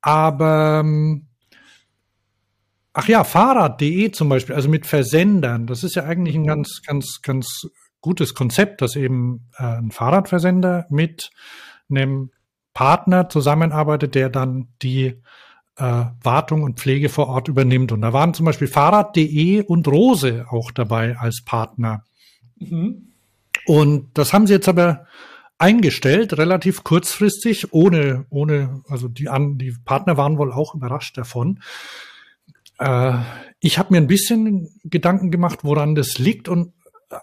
Aber 0.00 0.80
ähm, 0.82 1.26
Ach 2.92 3.06
ja, 3.06 3.22
Fahrrad.de 3.22 4.10
zum 4.10 4.28
Beispiel, 4.28 4.54
also 4.54 4.68
mit 4.68 4.84
Versendern. 4.84 5.66
Das 5.66 5.84
ist 5.84 5.94
ja 5.94 6.04
eigentlich 6.04 6.34
ein 6.34 6.46
ganz, 6.46 6.82
ganz, 6.84 7.20
ganz 7.22 7.68
gutes 8.00 8.34
Konzept, 8.34 8.82
dass 8.82 8.96
eben 8.96 9.48
äh, 9.58 9.62
ein 9.62 9.92
Fahrradversender 9.92 10.86
mit 10.90 11.30
einem 11.88 12.32
Partner 12.74 13.28
zusammenarbeitet, 13.28 14.16
der 14.16 14.28
dann 14.28 14.68
die 14.82 15.22
äh, 15.80 16.04
Wartung 16.22 16.62
und 16.62 16.78
Pflege 16.78 17.08
vor 17.08 17.28
Ort 17.28 17.48
übernimmt. 17.48 17.90
Und 17.92 18.02
da 18.02 18.12
waren 18.12 18.34
zum 18.34 18.46
Beispiel 18.46 18.68
Fahrrad.de 18.68 19.62
und 19.62 19.88
Rose 19.88 20.46
auch 20.50 20.70
dabei 20.70 21.16
als 21.16 21.42
Partner. 21.42 22.04
Und 23.66 24.10
das 24.14 24.32
haben 24.32 24.46
sie 24.46 24.52
jetzt 24.52 24.68
aber 24.68 25.06
eingestellt, 25.58 26.36
relativ 26.36 26.84
kurzfristig, 26.84 27.72
ohne, 27.72 28.26
ohne, 28.30 28.82
also 28.88 29.08
die, 29.08 29.28
an, 29.28 29.58
die 29.58 29.74
Partner 29.84 30.16
waren 30.16 30.38
wohl 30.38 30.52
auch 30.52 30.74
überrascht 30.74 31.16
davon. 31.16 31.60
Äh, 32.78 33.18
ich 33.60 33.78
habe 33.78 33.92
mir 33.94 33.98
ein 33.98 34.06
bisschen 34.06 34.68
Gedanken 34.84 35.30
gemacht, 35.30 35.60
woran 35.62 35.94
das 35.94 36.18
liegt. 36.18 36.48
Und 36.48 36.74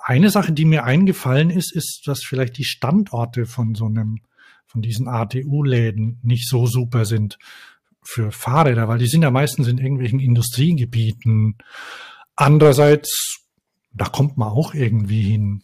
eine 0.03 0.29
Sache, 0.31 0.51
die 0.51 0.65
mir 0.65 0.83
eingefallen 0.83 1.51
ist, 1.51 1.75
ist, 1.75 2.03
dass 2.05 2.23
vielleicht 2.23 2.57
die 2.57 2.63
Standorte 2.63 3.45
von 3.45 3.75
so 3.75 3.85
einem, 3.85 4.21
von 4.65 4.81
diesen 4.81 5.07
ATU-Läden 5.07 6.19
nicht 6.23 6.47
so 6.47 6.65
super 6.65 7.05
sind 7.05 7.37
für 8.07 8.31
Fahrräder, 8.31 8.87
weil 8.87 8.99
die 8.99 9.07
sind 9.07 9.23
ja 9.23 9.31
meistens 9.31 9.67
in 9.67 9.79
irgendwelchen 9.79 10.21
Industriegebieten. 10.21 11.57
Andererseits, 12.37 13.41
da 13.93 14.05
kommt 14.05 14.37
man 14.37 14.47
auch 14.47 14.73
irgendwie 14.73 15.23
hin. 15.23 15.63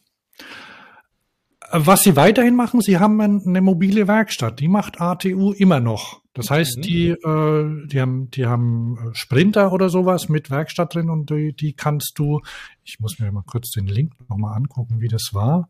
Was 1.72 2.04
sie 2.04 2.18
weiterhin 2.18 2.56
machen, 2.56 2.82
sie 2.82 3.00
haben 3.00 3.22
eine 3.22 3.62
mobile 3.62 4.10
Werkstatt. 4.10 4.60
Die 4.60 4.68
macht 4.68 5.00
ATU 5.00 5.54
immer 5.54 5.80
noch. 5.80 6.22
Das 6.34 6.52
heißt, 6.52 6.80
die, 6.84 7.10
äh, 7.10 7.88
die 7.88 8.02
haben, 8.02 8.30
die 8.32 8.46
haben 8.46 9.12
Sprinter 9.14 9.72
oder 9.72 9.88
sowas 9.90 10.28
mit 10.28 10.52
Werkstatt 10.52 10.96
drin 10.96 11.10
und 11.10 11.30
die, 11.30 11.56
die 11.56 11.74
kannst 11.74 12.20
du, 12.20 12.42
ich 12.84 13.00
muss 13.00 13.20
mir 13.20 13.32
mal 13.32 13.44
kurz 13.44 13.72
den 13.72 13.88
Link 13.88 14.14
nochmal 14.30 14.58
angucken, 14.58 15.00
wie 15.00 15.08
das 15.08 15.30
war. 15.32 15.70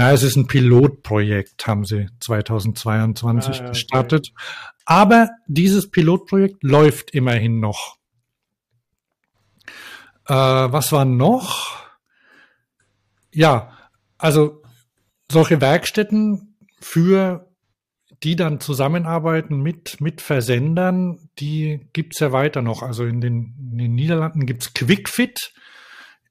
Na, 0.00 0.12
es 0.12 0.22
ist 0.22 0.34
ein 0.34 0.46
Pilotprojekt, 0.46 1.66
haben 1.66 1.84
sie 1.84 2.08
2022 2.20 3.50
Ah, 3.50 3.52
ja, 3.52 3.60
okay. 3.60 3.68
gestartet. 3.68 4.32
Aber 4.86 5.28
dieses 5.46 5.90
Pilotprojekt 5.90 6.62
läuft 6.62 7.10
immerhin 7.10 7.60
noch. 7.60 7.98
Äh, 10.26 10.32
was 10.32 10.90
war 10.92 11.04
noch? 11.04 11.76
Ja, 13.30 13.76
also 14.16 14.62
solche 15.30 15.60
Werkstätten 15.60 16.56
für 16.80 17.46
die 18.22 18.36
dann 18.36 18.58
zusammenarbeiten 18.58 19.60
mit, 19.60 20.00
mit 20.00 20.22
Versendern, 20.22 21.28
die 21.38 21.86
gibt's 21.92 22.20
ja 22.20 22.32
weiter 22.32 22.62
noch. 22.62 22.82
Also 22.82 23.04
in 23.04 23.20
den, 23.20 23.54
in 23.72 23.76
den 23.76 23.94
Niederlanden 23.94 24.46
gibt's 24.46 24.72
QuickFit. 24.72 25.52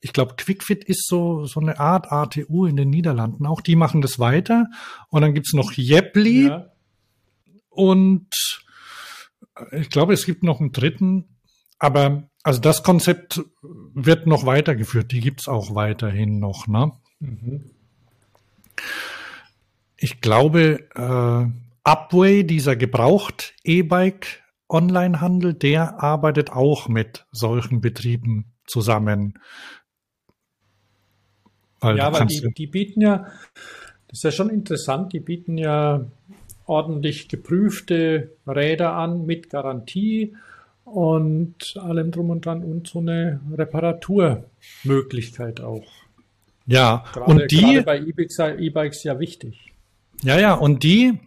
Ich 0.02 0.14
glaube, 0.14 0.36
QuickFit 0.38 0.84
ist 0.86 1.08
so, 1.08 1.46
so 1.46 1.60
eine 1.60 1.80
Art 1.80 2.12
ATU 2.12 2.66
in 2.66 2.78
den 2.78 2.90
Niederlanden. 2.90 3.46
Auch 3.46 3.62
die 3.62 3.76
machen 3.76 4.02
das 4.02 4.18
weiter. 4.20 4.68
Und 5.10 5.22
dann 5.22 5.34
gibt's 5.34 5.54
noch 5.54 5.72
Jepli 5.74 6.48
Ja. 6.48 6.72
und 7.70 8.28
ich 9.72 9.90
glaube, 9.90 10.14
es 10.14 10.26
gibt 10.26 10.44
noch 10.44 10.60
einen 10.62 10.72
dritten. 10.72 11.26
Aber 11.80 12.30
also 12.44 12.62
das 12.62 12.84
Konzept 12.84 13.42
wird 13.62 14.26
noch 14.26 14.46
weitergeführt. 14.46 15.12
Die 15.12 15.20
gibt's 15.20 15.48
auch 15.50 15.76
weiterhin 15.76 16.40
noch. 16.40 16.68
Ne? 16.68 16.92
Ich 19.98 20.22
glaube, 20.22 20.88
äh, 20.96 21.52
Upway, 21.84 22.44
dieser 22.44 22.76
gebraucht 22.76 23.54
E-Bike 23.64 24.44
Onlinehandel, 24.70 25.54
der 25.56 26.02
arbeitet 26.04 26.52
auch 26.52 26.88
mit 26.88 27.26
solchen 27.32 27.82
Betrieben 27.82 28.54
zusammen. 28.68 29.40
Weil 31.80 31.97
Ja, 31.97 32.07
aber 32.07 32.26
die, 32.26 32.51
die 32.56 32.68
bieten 32.68 33.01
ja, 33.01 33.27
das 34.07 34.19
ist 34.19 34.23
ja 34.23 34.31
schon 34.31 34.49
interessant, 34.49 35.14
die 35.14 35.19
bieten 35.19 35.57
ja 35.57 36.06
ordentlich 36.65 37.27
geprüfte 37.27 38.31
Räder 38.47 38.93
an 38.93 39.26
mit 39.26 39.49
Garantie 39.49 40.35
und 40.85 41.76
allem 41.77 42.11
drum 42.11 42.30
und 42.30 42.45
dran 42.45 42.64
und 42.64 42.88
so 42.88 42.99
eine 42.99 43.41
Reparaturmöglichkeit 43.56 45.61
auch. 45.61 45.85
ja, 46.65 47.03
Gerade, 47.14 47.31
und 47.31 47.51
die, 47.51 47.81
bei 47.81 47.99
E-Bikes, 47.99 48.39
E-Bikes 48.39 49.03
ja 49.03 49.19
wichtig. 49.19 49.73
Ja, 50.23 50.39
ja, 50.39 50.53
und 50.53 50.84
die, 50.84 51.19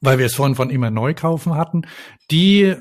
weil 0.00 0.18
wir 0.18 0.26
es 0.26 0.34
vorhin 0.34 0.54
von 0.54 0.70
immer 0.70 0.90
neu 0.90 1.14
kaufen 1.14 1.54
hatten, 1.54 1.82
die, 2.30 2.74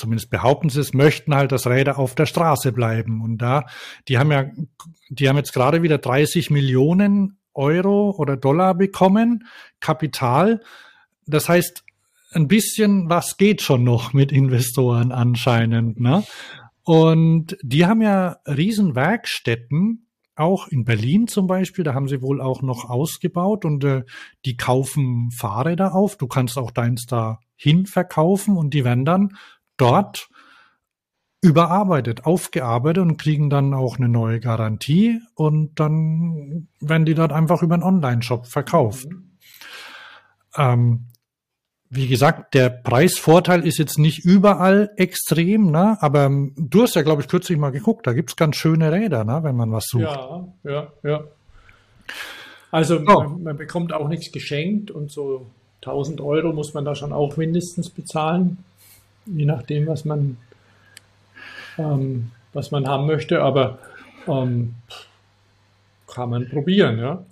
zumindest 0.00 0.30
behaupten 0.30 0.68
sie 0.70 0.80
es, 0.80 0.94
möchten 0.94 1.34
halt, 1.34 1.52
dass 1.52 1.66
Räder 1.66 1.98
auf 1.98 2.14
der 2.14 2.26
Straße 2.26 2.72
bleiben. 2.72 3.22
Und 3.22 3.38
da, 3.38 3.66
die 4.08 4.18
haben 4.18 4.32
ja, 4.32 4.46
die 5.08 5.28
haben 5.28 5.36
jetzt 5.36 5.52
gerade 5.52 5.82
wieder 5.82 5.98
30 5.98 6.50
Millionen 6.50 7.38
Euro 7.54 8.10
oder 8.16 8.36
Dollar 8.36 8.74
bekommen, 8.74 9.44
Kapital. 9.80 10.60
Das 11.26 11.48
heißt, 11.48 11.84
ein 12.32 12.48
bisschen 12.48 13.08
was 13.08 13.36
geht 13.36 13.62
schon 13.62 13.84
noch 13.84 14.12
mit 14.12 14.32
Investoren 14.32 15.12
anscheinend, 15.12 16.00
ne? 16.00 16.24
Und 16.82 17.56
die 17.62 17.86
haben 17.86 18.02
ja 18.02 18.38
Riesenwerkstätten, 18.46 20.06
auch 20.34 20.68
in 20.68 20.84
Berlin 20.84 21.28
zum 21.28 21.46
Beispiel, 21.46 21.84
da 21.84 21.94
haben 21.94 22.08
sie 22.08 22.22
wohl 22.22 22.40
auch 22.40 22.62
noch 22.62 22.88
ausgebaut 22.88 23.64
und 23.64 23.84
äh, 23.84 24.04
die 24.46 24.56
kaufen 24.56 25.30
Fahrräder 25.30 25.94
auf. 25.94 26.16
Du 26.16 26.26
kannst 26.26 26.56
auch 26.56 26.70
deins 26.70 27.04
da 27.06 27.40
hin 27.56 27.84
verkaufen 27.84 28.56
und 28.56 28.72
die 28.72 28.84
werden 28.84 29.04
dann 29.04 29.36
dort 29.80 30.28
überarbeitet, 31.42 32.26
aufgearbeitet 32.26 33.02
und 33.02 33.16
kriegen 33.16 33.48
dann 33.48 33.72
auch 33.72 33.96
eine 33.96 34.08
neue 34.08 34.40
Garantie 34.40 35.20
und 35.34 35.80
dann 35.80 36.68
werden 36.80 37.06
die 37.06 37.14
dort 37.14 37.32
einfach 37.32 37.62
über 37.62 37.74
einen 37.74 37.82
Online-Shop 37.82 38.46
verkauft. 38.46 39.06
Ähm, 40.56 41.06
wie 41.88 42.06
gesagt, 42.06 42.54
der 42.54 42.68
Preisvorteil 42.68 43.66
ist 43.66 43.78
jetzt 43.78 43.98
nicht 43.98 44.24
überall 44.24 44.90
extrem, 44.96 45.70
ne? 45.70 45.96
aber 46.00 46.26
ähm, 46.26 46.54
du 46.56 46.82
hast 46.82 46.94
ja, 46.94 47.02
glaube 47.02 47.22
ich, 47.22 47.28
kürzlich 47.28 47.58
mal 47.58 47.70
geguckt, 47.70 48.06
da 48.06 48.12
gibt's 48.12 48.36
ganz 48.36 48.56
schöne 48.56 48.92
Räder, 48.92 49.24
ne? 49.24 49.40
wenn 49.42 49.56
man 49.56 49.72
was 49.72 49.86
sucht. 49.86 50.02
Ja, 50.02 50.44
ja, 50.62 50.92
ja. 51.02 51.24
Also 52.70 52.98
So. 52.98 53.04
man, 53.04 53.42
man 53.42 53.56
bekommt 53.56 53.92
auch 53.92 54.08
nichts 54.08 54.30
geschenkt 54.30 54.90
und 54.90 55.10
so 55.10 55.46
1000 55.82 56.20
Euro 56.20 56.52
muss 56.52 56.74
man 56.74 56.84
da 56.84 56.94
schon 56.94 57.12
auch 57.12 57.36
mindestens 57.36 57.88
bezahlen, 57.90 58.58
je 59.34 59.44
nachdem, 59.44 59.86
was 59.86 60.04
man, 60.04 60.36
ähm, 61.78 62.30
was 62.52 62.70
man 62.70 62.86
haben 62.86 63.06
möchte. 63.06 63.42
Aber 63.42 63.78
ähm, 64.26 64.74
kann 66.06 66.30
man 66.30 66.48
probieren, 66.48 66.98
ja. 66.98 67.24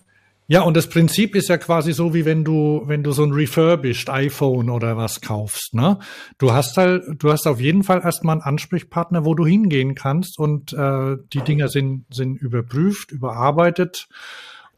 Ja, 0.51 0.63
und 0.63 0.79
das 0.79 0.89
Prinzip 0.89 1.37
ist 1.37 1.51
ja 1.51 1.59
quasi 1.59 1.93
so, 1.93 2.15
wie 2.15 2.25
wenn 2.25 2.43
du, 2.43 2.83
wenn 2.87 3.03
du 3.03 3.13
so 3.13 3.23
ein 3.23 3.33
refurbished 3.33 4.09
iPhone 4.09 4.71
oder 4.71 4.97
was 4.97 5.21
kaufst, 5.21 5.75
ne? 5.75 5.99
Du 6.39 6.53
hast 6.53 6.79
halt, 6.79 7.05
du 7.19 7.31
hast 7.31 7.47
auf 7.47 7.61
jeden 7.61 7.83
Fall 7.83 8.01
erstmal 8.03 8.37
einen 8.37 8.43
Ansprechpartner, 8.43 9.27
wo 9.27 9.35
du 9.35 9.45
hingehen 9.45 9.95
kannst 9.95 10.39
und 10.39 10.73
äh, 10.73 11.17
die 11.35 11.43
Dinger 11.43 11.69
sind, 11.69 12.07
sind 12.09 12.41
überprüft, 12.41 13.13
überarbeitet 13.13 14.09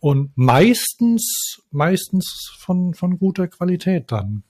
und 0.01 0.33
meistens, 0.35 1.61
meistens 1.71 2.51
von, 2.59 2.95
von 2.95 3.17
guter 3.21 3.47
Qualität 3.47 4.11
dann. 4.11 4.43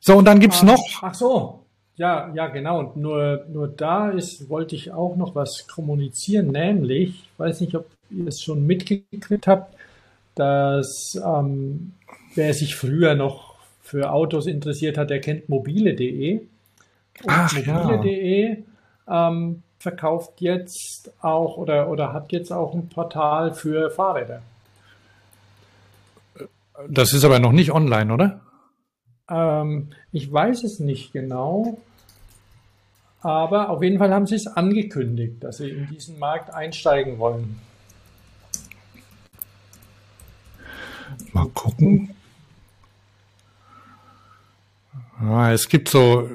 So, 0.00 0.16
und 0.16 0.24
dann 0.24 0.40
gibt's 0.40 0.62
noch, 0.62 0.82
Ach 1.02 1.14
so, 1.14 1.60
ja, 1.96 2.32
ja, 2.34 2.46
genau. 2.46 2.78
Und 2.78 2.96
nur, 2.96 3.44
nur 3.52 3.68
da 3.68 4.08
ist, 4.08 4.48
wollte 4.48 4.74
ich 4.74 4.90
auch 4.90 5.16
noch 5.16 5.34
was 5.34 5.66
kommunizieren, 5.68 6.48
nämlich, 6.48 7.10
ich 7.10 7.38
weiß 7.38 7.60
nicht, 7.60 7.74
ob 7.74 7.86
ihr 8.10 8.26
es 8.26 8.40
schon 8.40 8.66
mitgekriegt 8.66 9.46
habt, 9.46 9.74
dass 10.34 11.20
ähm, 11.22 11.92
wer 12.34 12.54
sich 12.54 12.74
früher 12.74 13.14
noch 13.14 13.56
für 13.82 14.10
Autos 14.12 14.46
interessiert 14.46 14.96
hat, 14.96 15.10
der 15.10 15.20
kennt 15.20 15.50
mobile.de. 15.50 16.38
Und 16.38 16.48
Ach, 17.26 17.52
ja. 17.52 17.84
mobile.de 17.84 18.64
ähm, 19.06 19.62
verkauft 19.78 20.40
jetzt 20.40 21.12
auch 21.20 21.58
oder, 21.58 21.90
oder 21.90 22.14
hat 22.14 22.32
jetzt 22.32 22.50
auch 22.50 22.72
ein 22.72 22.88
Portal 22.88 23.52
für 23.52 23.90
Fahrräder. 23.90 24.40
das 26.88 27.12
ist 27.12 27.24
aber 27.24 27.40
noch 27.40 27.52
nicht 27.52 27.72
online, 27.72 28.10
oder? 28.14 28.40
Ähm, 29.30 29.88
ich 30.12 30.30
weiß 30.30 30.64
es 30.64 30.80
nicht 30.80 31.12
genau, 31.12 31.78
aber 33.22 33.70
auf 33.70 33.82
jeden 33.82 33.98
Fall 33.98 34.12
haben 34.12 34.26
sie 34.26 34.34
es 34.34 34.46
angekündigt, 34.46 35.42
dass 35.44 35.58
sie 35.58 35.70
in 35.70 35.86
diesen 35.88 36.18
Markt 36.18 36.52
einsteigen 36.52 37.18
wollen. 37.18 37.60
Mal 41.32 41.48
gucken. 41.50 42.14
Ja, 45.20 45.52
es 45.52 45.68
gibt 45.68 45.88
so, 45.88 46.30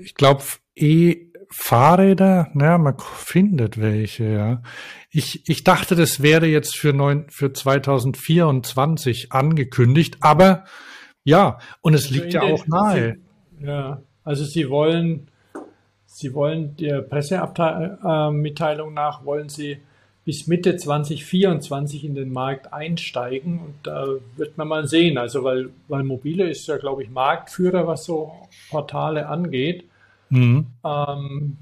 ich 0.00 0.14
glaube, 0.14 0.42
E-Fahrräder, 0.74 2.50
naja, 2.54 2.78
man 2.78 2.96
findet 2.98 3.78
welche, 3.78 4.24
ja. 4.24 4.62
Ich, 5.10 5.48
ich 5.48 5.62
dachte, 5.62 5.94
das 5.94 6.22
wäre 6.22 6.46
jetzt 6.46 6.76
für, 6.76 6.92
neun, 6.94 7.26
für 7.28 7.52
2024 7.52 9.32
angekündigt, 9.32 10.18
aber 10.20 10.64
ja, 11.26 11.58
und 11.82 11.94
es 11.94 12.08
liegt 12.10 12.32
ja 12.32 12.42
auch 12.42 12.66
nahe. 12.66 13.16
Ja, 13.60 14.00
also 14.22 14.44
sie 14.44 14.70
wollen, 14.70 15.28
sie 16.06 16.32
wollen 16.32 16.76
der 16.76 17.02
Pressemitteilung 17.02 18.94
nach 18.94 19.24
wollen 19.24 19.48
sie 19.48 19.78
bis 20.24 20.46
Mitte 20.46 20.76
2024 20.76 22.04
in 22.04 22.14
den 22.14 22.32
Markt 22.32 22.72
einsteigen 22.72 23.58
und 23.58 23.74
da 23.82 24.06
wird 24.36 24.56
man 24.56 24.68
mal 24.68 24.86
sehen. 24.86 25.18
Also 25.18 25.42
weil, 25.42 25.70
weil 25.88 26.04
Mobile 26.04 26.48
ist 26.48 26.66
ja, 26.68 26.76
glaube 26.78 27.02
ich, 27.02 27.10
Marktführer, 27.10 27.86
was 27.86 28.04
so 28.04 28.32
Portale 28.70 29.28
angeht. 29.28 29.84
Mhm. 30.30 30.66
Ähm, 30.84 31.58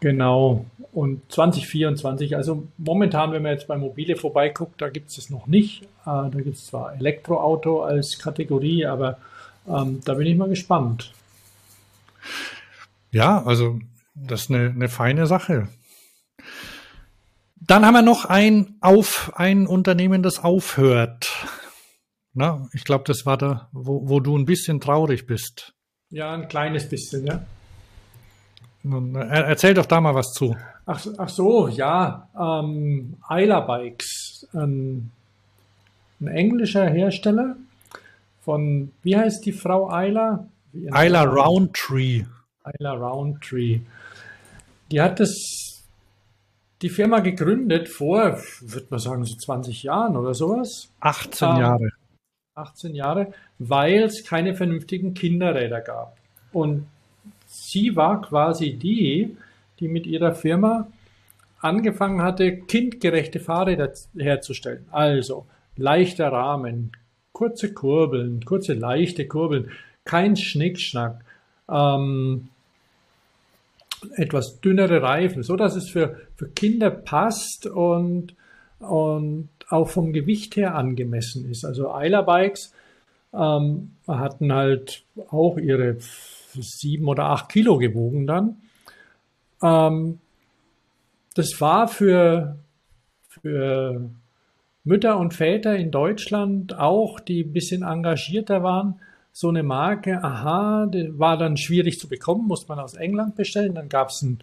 genau. 0.00 0.66
Und 0.92 1.22
2024, 1.30 2.36
also 2.36 2.66
momentan, 2.76 3.30
wenn 3.32 3.42
man 3.42 3.52
jetzt 3.52 3.68
bei 3.68 3.76
Mobile 3.76 4.16
vorbeiguckt, 4.16 4.82
da 4.82 4.88
gibt 4.88 5.10
es 5.10 5.18
es 5.18 5.30
noch 5.30 5.46
nicht. 5.46 5.82
Äh, 5.82 5.86
da 6.04 6.30
gibt 6.30 6.56
es 6.56 6.66
zwar 6.66 6.94
Elektroauto 6.94 7.82
als 7.82 8.18
Kategorie, 8.18 8.86
aber 8.86 9.18
ähm, 9.68 10.00
da 10.04 10.14
bin 10.14 10.26
ich 10.26 10.36
mal 10.36 10.48
gespannt. 10.48 11.12
Ja, 13.12 13.42
also 13.44 13.78
das 14.14 14.42
ist 14.42 14.50
eine, 14.50 14.70
eine 14.70 14.88
feine 14.88 15.26
Sache. 15.26 15.68
Dann 17.56 17.86
haben 17.86 17.94
wir 17.94 18.02
noch 18.02 18.24
ein, 18.24 18.76
auf, 18.80 19.32
ein 19.36 19.66
Unternehmen, 19.66 20.22
das 20.22 20.42
aufhört. 20.42 21.30
Na, 22.32 22.68
ich 22.72 22.84
glaube, 22.84 23.04
das 23.06 23.26
war 23.26 23.36
da, 23.36 23.68
wo, 23.72 24.08
wo 24.08 24.20
du 24.20 24.36
ein 24.36 24.44
bisschen 24.44 24.80
traurig 24.80 25.26
bist. 25.26 25.74
Ja, 26.10 26.32
ein 26.32 26.48
kleines 26.48 26.88
bisschen, 26.88 27.26
ja. 27.26 27.44
Er- 28.82 29.46
Erzähl 29.46 29.74
doch 29.74 29.86
da 29.86 30.00
mal 30.00 30.14
was 30.14 30.32
zu. 30.32 30.56
Ach, 30.86 31.04
ach 31.18 31.28
so, 31.28 31.68
ja. 31.68 32.28
Ähm, 32.38 33.16
Isla 33.28 33.60
Bikes, 33.60 34.48
ein, 34.54 35.10
ein 36.20 36.26
englischer 36.28 36.88
Hersteller 36.88 37.56
von, 38.42 38.90
wie 39.02 39.16
heißt 39.16 39.44
die 39.44 39.52
Frau 39.52 39.88
Isla? 39.94 40.46
Isla? 40.72 41.22
Roundtree. 41.24 42.24
Isla 42.64 42.92
Roundtree. 42.94 43.80
Die 44.90 45.00
hat 45.00 45.20
das, 45.20 45.84
die 46.82 46.88
Firma 46.88 47.20
gegründet 47.20 47.88
vor, 47.88 48.38
würde 48.60 48.86
man 48.90 48.98
sagen, 48.98 49.24
so 49.24 49.36
20 49.36 49.82
Jahren 49.82 50.16
oder 50.16 50.34
sowas. 50.34 50.88
18 51.00 51.48
Ah. 51.48 51.60
Jahre. 51.60 51.90
18 52.54 52.94
Jahre, 52.94 53.32
weil 53.58 54.02
es 54.04 54.24
keine 54.24 54.54
vernünftigen 54.54 55.14
Kinderräder 55.14 55.80
gab. 55.80 56.16
Und 56.52 56.86
sie 57.50 57.96
war 57.96 58.22
quasi 58.22 58.74
die, 58.74 59.36
die 59.80 59.88
mit 59.88 60.06
ihrer 60.06 60.34
Firma 60.34 60.86
angefangen 61.60 62.22
hatte, 62.22 62.56
kindgerechte 62.56 63.40
Fahrräder 63.40 63.92
herzustellen. 64.16 64.86
Also 64.90 65.46
leichter 65.76 66.28
Rahmen, 66.28 66.92
kurze 67.32 67.74
Kurbeln, 67.74 68.44
kurze 68.44 68.74
leichte 68.74 69.26
Kurbeln, 69.26 69.70
kein 70.04 70.36
Schnickschnack, 70.36 71.24
ähm, 71.68 72.48
etwas 74.14 74.60
dünnere 74.60 75.02
Reifen, 75.02 75.42
so 75.42 75.56
dass 75.56 75.76
es 75.76 75.90
für, 75.90 76.20
für 76.36 76.48
Kinder 76.48 76.90
passt 76.90 77.66
und, 77.66 78.34
und 78.78 79.48
auch 79.68 79.88
vom 79.88 80.12
Gewicht 80.12 80.56
her 80.56 80.74
angemessen 80.76 81.50
ist. 81.50 81.64
Also 81.64 81.92
Isla 81.94 82.22
Bikes 82.22 82.72
ähm, 83.34 83.92
hatten 84.06 84.52
halt 84.52 85.02
auch 85.30 85.58
ihre 85.58 85.96
sieben 86.60 87.08
oder 87.08 87.24
acht 87.26 87.48
Kilo 87.50 87.78
gewogen 87.78 88.26
dann. 88.26 88.56
Ähm, 89.62 90.18
das 91.34 91.60
war 91.60 91.88
für, 91.88 92.56
für 93.28 94.10
Mütter 94.84 95.18
und 95.18 95.34
Väter 95.34 95.76
in 95.76 95.90
Deutschland 95.90 96.78
auch, 96.78 97.20
die 97.20 97.42
ein 97.44 97.52
bisschen 97.52 97.82
engagierter 97.82 98.62
waren, 98.62 99.00
so 99.32 99.48
eine 99.48 99.62
Marke, 99.62 100.22
aha, 100.24 100.86
die 100.86 101.18
war 101.18 101.38
dann 101.38 101.56
schwierig 101.56 101.98
zu 102.00 102.08
bekommen, 102.08 102.48
muss 102.48 102.66
man 102.66 102.80
aus 102.80 102.94
England 102.94 103.36
bestellen. 103.36 103.74
Dann 103.74 103.88
gab 103.88 104.08
es 104.08 104.22
ein, 104.22 104.40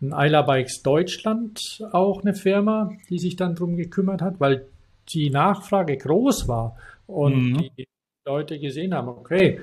ein 0.00 0.12
Isla 0.12 0.42
Bikes 0.42 0.82
Deutschland, 0.82 1.82
auch 1.92 2.22
eine 2.22 2.34
Firma, 2.34 2.92
die 3.10 3.18
sich 3.18 3.36
dann 3.36 3.54
drum 3.54 3.76
gekümmert 3.76 4.22
hat, 4.22 4.40
weil 4.40 4.64
die 5.10 5.28
Nachfrage 5.28 5.96
groß 5.96 6.48
war 6.48 6.76
und 7.06 7.52
Mhm. 7.52 7.70
die 7.76 7.86
Leute 8.24 8.58
gesehen 8.58 8.94
haben, 8.94 9.08
okay, 9.08 9.60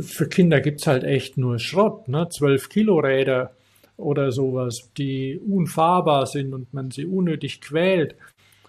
für 0.00 0.28
Kinder 0.28 0.60
gibt's 0.60 0.86
halt 0.86 1.04
echt 1.04 1.38
nur 1.38 1.58
Schrott, 1.58 2.08
ne? 2.08 2.28
12 2.28 2.68
Kilo 2.68 2.98
Räder 2.98 3.52
oder 3.96 4.32
sowas, 4.32 4.90
die 4.96 5.38
unfahrbar 5.38 6.26
sind 6.26 6.54
und 6.54 6.72
man 6.74 6.90
sie 6.90 7.06
unnötig 7.06 7.60
quält. 7.60 8.16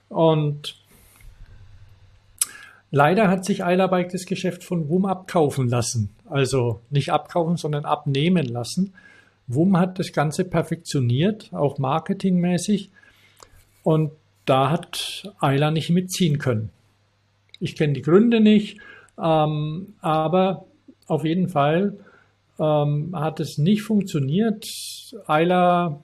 Und 0.10 0.76
leider 2.92 3.30
hat 3.30 3.46
sich 3.46 3.62
Isla 3.62 3.88
Bike 3.88 4.10
das 4.10 4.26
Geschäft 4.26 4.64
von 4.64 4.90
WUM 4.90 5.06
abkaufen 5.06 5.70
lassen. 5.70 6.10
Also 6.30 6.82
nicht 6.90 7.12
abkaufen, 7.12 7.58
sondern 7.58 7.86
abnehmen 7.86 8.46
lassen. 8.46 8.94
WUM 9.48 9.78
hat 9.78 10.00
das 10.00 10.14
Ganze 10.14 10.46
perfektioniert, 10.46 11.50
auch 11.54 11.78
marketingmäßig. 11.78 12.90
Und 13.84 14.12
da 14.46 14.70
hat 14.70 15.32
Isla 15.42 15.72
nicht 15.72 15.90
mitziehen 15.90 16.38
können. 16.38 16.70
Ich 17.60 17.76
kenne 17.76 17.94
die 17.94 18.02
Gründe 18.02 18.42
nicht, 18.42 18.80
ähm, 19.18 19.94
aber 20.02 20.66
auf 21.08 21.24
jeden 21.26 21.50
Fall 21.50 21.98
ähm, 22.60 23.12
hat 23.14 23.40
es 23.40 23.58
nicht 23.58 23.82
funktioniert. 23.84 24.66
Isla 25.28 26.02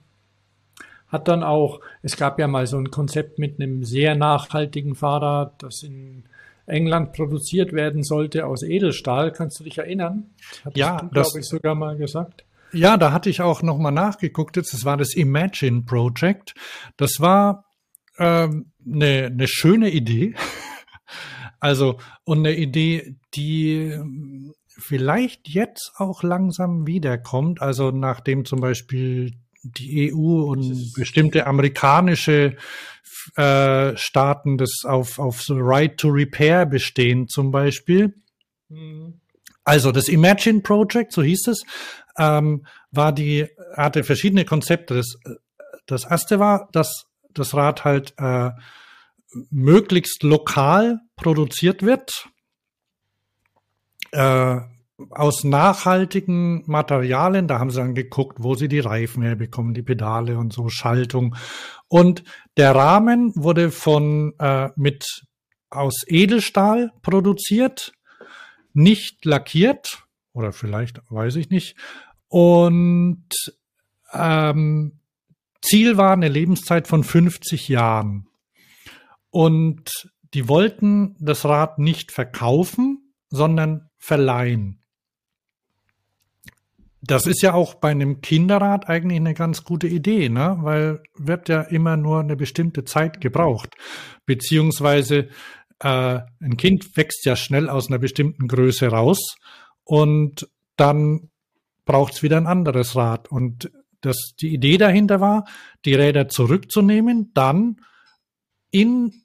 hat 1.08 1.28
dann 1.28 1.42
auch, 1.42 1.80
es 2.02 2.16
gab 2.16 2.38
ja 2.38 2.46
mal 2.46 2.66
so 2.66 2.76
ein 2.78 2.90
Konzept 2.90 3.38
mit 3.38 3.60
einem 3.60 3.84
sehr 3.84 4.14
nachhaltigen 4.14 4.94
Fahrrad, 4.94 5.62
das 5.62 5.82
in 5.82 6.24
England 6.66 7.12
produziert 7.12 7.72
werden 7.72 8.04
sollte 8.04 8.46
aus 8.46 8.62
Edelstahl. 8.62 9.32
Kannst 9.32 9.58
du 9.58 9.64
dich 9.64 9.78
erinnern? 9.78 10.30
Hattest 10.64 10.76
Ja, 10.76 10.98
du, 10.98 11.06
das- 11.12 11.28
glaube 11.32 11.40
ich, 11.40 11.46
sogar 11.48 11.74
mal 11.74 11.96
gesagt. 11.96 12.44
Ja, 12.72 12.96
da 12.96 13.10
hatte 13.10 13.28
ich 13.28 13.40
auch 13.42 13.62
nochmal 13.62 13.90
nachgeguckt. 13.90 14.56
Jetzt, 14.56 14.72
das 14.72 14.84
war 14.84 14.96
das 14.96 15.14
Imagine 15.16 15.82
Project. 15.82 16.54
Das 16.96 17.18
war 17.18 17.64
ähm, 18.16 18.66
eine, 18.86 19.26
eine 19.26 19.48
schöne 19.48 19.90
Idee. 19.90 20.34
Also, 21.62 21.98
und 22.24 22.38
eine 22.38 22.54
Idee, 22.56 23.16
die 23.34 23.94
vielleicht 24.80 25.48
jetzt 25.48 25.92
auch 25.96 26.22
langsam 26.22 26.86
wiederkommt. 26.86 27.62
Also, 27.62 27.90
nachdem 27.90 28.44
zum 28.44 28.60
Beispiel 28.60 29.32
die 29.62 30.12
EU 30.12 30.42
und 30.50 30.92
bestimmte 30.94 31.46
amerikanische 31.46 32.56
äh, 33.36 33.96
Staaten 33.96 34.56
das 34.56 34.82
auf, 34.84 35.18
auf 35.18 35.42
so 35.42 35.56
Right 35.58 35.96
to 35.98 36.08
Repair 36.08 36.66
bestehen, 36.66 37.28
zum 37.28 37.50
Beispiel. 37.50 38.14
Hm. 38.68 39.20
Also 39.64 39.92
das 39.92 40.08
Imagine 40.08 40.60
Project, 40.60 41.12
so 41.12 41.22
hieß 41.22 41.48
es, 41.48 41.62
ähm, 42.18 42.66
war 42.90 43.12
die, 43.12 43.46
hatte 43.76 44.02
verschiedene 44.04 44.44
Konzepte. 44.44 44.94
Das, 44.94 45.16
das 45.86 46.04
erste 46.04 46.38
war, 46.38 46.68
dass 46.72 47.04
das 47.34 47.54
Rad 47.54 47.84
halt 47.84 48.14
äh, 48.16 48.50
möglichst 49.50 50.22
lokal 50.22 51.00
produziert 51.16 51.82
wird, 51.84 52.28
äh, 54.12 54.56
aus 55.10 55.44
nachhaltigen 55.44 56.62
Materialien. 56.66 57.48
Da 57.48 57.58
haben 57.58 57.70
sie 57.70 57.78
dann 57.78 57.94
geguckt, 57.94 58.38
wo 58.40 58.54
sie 58.54 58.68
die 58.68 58.80
Reifen 58.80 59.22
herbekommen, 59.22 59.74
die 59.74 59.82
Pedale 59.82 60.38
und 60.38 60.52
so, 60.52 60.68
Schaltung. 60.68 61.36
Und 61.88 62.22
der 62.56 62.74
Rahmen 62.74 63.32
wurde 63.34 63.70
von 63.70 64.34
äh, 64.38 64.68
mit 64.76 65.22
aus 65.70 66.04
Edelstahl 66.06 66.92
produziert, 67.02 67.92
nicht 68.72 69.24
lackiert 69.24 70.04
oder 70.32 70.52
vielleicht 70.52 71.00
weiß 71.08 71.36
ich 71.36 71.50
nicht. 71.50 71.76
Und 72.28 73.26
ähm, 74.12 75.00
Ziel 75.62 75.96
war 75.96 76.12
eine 76.12 76.28
Lebenszeit 76.28 76.88
von 76.88 77.04
50 77.04 77.68
Jahren. 77.68 78.26
Und 79.30 80.10
die 80.34 80.48
wollten 80.48 81.16
das 81.18 81.44
Rad 81.44 81.78
nicht 81.78 82.12
verkaufen, 82.12 83.14
sondern 83.28 83.88
verleihen. 83.98 84.79
Das 87.02 87.26
ist 87.26 87.42
ja 87.42 87.54
auch 87.54 87.74
bei 87.74 87.90
einem 87.90 88.20
Kinderrad 88.20 88.88
eigentlich 88.88 89.16
eine 89.16 89.34
ganz 89.34 89.64
gute 89.64 89.88
Idee, 89.88 90.28
ne? 90.28 90.58
weil 90.60 91.02
wird 91.16 91.48
ja 91.48 91.62
immer 91.62 91.96
nur 91.96 92.20
eine 92.20 92.36
bestimmte 92.36 92.84
Zeit 92.84 93.20
gebraucht. 93.20 93.70
Beziehungsweise 94.26 95.28
äh, 95.80 96.20
ein 96.40 96.56
Kind 96.58 96.96
wächst 96.96 97.24
ja 97.24 97.36
schnell 97.36 97.70
aus 97.70 97.88
einer 97.88 97.98
bestimmten 97.98 98.48
Größe 98.48 98.88
raus 98.88 99.36
und 99.84 100.46
dann 100.76 101.30
braucht 101.86 102.14
es 102.14 102.22
wieder 102.22 102.36
ein 102.36 102.46
anderes 102.46 102.96
Rad. 102.96 103.28
Und 103.28 103.70
das, 104.02 104.34
die 104.40 104.52
Idee 104.52 104.76
dahinter 104.76 105.20
war, 105.20 105.46
die 105.84 105.94
Räder 105.94 106.28
zurückzunehmen, 106.28 107.32
dann 107.34 107.76
in 108.70 109.24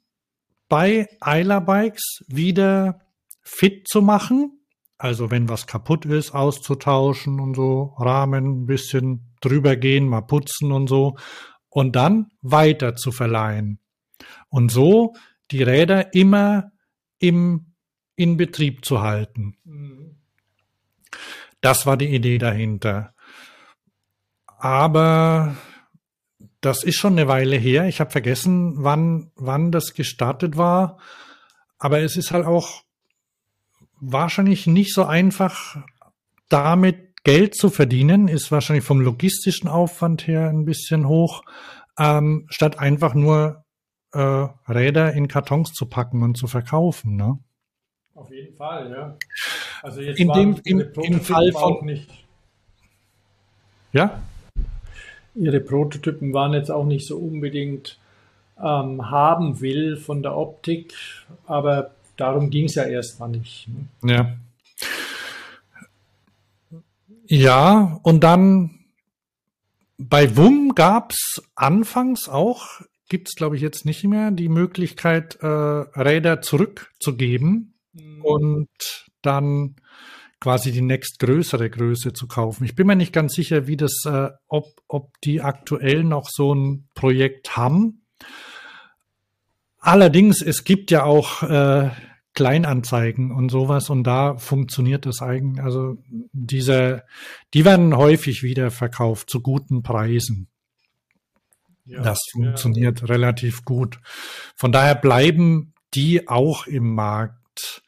bei 0.68 1.08
Isla 1.24 1.60
Bikes 1.60 2.24
wieder 2.26 3.00
fit 3.42 3.86
zu 3.88 4.02
machen. 4.02 4.55
Also 4.98 5.30
wenn 5.30 5.48
was 5.48 5.66
kaputt 5.66 6.06
ist, 6.06 6.32
auszutauschen 6.34 7.40
und 7.40 7.54
so, 7.54 7.94
Rahmen 7.98 8.62
ein 8.62 8.66
bisschen 8.66 9.34
drüber 9.40 9.76
gehen, 9.76 10.08
mal 10.08 10.22
putzen 10.22 10.72
und 10.72 10.88
so. 10.88 11.16
Und 11.68 11.94
dann 11.94 12.30
weiter 12.40 12.96
zu 12.96 13.12
verleihen. 13.12 13.80
Und 14.48 14.70
so 14.70 15.14
die 15.50 15.62
Räder 15.62 16.14
immer 16.14 16.72
im, 17.18 17.74
in 18.16 18.36
Betrieb 18.36 18.84
zu 18.84 19.02
halten. 19.02 19.56
Hm. 19.64 20.16
Das 21.60 21.86
war 21.86 21.96
die 21.96 22.14
Idee 22.14 22.38
dahinter. 22.38 23.14
Aber 24.46 25.56
das 26.60 26.82
ist 26.84 26.96
schon 26.96 27.12
eine 27.12 27.28
Weile 27.28 27.56
her. 27.56 27.86
Ich 27.86 28.00
habe 28.00 28.10
vergessen, 28.10 28.82
wann, 28.82 29.30
wann 29.36 29.72
das 29.72 29.94
gestartet 29.94 30.56
war. 30.56 30.98
Aber 31.78 32.00
es 32.00 32.16
ist 32.16 32.30
halt 32.30 32.46
auch 32.46 32.85
wahrscheinlich 34.00 34.66
nicht 34.66 34.92
so 34.94 35.04
einfach, 35.04 35.76
damit 36.48 37.14
Geld 37.24 37.54
zu 37.56 37.70
verdienen. 37.70 38.28
Ist 38.28 38.52
wahrscheinlich 38.52 38.84
vom 38.84 39.00
logistischen 39.00 39.68
Aufwand 39.68 40.26
her 40.26 40.48
ein 40.48 40.64
bisschen 40.64 41.08
hoch, 41.08 41.42
ähm, 41.98 42.46
statt 42.50 42.78
einfach 42.78 43.14
nur 43.14 43.64
äh, 44.12 44.18
Räder 44.68 45.12
in 45.12 45.28
Kartons 45.28 45.72
zu 45.72 45.86
packen 45.86 46.22
und 46.22 46.36
zu 46.38 46.46
verkaufen. 46.46 47.16
Ne? 47.16 47.38
Auf 48.14 48.30
jeden 48.30 48.56
Fall, 48.56 48.90
ja. 48.90 49.16
Also 49.82 50.00
jetzt 50.00 50.18
In 50.18 50.28
dem- 50.32 50.60
im- 50.64 50.80
im 51.02 51.20
Fall 51.20 51.52
von- 51.52 51.62
auch 51.62 51.82
nicht, 51.82 52.08
Ja, 53.92 54.22
Ihre 55.34 55.60
Prototypen 55.60 56.32
waren 56.32 56.54
jetzt 56.54 56.70
auch 56.70 56.86
nicht 56.86 57.06
so 57.06 57.18
unbedingt 57.18 57.98
ähm, 58.58 59.10
haben 59.10 59.60
will 59.60 59.96
von 59.98 60.22
der 60.22 60.34
Optik, 60.36 60.94
aber 61.46 61.90
darum 62.16 62.50
ging 62.50 62.66
es 62.66 62.74
ja 62.74 62.84
erstmal 62.84 63.30
nicht. 63.30 63.68
Ne? 64.02 64.12
Ja. 64.12 64.36
Ja, 67.28 67.98
und 68.02 68.22
dann 68.22 68.84
bei 69.98 70.36
WUM 70.36 70.74
gab's 70.74 71.42
anfangs 71.54 72.28
auch, 72.28 72.82
gibt's 73.08 73.34
glaube 73.34 73.56
ich 73.56 73.62
jetzt 73.62 73.84
nicht 73.84 74.04
mehr, 74.04 74.30
die 74.30 74.48
Möglichkeit, 74.48 75.36
äh, 75.40 75.46
Räder 75.46 76.40
zurückzugeben 76.40 77.74
und 78.22 78.68
dann 79.22 79.76
quasi 80.40 80.70
die 80.70 80.82
nächstgrößere 80.82 81.70
Größe 81.70 82.12
zu 82.12 82.28
kaufen. 82.28 82.64
Ich 82.64 82.74
bin 82.74 82.86
mir 82.86 82.96
nicht 82.96 83.12
ganz 83.12 83.34
sicher, 83.34 83.66
wie 83.66 83.76
das, 83.76 84.04
äh, 84.04 84.28
ob, 84.48 84.66
ob 84.86 85.20
die 85.22 85.40
aktuell 85.40 86.04
noch 86.04 86.28
so 86.28 86.54
ein 86.54 86.88
Projekt 86.94 87.56
haben. 87.56 88.02
Allerdings, 89.78 90.42
es 90.42 90.64
gibt 90.64 90.90
ja 90.90 91.04
auch 91.04 91.42
äh, 91.42 91.90
Kleinanzeigen 92.36 93.32
und 93.32 93.48
sowas 93.50 93.90
und 93.90 94.04
da 94.04 94.36
funktioniert 94.36 95.06
das 95.06 95.22
eigentlich. 95.22 95.64
Also 95.64 95.96
diese, 96.32 97.02
die 97.54 97.64
werden 97.64 97.96
häufig 97.96 98.42
wieder 98.42 98.70
verkauft 98.70 99.30
zu 99.30 99.40
guten 99.40 99.82
Preisen. 99.82 100.48
Ja, 101.86 102.02
Das 102.02 102.20
funktioniert 102.30 103.08
relativ 103.08 103.64
gut. 103.64 103.98
Von 104.54 104.70
daher 104.70 104.94
bleiben 104.94 105.72
die 105.94 106.28
auch 106.28 106.66
im 106.66 106.94
Markt. 106.94 107.82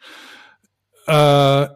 Äh, 1.06 1.66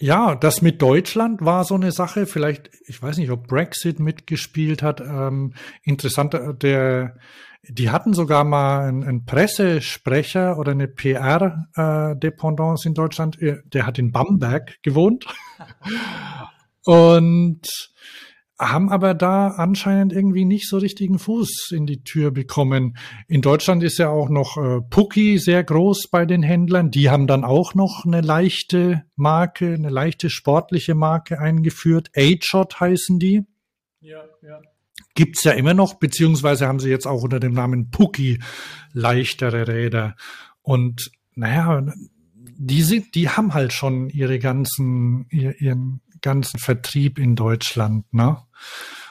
ja, 0.00 0.36
das 0.36 0.62
mit 0.62 0.80
Deutschland 0.80 1.44
war 1.44 1.64
so 1.64 1.74
eine 1.74 1.92
Sache. 1.92 2.26
Vielleicht, 2.26 2.70
ich 2.86 3.02
weiß 3.02 3.18
nicht, 3.18 3.30
ob 3.30 3.46
Brexit 3.46 4.00
mitgespielt 4.00 4.82
hat. 4.82 5.00
Ähm, 5.00 5.52
interessant, 5.82 6.32
äh, 6.34 6.54
der, 6.54 7.16
die 7.62 7.90
hatten 7.90 8.14
sogar 8.14 8.44
mal 8.44 8.88
einen, 8.88 9.04
einen 9.04 9.24
Pressesprecher 9.24 10.58
oder 10.58 10.72
eine 10.72 10.88
PR-Dependance 10.88 12.88
in 12.88 12.94
Deutschland. 12.94 13.40
Äh, 13.40 13.58
Der 13.64 13.86
hat 13.86 13.98
in 13.98 14.12
Bamberg 14.12 14.82
gewohnt. 14.82 15.26
Und 16.84 17.68
haben 18.58 18.90
aber 18.90 19.14
da 19.14 19.48
anscheinend 19.48 20.12
irgendwie 20.12 20.44
nicht 20.44 20.68
so 20.68 20.78
richtigen 20.78 21.18
Fuß 21.18 21.70
in 21.72 21.86
die 21.86 22.02
Tür 22.02 22.32
bekommen. 22.32 22.96
In 23.28 23.40
Deutschland 23.40 23.84
ist 23.84 23.98
ja 23.98 24.08
auch 24.08 24.28
noch 24.28 24.56
äh, 24.56 24.80
Pucki 24.80 25.38
sehr 25.38 25.62
groß 25.62 26.08
bei 26.10 26.26
den 26.26 26.42
Händlern. 26.42 26.90
Die 26.90 27.08
haben 27.08 27.28
dann 27.28 27.44
auch 27.44 27.74
noch 27.74 28.04
eine 28.04 28.20
leichte 28.20 29.04
Marke, 29.14 29.74
eine 29.74 29.90
leichte 29.90 30.28
sportliche 30.28 30.94
Marke 30.94 31.38
eingeführt. 31.38 32.10
A-Shot 32.16 32.80
heißen 32.80 33.20
die. 33.20 33.46
Ja, 34.00 34.24
ja. 34.42 34.60
Gibt's 35.18 35.42
ja 35.42 35.50
immer 35.50 35.74
noch, 35.74 35.94
beziehungsweise 35.94 36.68
haben 36.68 36.78
sie 36.78 36.90
jetzt 36.90 37.08
auch 37.08 37.24
unter 37.24 37.40
dem 37.40 37.52
Namen 37.52 37.90
Pucki 37.90 38.38
leichtere 38.92 39.66
Räder. 39.66 40.14
Und 40.62 41.10
naja, 41.34 41.84
die 42.34 42.82
sind, 42.82 43.16
die 43.16 43.28
haben 43.28 43.52
halt 43.52 43.72
schon 43.72 44.10
ihre 44.10 44.38
ganzen, 44.38 45.26
ihr, 45.30 45.60
ihren 45.60 46.02
ganzen 46.22 46.60
Vertrieb 46.60 47.18
in 47.18 47.34
Deutschland, 47.34 48.04
ne? 48.14 48.36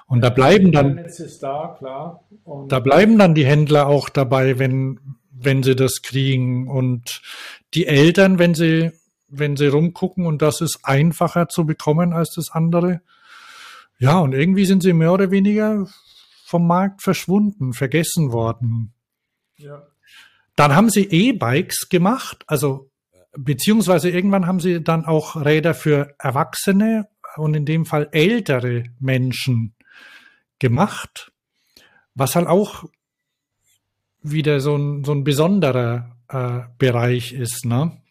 Und 0.05 0.21
da 0.21 0.29
bleiben 0.29 0.71
dann, 0.71 1.05
da, 1.41 2.21
da 2.69 2.79
bleiben 2.79 3.17
dann 3.17 3.35
die 3.35 3.45
Händler 3.45 3.88
auch 3.88 4.07
dabei, 4.07 4.59
wenn, 4.59 5.01
wenn 5.29 5.61
sie 5.61 5.75
das 5.75 6.01
kriegen. 6.03 6.69
Und 6.69 7.21
die 7.73 7.85
Eltern, 7.85 8.39
wenn 8.39 8.53
sie, 8.53 8.93
wenn 9.27 9.57
sie 9.57 9.67
rumgucken 9.67 10.25
und 10.25 10.41
das 10.41 10.61
ist 10.61 10.79
einfacher 10.84 11.49
zu 11.49 11.65
bekommen 11.65 12.13
als 12.13 12.34
das 12.34 12.49
andere. 12.49 13.01
Ja, 13.99 14.19
und 14.19 14.34
irgendwie 14.34 14.65
sind 14.65 14.84
sie 14.84 14.94
mehr 14.94 15.14
oder 15.14 15.32
weniger 15.32 15.88
vom 16.45 16.68
Markt 16.68 17.02
verschwunden, 17.02 17.74
vergessen 17.74 18.32
worden. 18.32 18.94
ja. 19.57 19.84
Dann 20.56 20.76
haben 20.76 20.90
sie 20.90 21.03
E-Bikes 21.03 21.88
gemacht, 21.88 22.44
also 22.48 22.90
beziehungsweise 23.38 24.10
irgendwann 24.10 24.48
haben 24.48 24.60
sie 24.60 24.84
dann 24.84 25.06
auch 25.06 25.36
Räder 25.36 25.76
für 25.76 26.15
Erwachsene 26.18 27.07
und 27.36 27.53
in 27.53 27.65
dem 27.65 27.86
Fall 27.86 28.10
ältere 28.11 28.86
Menschen 28.99 29.76
gemacht, 30.57 31.32
was 32.15 32.36
halt 32.36 32.48
auch 32.48 32.86
wieder 34.24 34.60
so 34.60 34.76
ein, 34.76 35.03
so 35.03 35.11
ein 35.11 35.24
besonderer 35.24 36.18
äh, 36.30 36.61
Bereich 36.78 37.34
ist. 37.34 37.65
Ne? 37.65 38.02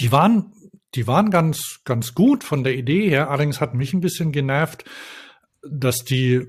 Die 0.00 0.10
waren, 0.10 0.52
die 0.94 1.06
waren 1.06 1.30
ganz, 1.30 1.80
ganz 1.84 2.14
gut 2.14 2.44
von 2.44 2.64
der 2.64 2.74
Idee 2.74 3.08
her. 3.08 3.30
Allerdings 3.30 3.60
hat 3.60 3.74
mich 3.74 3.92
ein 3.92 4.00
bisschen 4.00 4.32
genervt, 4.32 4.84
dass 5.62 5.98
die, 5.98 6.46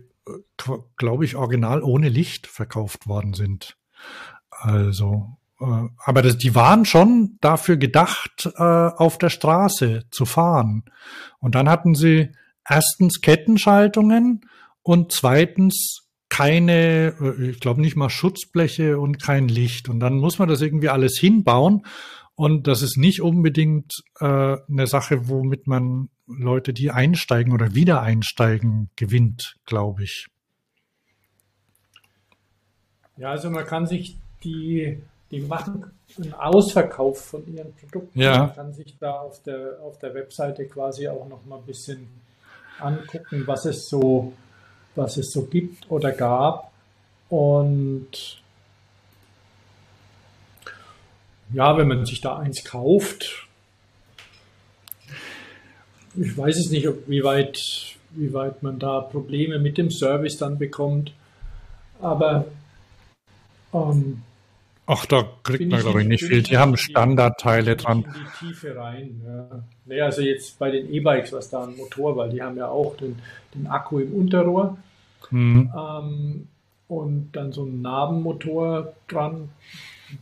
glaube 0.98 1.26
ich, 1.26 1.36
original 1.36 1.84
ohne 1.84 2.10
Licht 2.10 2.48
verkauft 2.48 3.08
worden 3.08 3.34
sind. 3.34 3.78
Also, 4.50 5.38
äh, 5.60 5.88
aber 5.98 6.22
das, 6.22 6.38
die 6.38 6.56
waren 6.56 6.86
schon 6.86 7.38
dafür 7.42 7.78
gedacht, 7.78 8.50
äh, 8.56 8.62
auf 8.62 9.18
der 9.18 9.30
Straße 9.30 10.06
zu 10.12 10.26
fahren. 10.26 10.86
Und 11.40 11.56
dann 11.56 11.70
hatten 11.70 11.96
sie 11.96 12.30
erstens 12.68 13.22
Kettenschaltungen 13.22 14.46
und 14.84 15.12
zweitens 15.12 16.10
keine, 16.30 17.16
äh, 17.20 17.50
ich 17.50 17.60
glaube 17.60 17.82
nicht 17.82 17.96
mal 17.96 18.10
Schutzbleche 18.10 19.00
und 19.00 19.22
kein 19.22 19.48
Licht. 19.48 19.90
Und 19.90 20.00
dann 20.00 20.18
muss 20.20 20.40
man 20.40 20.48
das 20.48 20.62
irgendwie 20.62 20.90
alles 20.90 21.18
hinbauen. 21.20 21.86
Und 22.40 22.68
das 22.68 22.82
ist 22.82 22.96
nicht 22.96 23.22
unbedingt 23.22 24.02
äh, 24.22 24.26
eine 24.70 24.88
Sache, 24.88 25.28
womit 25.28 25.68
man 25.68 26.08
Leute, 26.26 26.72
die 26.72 26.90
einsteigen 26.90 27.52
oder 27.52 27.76
wieder 27.76 28.02
einsteigen, 28.02 28.90
gewinnt, 28.96 29.58
glaube 29.66 30.04
ich. 30.04 30.28
ja, 33.18 33.32
also 33.32 33.50
man 33.50 33.66
kann 33.66 33.88
sich 33.88 34.16
die, 34.42 35.04
die 35.32 35.42
machen 35.42 35.92
einen 36.18 36.34
Ausverkauf 36.34 37.26
von 37.26 37.46
ihren 37.54 37.74
Produkten. 37.74 38.18
Ja. 38.18 38.38
Man 38.38 38.56
kann 38.56 38.74
sich 38.74 38.96
da 38.98 39.20
auf 39.20 39.44
der, 39.44 39.82
auf 39.84 40.00
der 40.00 40.14
Webseite 40.14 40.66
quasi 40.66 41.10
auch 41.10 41.28
noch 41.28 41.44
mal 41.44 41.58
ein 41.58 41.66
bisschen 41.66 42.08
angucken, 42.80 43.44
was 43.48 43.66
es 43.66 43.90
so, 43.90 44.32
was 44.96 45.18
es 45.18 45.34
so 45.34 45.44
gibt 45.44 45.92
oder 45.92 46.14
gab. 46.14 46.72
Und 47.28 48.42
ja, 51.54 51.78
wenn 51.78 51.88
man 51.88 52.06
sich 52.06 52.22
da 52.22 52.38
eins 52.38 52.64
kauft, 52.64 53.48
ich 56.16 56.38
weiß 56.38 56.58
es 56.58 56.70
nicht, 56.70 56.88
wie, 57.08 57.24
weit, 57.24 57.60
wie 58.12 58.34
weit 58.34 58.64
man 58.64 58.80
da 58.80 59.02
Probleme 59.02 59.60
mit 59.60 59.78
dem 59.78 59.92
Service 59.92 60.38
dann 60.38 60.58
bekommt. 60.58 61.14
Aber 62.02 62.46
ähm, 63.74 64.22
Ach, 64.88 65.06
da 65.06 65.24
kriegt 65.44 65.70
man, 65.70 65.82
glaube 65.82 66.02
ich, 66.02 66.08
nicht 66.08 66.24
viel. 66.24 66.42
Die 66.42 66.58
haben 66.58 66.76
Standardteile 66.76 67.76
dran. 67.76 68.04
In 68.04 68.12
die 68.12 68.48
Tiefe 68.48 68.76
rein. 68.76 69.22
Ja. 69.26 69.64
Naja, 69.86 70.06
also 70.06 70.22
jetzt 70.22 70.58
bei 70.58 70.72
den 70.72 70.92
E-Bikes, 70.92 71.32
was 71.32 71.52
da 71.52 71.64
ein 71.64 71.78
Motor, 71.78 72.16
weil 72.18 72.32
die 72.32 72.42
haben 72.42 72.58
ja 72.58 72.70
auch 72.70 72.98
den, 72.98 73.20
den 73.54 73.68
Akku 73.68 74.00
im 74.00 74.14
Unterrohr 74.14 74.78
Mhm. 75.32 75.72
ähm, 75.78 76.48
und 76.88 77.32
dann 77.34 77.52
so 77.52 77.64
ein 77.66 77.82
Nabenmotor 77.82 78.94
dran, 79.08 79.50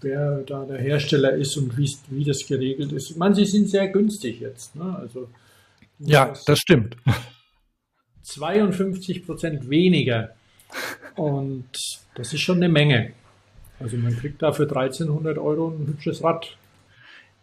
wer 0.02 0.44
da 0.46 0.66
der 0.66 0.80
Hersteller 0.80 1.34
ist 1.34 1.58
und 1.58 1.78
wie 1.78 2.24
das 2.24 2.46
geregelt 2.48 2.92
ist. 2.92 3.12
Ich 3.12 3.18
meine, 3.18 3.36
sie 3.36 3.46
sind 3.46 3.70
sehr 3.70 3.88
günstig 3.88 4.40
jetzt. 4.40 4.76
Ne? 4.76 4.98
Also 5.00 5.28
Ja, 6.00 6.34
das 6.46 6.60
stimmt. 6.60 6.98
52 8.24 9.26
Prozent 9.26 9.70
weniger. 9.70 10.32
Und 11.16 11.70
das 12.16 12.34
ist 12.34 12.42
schon 12.42 12.58
eine 12.58 12.70
Menge. 12.70 13.14
Also 13.80 13.96
man 13.98 14.18
kriegt 14.18 14.42
da 14.42 14.52
für 14.52 14.64
1300 14.64 15.38
Euro 15.38 15.70
ein 15.70 15.88
hübsches 15.88 16.24
Rad. 16.24 16.58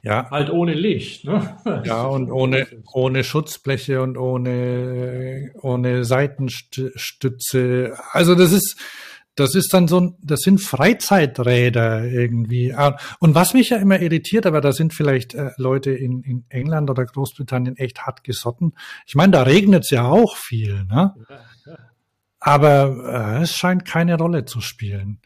Ja, 0.02 0.28
Halt 0.30 0.50
ohne 0.50 0.74
Licht. 0.74 1.24
Ne? 1.24 1.56
ja, 1.86 2.04
und 2.04 2.30
ohne, 2.30 2.66
ohne 2.92 3.24
Schutzbleche 3.24 4.02
und 4.02 4.18
ohne, 4.18 5.50
ohne 5.62 6.04
Seitenstütze. 6.04 7.96
Also 8.12 8.34
das 8.34 8.52
ist, 8.52 8.78
das 9.36 9.54
ist 9.54 9.74
dann 9.74 9.88
so 9.88 10.00
ein, 10.00 10.14
das 10.22 10.40
sind 10.40 10.60
Freizeiträder 10.60 12.04
irgendwie. 12.04 12.72
Ah, 12.72 12.98
Und 13.18 13.34
was 13.34 13.54
mich 13.54 13.70
ja 13.70 13.78
immer 13.78 14.00
irritiert, 14.00 14.46
aber 14.46 14.60
da 14.60 14.72
sind 14.72 14.94
vielleicht 14.94 15.34
äh, 15.34 15.50
Leute 15.56 15.90
in, 15.90 16.22
in 16.22 16.44
England 16.48 16.90
oder 16.90 17.04
Großbritannien 17.04 17.76
echt 17.76 18.02
hart 18.02 18.22
gesotten. 18.22 18.74
Ich 19.06 19.14
meine, 19.14 19.32
da 19.32 19.42
regnet 19.42 19.84
es 19.84 19.90
ja 19.90 20.04
auch 20.04 20.36
viel, 20.36 20.84
ne? 20.84 21.14
aber 22.38 23.38
äh, 23.38 23.42
es 23.42 23.56
scheint 23.56 23.84
keine 23.84 24.18
Rolle 24.18 24.44
zu 24.44 24.60
spielen. 24.60 25.20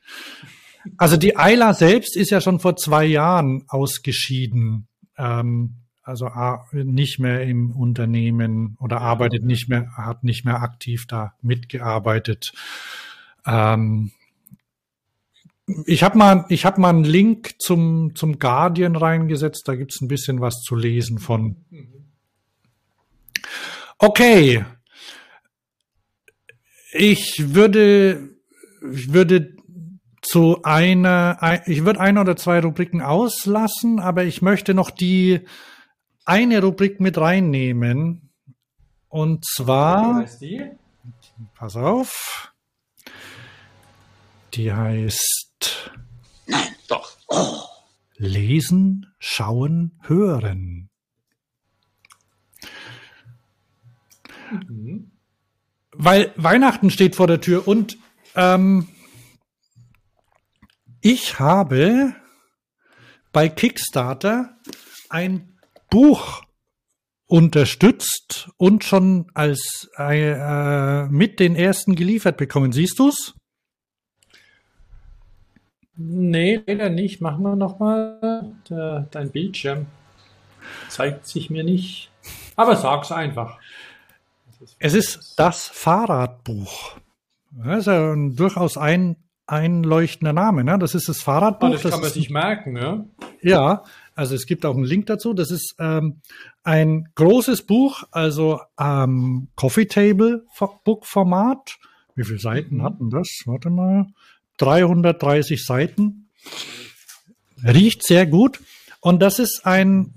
Also 0.97 1.17
die 1.17 1.37
Ayla 1.37 1.75
selbst 1.75 2.17
ist 2.17 2.31
ja 2.31 2.41
schon 2.41 2.61
vor 2.61 2.77
zwei 2.77 3.05
Jahren 3.05 3.65
ausgeschieden. 3.69 4.89
Ähm, 5.19 5.75
also 6.03 6.31
nicht 6.73 7.19
mehr 7.19 7.43
im 7.43 7.73
Unternehmen 7.73 8.79
oder 8.81 9.03
arbeitet 9.03 9.45
nicht 9.45 9.69
mehr, 9.69 9.93
hat 9.95 10.25
nicht 10.25 10.47
mehr 10.47 10.63
aktiv 10.63 11.07
da 11.07 11.35
mitgearbeitet. 11.43 12.55
Ähm, 13.47 14.11
ich 15.87 16.03
habe 16.03 16.17
mal, 16.17 16.45
ich 16.49 16.65
habe 16.65 16.81
mal 16.81 16.91
einen 16.91 17.05
Link 17.05 17.57
zum 17.61 18.15
zum 18.15 18.39
Guardian 18.39 18.97
reingesetzt. 18.97 19.69
Da 19.69 19.75
gibt's 19.77 20.01
ein 20.01 20.09
bisschen 20.09 20.41
was 20.41 20.63
zu 20.63 20.75
lesen 20.77 21.19
von. 21.19 21.57
Okay, 23.99 24.65
ich 26.93 27.55
würde, 27.55 28.31
ich 28.93 29.13
würde 29.13 29.57
zu 30.23 30.63
einer, 30.63 31.39
ein- 31.41 31.63
ich 31.67 31.85
würde 31.85 32.01
eine 32.01 32.21
oder 32.21 32.37
zwei 32.37 32.61
Rubriken 32.61 33.03
auslassen, 33.03 33.99
aber 33.99 34.25
ich 34.25 34.41
möchte 34.43 34.75
noch 34.75 34.91
die 34.91 35.41
eine 36.25 36.63
Rubrik 36.63 37.01
mit 37.01 37.19
reinnehmen. 37.19 38.31
Und 39.09 39.45
zwar, 39.47 40.21
pass 41.55 41.77
auf, 41.77 42.53
die 44.55 44.73
heißt 44.73 45.91
Nein, 46.47 46.75
doch. 46.89 47.17
Lesen, 48.17 49.07
Schauen, 49.19 49.99
Hören. 50.03 50.91
Weil 55.93 56.33
Weihnachten 56.37 56.91
steht 56.91 57.17
vor 57.17 57.27
der 57.27 57.41
Tür 57.41 57.69
und 57.69 57.99
ähm, 58.35 58.89
ich 61.01 61.39
habe 61.39 62.15
bei 63.33 63.49
Kickstarter 63.49 64.57
ein 65.11 65.59
Buch 65.91 66.43
unterstützt 67.27 68.51
und 68.57 68.85
schon 68.85 69.31
als 69.35 69.91
äh, 69.99 70.31
äh, 70.33 71.09
mit 71.09 71.41
den 71.41 71.55
ersten 71.55 71.95
geliefert 71.95 72.39
bekommen. 72.39 72.73
Siehst 72.73 72.99
du's? 72.99 73.38
Nee, 76.01 76.63
leider 76.65 76.91
nicht. 76.91 77.21
Machen 77.21 77.43
wir 77.43 77.57
nochmal. 77.57 78.53
Dein 78.69 79.31
Bildschirm 79.31 79.87
zeigt 80.89 81.27
sich 81.27 81.51
mir 81.51 81.65
nicht. 81.65 82.11
Aber 82.57 82.77
sag's 82.77 83.11
einfach. 83.11 83.59
Es 84.79 84.95
ist 84.95 85.35
das 85.37 85.67
Fahrradbuch. 85.67 86.97
Das 87.51 87.81
ist 87.81 87.87
ja 87.87 88.13
ein 88.13 88.37
durchaus 88.37 88.77
ein 88.77 89.17
einleuchtender 89.47 90.33
Name. 90.33 90.63
Ne? 90.63 90.79
Das 90.79 90.95
ist 90.95 91.09
das 91.09 91.21
Fahrradbuch. 91.21 91.69
Ah, 91.69 91.73
das 91.73 91.91
kann 91.91 92.01
man 92.01 92.11
sich 92.11 92.31
merken, 92.31 92.77
ja? 92.77 93.05
Ja, 93.41 93.83
also 94.15 94.35
es 94.35 94.47
gibt 94.47 94.67
auch 94.67 94.75
einen 94.75 94.85
Link 94.85 95.07
dazu. 95.07 95.33
Das 95.33 95.51
ist 95.51 95.75
ähm, 95.79 96.21
ein 96.63 97.09
großes 97.15 97.67
Buch, 97.67 98.05
also 98.11 98.61
ähm, 98.79 99.49
Coffee 99.57 99.87
Table 99.87 100.45
Book 100.85 101.07
Format. 101.07 101.79
Wie 102.15 102.25
viele 102.25 102.39
Seiten 102.39 102.83
hatten 102.83 103.11
das? 103.11 103.29
Warte 103.47 103.71
mal. 103.71 104.07
330 104.59 105.65
Seiten. 105.65 106.29
Riecht 107.65 108.05
sehr 108.05 108.27
gut. 108.27 108.61
Und 109.01 109.21
das 109.21 109.39
ist 109.39 109.63
ein 109.65 110.15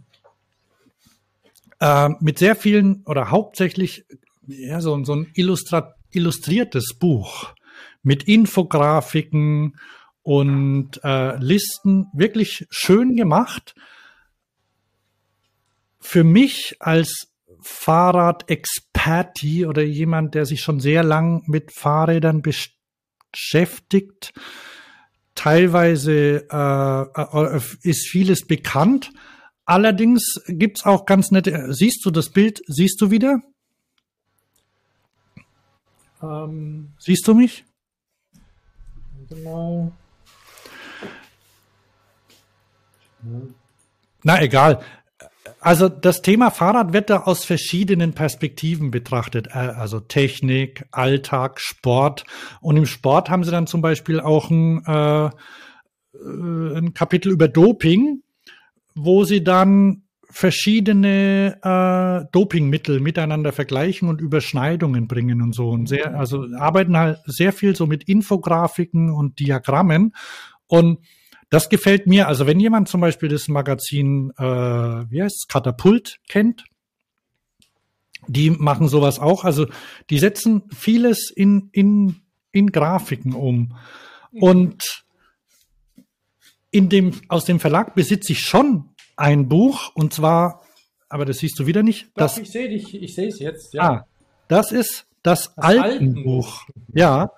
äh, 1.80 2.09
mit 2.19 2.39
sehr 2.39 2.55
vielen 2.55 3.03
oder 3.05 3.31
hauptsächlich 3.31 4.05
ja, 4.47 4.81
so, 4.81 5.03
so 5.03 5.15
ein 5.15 5.31
illustriertes 5.34 6.95
Buch 6.99 7.53
mit 8.03 8.23
Infografiken 8.23 9.77
und 10.23 10.99
äh, 11.03 11.38
Listen 11.38 12.07
wirklich 12.13 12.68
schön 12.69 13.15
gemacht. 13.15 13.76
Für 15.99 16.23
mich 16.23 16.76
als 16.80 17.27
Fahrradexperti 17.61 19.65
oder 19.65 19.84
jemand, 19.84 20.35
der 20.35 20.45
sich 20.45 20.61
schon 20.61 20.80
sehr 20.80 21.03
lang 21.03 21.43
mit 21.45 21.72
Fahrrädern 21.72 22.41
beschäftigt, 22.41 22.80
teilweise 25.35 26.47
äh, 26.51 27.55
äh, 27.55 27.61
ist 27.83 28.07
vieles 28.09 28.45
bekannt. 28.45 29.11
Allerdings 29.65 30.41
gibt's 30.47 30.85
auch 30.85 31.05
ganz 31.05 31.31
nette. 31.31 31.73
Siehst 31.73 32.05
du 32.05 32.11
das 32.11 32.29
Bild? 32.29 32.61
Siehst 32.67 32.99
du 33.01 33.11
wieder? 33.11 33.41
Ähm, 36.21 36.93
Siehst 36.99 37.27
du 37.27 37.33
mich? 37.33 37.63
mal. 39.43 39.91
Na 44.23 44.41
egal. 44.41 44.83
Also 45.61 45.89
das 45.89 46.23
Thema 46.23 46.49
Fahrrad 46.49 46.91
wird 46.91 47.11
da 47.11 47.19
aus 47.21 47.45
verschiedenen 47.45 48.13
Perspektiven 48.13 48.89
betrachtet. 48.89 49.47
Äh, 49.47 49.59
Also 49.59 49.99
Technik, 49.99 50.85
Alltag, 50.91 51.61
Sport. 51.61 52.25
Und 52.61 52.77
im 52.77 52.88
Sport 52.88 53.29
haben 53.29 53.43
sie 53.43 53.51
dann 53.51 53.67
zum 53.67 53.81
Beispiel 53.81 54.19
auch 54.19 54.49
ein, 54.49 54.83
äh, 54.85 55.25
äh, 55.25 56.77
ein 56.77 56.93
Kapitel 56.95 57.31
über 57.31 57.47
Doping, 57.47 58.23
wo 58.95 59.23
sie 59.23 59.43
dann 59.43 60.01
verschiedene 60.31 61.59
äh, 61.61 62.25
Dopingmittel 62.31 62.99
miteinander 62.99 63.51
vergleichen 63.51 64.09
und 64.09 64.19
Überschneidungen 64.19 65.07
bringen 65.07 65.43
und 65.43 65.53
so. 65.53 65.69
Und 65.69 65.88
sehr, 65.88 66.17
also 66.17 66.47
arbeiten 66.57 66.97
halt 66.97 67.19
sehr 67.25 67.53
viel 67.53 67.75
so 67.75 67.85
mit 67.85 68.05
Infografiken 68.05 69.11
und 69.11 69.39
Diagrammen. 69.39 70.15
Und 70.65 70.99
das 71.51 71.69
gefällt 71.69 72.07
mir. 72.07 72.27
Also 72.27 72.47
wenn 72.47 72.59
jemand 72.59 72.87
zum 72.87 73.01
Beispiel 73.01 73.29
das 73.29 73.47
Magazin, 73.47 74.31
äh, 74.37 74.43
wie 74.43 75.21
heißt 75.21 75.43
es, 75.43 75.47
Katapult 75.47 76.17
kennt, 76.27 76.63
die 78.27 78.49
machen 78.49 78.87
sowas 78.87 79.19
auch. 79.19 79.43
Also 79.43 79.67
die 80.09 80.17
setzen 80.17 80.63
vieles 80.73 81.29
in, 81.29 81.69
in, 81.73 82.21
in 82.51 82.71
Grafiken 82.71 83.33
um. 83.33 83.75
Und 84.31 85.03
in 86.71 86.87
dem, 86.87 87.19
aus 87.27 87.43
dem 87.43 87.59
Verlag 87.59 87.95
besitze 87.95 88.31
ich 88.31 88.39
schon 88.39 88.89
ein 89.17 89.49
Buch 89.49 89.93
und 89.93 90.13
zwar, 90.13 90.63
aber 91.09 91.25
das 91.25 91.39
siehst 91.39 91.59
du 91.59 91.67
wieder 91.67 91.83
nicht. 91.83 92.05
Doch, 92.15 92.27
Das, 92.27 92.37
ich 92.37 92.49
sehe 92.49 92.69
dich, 92.69 92.95
ich 92.95 93.13
sehe 93.13 93.27
es 93.27 93.39
jetzt, 93.39 93.73
ja. 93.73 93.83
ah, 93.83 94.07
das 94.47 94.71
ist 94.71 95.05
das, 95.21 95.53
Das 95.55 95.57
Alpenbuch. 95.57 96.63
Ja. 96.93 97.31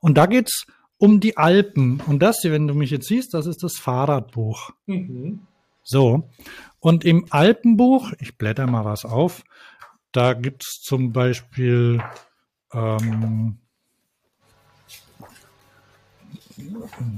Und 0.00 0.16
da 0.16 0.24
geht's 0.24 0.64
um 0.98 1.20
die 1.20 1.36
Alpen. 1.36 2.00
Und 2.06 2.20
das 2.20 2.40
hier, 2.42 2.52
wenn 2.52 2.66
du 2.68 2.74
mich 2.74 2.90
jetzt 2.90 3.08
siehst, 3.08 3.34
das 3.34 3.46
ist 3.46 3.62
das 3.62 3.78
Fahrradbuch. 3.78 4.70
Mhm. 4.86 5.40
So. 5.82 6.28
Und 6.80 7.04
im 7.04 7.26
Alpenbuch, 7.30 8.12
ich 8.18 8.36
blätter 8.36 8.66
mal 8.66 8.84
was 8.84 9.04
auf, 9.04 9.42
da 10.12 10.34
gibt's 10.34 10.80
zum 10.82 11.12
Beispiel 11.12 12.02
ähm, 12.72 13.58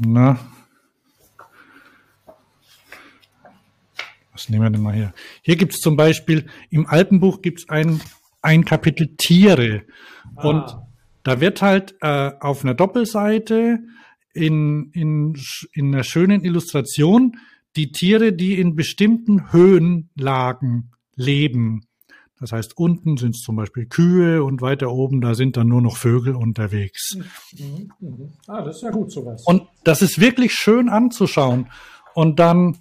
na, 0.00 0.38
was 4.32 4.48
nehmen 4.48 4.64
wir 4.64 4.70
denn 4.70 4.82
mal 4.82 4.94
hier? 4.94 5.12
Hier 5.42 5.56
gibt's 5.56 5.80
zum 5.80 5.96
Beispiel, 5.96 6.46
im 6.70 6.86
Alpenbuch 6.86 7.42
gibt's 7.42 7.68
ein, 7.68 8.00
ein 8.42 8.64
Kapitel 8.64 9.16
Tiere. 9.16 9.82
Und 10.36 10.62
Ah. 10.62 10.86
Da 11.22 11.40
wird 11.40 11.62
halt 11.62 11.94
äh, 12.00 12.32
auf 12.40 12.64
einer 12.64 12.74
Doppelseite 12.74 13.80
in, 14.32 14.90
in, 14.92 15.34
in 15.72 15.94
einer 15.94 16.04
schönen 16.04 16.44
Illustration 16.44 17.36
die 17.76 17.92
Tiere, 17.92 18.32
die 18.32 18.58
in 18.58 18.74
bestimmten 18.74 19.52
Höhenlagen 19.52 20.92
leben. 21.14 21.86
Das 22.40 22.52
heißt, 22.52 22.78
unten 22.78 23.18
sind 23.18 23.34
es 23.34 23.42
zum 23.42 23.56
Beispiel 23.56 23.86
Kühe 23.86 24.42
und 24.42 24.62
weiter 24.62 24.90
oben, 24.90 25.20
da 25.20 25.34
sind 25.34 25.58
dann 25.58 25.68
nur 25.68 25.82
noch 25.82 25.98
Vögel 25.98 26.34
unterwegs. 26.34 27.16
Mhm. 27.52 27.92
Mhm. 28.00 28.32
Ah, 28.46 28.62
das 28.62 28.76
ist 28.76 28.82
ja 28.82 28.90
gut 28.90 29.12
sowas. 29.12 29.44
Und 29.44 29.64
das 29.84 30.00
ist 30.00 30.20
wirklich 30.20 30.54
schön 30.54 30.88
anzuschauen. 30.88 31.70
Und 32.14 32.38
dann, 32.38 32.78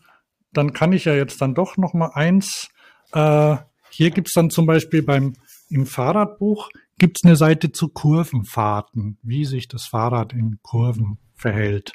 dann 0.53 0.71
kann 0.71 0.93
ich 0.93 1.05
ja 1.05 1.13
jetzt 1.13 1.41
dann 1.41 1.55
doch 1.55 1.75
noch 1.75 1.93
mal 1.93 2.11
eins. 2.13 2.69
Äh, 3.11 3.57
hier 3.89 4.11
gibt's 4.11 4.33
dann 4.33 4.49
zum 4.49 4.65
Beispiel 4.65 5.03
beim 5.03 5.33
im 5.69 5.85
Fahrradbuch 5.85 6.69
gibt's 6.99 7.23
eine 7.23 7.35
Seite 7.35 7.71
zu 7.71 7.87
Kurvenfahrten, 7.89 9.17
wie 9.23 9.45
sich 9.45 9.67
das 9.67 9.85
Fahrrad 9.87 10.33
in 10.33 10.59
Kurven 10.61 11.17
verhält. 11.35 11.93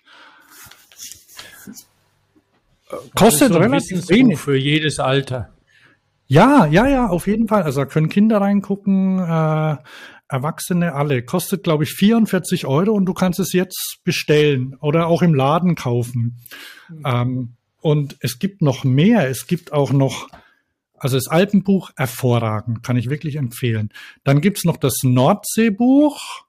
Kostet 3.14 3.52
so 3.52 3.58
relativ 3.58 4.08
wenig. 4.08 4.38
für 4.38 4.56
jedes 4.56 4.98
Alter. 4.98 5.54
Ja, 6.26 6.66
ja, 6.66 6.86
ja, 6.86 7.06
auf 7.08 7.26
jeden 7.26 7.48
Fall. 7.48 7.62
Also 7.62 7.80
da 7.80 7.86
können 7.86 8.08
Kinder 8.08 8.40
reingucken, 8.40 9.18
äh, 9.18 9.76
Erwachsene 10.28 10.94
alle. 10.94 11.22
Kostet, 11.22 11.64
glaube 11.64 11.84
ich, 11.84 11.92
44 11.92 12.66
Euro 12.66 12.92
und 12.92 13.04
du 13.04 13.14
kannst 13.14 13.38
es 13.38 13.52
jetzt 13.52 13.98
bestellen 14.04 14.74
oder 14.80 15.06
auch 15.06 15.22
im 15.22 15.34
Laden 15.34 15.74
kaufen. 15.74 16.38
Ähm, 17.04 17.56
und 17.80 18.16
es 18.20 18.38
gibt 18.38 18.62
noch 18.62 18.84
mehr. 18.84 19.28
Es 19.28 19.46
gibt 19.46 19.72
auch 19.72 19.92
noch, 19.92 20.28
also 20.98 21.16
das 21.16 21.28
Alpenbuch 21.28 21.90
hervorragend, 21.96 22.82
kann 22.82 22.96
ich 22.96 23.10
wirklich 23.10 23.36
empfehlen. 23.36 23.90
Dann 24.22 24.40
gibt's 24.40 24.64
noch 24.64 24.76
das 24.76 25.02
Nordseebuch. 25.02 26.46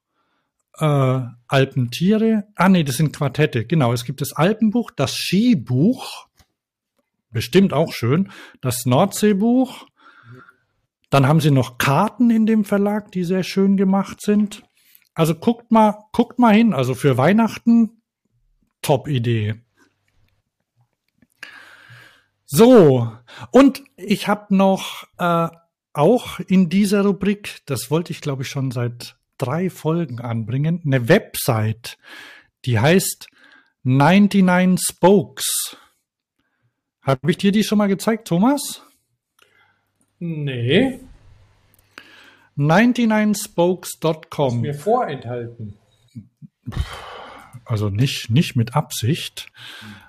äh, 0.77 1.21
Alpentiere. 1.47 2.47
Ah 2.55 2.69
nee, 2.69 2.83
das 2.83 2.97
sind 2.97 3.15
Quartette. 3.15 3.65
Genau, 3.65 3.93
es 3.93 4.03
gibt 4.05 4.21
das 4.21 4.33
Alpenbuch, 4.33 4.91
das 4.91 5.15
Skibuch, 5.15 6.27
bestimmt 7.31 7.73
auch 7.73 7.93
schön, 7.93 8.31
das 8.61 8.85
Nordseebuch. 8.85 9.87
Dann 11.09 11.27
haben 11.27 11.39
sie 11.39 11.51
noch 11.51 11.77
Karten 11.77 12.29
in 12.29 12.45
dem 12.45 12.65
Verlag, 12.65 13.11
die 13.11 13.23
sehr 13.23 13.43
schön 13.43 13.77
gemacht 13.77 14.21
sind. 14.21 14.63
Also 15.13 15.33
guckt 15.35 15.71
mal, 15.71 15.97
guckt 16.11 16.39
mal 16.39 16.53
hin. 16.53 16.73
Also 16.73 16.93
für 16.93 17.17
Weihnachten, 17.17 18.01
top 18.81 19.07
Idee. 19.07 19.64
So, 22.45 23.11
und 23.51 23.83
ich 23.97 24.27
habe 24.27 24.55
noch 24.55 25.07
äh, 25.17 25.47
auch 25.93 26.39
in 26.39 26.69
dieser 26.69 27.03
Rubrik, 27.03 27.61
das 27.65 27.89
wollte 27.89 28.11
ich 28.11 28.21
glaube 28.21 28.43
ich 28.43 28.49
schon 28.49 28.71
seit 28.71 29.17
drei 29.37 29.69
Folgen 29.69 30.21
anbringen, 30.21 30.81
eine 30.85 31.09
Website, 31.09 31.97
die 32.65 32.79
heißt 32.79 33.27
99 33.83 34.79
Spokes. 34.79 35.77
Habe 37.01 37.31
ich 37.31 37.37
dir 37.37 37.51
die 37.51 37.63
schon 37.63 37.77
mal 37.77 37.87
gezeigt, 37.87 38.27
Thomas? 38.27 38.81
Nee, 40.19 40.99
99spokes.com. 42.57 44.61
mir 44.61 44.73
vorenthalten. 44.73 45.77
also 47.65 47.89
nicht, 47.89 48.29
nicht 48.29 48.55
mit 48.55 48.75
Absicht. 48.75 49.51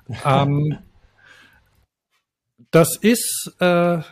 ähm, 0.25 0.79
das 2.77 2.95
ist, 3.01 3.57
äh, 3.61 4.03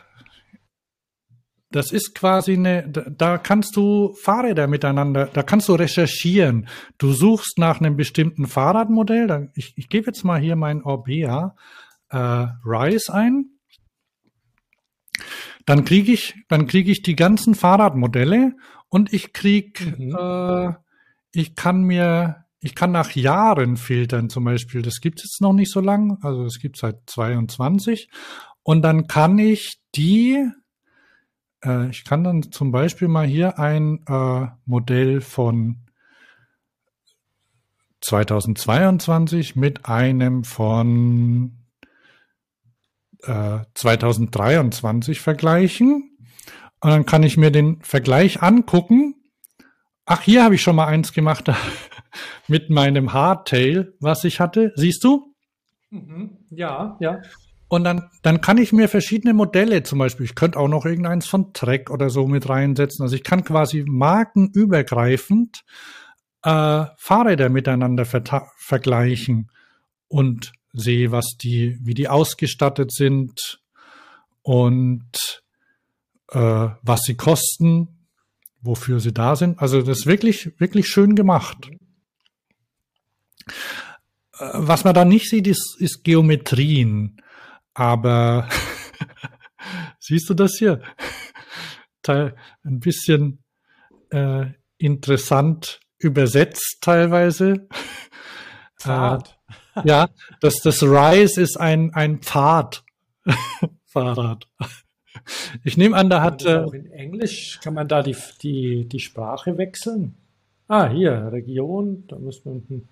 das 1.69 1.91
ist 1.91 2.15
quasi 2.15 2.53
eine, 2.53 2.89
da, 2.89 3.37
kannst 3.37 3.75
du 3.75 4.15
Fahrräder 4.15 4.65
miteinander, 4.65 5.27
da 5.27 5.43
kannst 5.43 5.69
du 5.69 5.73
recherchieren. 5.73 6.67
Du 6.97 7.13
suchst 7.13 7.59
nach 7.59 7.79
einem 7.79 7.95
bestimmten 7.95 8.47
Fahrradmodell. 8.47 9.51
Ich, 9.53 9.73
ich 9.77 9.87
gebe 9.87 10.07
jetzt 10.07 10.23
mal 10.23 10.39
hier 10.39 10.55
mein 10.55 10.81
Orbea 10.81 11.55
äh, 12.09 12.17
Rise 12.65 13.13
ein. 13.13 13.51
Dann 15.67 15.85
kriege 15.85 16.11
ich, 16.11 16.33
dann 16.47 16.65
kriege 16.65 16.91
ich 16.91 17.03
die 17.03 17.15
ganzen 17.15 17.53
Fahrradmodelle 17.53 18.53
und 18.89 19.13
ich 19.13 19.31
krieg, 19.31 19.95
Mhm. 19.99 20.15
äh, 20.17 20.73
ich 21.33 21.53
kann 21.55 21.83
mir, 21.83 22.45
ich 22.61 22.73
kann 22.73 22.91
nach 22.91 23.11
Jahren 23.11 23.77
filtern 23.77 24.29
zum 24.29 24.45
Beispiel. 24.45 24.81
Das 24.81 25.01
gibt 25.01 25.19
es 25.19 25.25
jetzt 25.25 25.41
noch 25.41 25.53
nicht 25.53 25.71
so 25.71 25.81
lang, 25.81 26.17
also 26.23 26.45
es 26.45 26.59
gibt 26.59 26.77
seit 26.77 27.01
22. 27.05 28.09
Und 28.65 28.81
dann 28.81 29.05
kann 29.05 29.37
ich 29.37 29.77
die, 29.93 30.43
äh, 31.63 31.87
ich 31.91 32.03
kann 32.03 32.23
dann 32.23 32.51
zum 32.51 32.71
Beispiel 32.71 33.07
mal 33.07 33.27
hier 33.27 33.59
ein 33.59 34.03
äh, 34.07 34.47
Modell 34.65 35.21
von 35.21 35.85
2022 38.01 39.55
mit 39.55 39.85
einem 39.85 40.43
von 40.43 41.59
äh, 43.21 43.59
2023 43.75 45.21
vergleichen. 45.21 46.17
Und 46.81 46.89
dann 46.89 47.05
kann 47.05 47.21
ich 47.21 47.37
mir 47.37 47.51
den 47.51 47.83
Vergleich 47.83 48.41
angucken. 48.41 49.13
Ach, 50.07 50.21
hier 50.21 50.43
habe 50.43 50.55
ich 50.55 50.63
schon 50.63 50.75
mal 50.75 50.87
eins 50.87 51.13
gemacht 51.13 51.51
mit 52.47 52.71
meinem 52.71 53.13
Hardtail, 53.13 53.93
was 53.99 54.23
ich 54.23 54.39
hatte. 54.39 54.73
Siehst 54.75 55.03
du? 55.03 55.35
Mhm. 55.91 56.39
Ja, 56.49 56.97
ja. 56.99 57.21
Und 57.75 57.83
dann, 57.83 58.09
dann 58.21 58.39
kann 58.39 58.57
ich 58.57 58.71
mir 58.71 58.87
verschiedene 58.87 59.33
Modelle, 59.33 59.83
zum 59.83 59.99
Beispiel, 59.99 60.25
ich 60.25 60.35
könnte 60.35 60.57
auch 60.57 60.69
noch 60.69 60.85
irgendeins 60.85 61.27
von 61.27 61.51
Trek 61.51 61.89
oder 61.91 62.09
so 62.09 62.25
mit 62.25 62.47
reinsetzen. 62.47 63.03
Also 63.03 63.17
ich 63.17 63.23
kann 63.25 63.43
quasi 63.43 63.83
markenübergreifend 63.85 65.65
äh, 66.43 66.85
Fahrräder 66.95 67.49
miteinander 67.49 68.05
vergleichen 68.05 69.51
und 70.07 70.53
sehe, 70.71 71.11
was 71.11 71.35
die, 71.37 71.77
wie 71.81 71.93
die 71.93 72.07
ausgestattet 72.07 72.93
sind 72.93 73.59
und 74.41 75.43
äh, 76.31 76.69
was 76.81 77.01
sie 77.01 77.15
kosten, 77.15 78.07
wofür 78.61 79.01
sie 79.01 79.13
da 79.13 79.35
sind. 79.35 79.59
Also 79.59 79.81
das 79.81 79.99
ist 79.99 80.05
wirklich, 80.05 80.57
wirklich 80.61 80.87
schön 80.87 81.13
gemacht. 81.15 81.69
Äh, 84.39 84.45
Was 84.53 84.85
man 84.85 84.93
da 84.93 85.03
nicht 85.03 85.29
sieht, 85.29 85.47
ist, 85.47 85.75
ist 85.79 86.05
Geometrien. 86.05 87.17
Aber 87.75 88.49
siehst 89.99 90.27
du 90.29 90.33
das 90.33 90.55
hier? 90.57 90.81
Teil, 92.01 92.35
ein 92.63 92.79
bisschen 92.79 93.43
äh, 94.09 94.47
interessant 94.77 95.79
übersetzt 95.99 96.79
teilweise. 96.81 97.67
Fahrt. 98.75 99.37
Äh, 99.75 99.87
ja, 99.87 100.09
das, 100.39 100.55
das 100.63 100.81
Rise 100.81 101.41
ist 101.41 101.59
ein, 101.59 101.93
ein 101.93 102.21
Pfad-Fahrrad. 102.21 104.47
Ich 105.63 105.77
nehme 105.77 105.95
an, 105.95 106.09
da 106.09 106.21
hat. 106.21 106.43
Äh, 106.45 106.57
auch 106.57 106.73
in 106.73 106.91
Englisch 106.91 107.61
kann 107.63 107.73
man 107.73 107.87
da 107.87 108.03
die, 108.03 108.17
die, 108.41 108.85
die 108.85 108.99
Sprache 108.99 109.57
wechseln? 109.57 110.17
Ah, 110.67 110.89
hier, 110.89 111.29
Region, 111.31 112.03
da 112.07 112.19
muss 112.19 112.43
man 112.43 112.65
hm, 112.67 112.89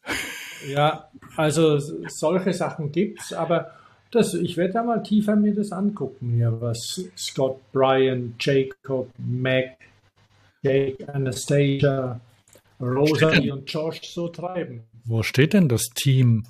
Ja, 0.68 1.10
also 1.38 1.80
solche 2.08 2.54
Sachen 2.54 2.92
gibt's, 2.92 3.34
aber 3.34 3.72
das, 4.12 4.34
ich 4.34 4.58
werde 4.58 4.74
da 4.74 4.84
mal 4.84 5.02
tiefer 5.02 5.36
mir 5.36 5.56
das 5.56 5.72
angucken 5.72 6.34
hier, 6.36 6.60
was 6.60 6.78
Scott, 7.18 7.60
Brian, 7.72 8.36
Jacob, 8.40 9.10
Mac, 9.18 9.78
Jake, 10.62 11.08
Anastasia, 11.12 12.20
Rosalie 12.80 13.54
und 13.54 13.72
Josh 13.72 14.02
so 14.04 14.28
treiben. 14.28 14.84
Wo 15.06 15.24
steht 15.24 15.54
denn 15.54 15.70
das 15.70 15.84
Team? 15.96 16.46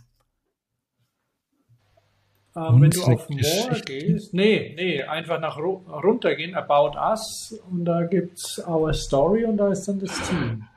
Ähm, 2.56 2.82
wenn 2.82 2.90
du 2.90 3.04
auf 3.04 3.30
More 3.30 3.82
gehst, 3.86 4.34
nee, 4.34 4.74
nee, 4.76 5.04
einfach 5.04 5.40
nach 5.40 5.58
ru- 5.58 5.88
runtergehen, 5.90 6.56
About 6.56 6.98
Us 7.00 7.58
und 7.70 7.86
da 7.86 8.04
gibt's 8.04 8.62
Our 8.68 8.94
Story 8.94 9.46
und 9.46 9.58
da 9.58 9.72
ist 9.72 9.88
dann 9.88 10.00
das 10.00 10.12
Team. 10.28 10.68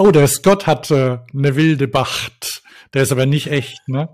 Oh, 0.00 0.12
der 0.12 0.28
Scott 0.28 0.68
hat 0.68 0.92
äh, 0.92 1.18
eine 1.34 1.56
wilde 1.56 1.88
Bacht. 1.88 2.62
Der 2.94 3.02
ist 3.02 3.10
aber 3.10 3.26
nicht 3.26 3.48
echt, 3.48 3.88
ne? 3.88 4.08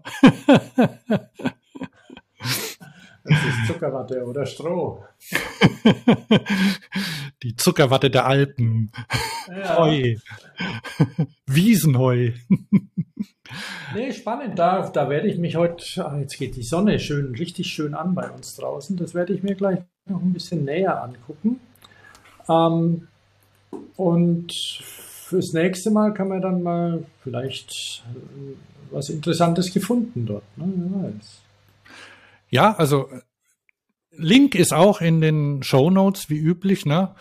Das 3.26 3.38
ist 3.42 3.66
Zuckerwatte 3.66 4.24
oder 4.24 4.46
Stroh. 4.46 5.02
Die 7.42 7.56
Zuckerwatte 7.56 8.10
der 8.10 8.26
Alpen. 8.26 8.92
Ja. 9.48 9.78
Heu. 9.78 10.16
Wiesenheu. 11.46 12.32
Nee, 13.94 14.12
spannend. 14.12 14.58
Da, 14.58 14.88
da 14.88 15.10
werde 15.10 15.28
ich 15.28 15.36
mich 15.38 15.56
heute, 15.56 16.06
ah, 16.06 16.18
jetzt 16.18 16.38
geht 16.38 16.56
die 16.56 16.62
Sonne 16.62 16.98
schön, 16.98 17.34
richtig 17.34 17.66
schön 17.68 17.94
an 17.94 18.14
bei 18.14 18.30
uns 18.30 18.56
draußen. 18.56 18.96
Das 18.96 19.12
werde 19.14 19.34
ich 19.34 19.42
mir 19.42 19.54
gleich 19.54 19.80
noch 20.06 20.22
ein 20.22 20.32
bisschen 20.32 20.64
näher 20.64 21.02
angucken. 21.02 21.60
Ähm, 22.48 23.08
und 23.96 24.52
fürs 25.34 25.52
nächste 25.52 25.90
Mal 25.90 26.14
kann 26.14 26.28
man 26.28 26.40
dann 26.40 26.62
mal 26.62 27.04
vielleicht 27.24 28.04
äh, 28.14 28.54
was 28.92 29.08
Interessantes 29.08 29.74
gefunden 29.74 30.26
dort. 30.26 30.44
Ne? 30.56 30.72
Wer 30.76 31.08
weiß. 31.08 31.40
Ja, 32.50 32.72
also 32.76 33.08
Link 34.12 34.54
ist 34.54 34.72
auch 34.72 35.00
in 35.00 35.20
den 35.20 35.64
Show 35.64 35.90
Notes 35.90 36.30
wie 36.30 36.38
üblich, 36.38 36.86
ne? 36.86 37.16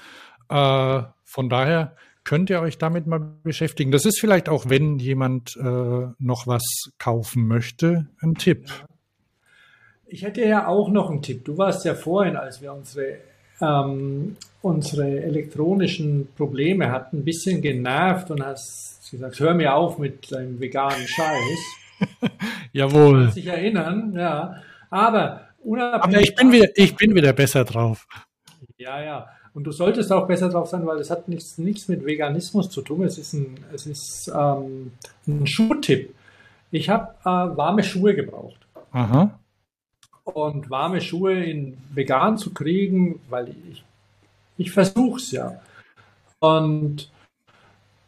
Äh, 0.48 1.02
von 1.24 1.50
daher 1.50 1.96
könnt 2.24 2.52
ihr 2.52 2.62
euch 2.62 2.78
damit 2.78 3.08
mal 3.08 3.20
beschäftigen. 3.42 3.90
Das 3.90 4.06
ist 4.06 4.20
vielleicht 4.20 4.48
auch, 4.48 4.70
wenn 4.70 5.00
jemand 5.00 5.58
äh, 5.58 6.08
noch 6.20 6.46
was 6.46 6.64
kaufen 7.00 7.48
möchte, 7.48 8.10
ein 8.22 8.36
Tipp. 8.36 8.70
Ich 10.06 10.22
hätte 10.22 10.46
ja 10.46 10.68
auch 10.68 10.90
noch 10.90 11.10
einen 11.10 11.24
Tipp. 11.24 11.46
Du 11.46 11.58
warst 11.58 11.84
ja 11.84 11.96
vorhin, 11.96 12.36
als 12.36 12.62
wir 12.62 12.74
unsere, 12.74 13.18
ähm, 13.64 14.36
unsere 14.62 15.24
elektronischen 15.24 16.28
Probleme 16.36 16.92
hatten, 16.92 17.20
ein 17.20 17.24
bisschen 17.24 17.62
genervt 17.62 18.32
und 18.32 18.44
hast 18.44 19.12
gesagt, 19.12 19.40
hör 19.40 19.54
mir 19.54 19.76
auf 19.76 19.98
mit 19.98 20.32
deinem 20.32 20.60
veganen 20.60 21.08
Scheiß. 21.08 22.30
Jawohl. 22.74 23.32
sich 23.32 23.48
erinnern, 23.48 24.14
ja. 24.16 24.56
Aber 24.90 25.42
unabhängig. 25.64 26.04
Aber 26.04 26.22
ich 26.22 26.36
bin 26.36 26.52
wieder, 26.52 26.68
ich 26.76 26.96
bin 26.96 27.16
wieder 27.16 27.34
besser 27.34 27.64
drauf. 27.64 28.08
Ja, 28.78 29.02
ja. 29.04 29.28
Und 29.54 29.66
du 29.66 29.72
solltest 29.72 30.12
auch 30.12 30.28
besser 30.28 30.50
drauf 30.50 30.70
sein, 30.70 30.86
weil 30.86 30.98
es 30.98 31.12
hat 31.12 31.28
nichts, 31.28 31.60
nichts 31.60 31.88
mit 31.88 32.06
Veganismus 32.06 32.70
zu 32.70 32.82
tun. 32.82 33.04
Es 33.04 33.18
ist 33.20 33.34
ein, 33.34 33.58
es 33.74 33.86
ist, 33.86 34.32
ähm, 34.36 34.94
ein 35.28 35.46
Schuhtipp. 35.46 36.16
Ich 36.72 36.90
habe 36.90 37.14
äh, 37.22 37.56
warme 37.56 37.84
Schuhe 37.84 38.16
gebraucht. 38.16 38.58
Aha. 38.92 39.40
Und 40.24 40.70
warme 40.70 41.02
Schuhe 41.02 41.44
in 41.44 41.78
vegan 41.94 42.38
zu 42.38 42.54
kriegen, 42.54 43.20
weil 43.30 43.50
ich, 43.72 43.84
ich 44.58 44.72
versuche 44.72 45.18
es 45.18 45.32
ja. 45.32 45.60
Und 46.40 47.12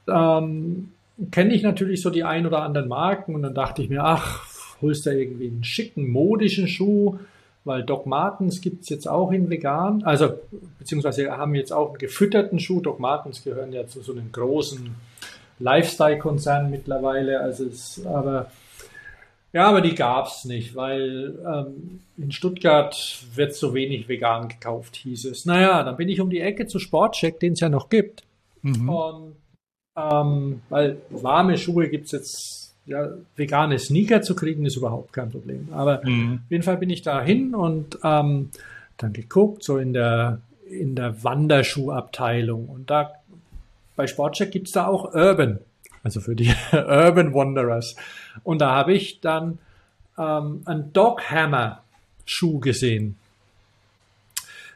dann 0.06 0.92
kenne 1.32 1.54
ich 1.54 1.64
natürlich 1.64 2.02
so 2.02 2.10
die 2.10 2.24
ein 2.24 2.46
oder 2.46 2.62
anderen 2.62 2.88
Marken 2.88 3.36
und 3.36 3.44
dann 3.44 3.54
dachte 3.54 3.82
ich 3.82 3.90
mir, 3.90 4.04
ach, 4.04 4.46
holst 4.82 5.06
du 5.06 5.12
irgendwie 5.12 5.48
einen 5.48 5.64
schicken, 5.64 6.10
modischen 6.10 6.68
Schuh, 6.68 7.18
weil 7.64 7.84
Doc 7.84 8.06
Martens 8.06 8.62
gibt 8.62 8.84
es 8.84 8.90
jetzt 8.90 9.08
auch 9.08 9.32
in 9.32 9.50
vegan, 9.50 10.04
also 10.04 10.34
beziehungsweise 10.78 11.32
haben 11.32 11.56
jetzt 11.56 11.74
auch 11.74 11.90
einen 11.90 11.98
gefütterten 11.98 12.60
Schuh. 12.60 12.82
Doc 12.82 13.00
Martens 13.00 13.44
gehören 13.44 13.74
ja 13.74 13.88
zu 13.88 14.02
so 14.02 14.12
einem 14.12 14.32
großen 14.32 14.94
Lifestyle-Konzern 15.60 16.70
mittlerweile, 16.70 17.40
also 17.40 17.66
es, 17.66 18.06
aber 18.06 18.52
ja, 19.56 19.68
aber 19.70 19.80
die 19.80 19.96
gab 19.96 20.28
es 20.28 20.44
nicht, 20.44 20.76
weil 20.76 21.40
ähm, 21.48 22.02
in 22.18 22.34
Stuttgart 22.34 23.24
wird 23.36 23.56
so 23.56 23.74
wenig 23.74 24.10
vegan 24.10 24.50
gekauft, 24.50 24.98
hieß 24.98 25.24
es. 25.26 25.46
Naja, 25.46 25.82
dann 25.84 25.96
bin 25.96 26.10
ich 26.10 26.20
um 26.20 26.30
die 26.30 26.42
Ecke 26.42 26.68
zu 26.68 26.78
Sportcheck, 26.78 27.40
den 27.40 27.54
es 27.54 27.62
ja 27.62 27.70
noch 27.70 27.88
gibt. 27.88 28.24
Mhm. 28.64 28.90
Und 28.90 29.36
ähm, 29.98 30.62
weil 30.68 30.98
warme 31.10 31.58
Schuhe 31.58 31.88
gibt 31.88 32.08
es 32.08 32.12
jetzt, 32.12 32.76
ja, 32.86 33.08
vegane 33.38 33.80
Sneaker 33.80 34.22
zu 34.22 34.36
kriegen, 34.36 34.66
ist 34.66 34.76
überhaupt 34.76 35.14
kein 35.14 35.32
Problem. 35.32 35.70
Aber 35.72 36.02
Mhm. 36.04 36.42
auf 36.44 36.52
jeden 36.52 36.64
Fall 36.64 36.76
bin 36.78 36.90
ich 36.90 37.02
da 37.02 37.24
hin 37.24 37.56
und 37.56 37.98
ähm, 38.04 38.50
dann 38.98 39.14
geguckt, 39.14 39.64
so 39.64 39.78
in 39.78 39.94
der, 39.94 40.42
in 40.70 40.96
der 40.96 41.24
Wanderschuhabteilung. 41.24 42.68
Und 42.68 42.90
da 42.90 43.14
bei 43.96 44.06
Sportcheck 44.06 44.52
gibt 44.52 44.68
es 44.68 44.74
da 44.74 44.88
auch 44.88 45.14
Urban, 45.14 45.60
also 46.06 46.22
für 46.22 46.36
die 46.36 46.54
Urban 46.72 47.34
Wanderers. 47.34 47.96
Und 48.44 48.62
da 48.62 48.72
habe 48.72 48.94
ich 48.94 49.20
dann 49.22 49.58
ähm, 50.18 50.62
einen 50.66 50.94
Doghammer 50.94 51.82
Schuh 52.26 52.60
gesehen. 52.60 53.16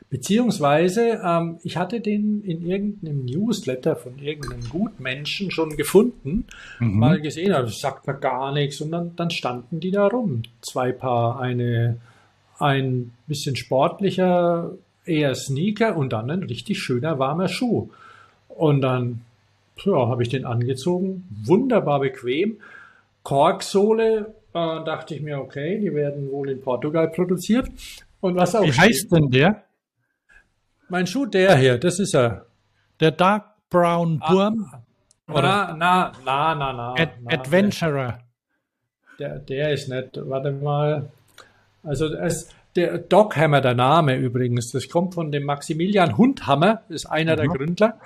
Beziehungsweise, 0.09 1.21
ähm, 1.23 1.59
ich 1.63 1.77
hatte 1.77 2.01
den 2.01 2.41
in 2.43 2.65
irgendeinem 2.65 3.25
Newsletter 3.25 3.95
von 3.95 4.17
irgendeinem 4.17 4.67
Gutmenschen 4.69 5.51
schon 5.51 5.77
gefunden, 5.77 6.45
mal 6.79 7.21
gesehen, 7.21 7.53
aber 7.53 7.65
das 7.65 7.79
sagt 7.79 8.07
mir 8.07 8.15
gar 8.15 8.51
nichts. 8.51 8.81
Und 8.81 8.91
dann, 8.91 9.15
dann 9.15 9.29
standen 9.29 9.79
die 9.79 9.91
da 9.91 10.07
rum. 10.07 10.41
Zwei 10.61 10.91
Paar, 10.91 11.39
eine, 11.39 11.97
ein 12.57 13.11
bisschen 13.27 13.55
sportlicher, 13.55 14.71
eher 15.05 15.35
Sneaker 15.35 15.95
und 15.95 16.11
dann 16.11 16.31
ein 16.31 16.43
richtig 16.43 16.79
schöner, 16.79 17.19
warmer 17.19 17.47
Schuh. 17.47 17.89
Und 18.47 18.81
dann 18.81 19.21
ja, 19.85 20.07
habe 20.07 20.23
ich 20.23 20.29
den 20.29 20.45
angezogen, 20.45 21.27
wunderbar 21.45 21.99
bequem. 21.99 22.57
Korksohle, 23.23 24.33
äh, 24.53 24.83
dachte 24.83 25.15
ich 25.15 25.21
mir, 25.21 25.39
okay, 25.39 25.79
die 25.79 25.93
werden 25.93 26.31
wohl 26.31 26.49
in 26.49 26.61
Portugal 26.61 27.09
produziert. 27.09 27.69
Und 28.21 28.35
was 28.35 28.55
auch 28.55 28.63
Wie 28.63 28.71
heißt 28.71 29.11
denn 29.11 29.29
der? 29.29 29.63
mein 30.89 31.07
Schuh, 31.07 31.25
der 31.25 31.55
hier, 31.55 31.77
das 31.77 31.99
ist 31.99 32.15
er. 32.15 32.45
Der 32.99 33.11
Dark 33.11 33.45
Brown 33.69 34.19
Burm 34.27 34.71
Na, 35.27 35.75
na, 35.75 36.11
na, 36.25 36.55
na, 36.55 36.73
na. 36.73 36.93
Ad 36.97 37.11
na, 37.21 37.33
Adventurer. 37.33 38.19
Der, 39.19 39.39
der 39.39 39.73
ist 39.73 39.89
nicht, 39.89 40.19
warte 40.27 40.51
mal. 40.51 41.09
Also 41.83 42.07
es, 42.15 42.49
der 42.75 42.97
Doghammer, 42.97 43.61
der 43.61 43.75
Name 43.75 44.15
übrigens, 44.15 44.71
das 44.71 44.89
kommt 44.89 45.13
von 45.13 45.31
dem 45.31 45.43
Maximilian 45.43 46.17
Hundhammer, 46.17 46.81
ist 46.89 47.05
einer 47.05 47.35
der 47.35 47.47
Gründler. 47.47 47.99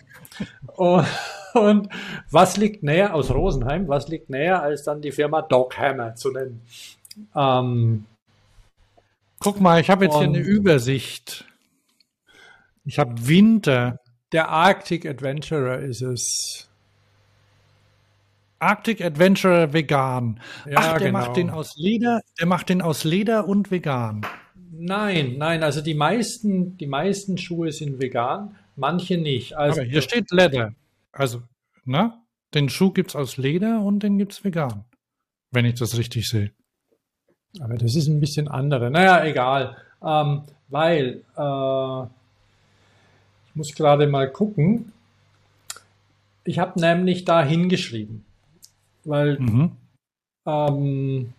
Und, 0.75 1.05
und 1.53 1.89
was 2.31 2.57
liegt 2.57 2.83
näher 2.83 3.13
aus 3.13 3.31
Rosenheim, 3.31 3.87
was 3.87 4.07
liegt 4.07 4.29
näher, 4.29 4.61
als 4.61 4.83
dann 4.83 5.01
die 5.01 5.11
Firma 5.11 5.41
Doghammer 5.41 6.15
zu 6.15 6.31
nennen? 6.31 6.61
Ähm, 7.35 8.05
Guck 9.39 9.59
mal, 9.59 9.81
ich 9.81 9.89
habe 9.89 10.05
jetzt 10.05 10.15
hier 10.15 10.27
eine 10.27 10.39
Übersicht. 10.39 11.45
Ich 12.85 12.97
habe 12.97 13.27
Winter. 13.27 13.97
der 14.31 14.49
Arctic 14.49 15.05
Adventurer 15.05 15.79
ist 15.79 16.01
es. 16.01 16.69
Arctic 18.59 19.03
Adventurer 19.03 19.73
vegan. 19.73 20.39
Ja, 20.65 20.77
Ach, 20.77 20.97
der 20.97 21.07
genau. 21.07 21.19
macht 21.19 21.35
den 21.35 21.49
aus 21.49 21.75
Leder, 21.75 22.21
der 22.39 22.47
macht 22.47 22.69
den 22.69 22.81
aus 22.81 23.03
Leder 23.03 23.47
und 23.47 23.69
vegan. 23.71 24.25
Nein, 24.71 25.35
nein, 25.37 25.61
also 25.61 25.81
die 25.81 25.93
meisten, 25.93 26.77
die 26.77 26.87
meisten 26.87 27.37
Schuhe 27.37 27.71
sind 27.71 28.01
vegan, 28.01 28.55
manche 28.75 29.17
nicht. 29.17 29.55
Also 29.55 29.81
Aber 29.81 29.89
hier 29.89 30.01
steht 30.01 30.31
Leather. 30.31 30.73
Also, 31.13 31.41
ne? 31.85 32.13
Den 32.53 32.69
Schuh 32.69 32.91
gibt's 32.91 33.15
aus 33.15 33.37
Leder 33.37 33.81
und 33.81 34.01
den 34.03 34.17
gibt's 34.17 34.43
vegan. 34.43 34.83
Wenn 35.51 35.65
ich 35.65 35.79
das 35.79 35.97
richtig 35.97 36.27
sehe. 36.27 36.51
Aber 37.59 37.75
das 37.75 37.95
ist 37.95 38.07
ein 38.07 38.19
bisschen 38.19 38.47
andere. 38.47 38.91
Naja, 38.91 39.23
egal. 39.23 39.77
Ähm, 40.03 40.43
weil, 40.67 41.21
äh, 41.37 42.03
ich 43.47 43.55
muss 43.55 43.73
gerade 43.75 44.07
mal 44.07 44.31
gucken. 44.31 44.91
Ich 46.43 46.59
habe 46.59 46.79
nämlich 46.79 47.25
da 47.25 47.43
hingeschrieben. 47.43 48.25
Weil, 49.05 49.39
Mhm. 49.39 49.71
ähm, 50.47 51.33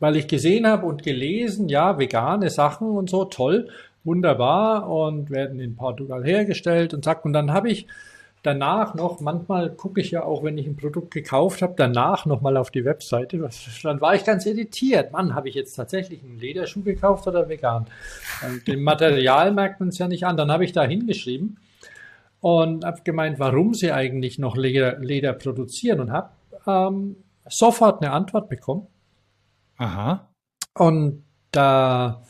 weil 0.00 0.16
ich 0.16 0.26
gesehen 0.28 0.66
habe 0.66 0.86
und 0.86 1.02
gelesen, 1.02 1.68
ja, 1.68 1.98
vegane 1.98 2.50
Sachen 2.50 2.88
und 2.88 3.10
so, 3.10 3.24
toll, 3.26 3.68
wunderbar 4.04 4.88
und 4.88 5.30
werden 5.30 5.60
in 5.60 5.76
Portugal 5.76 6.24
hergestellt 6.24 6.94
und 6.94 7.04
zack. 7.04 7.24
Und 7.24 7.32
dann 7.32 7.52
habe 7.52 7.70
ich 7.70 7.86
danach 8.44 8.94
noch, 8.94 9.20
manchmal 9.20 9.70
gucke 9.70 10.00
ich 10.00 10.12
ja 10.12 10.22
auch, 10.22 10.44
wenn 10.44 10.56
ich 10.58 10.66
ein 10.66 10.76
Produkt 10.76 11.12
gekauft 11.12 11.62
habe, 11.62 11.74
danach 11.76 12.26
nochmal 12.26 12.56
auf 12.56 12.70
die 12.70 12.84
Webseite. 12.84 13.48
Dann 13.82 14.00
war 14.00 14.14
ich 14.14 14.24
ganz 14.24 14.46
irritiert. 14.46 15.12
Mann, 15.12 15.34
habe 15.34 15.48
ich 15.48 15.54
jetzt 15.54 15.74
tatsächlich 15.74 16.22
einen 16.22 16.38
Lederschuh 16.38 16.82
gekauft 16.82 17.26
oder 17.26 17.48
vegan? 17.48 17.86
Und 18.46 18.68
Dem 18.68 18.84
Material 18.84 19.52
merkt 19.52 19.80
man 19.80 19.88
es 19.88 19.98
ja 19.98 20.06
nicht 20.06 20.24
an. 20.26 20.36
Dann 20.36 20.52
habe 20.52 20.64
ich 20.64 20.72
da 20.72 20.84
hingeschrieben 20.84 21.58
und 22.40 22.84
habe 22.84 23.00
gemeint, 23.02 23.38
warum 23.38 23.72
sie 23.72 23.90
eigentlich 23.90 24.38
noch 24.38 24.56
Leder, 24.56 24.98
Leder 24.98 25.32
produzieren 25.32 26.00
und 26.00 26.12
habe 26.12 26.30
ähm, 26.66 27.16
sofort 27.48 28.02
eine 28.02 28.12
Antwort 28.12 28.50
bekommen. 28.50 28.86
Aha. 29.78 30.28
Und 30.76 31.24
da, 31.50 32.22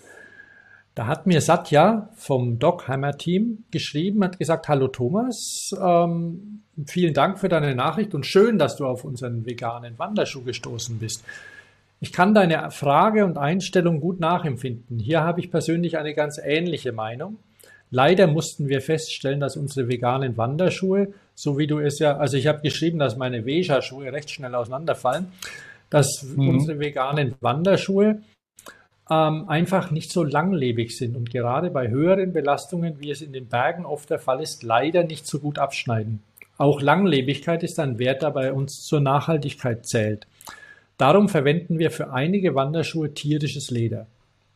Da 0.95 1.09
hat 1.09 1.27
mir 1.27 1.41
Satya 1.41 2.09
vom 2.15 2.61
Doghammer 2.61 3.17
Team 3.19 3.65
geschrieben, 3.73 4.23
hat 4.23 4.39
gesagt, 4.39 4.69
hallo 4.69 4.87
Thomas, 4.87 5.71
ähm, 5.83 6.63
vielen 6.87 7.15
Dank 7.15 7.41
für 7.41 7.49
deine 7.49 7.75
Nachricht 7.75 8.15
und 8.15 8.27
schön, 8.27 8.59
dass 8.59 8.77
du 8.77 8.87
auf 8.87 9.05
unseren 9.05 9.45
veganen 9.45 9.99
Wanderschuh 9.99 10.43
gestoßen 10.45 10.99
bist. 10.99 11.25
Ich 12.01 12.13
kann 12.13 12.33
deine 12.35 12.71
Frage 12.71 13.25
und 13.25 13.39
Einstellung 13.39 14.01
gut 14.01 14.21
nachempfinden. 14.21 15.01
Hier 15.01 15.23
habe 15.23 15.41
ich 15.41 15.51
persönlich 15.51 15.99
eine 15.99 16.15
ganz 16.15 16.39
ähnliche 16.39 16.93
Meinung. 16.93 17.39
Leider 17.91 18.27
mussten 18.29 18.69
wir 18.69 18.81
feststellen, 18.81 19.41
dass 19.41 19.57
unsere 19.57 19.89
veganen 19.89 20.37
Wanderschuhe, 20.37 21.13
so 21.35 21.59
wie 21.59 21.67
du 21.67 21.79
es 21.81 21.99
ja, 21.99 22.17
also 22.19 22.37
ich 22.37 22.47
habe 22.47 22.61
geschrieben, 22.61 22.99
dass 22.99 23.17
meine 23.17 23.47
Veja-Schuhe 23.47 24.13
recht 24.13 24.31
schnell 24.31 24.55
auseinanderfallen, 24.55 25.27
dass 25.91 26.25
Mhm. 26.37 26.49
unsere 26.49 26.79
veganen 26.79 27.35
Wanderschuhe 27.41 28.21
ähm, 29.11 29.49
einfach 29.49 29.91
nicht 29.91 30.11
so 30.11 30.25
langlebig 30.25 30.97
sind 30.97 31.17
und 31.17 31.31
gerade 31.31 31.71
bei 31.71 31.89
höheren 31.89 32.33
Belastungen, 32.33 33.01
wie 33.01 33.11
es 33.11 33.21
in 33.21 33.33
den 33.33 33.47
Bergen 33.47 33.85
oft 33.85 34.11
der 34.11 34.19
Fall 34.19 34.43
ist, 34.43 34.63
leider 34.63 35.05
nicht 35.05 35.27
so 35.27 35.39
gut 35.39 35.59
abschneiden. 35.59 36.23
Auch 36.57 36.81
Langlebigkeit 36.81 37.63
ist 37.63 37.81
ein 37.81 37.99
Wert, 37.99 38.23
der 38.23 38.31
bei 38.31 38.53
uns 38.53 38.85
zur 38.85 39.01
Nachhaltigkeit 39.01 39.87
zählt. 39.87 40.27
Darum 40.97 41.29
verwenden 41.29 41.79
wir 41.79 41.91
für 41.91 42.13
einige 42.13 42.55
Wanderschuhe 42.55 43.13
tierisches 43.13 43.71
Leder. 43.71 44.07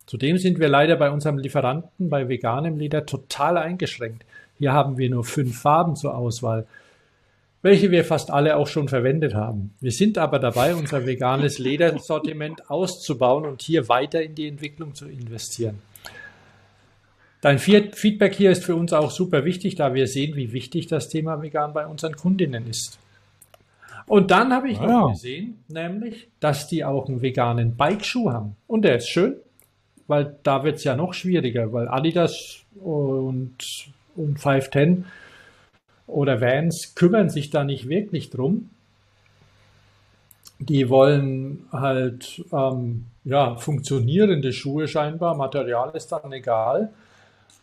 Zudem 0.07 0.39
sind 0.39 0.59
wir 0.59 0.69
leider 0.69 0.97
bei 0.97 1.11
unserem 1.11 1.39
Lieferanten 1.39 2.09
bei 2.09 2.29
veganem 2.29 2.79
Leder 2.79 3.05
total 3.05 3.59
eingeschränkt. 3.59 4.25
Hier 4.59 4.73
haben 4.73 4.97
wir 4.97 5.11
nur 5.11 5.25
fünf 5.25 5.61
Farben 5.61 5.97
zur 5.97 6.16
Auswahl, 6.16 6.66
welche 7.62 7.90
wir 7.90 8.05
fast 8.05 8.30
alle 8.30 8.56
auch 8.56 8.68
schon 8.68 8.89
verwendet 8.89 9.35
haben. 9.35 9.74
Wir 9.80 9.90
sind 9.93 10.16
aber 10.18 10.39
dabei, 10.39 10.74
unser 10.74 11.06
veganes 11.06 11.59
Ledersortiment 11.59 12.70
auszubauen 12.70 13.44
und 13.47 13.62
hier 13.62 13.89
weiter 13.89 14.22
in 14.22 14.35
die 14.35 14.47
Entwicklung 14.48 14.94
zu 14.94 15.09
investieren. 15.09 15.78
Dein 17.40 17.59
Fe- 17.59 17.90
Feedback 17.93 18.35
hier 18.35 18.51
ist 18.51 18.64
für 18.64 18.74
uns 18.74 18.93
auch 18.93 19.10
super 19.10 19.44
wichtig, 19.44 19.76
da 19.76 19.94
wir 19.94 20.06
sehen, 20.09 20.35
wie 20.36 20.52
wichtig 20.52 20.86
das 20.89 21.09
Thema 21.09 21.40
vegan 21.43 21.72
bei 21.72 21.86
unseren 21.86 22.16
Kundinnen 22.16 22.66
ist. 22.68 22.98
Und 24.06 24.30
dann 24.30 24.52
habe 24.52 24.70
ich 24.70 24.78
Ah, 24.80 24.86
noch 24.86 25.06
ja. 25.09 25.12
gesehen, 25.12 25.59
nämlich, 25.68 26.28
dass 26.40 26.66
die 26.66 26.85
auch 26.85 27.09
einen 27.09 27.22
veganen 27.22 27.76
Bikeschuh 27.76 28.30
haben. 28.32 28.56
Und 28.66 28.82
der 28.82 28.97
ist 28.97 29.09
schön, 29.09 29.36
weil 30.06 30.36
da 30.43 30.64
wird 30.64 30.76
es 30.76 30.85
ja 30.85 30.97
noch 30.97 31.12
schwieriger, 31.14 31.72
weil 31.72 31.86
Adidas 31.89 32.60
und, 32.82 33.55
und 34.16 34.40
510 34.40 35.05
oder 36.09 36.40
Vans 36.40 36.94
kümmern 36.97 37.30
sich 37.30 37.51
da 37.51 37.62
nicht 37.64 37.89
wirklich 37.89 38.30
drum. 38.30 38.70
Die 40.59 40.89
wollen 40.89 41.66
halt 41.70 42.44
ähm, 42.52 43.05
ja, 43.24 43.55
funktionierende 43.56 44.52
Schuhe 44.52 44.89
scheinbar, 44.89 45.36
Material 45.36 45.93
ist 45.94 46.09
dann 46.10 46.32
egal. 46.32 46.90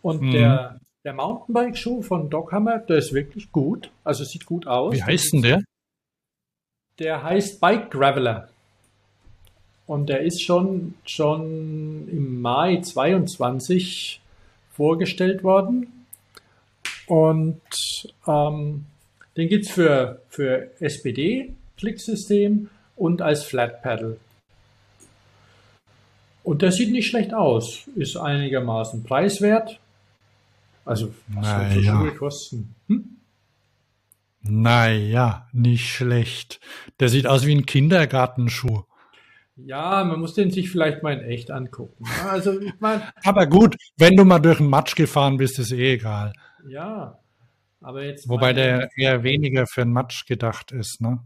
Und 0.01 0.22
Mhm. 0.22 0.31
der, 0.31 0.80
der 1.03 1.13
Mountainbike-Schuh 1.13 2.01
von 2.03 2.30
Dockhammer, 2.30 2.80
der 2.80 2.97
ist 2.97 3.11
wirklich 3.13 3.51
gut, 3.51 3.89
also 4.03 4.23
sieht 4.23 4.45
gut 4.45 4.65
aus. 4.67 4.93
Wie 4.93 5.03
heißt 5.03 5.34
denn 5.34 5.41
der? 5.41 5.61
Der 6.99 7.22
heißt 7.23 7.59
Bike 7.59 7.91
Graveler. 7.91 8.47
Und 9.88 10.07
der 10.07 10.22
ist 10.22 10.41
schon, 10.41 10.95
schon 11.05 12.07
im 12.09 12.41
Mai 12.41 12.77
22 12.81 14.22
vorgestellt 14.72 15.43
worden. 15.43 15.94
Und 17.07 17.61
ähm, 18.27 18.86
den 19.38 19.49
gibt's 19.49 19.69
für, 19.69 20.22
für 20.30 20.72
SPD-Klicksystem 20.80 22.69
und 22.95 23.22
als 23.22 23.44
Flat 23.44 23.82
Pedal. 23.82 24.18
Und 26.44 26.61
der 26.61 26.72
sieht 26.72 26.91
nicht 26.91 27.07
schlecht 27.07 27.34
aus, 27.34 27.90
ist 27.95 28.18
einigermaßen 28.18 29.03
preiswert. 29.03 29.80
Also, 30.86 31.14
was 31.30 31.48
soll 31.48 31.57
Naja. 31.57 31.98
Schuhe 31.98 32.11
kosten? 32.14 32.76
Hm? 32.88 33.18
Naja, 34.44 35.48
nicht 35.53 35.90
schlecht. 35.90 36.60
Der 36.99 37.10
sieht 37.10 37.26
aus 37.26 37.48
wie 37.48 37.56
ein 37.56 37.65
Kindergartenschuh. 37.65 38.84
Ja, 39.57 40.03
man 40.03 40.19
muss 40.19 40.36
den 40.36 40.52
sich 40.52 40.69
vielleicht 40.69 41.02
mal 41.02 41.14
in 41.14 41.26
echt 41.26 41.49
angucken. 41.49 42.06
Also, 42.30 42.60
ich 42.60 42.73
meine, 42.80 43.11
Aber 43.23 43.48
gut, 43.48 43.76
wenn 43.98 44.15
du 44.15 44.23
mal 44.23 44.40
durch 44.40 44.57
den 44.57 44.68
Matsch 44.68 44.95
gefahren 44.95 45.38
bist, 45.38 45.57
ist 45.57 45.72
eh 45.72 45.94
egal. 45.94 46.34
Ja. 46.68 47.20
Aber 47.82 48.04
jetzt. 48.04 48.28
Wobei 48.28 48.54
der 48.54 48.90
eher 48.96 49.24
weniger 49.24 49.68
für 49.68 49.82
den 49.82 49.92
Matsch 49.92 50.26
gedacht 50.26 50.72
ist, 50.72 51.02
ne? 51.02 51.20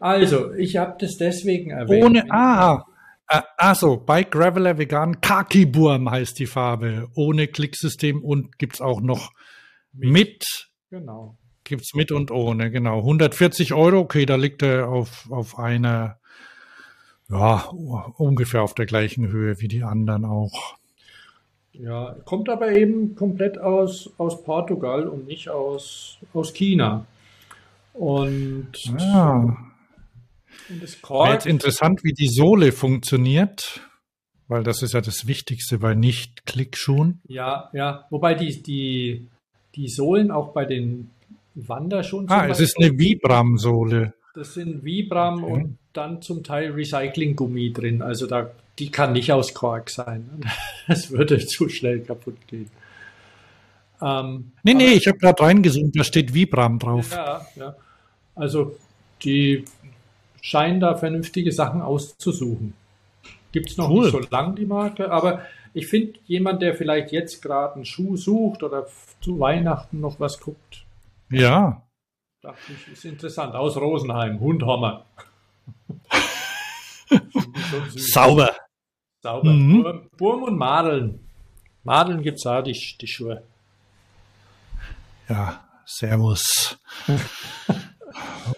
Also, 0.00 0.52
ich 0.54 0.76
habe 0.76 0.96
das 0.98 1.16
deswegen 1.16 1.70
erwähnt. 1.70 2.04
Ohne, 2.04 2.30
ah, 2.30 2.84
ah, 3.28 3.44
also, 3.56 3.96
Bike 3.96 4.30
Graveler 4.30 4.76
Vegan 4.78 5.20
Kaki-Burm 5.20 6.10
heißt 6.10 6.38
die 6.38 6.46
Farbe. 6.46 7.08
Ohne 7.14 7.48
Klicksystem 7.48 8.22
und 8.22 8.58
gibt's 8.58 8.80
auch 8.80 9.00
noch 9.00 9.32
mit, 9.92 10.44
Genau. 10.90 11.38
gibt's 11.64 11.94
mit 11.94 12.12
und 12.12 12.30
ohne, 12.30 12.70
genau. 12.70 12.98
140 12.98 13.72
Euro, 13.72 14.00
okay, 14.00 14.26
da 14.26 14.36
liegt 14.36 14.62
er 14.62 14.88
auf, 14.88 15.30
auf 15.30 15.58
einer, 15.58 16.18
ja, 17.28 17.68
ungefähr 18.16 18.62
auf 18.62 18.74
der 18.74 18.86
gleichen 18.86 19.28
Höhe 19.28 19.60
wie 19.60 19.68
die 19.68 19.82
anderen 19.82 20.24
auch. 20.24 20.76
Ja, 21.78 22.16
kommt 22.24 22.48
aber 22.48 22.72
eben 22.72 23.14
komplett 23.14 23.58
aus, 23.58 24.10
aus 24.18 24.42
Portugal 24.42 25.06
und 25.08 25.26
nicht 25.26 25.48
aus, 25.48 26.18
aus 26.32 26.52
China. 26.54 27.06
Und, 27.92 28.68
Ja. 28.98 29.32
und 30.68 30.82
das 30.82 30.92
Wäre 30.94 31.02
Kork, 31.02 31.32
jetzt 31.32 31.46
interessant, 31.46 32.02
wie 32.02 32.12
die 32.12 32.28
Sohle 32.28 32.72
funktioniert, 32.72 33.80
weil 34.48 34.62
das 34.62 34.82
ist 34.82 34.92
ja 34.94 35.00
das 35.00 35.26
Wichtigste 35.26 35.78
bei 35.78 35.94
Nicht-Klickschuhen. 35.94 37.20
ja, 37.26 37.70
ja, 37.72 38.06
wobei 38.10 38.34
die, 38.34 38.62
die, 38.62 39.28
die 39.74 39.88
Sohlen 39.88 40.30
auch 40.30 40.52
bei 40.52 40.64
den 40.64 41.10
Wanderschuhen 41.54 42.28
Ah, 42.28 42.46
es 42.48 42.60
ist 42.60 42.76
eine 42.78 42.98
Vibram-Sohle. 42.98 44.14
Das 44.36 44.52
sind 44.54 44.84
Vibram 44.84 45.42
Okay. 45.42 45.52
und 45.52 45.78
dann 45.94 46.20
zum 46.20 46.44
Teil 46.44 46.72
Recyclinggummi 46.72 47.72
drin. 47.72 48.02
Also 48.02 48.26
da, 48.26 48.50
die 48.78 48.90
kann 48.90 49.14
nicht 49.14 49.32
aus 49.32 49.54
Kork 49.54 49.90
sein. 49.90 50.28
Das 50.88 51.10
würde 51.10 51.44
zu 51.44 51.68
schnell 51.68 52.00
kaputt 52.00 52.36
gehen. 52.46 52.70
Ähm, 54.00 54.52
Nee, 54.62 54.74
nee, 54.74 54.92
ich 54.92 55.06
habe 55.08 55.18
gerade 55.18 55.42
reingezoomt, 55.42 55.98
da 55.98 56.04
steht 56.04 56.34
Vibram 56.34 56.78
drauf. 56.78 57.10
Ja, 57.12 57.46
ja. 57.56 57.74
Also 58.34 58.76
die 59.24 59.64
scheinen 60.42 60.78
da 60.80 60.94
vernünftige 60.96 61.50
Sachen 61.50 61.80
auszusuchen. 61.80 62.74
Gibt 63.52 63.70
es 63.70 63.76
noch 63.78 63.88
Cool. 63.90 64.02
nicht 64.04 64.12
so 64.12 64.20
lang 64.30 64.54
die 64.54 64.66
Marke, 64.66 65.10
aber 65.10 65.40
ich 65.72 65.86
finde, 65.86 66.18
jemand, 66.26 66.60
der 66.62 66.74
vielleicht 66.74 67.10
jetzt 67.12 67.40
gerade 67.42 67.76
einen 67.76 67.84
Schuh 67.86 68.16
sucht 68.16 68.62
oder 68.62 68.86
zu 69.22 69.40
Weihnachten 69.40 70.00
noch 70.00 70.20
was 70.20 70.38
guckt, 70.38 70.84
Ja, 71.30 71.82
dachte 72.46 72.72
ich, 72.72 72.92
ist 72.92 73.04
interessant. 73.04 73.54
Aus 73.54 73.76
Rosenheim, 73.76 74.38
Hundhammer. 74.38 75.04
Sauber. 77.96 78.54
Sauber. 79.20 79.50
Mhm. 79.50 79.82
Burm, 79.82 80.10
Burm 80.16 80.42
und 80.44 80.56
Madeln. 80.56 81.20
Madeln 81.82 82.22
gibt 82.22 82.38
es 82.38 82.46
auch, 82.46 82.62
die, 82.62 82.72
die 83.00 83.06
Schuhe. 83.06 83.42
Ja, 85.28 85.64
servus. 85.84 86.78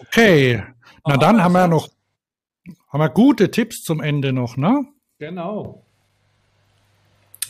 Okay, 0.01 0.63
na 1.05 1.17
dann 1.17 1.43
haben 1.43 1.53
wir 1.53 1.67
noch 1.67 1.89
haben 2.89 2.99
wir 3.01 3.09
gute 3.09 3.51
Tipps 3.51 3.81
zum 3.83 4.01
Ende 4.01 4.31
noch, 4.33 4.57
ne? 4.57 4.85
Genau. 5.17 5.83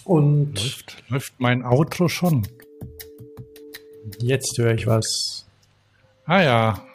Und 0.04 0.56
Läuft, 0.56 1.04
läuft 1.10 1.34
mein 1.40 1.64
Outro 1.64 2.08
schon. 2.08 2.48
jetzt 4.20 4.58
höre 4.58 4.74
ich 4.74 4.88
was. 4.88 5.49
Ah 6.30 6.42
ja. 6.44 6.86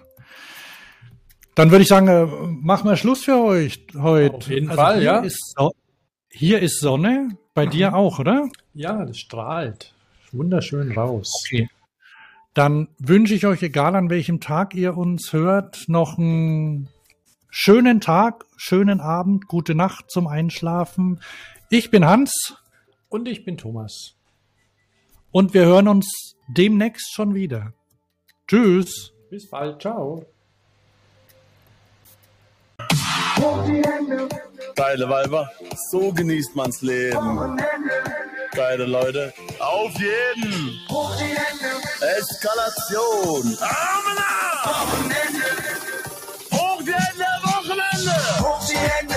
Dann 1.57 1.71
würde 1.71 1.83
ich 1.83 1.89
sagen, 1.89 2.07
äh, 2.07 2.27
machen 2.63 2.89
wir 2.89 2.97
Schluss 2.97 3.25
für 3.25 3.37
euch 3.37 3.85
heute. 3.97 4.37
Auf 4.37 4.49
jeden 4.49 4.71
Fall, 4.71 4.95
hier 4.95 5.05
ja. 5.05 5.19
Ist 5.19 5.55
so 5.57 5.73
hier 6.31 6.61
ist 6.61 6.81
Sonne, 6.81 7.37
bei 7.53 7.67
dir 7.67 7.95
auch, 7.95 8.19
oder? 8.19 8.49
Ja, 8.75 9.05
das 9.05 9.19
strahlt 9.19 9.95
wunderschön 10.35 10.93
raus. 10.93 11.33
Okay. 11.47 11.69
Dann 12.53 12.89
wünsche 12.99 13.35
ich 13.35 13.47
euch, 13.47 13.63
egal 13.63 13.97
an 13.97 14.11
welchem 14.11 14.41
Tag 14.41 14.75
ihr 14.75 14.97
uns 14.97 15.33
hört, 15.33 15.89
noch 15.89 16.19
einen 16.19 16.89
schönen 17.51 18.01
Tag, 18.01 18.45
schönen 18.57 19.01
Abend, 19.01 19.49
gute 19.49 19.75
Nacht 19.75 20.11
zum 20.11 20.27
Einschlafen. 20.27 21.21
Ich 21.71 21.91
bin 21.91 22.05
Hans 22.05 22.57
Und 23.09 23.29
ich 23.29 23.45
bin 23.45 23.57
Thomas. 23.57 24.15
und 25.33 25.55
wir 25.55 25.65
hören 25.65 25.89
uns 25.89 26.37
demnächst 26.49 27.13
schon 27.13 27.35
wieder. 27.35 27.73
Tschüss. 28.47 29.14
Bis 29.35 29.51
bald. 29.51 29.81
Ciao. 29.83 30.25
Geile 34.77 35.09
Weiber, 35.09 35.51
so 35.91 36.13
genießt 36.13 36.55
man's 36.55 36.83
Leben. 36.83 37.61
Geile 38.53 38.87
Leute, 38.87 39.35
auf 39.59 39.93
jeden! 39.99 40.79
Eskalation! 42.17 43.59
Arme 43.61 44.15
nach! 44.15 44.87
Hoch 46.53 46.83
die 46.83 46.93
Hände, 46.93 47.27
Wochenende! 47.43 48.15
Hoch 48.39 48.65
die 48.69 48.77
Hände! 48.77 49.14